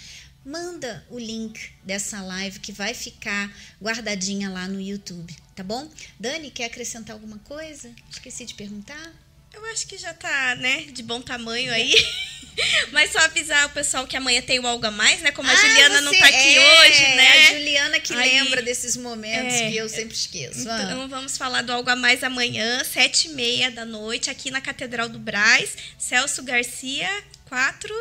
manda 0.45 1.05
o 1.09 1.17
link 1.17 1.71
dessa 1.83 2.21
live 2.21 2.59
que 2.59 2.71
vai 2.71 2.93
ficar 2.93 3.51
guardadinha 3.81 4.49
lá 4.49 4.67
no 4.67 4.79
YouTube, 4.79 5.35
tá 5.55 5.63
bom? 5.63 5.89
Dani, 6.19 6.51
quer 6.51 6.65
acrescentar 6.65 7.13
alguma 7.15 7.39
coisa? 7.39 7.91
Esqueci 8.11 8.45
de 8.45 8.53
perguntar. 8.53 9.11
Eu 9.53 9.65
acho 9.67 9.87
que 9.87 9.97
já 9.97 10.13
tá, 10.13 10.55
né, 10.55 10.81
de 10.91 11.01
bom 11.01 11.21
tamanho 11.21 11.71
aí. 11.73 11.93
Mas 12.91 13.11
só 13.11 13.19
avisar 13.19 13.65
o 13.67 13.69
pessoal 13.69 14.05
que 14.05 14.15
amanhã 14.15 14.41
tem 14.41 14.59
o 14.59 14.67
Algo 14.67 14.85
a 14.85 14.91
Mais, 14.91 15.21
né? 15.21 15.31
Como 15.31 15.49
a 15.49 15.51
Ah, 15.51 15.55
Juliana 15.55 16.01
não 16.01 16.11
tá 16.17 16.25
aqui 16.27 16.55
é, 16.57 16.81
hoje, 16.81 17.01
né? 17.15 17.31
A 17.47 17.53
Juliana 17.53 17.99
que 17.99 18.13
Aí- 18.13 18.31
lembra 18.31 18.61
desses 18.61 18.95
momentos 18.97 19.53
É. 19.55 19.69
que 19.69 19.77
eu 19.77 19.87
sempre 19.89 20.13
esqueço. 20.15 20.69
Ah. 20.69 20.83
Então 20.83 21.07
vamos 21.09 21.37
falar 21.37 21.61
do 21.63 21.71
Algo 21.73 21.89
a 21.89 21.95
Mais 21.95 22.23
amanhã, 22.23 22.83
sete 22.83 23.27
e 23.27 23.31
meia 23.31 23.71
da 23.71 23.85
noite, 23.85 24.29
aqui 24.29 24.51
na 24.51 24.61
Catedral 24.61 25.07
do 25.09 25.19
Braz. 25.19 25.75
Celso 25.97 26.43
Garcia, 26.43 27.09
4... 27.45 27.93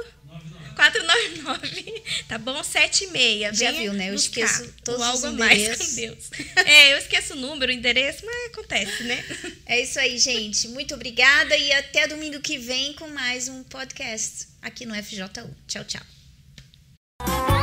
499, 0.75 2.03
tá 2.29 2.39
bom? 2.39 2.63
7 2.63 3.05
e 3.05 3.07
meia. 3.09 3.53
Já 3.53 3.71
Venha 3.71 3.83
viu, 3.83 3.93
né? 3.93 4.11
Eu 4.11 4.15
esqueço 4.15 4.73
todos 4.85 5.01
o 5.01 5.13
os 5.13 5.25
algo 5.25 5.39
mais 5.39 5.79
com 5.79 5.95
Deus. 5.95 6.31
É, 6.65 6.93
eu 6.93 6.99
esqueço 6.99 7.35
o 7.35 7.37
número, 7.37 7.73
o 7.73 7.75
endereço, 7.75 8.25
mas 8.25 8.47
acontece, 8.53 9.03
né? 9.05 9.25
É 9.67 9.81
isso 9.81 9.99
aí, 9.99 10.19
gente. 10.19 10.69
Muito 10.69 10.95
obrigada 10.95 11.57
e 11.57 11.73
até 11.73 12.07
domingo 12.07 12.41
que 12.41 12.59
vem 12.59 12.93
com 12.93 13.09
mais 13.09 13.49
um 13.49 13.63
podcast 13.65 14.49
aqui 14.61 14.85
no 14.85 14.95
FJU. 14.95 15.29
Tchau, 15.67 15.85
tchau. 15.85 17.54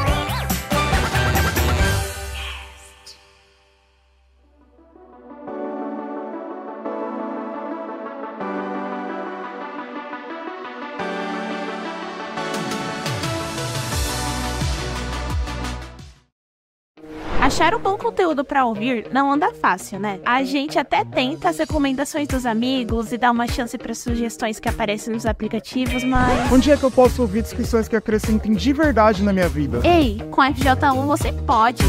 Achar 17.52 17.76
um 17.76 17.80
bom 17.80 17.98
conteúdo 17.98 18.46
pra 18.46 18.64
ouvir 18.64 19.08
não 19.12 19.30
anda 19.30 19.54
fácil, 19.54 20.00
né? 20.00 20.22
A 20.26 20.42
gente 20.42 20.80
até 20.80 21.04
tenta 21.04 21.50
as 21.50 21.58
recomendações 21.58 22.26
dos 22.26 22.46
amigos 22.46 23.12
e 23.12 23.18
dá 23.18 23.30
uma 23.30 23.46
chance 23.46 23.78
para 23.78 23.94
sugestões 23.94 24.58
que 24.58 24.70
aparecem 24.70 25.14
nos 25.14 25.26
aplicativos, 25.26 26.02
mas. 26.02 26.50
Onde 26.50 26.72
é 26.72 26.78
que 26.78 26.84
eu 26.84 26.90
posso 26.90 27.22
ouvir 27.22 27.42
descrições 27.42 27.90
que 27.90 27.96
acrescentem 27.98 28.54
de 28.54 28.72
verdade 28.72 29.22
na 29.22 29.34
minha 29.34 29.50
vida? 29.50 29.82
Ei, 29.84 30.22
com 30.32 30.42
FJ1 30.42 31.06
você 31.06 31.34
pode. 31.34 31.84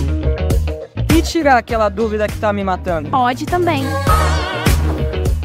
E 1.16 1.22
tirar 1.22 1.58
aquela 1.58 1.88
dúvida 1.88 2.26
que 2.26 2.38
tá 2.38 2.52
me 2.52 2.64
matando? 2.64 3.08
Pode 3.08 3.46
também. 3.46 3.84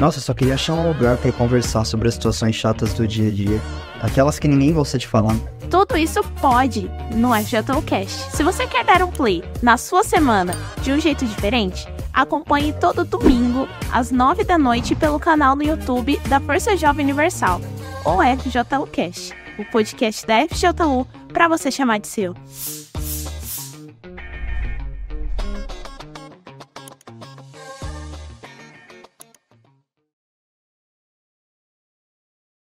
Nossa, 0.00 0.18
eu 0.18 0.22
só 0.22 0.34
queria 0.34 0.54
achar 0.54 0.74
um 0.74 0.88
lugar 0.88 1.16
pra 1.16 1.30
conversar 1.30 1.84
sobre 1.84 2.08
as 2.08 2.14
situações 2.14 2.56
chatas 2.56 2.92
do 2.92 3.06
dia 3.06 3.28
a 3.28 3.32
dia. 3.32 3.60
Aquelas 4.00 4.38
que 4.38 4.48
ninguém 4.48 4.72
gosta 4.72 4.98
de 4.98 5.06
falar. 5.06 5.36
Tudo 5.70 5.98
isso 5.98 6.22
pode 6.40 6.90
no 7.14 7.34
FJU 7.34 7.82
Cast. 7.84 8.36
Se 8.36 8.42
você 8.42 8.66
quer 8.66 8.84
dar 8.84 9.02
um 9.02 9.10
play 9.10 9.42
na 9.62 9.76
sua 9.76 10.02
semana 10.02 10.54
de 10.82 10.92
um 10.92 10.98
jeito 10.98 11.26
diferente, 11.26 11.86
acompanhe 12.12 12.72
todo 12.72 13.04
domingo 13.04 13.68
às 13.92 14.10
9 14.10 14.44
da 14.44 14.56
noite 14.56 14.94
pelo 14.94 15.20
canal 15.20 15.54
no 15.54 15.62
YouTube 15.62 16.18
da 16.28 16.40
Força 16.40 16.76
Jovem 16.76 17.04
Universal, 17.04 17.60
ou 18.04 18.18
FJU 18.22 18.86
Cast, 18.86 19.34
o 19.58 19.64
podcast 19.66 20.26
da 20.26 20.46
FJU 20.48 21.06
para 21.32 21.48
você 21.48 21.70
chamar 21.70 21.98
de 21.98 22.08
seu. 22.08 22.34